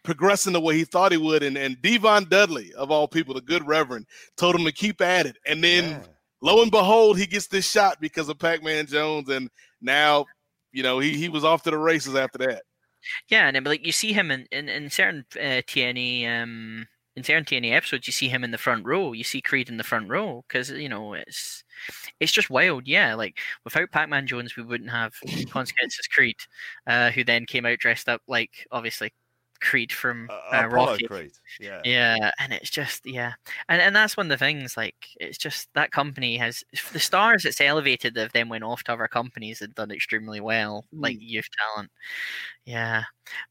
progressing 0.02 0.52
the 0.52 0.60
way 0.60 0.76
he 0.76 0.84
thought 0.84 1.12
he 1.12 1.18
would. 1.18 1.42
And 1.42 1.56
and 1.56 1.80
Devon 1.80 2.24
Dudley, 2.28 2.72
of 2.74 2.90
all 2.90 3.08
people, 3.08 3.34
the 3.34 3.40
good 3.40 3.66
Reverend, 3.66 4.06
told 4.36 4.54
him 4.54 4.64
to 4.64 4.72
keep 4.72 5.00
at 5.00 5.26
it. 5.26 5.36
And 5.46 5.64
then 5.64 5.84
Yeah. 5.84 6.02
lo 6.42 6.60
and 6.62 6.70
behold, 6.70 7.18
he 7.18 7.26
gets 7.26 7.46
this 7.46 7.68
shot 7.70 8.00
because 8.00 8.28
of 8.28 8.38
Pac-Man 8.38 8.86
Jones, 8.86 9.28
and 9.30 9.50
now 9.80 10.26
you 10.72 10.82
know 10.82 10.98
he 10.98 11.16
he 11.16 11.28
was 11.30 11.44
off 11.44 11.62
to 11.62 11.70
the 11.70 11.78
races 11.78 12.14
after 12.14 12.38
that. 12.38 12.62
Yeah, 13.28 13.46
and 13.46 13.56
then, 13.56 13.64
like 13.64 13.84
you 13.84 13.92
see 13.92 14.12
him 14.12 14.30
in 14.30 14.46
in, 14.52 14.68
in 14.68 14.90
certain 14.90 15.24
uh, 15.36 15.62
TNA 15.66 16.42
um 16.42 16.86
in 17.16 17.22
certain 17.22 17.44
TNA 17.44 17.72
episodes, 17.72 18.06
you 18.06 18.12
see 18.12 18.28
him 18.28 18.44
in 18.44 18.50
the 18.50 18.58
front 18.58 18.84
row. 18.84 19.12
You 19.12 19.24
see 19.24 19.40
Creed 19.40 19.68
in 19.68 19.76
the 19.76 19.84
front 19.84 20.08
row 20.08 20.44
because 20.48 20.70
you 20.70 20.88
know 20.88 21.14
it's 21.14 21.64
it's 22.20 22.32
just 22.32 22.50
wild. 22.50 22.86
Yeah, 22.86 23.14
like 23.14 23.38
without 23.64 23.90
Pac-Man 23.92 24.26
Jones, 24.26 24.56
we 24.56 24.62
wouldn't 24.62 24.90
have 24.90 25.14
Consequences 25.50 26.06
Creed, 26.08 26.36
uh, 26.86 27.10
who 27.10 27.24
then 27.24 27.46
came 27.46 27.66
out 27.66 27.78
dressed 27.78 28.08
up 28.08 28.22
like 28.28 28.66
obviously 28.72 29.12
Creed 29.64 29.90
from 29.92 30.28
Uh, 30.30 30.56
uh, 30.62 30.68
Rocky. 30.68 31.06
Creed. 31.06 31.32
Yeah. 31.58 31.80
Yeah, 31.84 32.30
and 32.38 32.52
it's 32.52 32.68
just 32.70 33.06
yeah, 33.06 33.32
and 33.68 33.80
and 33.80 33.96
that's 33.96 34.16
one 34.16 34.26
of 34.26 34.30
the 34.30 34.36
things. 34.44 34.76
Like 34.76 34.94
it's 35.18 35.38
just 35.38 35.68
that 35.74 35.90
company 35.90 36.36
has 36.36 36.62
the 36.92 37.00
stars 37.00 37.44
it's 37.44 37.60
elevated 37.60 38.14
that 38.14 38.32
then 38.34 38.48
went 38.48 38.62
off 38.62 38.84
to 38.84 38.92
other 38.92 39.08
companies 39.08 39.62
and 39.62 39.74
done 39.74 39.90
extremely 39.90 40.40
well, 40.40 40.84
like 40.92 41.16
youth 41.18 41.48
talent. 41.58 41.90
Yeah, 42.66 43.04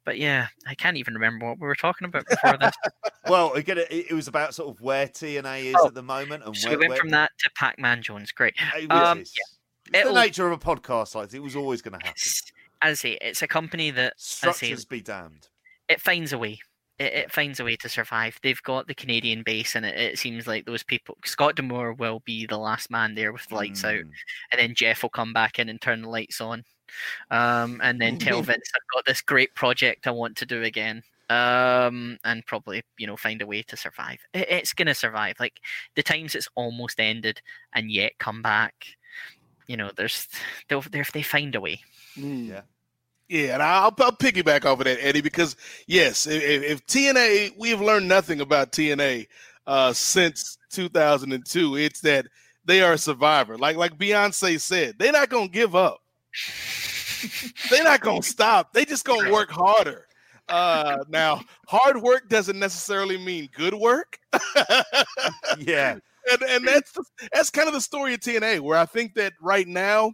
but 0.06 0.18
yeah, 0.20 0.48
I 0.68 0.76
can't 0.76 0.98
even 0.98 1.16
remember 1.16 1.48
what 1.48 1.60
we 1.60 1.68
were 1.68 1.76
talking 1.76 2.06
about 2.06 2.26
before 2.30 2.58
this. 2.58 2.74
Well, 3.30 3.54
again, 3.54 3.78
it, 3.78 3.88
it 3.90 4.12
was 4.14 4.28
about 4.28 4.54
sort 4.54 4.70
of 4.76 4.82
where 4.82 5.08
TNA 5.08 5.64
is 5.70 5.76
Oh, 5.80 5.88
at 5.88 5.94
the 5.94 6.04
moment, 6.04 6.44
and 6.46 6.56
so 6.58 6.68
where, 6.70 6.78
we 6.78 6.82
went 6.82 6.90
where 6.90 6.98
from 7.00 7.10
that 7.12 7.32
to 7.40 7.50
Pac-Man 7.56 8.02
Jones. 8.02 8.34
Great. 8.34 8.54
It 8.76 8.92
Um, 8.92 9.20
yeah. 9.20 9.22
It's 9.24 9.34
the 9.92 10.00
It'll- 10.00 10.14
nature 10.14 10.46
of 10.46 10.52
a 10.52 10.58
podcast 10.58 11.16
like 11.16 11.28
this. 11.30 11.34
It 11.36 11.42
was 11.42 11.56
always 11.56 11.82
going 11.82 11.98
to 11.98 12.06
happen. 12.06 12.22
As 12.82 12.92
I 12.92 12.94
say, 12.96 13.18
it's 13.22 13.42
a 13.42 13.48
company 13.48 13.92
that 13.92 14.14
as 14.18 14.40
I 14.44 14.52
say, 14.52 14.52
Structures 14.52 14.84
be 14.84 15.00
damned. 15.02 15.48
It 15.94 16.02
finds 16.02 16.34
a 16.34 16.38
way. 16.38 16.60
It, 17.00 17.14
it 17.14 17.32
finds 17.32 17.60
a 17.60 17.64
way 17.64 17.76
to 17.78 17.90
survive. 17.90 18.38
They've 18.44 18.62
got 18.64 18.88
the 18.88 18.94
Canadian 18.96 19.44
base, 19.44 19.76
and 19.76 19.86
it, 19.86 19.98
it 19.98 20.20
seems 20.20 20.46
like 20.48 20.66
those 20.66 20.84
people. 20.84 21.18
Scott 21.26 21.56
D'Amore 21.56 21.94
will 21.94 22.22
be 22.26 22.46
the 22.46 22.58
last 22.58 22.92
man 22.92 23.16
there 23.16 23.32
with 23.34 23.48
the 23.48 23.56
lights 23.56 23.84
out, 23.84 23.94
Mm. 23.94 24.12
and 24.52 24.60
then 24.60 24.76
Jeff 24.76 25.02
will 25.04 25.10
come 25.10 25.34
back 25.34 25.58
in 25.60 25.70
and 25.70 25.80
turn 25.82 26.02
the 26.02 26.10
lights 26.10 26.40
on, 26.42 26.64
um, 27.32 27.80
and 27.84 28.00
then 28.00 28.18
tell 28.20 28.42
Vince, 28.42 28.72
"I've 28.76 28.94
got 28.94 29.06
this 29.06 29.22
great 29.22 29.56
project 29.56 30.06
I 30.08 30.12
want 30.12 30.38
to 30.38 30.46
do 30.46 30.64
again." 30.64 31.04
Um, 31.30 32.18
and 32.26 32.46
probably 32.46 32.84
you 32.98 33.08
know 33.08 33.18
find 33.18 33.42
a 33.42 33.48
way 33.48 33.64
to 33.64 33.78
survive. 33.78 34.20
It, 34.34 34.48
it's 34.50 34.74
gonna 34.74 34.94
survive. 34.94 35.36
Like 35.40 35.60
the 35.96 36.04
times 36.04 36.36
it's 36.36 36.50
almost 36.56 37.00
ended 37.00 37.42
and 37.74 37.90
yet 37.90 38.12
come 38.20 38.42
back. 38.42 38.74
You 39.68 39.78
know, 39.78 39.90
there's 39.96 40.28
they'll 40.70 40.82
they 40.82 41.04
they 41.14 41.24
find 41.24 41.56
a 41.56 41.62
way. 41.62 41.80
Yeah. 42.16 42.62
Yeah, 43.30 43.54
and 43.56 43.64
I'll, 43.64 43.94
I'll 44.00 44.12
piggyback 44.12 44.66
off 44.66 44.80
of 44.80 44.86
that, 44.86 45.00
Eddie, 45.04 45.22
because 45.22 45.56
yes, 45.88 46.28
if, 46.28 46.44
if 46.64 46.86
TNA, 46.86 47.52
we 47.58 47.70
have 47.70 47.82
learned 47.82 48.08
nothing 48.08 48.42
about 48.42 48.72
TNA 48.72 49.28
uh, 49.66 49.94
since 49.94 50.58
2002. 50.72 51.78
It's 51.78 52.02
that 52.02 52.28
they 52.66 52.82
are 52.82 52.94
a 52.94 52.98
survivor. 52.98 53.58
Like 53.58 53.78
like 53.78 53.98
Beyonce 53.98 54.60
said, 54.60 54.96
they're 55.00 55.12
not 55.14 55.30
gonna 55.30 55.48
give 55.48 55.76
up. 55.76 56.00
They're 57.70 57.84
not 57.84 58.02
gonna 58.02 58.22
stop. 58.24 58.74
They 58.74 58.86
just 58.86 59.06
gonna 59.06 59.32
work 59.32 59.50
harder. 59.50 60.06
Uh, 60.50 60.98
now, 61.08 61.42
hard 61.68 62.02
work 62.02 62.28
doesn't 62.30 62.60
necessarily 62.60 63.18
mean 63.18 63.50
good 63.56 63.74
work. 63.74 64.20
Yeah. 65.60 65.98
and 66.32 66.42
and 66.44 66.68
that's 66.68 66.92
the- 66.92 67.06
that's 67.34 67.50
kind 67.50 67.68
of 67.68 67.74
the 67.74 67.82
story 67.82 68.14
of 68.14 68.20
TNA, 68.20 68.60
where 68.62 68.78
I 68.78 68.86
think 68.86 69.14
that 69.16 69.34
right 69.42 69.68
now, 69.68 70.14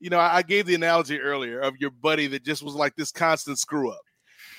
you 0.00 0.10
know, 0.10 0.18
I, 0.18 0.42
gave 0.42 0.66
the 0.66 0.74
analogy 0.74 1.20
earlier 1.20 1.60
of 1.60 1.76
your 1.78 1.90
buddy 1.90 2.26
that 2.28 2.44
just 2.44 2.62
was 2.62 2.74
like 2.74 2.96
this 2.96 3.12
constant 3.12 3.58
screw 3.58 3.90
up, 3.90 4.00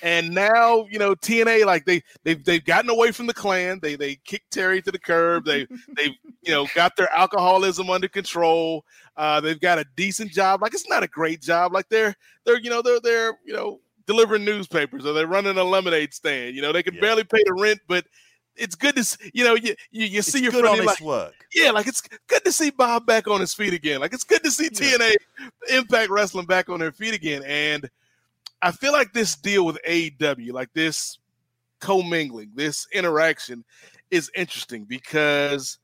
and 0.02 0.30
now 0.30 0.86
you 0.90 0.98
know 0.98 1.14
TNA 1.14 1.66
like 1.66 1.84
they 1.84 2.02
they've 2.24 2.42
they've 2.44 2.64
gotten 2.64 2.88
away 2.90 3.10
from 3.12 3.26
the 3.26 3.34
clan, 3.34 3.80
they 3.82 3.96
they 3.96 4.16
kicked 4.24 4.52
Terry 4.52 4.80
to 4.82 4.90
the 4.92 4.98
curb, 4.98 5.44
they 5.44 5.66
they've 5.96 6.14
you 6.42 6.52
know 6.52 6.66
got 6.74 6.96
their 6.96 7.12
alcoholism 7.12 7.90
under 7.90 8.08
control, 8.08 8.84
uh, 9.16 9.40
they've 9.40 9.60
got 9.60 9.78
a 9.78 9.84
decent 9.96 10.30
job, 10.30 10.62
like 10.62 10.74
it's 10.74 10.88
not 10.88 11.02
a 11.02 11.08
great 11.08 11.42
job, 11.42 11.72
like 11.72 11.88
they're 11.88 12.14
they're 12.46 12.60
you 12.60 12.70
know 12.70 12.82
they're 12.82 13.00
they're 13.00 13.38
you 13.44 13.52
know 13.52 13.80
delivering 14.06 14.44
newspapers 14.44 15.06
or 15.06 15.12
they're 15.12 15.26
running 15.26 15.58
a 15.58 15.64
lemonade 15.64 16.14
stand, 16.14 16.54
you 16.54 16.62
know 16.62 16.72
they 16.72 16.82
can 16.82 16.94
Yeah. 16.94 17.00
barely 17.00 17.24
pay 17.24 17.42
the 17.44 17.54
rent, 17.54 17.80
but 17.88 18.04
it's 18.56 18.74
good 18.74 18.96
to 18.96 19.04
see, 19.04 19.30
you 19.34 19.44
know 19.44 19.54
you 19.54 19.74
you, 19.90 20.06
you 20.06 20.22
see 20.22 20.38
it's 20.44 20.52
your 20.54 20.62
friend 20.62 20.84
like 20.84 21.00
work. 21.00 21.34
yeah 21.54 21.70
like 21.70 21.86
it's 21.86 22.00
good 22.00 22.44
to 22.44 22.52
see 22.52 22.70
Bob 22.70 23.06
back 23.06 23.28
on 23.28 23.40
his 23.40 23.54
feet 23.54 23.72
again. 23.72 24.00
Like 24.00 24.12
it's 24.12 24.24
good 24.24 24.42
to 24.44 24.50
see 24.50 24.68
Yeah. 24.72 24.96
TNA 24.98 25.14
Impact 25.70 26.10
Wrestling 26.10 26.46
back 26.46 26.68
on 26.68 26.78
their 26.80 26.92
feet 26.92 27.14
again. 27.14 27.42
And 27.46 27.88
I 28.60 28.70
feel 28.70 28.92
like 28.92 29.12
this 29.12 29.34
deal 29.36 29.64
with 29.66 29.78
AEW, 29.88 30.52
like 30.52 30.72
this 30.72 31.18
commingling, 31.80 32.50
this 32.54 32.86
interaction 32.92 33.64
is 34.10 34.30
interesting 34.36 34.84
because 34.84 35.78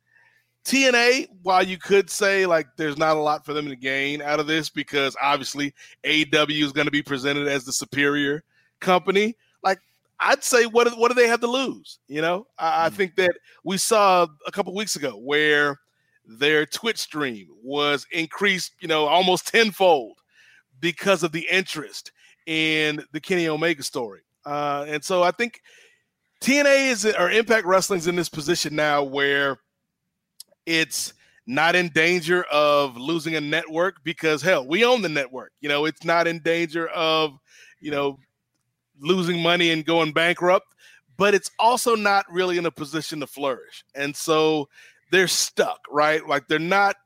TNA, 0.64 1.28
while 1.42 1.62
you 1.62 1.78
could 1.78 2.10
say 2.10 2.44
like 2.46 2.66
there's 2.76 2.98
not 2.98 3.16
a 3.16 3.20
lot 3.20 3.44
for 3.44 3.54
them 3.54 3.68
to 3.68 3.76
gain 3.76 4.20
out 4.20 4.38
of 4.38 4.46
this 4.46 4.68
because 4.68 5.16
obviously 5.22 5.74
AEW 6.04 6.62
is 6.62 6.72
going 6.72 6.84
to 6.86 6.90
be 6.92 7.02
presented 7.02 7.48
as 7.48 7.64
the 7.64 7.72
superior 7.72 8.44
company, 8.80 9.34
like 9.64 9.78
I'd 10.20 10.42
say 10.42 10.66
what 10.66 10.88
do- 10.88 10.96
what 10.98 11.08
do 11.08 11.14
they 11.14 11.28
have 11.28 11.40
to 11.40 11.46
lose? 11.46 11.98
You 12.08 12.20
know, 12.22 12.46
I, 12.58 12.86
I 12.86 12.88
Mm. 12.90 12.94
think 12.94 13.16
that 13.16 13.32
we 13.64 13.76
saw 13.78 14.26
a 14.46 14.50
couple 14.52 14.74
weeks 14.74 14.96
ago 14.96 15.16
where 15.16 15.78
their 16.24 16.66
Twitch 16.66 16.98
stream 16.98 17.48
was 17.62 18.06
increased, 18.12 18.72
you 18.80 18.88
know, 18.88 19.06
almost 19.06 19.46
tenfold 19.48 20.18
because 20.80 21.22
of 21.22 21.32
the 21.32 21.46
interest 21.50 22.12
in 22.46 23.02
the 23.12 23.20
Kenny 23.20 23.48
Omega 23.48 23.82
story. 23.82 24.22
Uh, 24.44 24.84
and 24.88 25.04
so 25.04 25.22
I 25.22 25.30
think 25.30 25.60
TNA 26.40 26.90
is 26.90 27.04
or 27.06 27.30
Impact 27.30 27.66
Wrestling's 27.66 28.06
in 28.06 28.16
this 28.16 28.28
position 28.28 28.74
now 28.76 29.02
where 29.02 29.58
it's 30.66 31.14
not 31.46 31.74
in 31.74 31.88
danger 31.88 32.44
of 32.52 32.96
losing 32.96 33.36
a 33.36 33.40
network 33.40 33.96
because 34.04 34.42
hell, 34.42 34.66
we 34.66 34.84
own 34.84 35.00
the 35.02 35.08
network. 35.08 35.52
You 35.60 35.68
know, 35.68 35.86
it's 35.86 36.04
not 36.04 36.26
in 36.26 36.40
danger 36.40 36.88
of, 36.88 37.38
you 37.80 37.90
know, 37.90 38.18
losing 39.00 39.42
money 39.42 39.70
and 39.70 39.84
going 39.84 40.12
bankrupt, 40.12 40.74
but 41.16 41.34
it's 41.34 41.50
also 41.58 41.94
not 41.94 42.26
really 42.30 42.58
in 42.58 42.66
a 42.66 42.70
position 42.70 43.20
to 43.20 43.26
flourish. 43.26 43.84
And 43.94 44.14
so 44.14 44.68
they're 45.10 45.28
stuck, 45.28 45.80
right? 45.90 46.26
Like 46.26 46.48
they're 46.48 46.58
not 46.58 46.96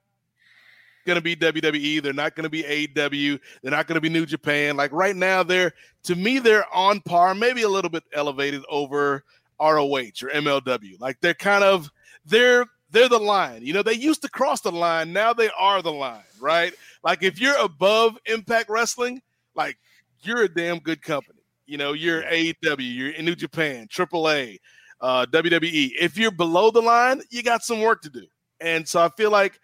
going 1.04 1.16
to 1.16 1.22
be 1.22 1.34
WWE, 1.34 2.02
they're 2.02 2.12
not 2.12 2.36
going 2.36 2.44
to 2.44 2.50
be 2.50 2.62
AEW, 2.62 3.40
they're 3.62 3.72
not 3.72 3.86
going 3.86 3.96
to 3.96 4.00
be 4.00 4.08
New 4.08 4.26
Japan. 4.26 4.76
Like 4.76 4.92
right 4.92 5.16
now 5.16 5.42
they're 5.42 5.72
to 6.04 6.14
me 6.14 6.38
they're 6.38 6.72
on 6.74 7.00
par, 7.00 7.34
maybe 7.34 7.62
a 7.62 7.68
little 7.68 7.90
bit 7.90 8.04
elevated 8.12 8.62
over 8.68 9.24
ROH 9.60 10.22
or 10.22 10.30
MLW. 10.30 11.00
Like 11.00 11.20
they're 11.20 11.34
kind 11.34 11.64
of 11.64 11.90
they're 12.24 12.66
they're 12.90 13.08
the 13.08 13.18
line. 13.18 13.64
You 13.64 13.72
know, 13.72 13.82
they 13.82 13.94
used 13.94 14.22
to 14.22 14.28
cross 14.28 14.60
the 14.60 14.72
line, 14.72 15.12
now 15.12 15.32
they 15.32 15.50
are 15.58 15.82
the 15.82 15.92
line, 15.92 16.22
right? 16.40 16.72
Like 17.02 17.22
if 17.22 17.40
you're 17.40 17.58
above 17.58 18.18
Impact 18.26 18.68
Wrestling, 18.68 19.22
like 19.54 19.78
you're 20.22 20.42
a 20.42 20.48
damn 20.48 20.78
good 20.78 21.02
company. 21.02 21.41
You 21.72 21.78
know, 21.78 21.94
you're 21.94 22.20
AEW, 22.24 22.54
you're 22.80 23.12
in 23.12 23.24
New 23.24 23.34
Japan, 23.34 23.88
AAA, 23.88 24.58
uh, 25.00 25.24
WWE. 25.30 25.92
If 25.98 26.18
you're 26.18 26.30
below 26.30 26.70
the 26.70 26.82
line, 26.82 27.22
you 27.30 27.42
got 27.42 27.64
some 27.64 27.80
work 27.80 28.02
to 28.02 28.10
do. 28.10 28.26
And 28.60 28.86
so 28.86 29.02
I 29.02 29.08
feel 29.16 29.30
like 29.30 29.58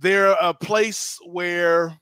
they're 0.00 0.32
a 0.40 0.54
place 0.54 1.18
where 1.26 1.92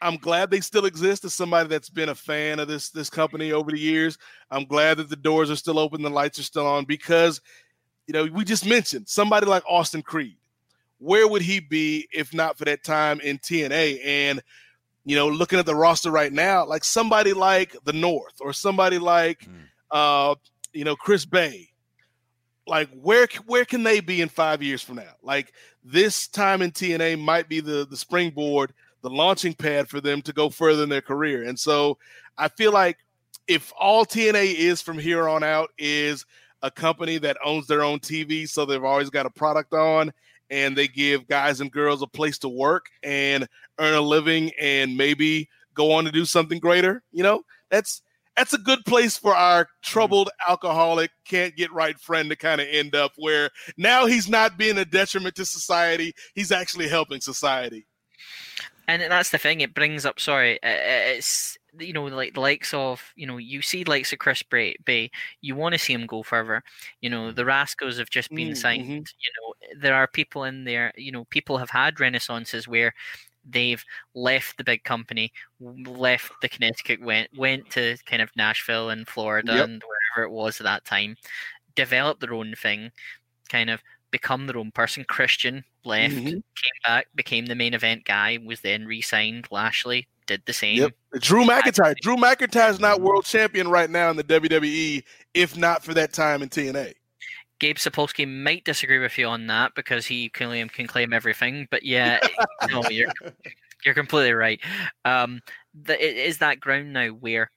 I'm 0.00 0.16
glad 0.16 0.50
they 0.50 0.58
still 0.58 0.86
exist 0.86 1.24
as 1.24 1.34
somebody 1.34 1.68
that's 1.68 1.88
been 1.88 2.08
a 2.08 2.16
fan 2.16 2.58
of 2.58 2.66
this 2.66 2.90
this 2.90 3.08
company 3.08 3.52
over 3.52 3.70
the 3.70 3.78
years. 3.78 4.18
I'm 4.50 4.64
glad 4.64 4.96
that 4.96 5.08
the 5.08 5.14
doors 5.14 5.48
are 5.48 5.54
still 5.54 5.78
open, 5.78 6.02
the 6.02 6.10
lights 6.10 6.40
are 6.40 6.42
still 6.42 6.66
on 6.66 6.84
because 6.84 7.40
you 8.08 8.12
know, 8.12 8.24
we 8.24 8.42
just 8.44 8.66
mentioned 8.66 9.08
somebody 9.08 9.46
like 9.46 9.62
Austin 9.68 10.02
Creed. 10.02 10.36
Where 10.98 11.28
would 11.28 11.42
he 11.42 11.60
be 11.60 12.08
if 12.12 12.34
not 12.34 12.58
for 12.58 12.64
that 12.64 12.82
time 12.82 13.20
in 13.20 13.38
TNA? 13.38 14.04
And 14.04 14.42
you 15.04 15.16
know, 15.16 15.28
looking 15.28 15.58
at 15.58 15.66
the 15.66 15.74
roster 15.74 16.10
right 16.10 16.32
now, 16.32 16.64
like 16.64 16.84
somebody 16.84 17.32
like 17.32 17.76
the 17.84 17.92
North 17.92 18.34
or 18.40 18.52
somebody 18.52 18.98
like 18.98 19.46
Mm. 19.46 19.64
uh, 19.90 20.34
you 20.72 20.84
know, 20.84 20.96
Chris 20.96 21.24
Bey. 21.24 21.68
Like 22.66 22.88
where 22.94 23.26
where 23.46 23.64
can 23.64 23.82
they 23.82 24.00
be 24.00 24.20
in 24.20 24.28
5 24.28 24.62
years 24.62 24.82
from 24.82 24.96
now? 24.96 25.14
Like 25.22 25.52
this 25.84 26.28
time 26.28 26.62
in 26.62 26.70
TNA 26.70 27.18
might 27.18 27.48
be 27.48 27.60
the 27.60 27.86
the 27.90 27.96
springboard, 27.96 28.72
the 29.02 29.10
launching 29.10 29.52
pad 29.54 29.88
for 29.88 30.00
them 30.00 30.22
to 30.22 30.32
go 30.32 30.48
further 30.48 30.84
in 30.84 30.88
their 30.88 31.00
career. 31.02 31.42
And 31.42 31.58
so 31.58 31.98
I 32.38 32.48
feel 32.48 32.72
like 32.72 32.98
if 33.48 33.72
all 33.78 34.06
TNA 34.06 34.54
is 34.54 34.80
from 34.80 34.96
here 34.98 35.28
on 35.28 35.42
out 35.42 35.70
is 35.76 36.24
a 36.62 36.70
company 36.70 37.18
that 37.18 37.36
owns 37.44 37.66
their 37.66 37.82
own 37.82 37.98
TV, 37.98 38.48
so 38.48 38.64
they've 38.64 38.84
always 38.84 39.10
got 39.10 39.26
a 39.26 39.30
product 39.30 39.74
on, 39.74 40.12
and 40.52 40.76
they 40.76 40.86
give 40.86 41.26
guys 41.26 41.60
and 41.60 41.72
girls 41.72 42.02
a 42.02 42.06
place 42.06 42.38
to 42.40 42.48
work 42.48 42.86
and 43.02 43.48
earn 43.80 43.94
a 43.94 44.00
living, 44.00 44.52
and 44.60 44.96
maybe 44.96 45.48
go 45.74 45.92
on 45.92 46.04
to 46.04 46.12
do 46.12 46.24
something 46.24 46.60
greater. 46.60 47.02
You 47.10 47.22
know, 47.22 47.42
that's 47.70 48.02
that's 48.36 48.52
a 48.52 48.58
good 48.58 48.84
place 48.84 49.16
for 49.16 49.34
our 49.34 49.68
troubled 49.82 50.30
alcoholic 50.48 51.10
can't 51.26 51.56
get 51.56 51.72
right 51.72 51.98
friend 51.98 52.30
to 52.30 52.36
kind 52.36 52.60
of 52.60 52.66
end 52.70 52.94
up 52.94 53.12
where 53.16 53.50
now 53.76 54.06
he's 54.06 54.28
not 54.28 54.56
being 54.56 54.78
a 54.78 54.84
detriment 54.84 55.34
to 55.34 55.44
society 55.44 56.14
he's 56.34 56.52
actually 56.52 56.88
helping 56.88 57.20
society 57.20 57.86
and 58.88 59.02
that's 59.02 59.30
the 59.30 59.38
thing 59.38 59.60
it 59.60 59.74
brings 59.74 60.06
up 60.06 60.18
sorry 60.18 60.58
it's 60.62 61.58
you 61.78 61.92
know 61.92 62.04
like 62.04 62.34
the 62.34 62.40
likes 62.40 62.74
of 62.74 63.12
you 63.16 63.26
know 63.26 63.38
you 63.38 63.62
see 63.62 63.84
likes 63.84 64.12
of 64.12 64.18
chris 64.18 64.42
bey, 64.42 64.76
bey 64.84 65.10
you 65.40 65.54
want 65.54 65.72
to 65.72 65.78
see 65.78 65.92
him 65.92 66.06
go 66.06 66.22
further 66.22 66.62
you 67.00 67.08
know 67.08 67.32
the 67.32 67.44
rascals 67.44 67.98
have 67.98 68.10
just 68.10 68.34
been 68.34 68.54
Mm, 68.54 68.54
signed 68.54 68.84
mhm. 68.86 69.08
you 69.18 69.30
know 69.40 69.80
there 69.80 69.94
are 69.94 70.06
people 70.06 70.44
in 70.44 70.64
there 70.64 70.92
you 70.96 71.10
know 71.12 71.24
people 71.26 71.58
have 71.58 71.70
had 71.70 71.96
renaissances 72.00 72.68
where 72.68 72.92
they've 73.44 73.84
left 74.14 74.56
the 74.58 74.64
big 74.64 74.84
company 74.84 75.32
left 75.60 76.32
the 76.42 76.48
connecticut 76.48 77.00
went 77.00 77.28
went 77.34 77.68
to 77.70 77.96
kind 78.06 78.22
of 78.22 78.30
nashville 78.36 78.90
and 78.90 79.08
florida 79.08 79.52
Yep. 79.52 79.70
and 79.70 79.82
wherever 79.82 80.28
it 80.28 80.32
was 80.32 80.60
at 80.60 80.64
that 80.64 80.84
time 80.84 81.16
developed 81.74 82.20
their 82.20 82.34
own 82.34 82.54
thing 82.54 82.90
kind 83.48 83.70
of 83.70 83.82
become 84.10 84.46
their 84.46 84.58
own 84.58 84.70
person 84.72 85.04
christian 85.04 85.64
left 85.84 86.22
Mhm. 86.22 86.42
came 86.56 86.80
back, 86.84 87.08
became 87.14 87.46
the 87.46 87.54
main 87.54 87.74
event 87.74 88.04
guy, 88.04 88.38
was 88.44 88.60
then 88.60 88.86
re-signed. 88.86 89.48
Lashley 89.50 90.06
did 90.32 90.46
the 90.46 90.52
same. 90.52 90.78
Yep. 90.78 90.92
Drew 91.20 91.44
McIntyre. 91.44 91.94
Drew 91.96 92.16
McIntyre's 92.16 92.80
not 92.80 93.00
world 93.00 93.24
champion 93.24 93.68
right 93.68 93.90
now 93.90 94.10
in 94.10 94.16
the 94.16 94.24
WWE, 94.24 95.02
if 95.34 95.56
not 95.56 95.84
for 95.84 95.94
that 95.94 96.12
time 96.12 96.42
in 96.42 96.48
TNA. 96.48 96.94
Gabe 97.58 97.76
Sapolsky 97.76 98.26
might 98.26 98.64
disagree 98.64 98.98
with 98.98 99.16
you 99.18 99.26
on 99.26 99.46
that 99.46 99.74
because 99.76 100.06
he 100.06 100.28
can 100.28 100.48
claim, 100.48 100.68
can 100.68 100.86
claim 100.86 101.12
everything. 101.12 101.68
But 101.70 101.84
yeah, 101.84 102.18
no, 102.70 102.82
you're 102.90 103.12
you're 103.84 103.94
completely 103.94 104.32
right. 104.32 104.60
Um, 105.04 105.40
the, 105.74 105.94
it 106.02 106.16
is 106.16 106.38
that 106.38 106.60
ground 106.60 106.92
now 106.92 107.08
where 107.08 107.50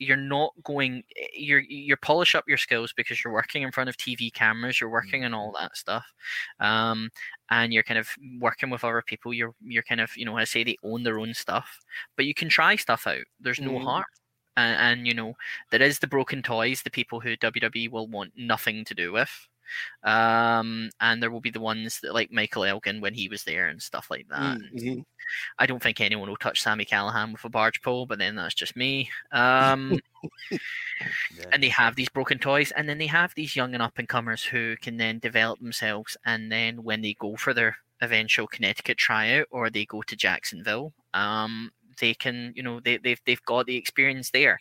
you're 0.00 0.16
not 0.16 0.52
going 0.64 1.04
you're 1.34 1.60
you're 1.60 1.98
polish 1.98 2.34
up 2.34 2.44
your 2.48 2.58
skills 2.58 2.92
because 2.94 3.22
you're 3.24 3.32
working 3.34 3.62
in 3.62 3.72
front 3.72 3.90
of 3.90 3.96
TV 3.98 4.30
cameras, 4.32 4.80
you're 4.80 4.90
working 4.90 5.24
on 5.24 5.34
all 5.34 5.52
that 5.58 5.76
stuff. 5.76 6.06
Um, 6.60 7.10
and 7.50 7.72
you're 7.72 7.82
kind 7.84 7.98
of 7.98 8.08
working 8.40 8.70
with 8.70 8.84
other 8.84 9.02
people. 9.06 9.34
You're 9.34 9.54
you're 9.62 9.82
kind 9.84 10.00
of, 10.00 10.16
you 10.16 10.24
know, 10.26 10.36
I 10.38 10.44
say 10.44 10.64
they 10.64 10.76
own 10.84 11.04
their 11.04 11.18
own 11.20 11.34
stuff, 11.34 11.80
but 12.16 12.26
you 12.26 12.34
can 12.34 12.48
try 12.48 12.76
stuff 12.76 13.06
out. 13.06 13.24
There's 13.40 13.62
no 13.62 13.78
Mhm. 13.78 13.80
harm. 13.80 14.04
And, 14.56 14.76
and 15.00 15.06
you 15.06 15.14
know, 15.14 15.34
there 15.70 15.82
is 15.82 16.00
the 16.00 16.06
broken 16.08 16.42
toys, 16.42 16.82
the 16.82 16.90
people 16.90 17.20
who 17.20 17.36
WWE 17.36 17.88
will 17.88 18.08
want 18.08 18.32
nothing 18.36 18.84
to 18.86 18.94
do 18.94 19.12
with. 19.12 19.48
Um, 20.02 20.90
and 21.00 21.22
there 21.22 21.30
will 21.30 21.40
be 21.40 21.50
the 21.50 21.60
ones 21.60 22.00
that 22.00 22.14
like 22.14 22.30
Michael 22.32 22.64
Elgin 22.64 23.00
when 23.00 23.14
he 23.14 23.28
was 23.28 23.44
there 23.44 23.68
and 23.68 23.80
stuff 23.80 24.08
like 24.10 24.26
that. 24.28 24.58
Mhm. 24.74 25.04
I 25.58 25.66
don't 25.66 25.82
think 25.82 26.00
anyone 26.00 26.28
will 26.28 26.36
touch 26.36 26.60
Sami 26.60 26.84
Callihan 26.84 27.32
with 27.32 27.44
a 27.44 27.48
barge 27.48 27.80
pole, 27.82 28.04
but 28.06 28.18
then 28.18 28.34
that's 28.34 28.54
just 28.54 28.74
me. 28.76 29.10
Um, 29.32 30.00
Yeah. 31.36 31.46
and 31.52 31.62
they 31.62 31.68
have 31.70 31.96
these 31.96 32.08
broken 32.10 32.38
toys, 32.38 32.72
and 32.72 32.88
then 32.88 32.98
they 32.98 33.06
have 33.06 33.34
these 33.34 33.56
young 33.56 33.72
and 33.74 33.82
up 33.82 33.98
and 33.98 34.08
comers 34.08 34.44
who 34.44 34.76
can 34.76 34.96
then 34.98 35.18
develop 35.18 35.58
themselves, 35.60 36.16
and 36.26 36.50
then 36.52 36.82
when 36.82 37.00
they 37.00 37.14
go 37.14 37.36
for 37.36 37.54
their 37.54 37.76
eventual 38.02 38.46
Connecticut 38.46 38.98
tryout 38.98 39.46
or 39.50 39.70
they 39.70 39.84
go 39.86 40.02
to 40.02 40.16
Jacksonville, 40.16 40.92
um, 41.14 41.70
they 42.00 42.14
can, 42.14 42.52
you 42.56 42.62
know, 42.62 42.80
they, 42.80 42.98
they've 42.98 43.20
they've 43.26 43.42
got 43.44 43.66
the 43.66 43.76
experience 43.76 44.30
there. 44.30 44.58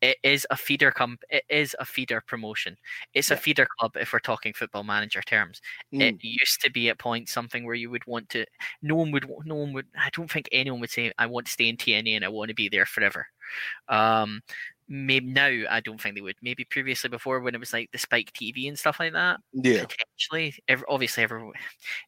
It 0.00 0.16
is 0.22 0.46
a 0.50 0.56
feeder 0.56 0.90
comp. 0.90 1.22
It 1.28 1.44
is 1.50 1.76
a 1.78 1.84
feeder 1.84 2.22
promotion. 2.26 2.76
It's 3.14 3.30
a 3.30 3.36
feeder 3.36 3.66
club 3.78 3.96
if 3.96 4.12
we're 4.12 4.18
talking 4.20 4.52
football 4.54 4.84
manager 4.84 5.22
terms 5.22 5.60
Mm. 5.92 6.02
it 6.02 6.16
used 6.20 6.60
to 6.62 6.70
be 6.70 6.88
at 6.88 6.98
points 6.98 7.32
something 7.32 7.64
where 7.66 7.74
you 7.74 7.90
would 7.90 8.06
want 8.06 8.28
to 8.30 8.46
no 8.82 8.94
one 8.96 9.10
would 9.12 9.28
no 9.44 9.56
one 9.56 9.72
would 9.72 9.86
i 9.98 10.08
don't 10.12 10.30
think 10.30 10.48
anyone 10.52 10.80
would 10.80 10.90
say 10.90 11.12
i 11.18 11.26
want 11.26 11.46
to 11.46 11.52
stay 11.52 11.68
in 11.68 11.76
tna 11.76 12.14
and 12.16 12.24
i 12.24 12.28
want 12.28 12.48
to 12.48 12.54
be 12.54 12.68
there 12.68 12.86
forever 12.86 13.26
um 13.88 14.40
maybe 14.88 15.26
now 15.26 15.48
i 15.70 15.80
don't 15.80 16.00
think 16.00 16.14
they 16.14 16.20
would 16.20 16.36
maybe 16.42 16.64
previously 16.64 17.10
before 17.10 17.40
when 17.40 17.54
it 17.54 17.60
was 17.60 17.72
like 17.72 17.90
the 17.92 17.98
spike 17.98 18.32
tv 18.32 18.68
and 18.68 18.78
stuff 18.78 19.00
like 19.00 19.12
that 19.12 19.40
Yeah. 19.52 19.84
potentially 19.84 20.54
every, 20.68 20.84
obviously 20.88 21.22
every 21.24 21.50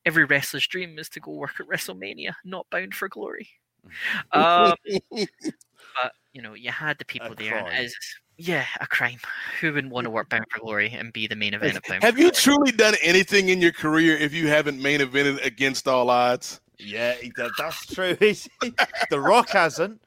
every 0.05 0.25
wrestler's 0.25 0.67
dream 0.67 0.99
is 0.99 1.09
to 1.11 1.21
go 1.21 1.33
work 1.33 1.61
at 1.61 1.67
wrestlemania 1.69 2.35
not 2.45 2.67
bound 2.71 2.95
for 2.95 3.09
glory 3.09 3.49
um 4.33 4.75
but 5.11 6.13
you 6.33 6.41
know 6.43 6.55
you 6.55 6.71
had 6.71 6.99
the 6.99 7.05
people 7.05 7.35
there 7.35 7.57
and 7.57 7.67
crime. 7.67 7.77
it 7.81 7.85
is 7.85 7.97
yeah 8.39 8.65
a 8.81 8.87
crime 8.87 9.19
who 9.61 9.73
wouldn't 9.73 9.93
want 9.93 10.05
to 10.05 10.11
work 10.11 10.29
bound 10.31 10.45
for 10.51 10.61
glory 10.61 10.91
and 10.91 11.13
be 11.13 11.27
the 11.27 11.37
main 11.37 11.53
event 11.55 11.77
of 11.77 11.83
bound 11.85 12.03
Have 12.03 12.15
for 12.15 12.21
you 12.21 12.31
Glory? 12.31 12.41
truly 12.43 12.73
done 12.73 12.95
anything 13.03 13.49
in 13.51 13.61
your 13.61 13.73
career 13.73 14.17
if 14.17 14.33
you 14.33 14.49
haven't 14.49 14.81
main 14.81 15.01
evented 15.01 15.45
against 15.45 15.87
all 15.87 16.09
odds? 16.11 16.61
Yeah, 16.79 17.13
he 17.15 17.31
did. 17.37 17.51
That's 17.59 17.87
true. 17.87 18.17
The 19.11 19.21
Rock 19.21 19.51
hasn't. 19.51 20.01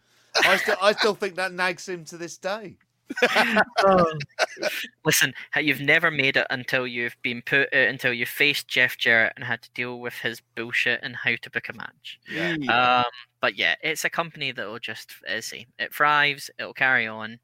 I 0.43 0.57
still, 0.57 0.75
I 0.81 0.91
still 0.93 1.15
think 1.15 1.35
that 1.35 1.53
nags 1.53 1.87
him 1.87 2.03
to 2.05 2.17
this 2.17 2.37
day. 2.37 2.75
Oh. 3.79 4.11
Listen, 5.05 5.33
you've 5.55 5.81
never 5.81 6.11
made 6.11 6.37
it 6.37 6.47
until 6.49 6.87
you've 6.87 7.15
been 7.21 7.41
put 7.41 7.73
out, 7.73 7.87
until 7.87 8.13
you 8.13 8.25
faced 8.25 8.67
Jeff 8.67 8.97
Jarrett 8.97 9.33
and 9.35 9.45
had 9.45 9.61
to 9.61 9.69
deal 9.71 9.99
with 9.99 10.15
his 10.15 10.41
bullshit 10.55 10.99
and 11.03 11.15
how 11.15 11.35
to 11.41 11.49
book 11.49 11.69
a 11.69 11.73
match. 11.73 12.19
Yeah. 12.31 12.55
Um, 13.03 13.11
but 13.41 13.57
yeah, 13.57 13.75
it's 13.81 14.05
a 14.05 14.09
company 14.09 14.51
that 14.51 14.67
will 14.67 14.79
just, 14.79 15.11
as 15.27 15.51
I 15.53 15.65
it 15.79 15.93
thrives. 15.93 16.49
It'll 16.57 16.73
carry 16.73 17.07
on. 17.07 17.39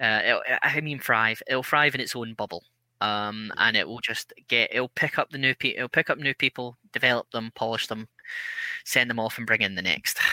Uh, 0.00 0.20
it'll, 0.24 0.42
I 0.62 0.80
mean, 0.80 0.98
thrive. 0.98 1.42
It'll 1.46 1.62
thrive 1.62 1.94
in 1.94 2.00
its 2.00 2.16
own 2.16 2.34
bubble. 2.34 2.64
Um, 3.00 3.52
and 3.56 3.76
it 3.76 3.86
will 3.86 4.00
just 4.00 4.32
get. 4.46 4.72
It'll 4.72 4.88
pick 4.88 5.18
up 5.18 5.30
the 5.30 5.38
new 5.38 5.54
people. 5.56 5.78
It'll 5.78 5.88
pick 5.88 6.08
up 6.08 6.18
new 6.18 6.34
people, 6.34 6.78
develop 6.92 7.28
them, 7.32 7.50
polish 7.56 7.88
them, 7.88 8.08
send 8.84 9.10
them 9.10 9.18
off, 9.18 9.38
and 9.38 9.46
bring 9.46 9.62
in 9.62 9.74
the 9.74 9.82
next. 9.82 10.18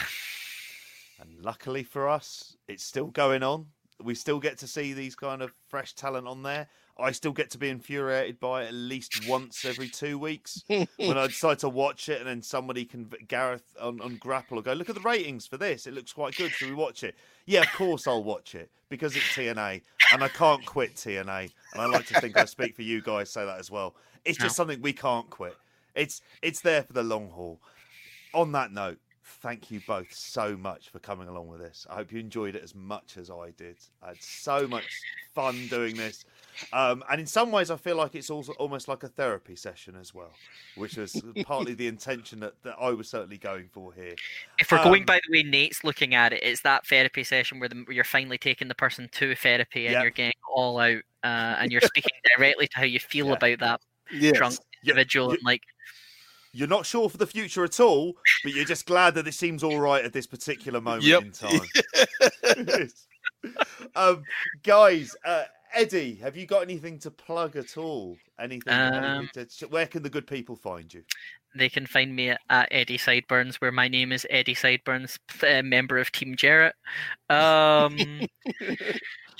And 1.20 1.44
luckily 1.44 1.82
for 1.82 2.08
us, 2.08 2.56
it's 2.66 2.82
still 2.82 3.08
going 3.08 3.42
on. 3.42 3.66
We 4.02 4.14
still 4.14 4.40
get 4.40 4.58
to 4.58 4.66
see 4.66 4.92
these 4.92 5.14
kind 5.14 5.42
of 5.42 5.52
fresh 5.68 5.94
talent 5.94 6.26
on 6.26 6.42
there. 6.42 6.68
I 6.98 7.12
still 7.12 7.32
get 7.32 7.50
to 7.50 7.58
be 7.58 7.70
infuriated 7.70 8.38
by 8.40 8.64
it 8.64 8.68
at 8.68 8.74
least 8.74 9.26
once 9.26 9.64
every 9.64 9.88
two 10.02 10.18
weeks 10.18 10.62
when 10.68 10.88
I 11.16 11.26
decide 11.26 11.58
to 11.60 11.68
watch 11.68 12.08
it, 12.08 12.18
and 12.20 12.28
then 12.28 12.42
somebody 12.42 12.84
can 12.84 13.10
Gareth 13.28 13.64
on, 13.80 14.00
on 14.00 14.16
Grapple 14.16 14.56
will 14.56 14.62
go, 14.62 14.72
"Look 14.72 14.88
at 14.88 14.94
the 14.94 15.00
ratings 15.00 15.46
for 15.46 15.56
this. 15.56 15.86
It 15.86 15.94
looks 15.94 16.12
quite 16.12 16.36
good. 16.36 16.50
Should 16.50 16.68
we 16.68 16.74
watch 16.74 17.02
it?" 17.02 17.14
Yeah, 17.46 17.62
of 17.62 17.72
course 17.72 18.06
I'll 18.06 18.22
watch 18.22 18.54
it 18.54 18.70
because 18.88 19.16
it's 19.16 19.24
TNA, 19.34 19.82
and 20.12 20.22
I 20.22 20.28
can't 20.28 20.64
quit 20.66 20.94
TNA. 20.96 21.50
And 21.72 21.82
I 21.82 21.86
like 21.86 22.06
to 22.06 22.20
think 22.20 22.36
I 22.36 22.44
speak 22.44 22.76
for 22.76 22.82
you 22.82 23.00
guys, 23.00 23.30
say 23.30 23.44
that 23.44 23.58
as 23.58 23.70
well. 23.70 23.94
It's 24.24 24.38
just 24.38 24.56
something 24.56 24.82
we 24.82 24.92
can't 24.92 25.30
quit. 25.30 25.56
It's 25.94 26.20
it's 26.42 26.60
there 26.60 26.82
for 26.82 26.92
the 26.92 27.02
long 27.02 27.30
haul. 27.30 27.60
On 28.34 28.52
that 28.52 28.72
note, 28.72 28.98
thank 29.30 29.70
you 29.70 29.80
both 29.80 30.12
so 30.12 30.56
much 30.56 30.90
for 30.90 30.98
coming 30.98 31.28
along 31.28 31.48
with 31.48 31.60
this. 31.60 31.86
I 31.88 31.94
hope 31.96 32.12
you 32.12 32.18
enjoyed 32.20 32.54
it 32.54 32.62
as 32.62 32.74
much 32.74 33.16
as 33.16 33.30
I 33.30 33.50
did. 33.56 33.76
I 34.02 34.08
had 34.08 34.22
so 34.22 34.66
much 34.66 34.86
fun 35.34 35.68
doing 35.68 35.96
this. 35.96 36.24
Um, 36.72 37.02
and 37.10 37.20
in 37.20 37.26
some 37.26 37.50
ways, 37.50 37.70
I 37.70 37.76
feel 37.76 37.96
like 37.96 38.14
it's 38.14 38.30
also 38.30 38.52
almost 38.54 38.88
like 38.88 39.02
a 39.02 39.08
therapy 39.08 39.56
session 39.56 39.96
as 40.00 40.14
well, 40.14 40.30
which 40.74 40.96
was 40.96 41.22
partly 41.42 41.74
the 41.74 41.86
intention 41.86 42.40
that, 42.40 42.54
that 42.62 42.76
I 42.80 42.90
was 42.90 43.08
certainly 43.08 43.38
going 43.38 43.68
for 43.72 43.92
here. 43.92 44.14
If 44.58 44.70
we're 44.70 44.82
going 44.82 45.02
Um, 45.02 45.06
by 45.06 45.20
the 45.26 45.32
way 45.32 45.42
Nate's 45.42 45.82
looking 45.82 46.14
at 46.14 46.32
it, 46.32 46.42
it's 46.42 46.60
that 46.62 46.86
therapy 46.86 47.24
session 47.24 47.58
where, 47.58 47.68
the, 47.68 47.76
where 47.86 47.94
you're 47.94 48.04
finally 48.04 48.38
taking 48.38 48.68
the 48.68 48.74
person 48.74 49.08
to 49.12 49.34
therapy 49.34 49.86
and 49.86 49.94
Yep. 49.94 50.02
you're 50.02 50.10
getting 50.10 50.32
all 50.54 50.78
out 50.78 51.02
uh, 51.24 51.56
and 51.58 51.72
you're 51.72 51.80
speaking 51.80 52.12
directly 52.36 52.66
to 52.68 52.78
how 52.78 52.84
you 52.84 53.00
feel 53.00 53.28
Yeah. 53.28 53.32
about 53.34 53.58
that 53.60 53.80
Yes. 54.12 54.36
drunk 54.36 54.56
individual 54.82 55.30
and 55.30 55.40
like 55.44 55.62
You're 56.52 56.68
not 56.68 56.84
sure 56.84 57.08
for 57.08 57.16
the 57.16 57.26
future 57.26 57.62
at 57.64 57.78
all, 57.78 58.14
but 58.42 58.52
you're 58.52 58.64
just 58.64 58.84
glad 58.86 59.14
that 59.14 59.28
it 59.28 59.34
seems 59.34 59.62
all 59.62 59.78
right 59.78 60.04
at 60.04 60.12
this 60.12 60.26
particular 60.26 60.80
moment 60.80 61.04
Yep. 61.04 61.22
in 61.22 61.30
time. 61.32 62.88
um, 63.94 64.22
guys, 64.62 65.14
uh, 65.24 65.44
Eddie, 65.72 66.16
have 66.16 66.36
you 66.36 66.46
got 66.46 66.62
anything 66.62 66.98
to 67.00 67.10
plug 67.10 67.56
at 67.56 67.76
all? 67.76 68.16
Anything? 68.38 68.72
anything 68.72 69.04
Um, 69.04 69.30
to, 69.34 69.66
where 69.68 69.86
can 69.86 70.02
the 70.02 70.10
good 70.10 70.26
people 70.26 70.56
find 70.56 70.92
you? 70.92 71.04
they 71.56 71.68
can 71.68 71.84
find 71.84 72.14
me 72.14 72.30
at 72.30 72.68
Eddie 72.70 72.96
Sideburns, 72.98 73.56
where 73.60 73.72
my 73.72 73.88
name 73.88 74.12
is 74.12 74.24
Eddie 74.30 74.54
Sideburns, 74.54 75.18
uh, 75.42 75.62
member 75.62 75.98
of 75.98 76.12
Team 76.12 76.36
Jarrett. 76.36 76.76
Um, 77.28 77.98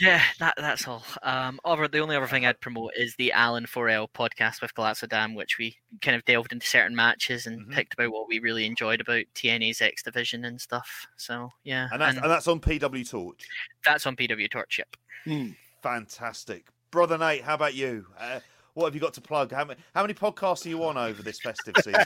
yeah, 0.01 0.21
that 0.41 0.55
that's 0.57 0.89
all. 0.89 1.05
Um, 1.23 1.61
other 1.65 1.87
the 1.87 2.01
only 2.01 2.17
other 2.17 2.27
thing 2.27 2.45
I'd 2.47 2.61
promote 2.61 2.93
is 2.97 3.15
the 3.17 3.31
Alan 3.31 3.65
4L 3.65 4.09
podcast 4.13 4.61
with 4.61 4.75
Galazzo 4.75 5.09
Dam, 5.09 5.35
which 5.37 5.57
we 5.59 5.77
kind 6.03 6.17
of 6.17 6.25
delved 6.25 6.53
into 6.53 6.67
certain 6.67 6.97
matches 6.97 7.47
and 7.47 7.65
Mhm. 7.67 7.75
picked 7.75 7.95
about 7.95 8.11
what 8.11 8.27
we 8.29 8.41
really 8.41 8.67
enjoyed 8.67 9.01
about 9.01 9.25
TNA's 9.35 9.81
X 9.81 10.03
Division 10.03 10.45
and 10.45 10.61
stuff. 10.61 11.07
So 11.17 11.51
yeah, 11.63 11.89
And 11.93 12.01
that's, 12.01 12.17
and 12.17 12.25
and 12.25 12.31
that's 12.33 12.49
on 12.49 12.61
PW 12.61 13.09
Torch. 13.09 13.47
that's 13.85 14.05
on 14.07 14.17
PW 14.17 14.51
Torch. 14.51 14.79
Yep. 14.79 14.97
Hmm. 15.25 15.51
Fantastic. 15.83 16.67
Brother 16.91 17.17
Nate, 17.19 17.43
how 17.43 17.55
about 17.55 17.75
you? 17.75 18.07
Uh, 18.19 18.41
what 18.75 18.87
have 18.87 18.95
you 18.95 19.01
got 19.01 19.15
to 19.15 19.21
plug? 19.21 19.53
How 19.53 19.65
many, 19.65 19.81
how 19.95 20.03
many 20.03 20.15
podcasts 20.15 20.65
are 20.65 20.69
you 20.69 20.83
on 20.85 20.97
over 20.97 21.23
this 21.23 21.41
festive 21.41 21.75
season? 21.83 22.05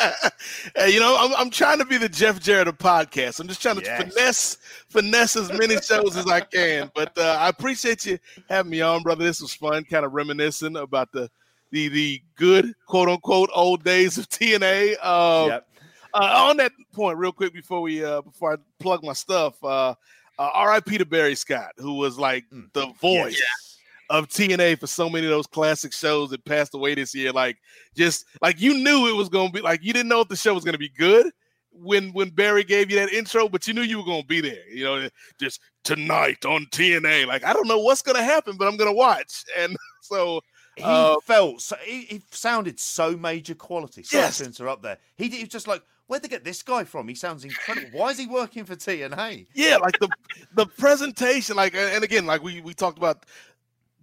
hey, 0.76 0.90
you 0.90 1.00
know, 1.00 1.16
I'm, 1.18 1.34
I'm 1.36 1.50
trying 1.50 1.78
to 1.78 1.84
be 1.84 1.98
the 1.98 2.08
Jeff 2.08 2.40
Jarrett 2.40 2.68
of 2.68 2.78
podcasts. 2.78 3.40
I'm 3.40 3.48
just 3.48 3.60
trying 3.60 3.76
to 3.76 3.82
Yes. 3.82 4.02
finesse 4.02 4.58
finesse 4.88 5.36
as 5.36 5.52
many 5.52 5.80
shows 5.82 6.16
as 6.16 6.26
I 6.26 6.40
can. 6.40 6.90
But 6.94 7.16
uh, 7.18 7.36
I 7.40 7.48
appreciate 7.48 8.06
you 8.06 8.18
having 8.48 8.70
me 8.70 8.80
on, 8.80 9.02
brother. 9.02 9.24
This 9.24 9.40
was 9.40 9.54
fun, 9.54 9.84
kind 9.84 10.04
of 10.04 10.12
reminiscing 10.12 10.76
about 10.76 11.12
the 11.12 11.28
the 11.72 11.88
the 11.88 12.22
good 12.36 12.72
quote 12.86 13.08
unquote 13.08 13.50
old 13.54 13.82
days 13.82 14.16
of 14.18 14.28
TNA. 14.28 14.96
Uh, 15.02 15.46
yep. 15.48 15.68
uh, 16.14 16.46
on 16.48 16.56
that 16.58 16.72
point, 16.92 17.18
real 17.18 17.32
quick 17.32 17.52
before 17.52 17.80
we 17.80 18.04
uh, 18.04 18.20
before 18.22 18.52
I 18.52 18.56
plug 18.78 19.02
my 19.02 19.12
stuff, 19.12 19.62
uh, 19.64 19.94
uh, 20.38 20.50
R.I.P. 20.52 20.98
to 20.98 21.06
Barry 21.06 21.34
Scott, 21.34 21.72
who 21.78 21.94
was 21.94 22.18
like 22.18 22.44
Mm. 22.52 22.72
the 22.72 22.86
voice 23.00 23.38
Yes. 23.38 23.78
of 24.10 24.28
TNA 24.28 24.78
for 24.78 24.86
so 24.86 25.08
many 25.10 25.26
of 25.26 25.30
those 25.30 25.46
classic 25.46 25.92
shows 25.92 26.30
that 26.30 26.44
passed 26.44 26.74
away 26.74 26.94
this 26.94 27.14
year. 27.14 27.32
Like 27.32 27.56
just 27.96 28.26
like 28.42 28.60
you 28.60 28.74
knew 28.74 29.08
it 29.08 29.16
was 29.16 29.28
gonna 29.28 29.50
be 29.50 29.60
like 29.60 29.82
you 29.82 29.92
didn't 29.92 30.08
know 30.08 30.20
if 30.20 30.28
the 30.28 30.36
show 30.36 30.54
was 30.54 30.64
gonna 30.64 30.78
be 30.78 30.90
good 30.90 31.30
when 31.70 32.10
when 32.12 32.30
Barry 32.30 32.64
gave 32.64 32.90
you 32.90 32.96
that 32.98 33.12
intro, 33.12 33.48
but 33.48 33.66
you 33.66 33.74
knew 33.74 33.82
you 33.82 33.98
were 33.98 34.04
gonna 34.04 34.22
be 34.24 34.40
there. 34.40 34.68
You 34.70 34.84
know, 34.84 35.08
just 35.40 35.60
tonight 35.84 36.44
on 36.44 36.66
TNA. 36.66 37.26
Like 37.26 37.44
I 37.44 37.52
don't 37.52 37.68
know 37.68 37.78
what's 37.80 38.02
gonna 38.02 38.22
happen, 38.22 38.56
but 38.56 38.66
I'm 38.68 38.76
gonna 38.76 38.92
watch. 38.92 39.44
And 39.58 39.76
so 40.02 40.40
He 40.76 40.82
Uh, 40.84 41.16
felt 41.24 41.62
so, 41.62 41.74
he, 41.82 42.02
he 42.02 42.22
sounded 42.30 42.78
so 42.78 43.16
major 43.16 43.54
quality. 43.54 44.02
Sorry 44.02 44.22
Yes. 44.24 44.38
to 44.38 44.44
interrupt 44.44 44.82
there. 44.82 44.98
He, 45.16 45.28
he 45.28 45.40
was 45.40 45.48
just 45.48 45.66
like, 45.66 45.82
where'd 46.06 46.22
they 46.22 46.28
get 46.28 46.44
this 46.44 46.62
guy 46.62 46.84
from? 46.84 47.08
He 47.08 47.14
sounds 47.14 47.44
incredible. 47.44 47.98
Why 47.98 48.10
is 48.10 48.18
he 48.18 48.26
working 48.26 48.64
for 48.64 48.76
TNA? 48.76 49.46
yeah, 49.54 49.76
like 49.76 49.98
the 49.98 50.08
the 50.54 50.66
presentation, 50.66 51.56
like 51.56 51.74
and 51.74 52.02
again, 52.04 52.26
like 52.26 52.42
we 52.42 52.60
we 52.60 52.74
talked 52.74 52.98
about 52.98 53.26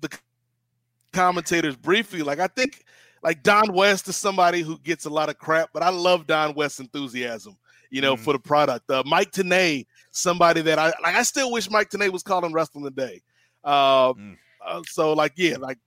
the 0.01 0.09
commentators 1.11 1.75
briefly. 1.75 2.21
Like 2.21 2.39
I 2.39 2.47
think 2.47 2.83
like 3.21 3.43
Don 3.43 3.73
West 3.73 4.07
is 4.07 4.15
somebody 4.17 4.61
who 4.61 4.77
gets 4.79 5.05
a 5.05 5.09
lot 5.09 5.29
of 5.29 5.37
crap, 5.37 5.69
but 5.73 5.83
I 5.83 5.89
love 5.89 6.27
Don 6.27 6.53
West's 6.55 6.79
enthusiasm, 6.79 7.57
you 7.89 8.01
know, 8.01 8.15
Mhm. 8.15 8.19
for 8.19 8.33
the 8.33 8.39
product. 8.39 8.89
Uh, 8.89 9.03
Mike 9.05 9.31
Tenay, 9.31 9.85
somebody 10.11 10.61
that 10.61 10.79
I 10.79 10.87
like. 11.01 11.15
I 11.15 11.23
still 11.23 11.51
wish 11.51 11.69
Mike 11.69 11.89
Tenay 11.89 12.09
was 12.11 12.23
calling 12.23 12.51
wrestling 12.51 12.83
today. 12.83 13.21
Uh, 13.63 14.13
Mm. 14.13 14.37
uh, 14.65 14.81
so 14.87 15.13
like 15.13 15.33
yeah, 15.37 15.57
like 15.57 15.77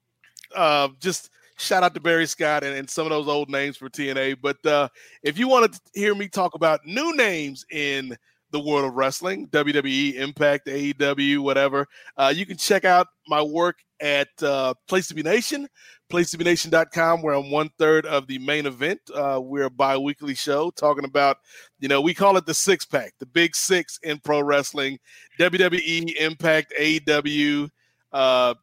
uh, 0.54 0.88
just 1.00 1.30
shout 1.56 1.82
out 1.82 1.94
to 1.94 2.00
Barry 2.00 2.26
Scott 2.26 2.64
and, 2.64 2.74
and 2.74 2.88
some 2.88 3.06
of 3.06 3.10
those 3.10 3.28
old 3.28 3.50
names 3.50 3.76
for 3.76 3.88
TNA. 3.88 4.36
But 4.40 4.64
uh, 4.64 4.88
if 5.22 5.38
you 5.38 5.48
want 5.48 5.72
to 5.72 5.80
hear 5.94 6.14
me 6.14 6.28
talk 6.28 6.54
about 6.54 6.84
new 6.84 7.14
names 7.16 7.64
in 7.70 8.16
the 8.50 8.60
world 8.60 8.84
of 8.84 8.94
wrestling, 8.94 9.48
WWE, 9.48 10.14
Impact, 10.14 10.66
AEW, 10.66 11.40
whatever, 11.40 11.86
uh, 12.16 12.32
you 12.34 12.46
can 12.46 12.56
check 12.56 12.84
out 12.84 13.08
my 13.28 13.42
work 13.42 13.76
at 14.00 14.28
uh, 14.42 14.74
Place 14.88 15.08
to 15.08 15.14
Be 15.14 15.22
Nation, 15.22 15.68
placetobenation.com, 16.10 17.22
where 17.22 17.34
I'm 17.34 17.50
one 17.50 17.70
third 17.78 18.06
of 18.06 18.26
the 18.26 18.38
main 18.38 18.66
event. 18.66 19.00
Uh, 19.12 19.40
we're 19.42 19.64
a 19.64 19.70
bi 19.70 19.96
weekly 19.96 20.34
show 20.34 20.70
talking 20.70 21.04
about, 21.04 21.38
you 21.80 21.88
know, 21.88 22.00
we 22.00 22.14
call 22.14 22.36
it 22.36 22.46
the 22.46 22.54
six 22.54 22.84
pack, 22.84 23.14
the 23.18 23.26
big 23.26 23.56
six 23.56 23.98
in 24.02 24.18
pro 24.18 24.42
wrestling 24.42 24.98
WWE, 25.40 26.14
Impact, 26.16 26.72
AEW, 26.78 27.68
uh, 28.12 28.54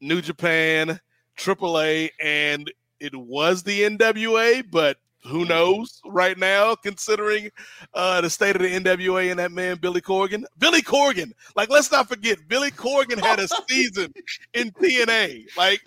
New 0.00 0.20
Japan, 0.20 1.00
AAA, 1.40 2.10
and 2.22 2.70
it 3.00 3.14
was 3.16 3.62
the 3.62 3.82
NWA, 3.82 4.64
but 4.70 4.98
who 5.26 5.44
knows 5.44 6.00
right 6.04 6.38
now, 6.38 6.74
considering 6.74 7.50
uh, 7.94 8.20
the 8.20 8.30
state 8.30 8.56
of 8.56 8.62
the 8.62 8.68
NWA 8.68 9.30
and 9.30 9.38
that 9.38 9.52
man, 9.52 9.76
Billy 9.76 10.00
Corgan. 10.00 10.44
Billy 10.58 10.82
Corgan, 10.82 11.32
like, 11.56 11.68
let's 11.68 11.90
not 11.92 12.08
forget, 12.08 12.38
Billy 12.48 12.70
Corgan 12.70 13.20
had 13.20 13.38
a 13.38 13.48
season 13.68 14.12
in 14.54 14.70
TNA. 14.72 15.46
Like, 15.56 15.80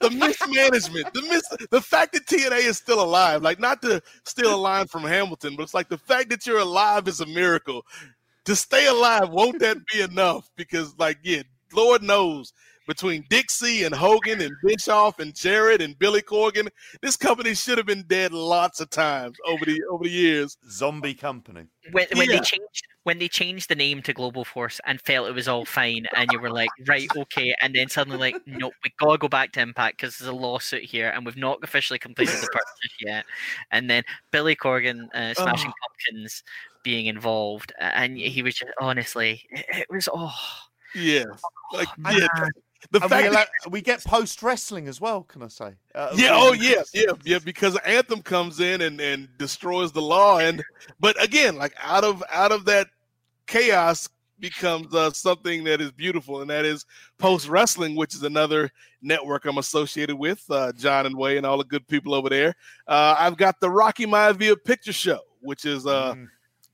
the 0.00 0.10
mismanagement, 0.10 1.12
the 1.12 1.22
mis- 1.22 1.68
the 1.70 1.80
fact 1.80 2.12
that 2.12 2.26
TNA 2.26 2.68
is 2.68 2.76
still 2.76 3.02
alive, 3.02 3.42
like 3.42 3.58
not 3.58 3.82
to 3.82 4.00
steal 4.24 4.54
a 4.54 4.56
line 4.56 4.86
from 4.86 5.02
Hamilton, 5.02 5.56
but 5.56 5.64
it's 5.64 5.74
like 5.74 5.88
the 5.88 5.98
fact 5.98 6.30
that 6.30 6.46
you're 6.46 6.60
alive 6.60 7.08
is 7.08 7.20
a 7.20 7.26
miracle. 7.26 7.82
To 8.44 8.54
stay 8.54 8.86
alive, 8.86 9.30
won't 9.30 9.58
that 9.58 9.78
be 9.92 10.02
enough? 10.02 10.48
Because, 10.56 10.96
like, 10.98 11.18
yeah, 11.24 11.42
Lord 11.74 12.04
knows 12.04 12.52
between 12.86 13.24
Dixie 13.28 13.84
and 13.84 13.94
Hogan 13.94 14.40
and 14.40 14.52
Bischoff 14.64 15.18
and 15.18 15.34
Jarrett 15.34 15.82
and 15.82 15.98
Billy 15.98 16.22
Corgan, 16.22 16.68
this 17.02 17.16
company 17.16 17.54
should 17.54 17.78
have 17.78 17.86
been 17.86 18.04
dead 18.06 18.32
lots 18.32 18.80
of 18.80 18.90
times 18.90 19.36
over 19.46 19.64
the 19.64 19.82
over 19.90 20.04
the 20.04 20.10
years. 20.10 20.56
Zombie 20.70 21.14
Company. 21.14 21.66
When, 21.92 22.06
when 22.14 22.28
Yeah. 22.30 22.36
they 22.36 22.42
changed 22.42 22.82
when 23.04 23.18
they 23.20 23.28
changed 23.28 23.68
the 23.68 23.76
name 23.76 24.02
to 24.02 24.12
Global 24.12 24.44
Force 24.44 24.80
and 24.84 25.00
felt 25.00 25.28
it 25.28 25.32
was 25.34 25.46
all 25.46 25.64
fine, 25.64 26.06
and 26.16 26.28
you 26.32 26.40
were 26.40 26.50
like, 26.50 26.70
right, 26.88 27.06
okay, 27.16 27.54
and 27.62 27.72
then 27.72 27.88
suddenly 27.88 28.18
like, 28.18 28.36
no, 28.46 28.72
we 28.82 28.92
gotta 28.98 29.16
go 29.16 29.28
back 29.28 29.52
to 29.52 29.60
Impact 29.60 29.98
because 29.98 30.18
there's 30.18 30.28
a 30.28 30.32
lawsuit 30.34 30.82
here, 30.82 31.10
and 31.10 31.24
we've 31.24 31.36
not 31.36 31.58
officially 31.62 32.00
completed 32.00 32.34
the 32.34 32.48
purchase 32.48 32.96
yet. 33.00 33.24
And 33.70 33.88
then 33.88 34.02
Billy 34.32 34.56
Corgan, 34.56 35.06
uh, 35.14 35.34
Smashing 35.34 35.72
Pumpkins, 35.80 36.42
being 36.82 37.06
involved, 37.06 37.72
and 37.78 38.16
he 38.18 38.42
was 38.42 38.56
just 38.56 38.72
honestly, 38.80 39.44
it, 39.50 39.66
it 39.70 39.86
was 39.88 40.08
oh, 40.12 40.34
Yeah, 40.94 41.24
like 41.72 41.88
And- 42.04 42.18
yeah, 42.18 42.48
the 42.90 43.00
And 43.00 43.10
fact 43.10 43.28
we, 43.28 43.34
that 43.34 43.48
we 43.70 43.80
get 43.80 44.04
post 44.04 44.42
wrestling 44.42 44.88
as 44.88 45.00
well, 45.00 45.22
can 45.22 45.42
I 45.42 45.48
say? 45.48 45.74
Uh, 45.94 46.12
yeah, 46.14 46.30
oh 46.32 46.52
yeah, 46.52 46.82
yeah, 46.92 47.12
yeah, 47.24 47.38
because 47.38 47.76
Anthem 47.78 48.22
comes 48.22 48.60
in 48.60 48.82
and 48.82 49.00
and 49.00 49.28
destroys 49.38 49.92
the 49.92 50.02
law, 50.02 50.38
and 50.38 50.62
but 51.00 51.22
again, 51.22 51.56
like 51.56 51.74
out 51.82 52.04
of 52.04 52.22
out 52.32 52.52
of 52.52 52.64
that 52.66 52.88
chaos 53.46 54.08
becomes 54.38 54.94
uh, 54.94 55.10
something 55.10 55.64
that 55.64 55.80
is 55.80 55.90
beautiful, 55.92 56.40
and 56.40 56.50
that 56.50 56.64
is 56.64 56.84
Post 57.18 57.48
Wrestling, 57.48 57.96
which 57.96 58.14
is 58.14 58.22
another 58.22 58.70
network 59.02 59.46
I'm 59.46 59.58
associated 59.58 60.16
with, 60.16 60.44
uh, 60.50 60.72
John 60.72 61.06
and 61.06 61.16
Wai, 61.16 61.32
and 61.32 61.46
all 61.46 61.58
the 61.58 61.64
good 61.64 61.86
people 61.88 62.14
over 62.14 62.28
there. 62.28 62.54
Uh, 62.86 63.16
I've 63.18 63.36
got 63.36 63.60
the 63.60 63.70
Rocky 63.70 64.06
Maivia 64.06 64.56
Picture 64.62 64.92
Show, 64.92 65.20
which 65.40 65.64
is 65.64 65.86
a 65.86 66.14
mm. 66.16 66.26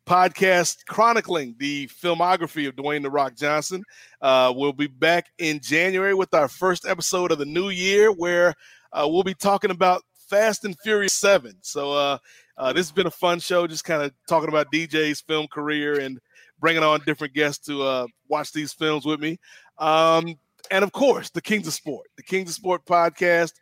Podcast 0.07 0.85
chronicling 0.87 1.55
the 1.59 1.87
filmography 1.89 2.69
of 2.69 2.77
Dwayne 2.77 3.03
the 3.03 3.11
Rock 3.11 3.37
Johnson. 3.37 3.83
Uh, 4.21 4.53
we'll 4.55 4.73
be 4.73 4.87
back 4.87 5.27
in 5.39 5.61
January 5.61 6.15
with 6.15 6.35
our 6.35 6.49
first 6.49 6.87
episode 6.87 7.33
of 7.33 7.39
the 7.39 7.45
new 7.45 7.69
year, 7.71 8.11
where 8.11 8.55
uh, 8.93 9.07
we'll 9.09 9.23
be 9.23 9.35
talking 9.35 9.71
about 9.71 10.03
Fast 10.29 10.65
and 10.65 10.77
Furious 10.83 11.13
Seven. 11.15 11.55
So 11.61 11.93
uh, 11.93 12.19
uh, 12.57 12.73
this 12.73 12.87
has 12.87 12.93
been 12.93 13.07
a 13.07 13.11
fun 13.11 13.39
show, 13.39 13.67
just 13.67 13.85
kind 13.85 14.03
of 14.03 14.13
talking 14.29 14.49
about 14.49 14.73
DJ's 14.73 15.21
film 15.21 15.47
career 15.49 16.01
and 16.01 16.19
bringing 16.59 16.83
on 16.83 17.01
different 17.07 17.35
guests 17.35 17.67
to 17.67 17.83
uh, 17.83 18.07
watch 18.29 18.53
these 18.53 18.73
films 18.73 19.05
with 19.05 19.21
me. 19.21 19.39
Um, 19.79 20.37
and 20.71 20.85
of 20.85 20.93
course, 20.93 21.31
the 21.31 21.43
Kings 21.43 21.67
of 21.67 21.75
Sport. 21.75 22.07
The 22.17 22.23
Kings 22.23 22.51
of 22.51 22.55
Sport 22.55 22.85
podcast 22.87 23.53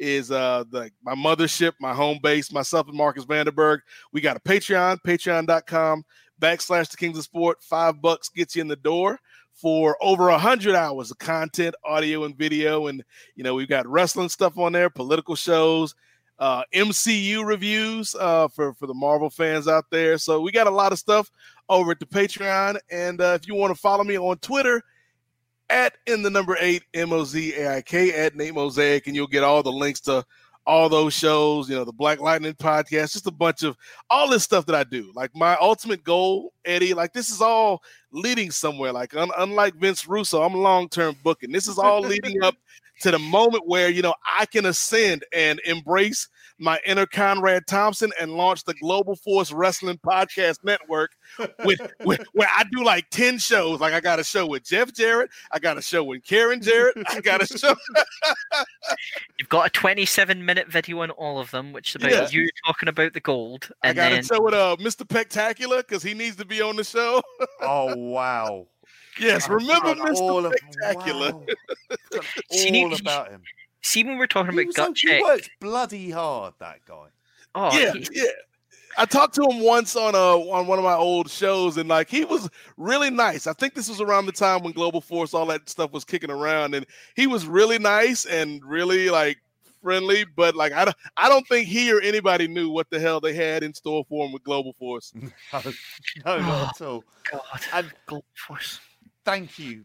is 0.00 0.30
uh, 0.30 0.64
the 0.70 0.90
my 1.04 1.14
mothership, 1.14 1.72
my 1.78 1.94
home 1.94 2.18
base. 2.22 2.50
Myself 2.50 2.88
and 2.88 2.96
Marcus 2.96 3.26
Vanderberg. 3.26 3.80
We 4.12 4.20
got 4.20 4.36
a 4.36 4.40
Patreon, 4.40 4.98
Patreon.com 5.06 6.04
backslash 6.40 6.90
the 6.90 6.96
Kings 6.96 7.18
of 7.18 7.24
Sport. 7.24 7.62
Five 7.62 8.00
bucks 8.00 8.30
gets 8.30 8.56
you 8.56 8.62
in 8.62 8.68
the 8.68 8.76
door 8.76 9.20
for 9.52 9.96
over 10.00 10.30
a 10.30 10.38
hundred 10.38 10.74
hours 10.74 11.10
of 11.10 11.18
content, 11.18 11.74
audio 11.84 12.24
and 12.24 12.36
video, 12.36 12.86
and 12.86 13.04
you 13.36 13.44
know 13.44 13.54
we've 13.54 13.68
got 13.68 13.86
wrestling 13.86 14.30
stuff 14.30 14.58
on 14.58 14.72
there, 14.72 14.88
political 14.88 15.36
shows, 15.36 15.94
uh, 16.38 16.62
MCU 16.74 17.44
reviews 17.44 18.16
uh, 18.18 18.48
for 18.48 18.72
for 18.74 18.86
the 18.86 18.94
Marvel 18.94 19.30
fans 19.30 19.68
out 19.68 19.84
there. 19.90 20.16
So 20.16 20.40
we 20.40 20.50
got 20.50 20.66
a 20.66 20.70
lot 20.70 20.92
of 20.92 20.98
stuff 20.98 21.30
over 21.68 21.92
at 21.92 22.00
the 22.00 22.06
Patreon, 22.06 22.78
and 22.90 23.20
uh, 23.20 23.38
if 23.40 23.46
you 23.46 23.54
want 23.54 23.74
to 23.74 23.80
follow 23.80 24.02
me 24.02 24.18
on 24.18 24.38
Twitter 24.38 24.82
at 25.70 25.94
in 26.06 26.22
the 26.22 26.30
number 26.30 26.56
eight 26.60 26.82
M 26.94 27.12
O 27.12 27.24
Z 27.24 27.54
A 27.54 27.76
I 27.76 27.82
K 27.82 28.12
at 28.12 28.36
Nate 28.36 28.54
Mosaic, 28.54 29.06
and 29.06 29.16
you'll 29.16 29.26
get 29.26 29.44
all 29.44 29.62
the 29.62 29.72
links 29.72 30.00
to 30.02 30.24
all 30.66 30.88
those 30.88 31.14
shows. 31.14 31.68
You 31.68 31.76
know, 31.76 31.84
the 31.84 31.92
Black 31.92 32.20
Lightning 32.20 32.54
podcast, 32.54 33.12
just 33.12 33.26
a 33.26 33.30
bunch 33.32 33.62
of 33.62 33.76
all 34.08 34.28
this 34.28 34.44
stuff 34.44 34.66
that 34.66 34.74
I 34.74 34.84
do. 34.84 35.10
Like 35.14 35.34
my 35.34 35.56
ultimate 35.60 36.04
goal, 36.04 36.52
Eddie. 36.64 36.94
Like 36.94 37.12
this 37.12 37.30
is 37.30 37.40
all 37.40 37.82
leading 38.12 38.50
somewhere. 38.50 38.92
Like 38.92 39.14
un- 39.16 39.32
unlike 39.38 39.74
Vince 39.74 40.06
Russo, 40.06 40.42
I'm 40.42 40.54
long 40.54 40.88
term 40.88 41.16
booking. 41.22 41.52
This 41.52 41.68
is 41.68 41.78
all 41.78 42.00
leading 42.00 42.42
up 42.42 42.54
to 43.00 43.10
the 43.10 43.18
moment 43.18 43.66
where 43.66 43.88
you 43.88 44.02
know 44.02 44.14
I 44.38 44.46
can 44.46 44.66
ascend 44.66 45.24
and 45.32 45.60
embrace 45.64 46.28
my 46.60 46.78
inner 46.86 47.06
Conrad 47.06 47.66
Thompson 47.66 48.12
and 48.20 48.32
launch 48.32 48.64
the 48.64 48.74
Global 48.74 49.16
Force 49.16 49.50
Wrestling 49.50 49.98
Podcast 49.98 50.58
Network, 50.62 51.12
with, 51.64 51.80
with 52.04 52.22
where 52.32 52.48
I 52.54 52.64
do 52.70 52.84
like 52.84 53.08
ten 53.10 53.38
shows. 53.38 53.80
Like 53.80 53.94
I 53.94 54.00
got 54.00 54.20
a 54.20 54.24
show 54.24 54.46
with 54.46 54.64
Jeff 54.64 54.92
Jarrett, 54.92 55.30
I 55.50 55.58
got 55.58 55.78
a 55.78 55.82
show 55.82 56.04
with 56.04 56.24
Karen 56.24 56.60
Jarrett, 56.60 56.96
I 57.08 57.20
got 57.20 57.42
a 57.42 57.46
show. 57.58 57.74
You've 59.38 59.48
got 59.48 59.66
a 59.66 59.70
twenty-seven 59.70 60.44
minute 60.44 60.68
video 60.68 61.00
on 61.00 61.10
all 61.10 61.40
of 61.40 61.50
them, 61.50 61.72
which 61.72 61.90
is 61.90 61.96
about 61.96 62.12
yeah. 62.12 62.28
you 62.30 62.48
talking 62.66 62.88
about 62.88 63.14
the 63.14 63.20
gold. 63.20 63.70
I 63.82 63.92
got 63.92 64.10
then... 64.10 64.20
a 64.20 64.22
show 64.22 64.42
with 64.42 64.54
uh, 64.54 64.76
Mr. 64.78 65.06
Pectacular 65.06 65.78
because 65.78 66.02
he 66.02 66.14
needs 66.14 66.36
to 66.36 66.44
be 66.44 66.60
on 66.60 66.76
the 66.76 66.84
show. 66.84 67.22
oh 67.62 67.96
wow. 67.96 68.66
Yes, 69.18 69.48
remember 69.48 69.94
Mr. 69.94 70.52
Spectacular. 70.52 71.32
Wow. 71.32 71.44
all 72.74 72.94
about 72.94 73.30
him. 73.30 73.42
See, 73.82 74.04
when 74.04 74.18
we're 74.18 74.26
talking 74.26 74.52
he 74.52 74.62
about 74.62 74.74
gut 74.74 74.94
check, 74.96 75.16
he 75.18 75.22
works 75.22 75.50
bloody 75.60 76.10
hard. 76.10 76.54
That 76.58 76.80
guy. 76.86 77.06
Oh 77.54 77.78
yeah, 77.78 77.92
he... 77.92 78.06
yeah. 78.12 78.24
I 78.98 79.06
talked 79.06 79.34
to 79.36 79.42
him 79.42 79.60
once 79.60 79.96
on 79.96 80.14
a 80.14 80.18
on 80.18 80.66
one 80.66 80.78
of 80.78 80.84
my 80.84 80.94
old 80.94 81.30
shows, 81.30 81.76
and 81.76 81.88
like 81.88 82.08
he 82.08 82.24
was 82.24 82.48
really 82.76 83.10
nice. 83.10 83.46
I 83.46 83.52
think 83.52 83.74
this 83.74 83.88
was 83.88 84.00
around 84.00 84.26
the 84.26 84.32
time 84.32 84.62
when 84.62 84.72
Global 84.72 85.00
Force, 85.00 85.32
all 85.32 85.46
that 85.46 85.68
stuff 85.68 85.92
was 85.92 86.04
kicking 86.04 86.30
around, 86.30 86.74
and 86.74 86.84
he 87.14 87.26
was 87.26 87.46
really 87.46 87.78
nice 87.78 88.24
and 88.26 88.62
really 88.64 89.08
like 89.08 89.38
friendly. 89.82 90.24
But 90.24 90.56
like 90.56 90.72
I 90.72 90.84
don't, 90.86 90.96
I 91.16 91.28
don't 91.28 91.46
think 91.48 91.68
he 91.68 91.92
or 91.92 92.00
anybody 92.00 92.48
knew 92.48 92.70
what 92.70 92.90
the 92.90 93.00
hell 93.00 93.20
they 93.20 93.32
had 93.32 93.62
in 93.62 93.72
store 93.72 94.04
for 94.08 94.26
him 94.26 94.32
with 94.32 94.44
Global 94.44 94.72
Force. 94.74 95.12
no, 95.52 95.60
no, 96.26 96.38
not 96.38 96.80
at 96.80 96.86
all. 96.86 97.04
Oh, 97.32 97.40
God, 97.52 97.60
and 97.72 97.92
Global 98.06 98.24
Force 98.34 98.80
thank 99.24 99.58
you 99.58 99.84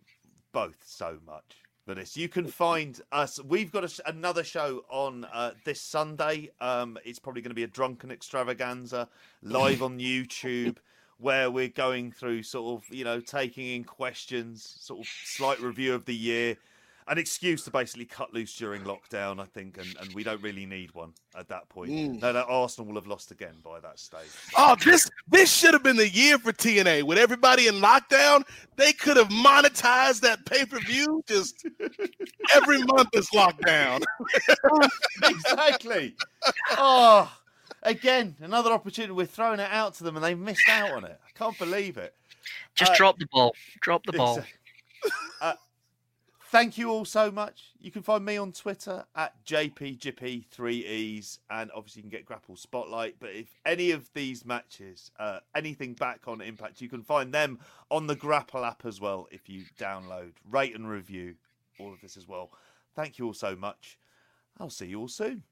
both 0.51 0.76
so 0.84 1.19
much 1.26 1.57
this. 1.93 2.17
You 2.17 2.27
can 2.27 2.47
find 2.47 2.99
us. 3.11 3.39
We've 3.43 3.71
got 3.71 3.83
a, 3.83 4.09
another 4.09 4.43
show 4.43 4.83
on 4.89 5.25
uh, 5.31 5.51
this 5.65 5.79
Sunday. 5.79 6.49
Um, 6.59 6.97
it's 7.05 7.19
probably 7.19 7.41
going 7.41 7.51
to 7.51 7.55
be 7.55 7.63
a 7.63 7.67
drunken 7.67 8.11
extravaganza 8.11 9.07
live 9.43 9.83
on 9.83 9.99
YouTube. 9.99 10.77
Where 11.17 11.49
we're 11.49 11.69
going 11.69 12.11
through 12.11 12.43
sort 12.43 12.83
of, 12.83 12.93
you 12.93 13.05
know, 13.05 13.21
taking 13.21 13.67
in 13.67 13.85
questions, 13.85 14.75
sort 14.81 14.99
of 14.99 15.07
slight 15.07 15.61
review 15.61 15.93
of 15.93 16.03
the 16.03 16.13
year, 16.13 16.57
an 17.07 17.18
excuse 17.19 17.64
to 17.64 17.72
basically 17.72 18.06
cut 18.06 18.34
loose 18.34 18.56
during 18.56 18.82
lockdown, 18.84 19.40
I 19.40 19.45
think, 19.45 19.77
and, 19.77 19.95
and 19.99 20.14
we 20.14 20.23
don't 20.23 20.41
really 20.41 20.65
need 20.65 20.94
one 20.95 21.14
at 21.38 21.48
that 21.49 21.69
point. 21.69 21.91
Mm. 21.91 22.22
No, 22.22 22.32
no, 22.32 22.41
Arsenal 22.41 22.88
will 22.88 22.95
have 22.95 23.06
lost 23.06 23.32
again 23.32 23.56
by 23.64 23.80
that 23.80 23.99
stage. 23.99 24.27
Oh, 24.57 24.76
this 24.84 25.10
this 25.27 25.52
should 25.52 25.73
have 25.73 25.84
been 25.84 25.98
the 25.98 26.10
year 26.10 26.40
for 26.40 26.52
TNA. 26.52 27.03
With 27.03 27.19
everybody 27.19 27.68
in 27.68 27.76
lockdown, 27.76 28.44
they 28.76 28.91
could 28.91 29.18
have 29.18 29.30
monetized 29.30 30.22
that 30.22 30.45
pay 30.45 30.65
per 30.65 30.80
view. 30.80 31.23
Just 31.27 31.68
every 32.56 32.82
month 32.84 33.10
is 33.14 33.30
lockdown. 33.30 34.03
exactly. 35.23 36.15
Oh, 36.72 37.32
again, 37.84 38.36
another 38.40 38.72
opportunity. 38.72 39.14
We're 39.14 39.27
throwing 39.27 39.60
it 39.60 39.69
out 39.72 39.94
to 39.95 40.03
them, 40.03 40.15
and 40.15 40.26
they 40.26 40.34
missed 40.34 40.68
out 40.69 40.91
on 40.91 41.06
it. 41.06 41.19
I 41.23 41.38
can't 41.38 41.57
believe 41.60 41.98
it. 41.98 42.15
Just 42.73 42.94
uh, 42.94 42.95
drop 42.95 43.19
the 43.19 43.27
ball. 43.32 43.56
Drop 43.82 44.03
the 44.06 44.14
ball. 44.14 44.41
Uh, 45.40 45.53
thank 46.56 46.77
you 46.77 46.90
all 46.90 47.03
so 47.03 47.30
much. 47.30 47.73
You 47.82 47.91
can 47.91 48.02
find 48.02 48.23
me 48.23 48.38
on 48.38 48.53
Twitter 48.53 49.03
at 49.14 49.34
JPGP3Es, 49.45 51.40
and 51.49 51.69
obviously 51.76 51.99
you 51.99 52.03
can 52.03 52.10
get 52.10 52.26
Grapple 52.26 52.56
Spotlight. 52.56 53.18
But 53.19 53.32
if 53.32 53.60
any 53.65 53.91
of 53.91 54.10
these 54.14 54.45
matches, 54.45 55.11
uh, 55.19 55.40
anything 55.53 55.95
back 55.95 56.22
on 56.27 56.40
Impact, 56.40 56.80
you 56.80 56.88
can 56.88 57.03
find 57.03 57.34
them 57.34 57.60
on 57.91 58.07
the 58.07 58.15
Grapple 58.15 58.64
app 58.64 58.86
as 58.86 59.02
well 59.02 59.27
if 59.32 59.49
you 59.49 59.65
download, 59.77 60.32
rate, 60.49 60.73
and 60.73 60.88
review 60.90 61.36
all 61.77 61.91
of 61.91 61.99
this 61.99 62.15
as 62.15 62.26
well. 62.26 62.52
Thank 62.95 63.19
you 63.19 63.26
all 63.26 63.34
so 63.34 63.57
much. 63.57 63.98
I'll 64.57 64.69
see 64.69 64.86
you 64.86 65.02
all 65.02 65.10
soon. 65.10 65.44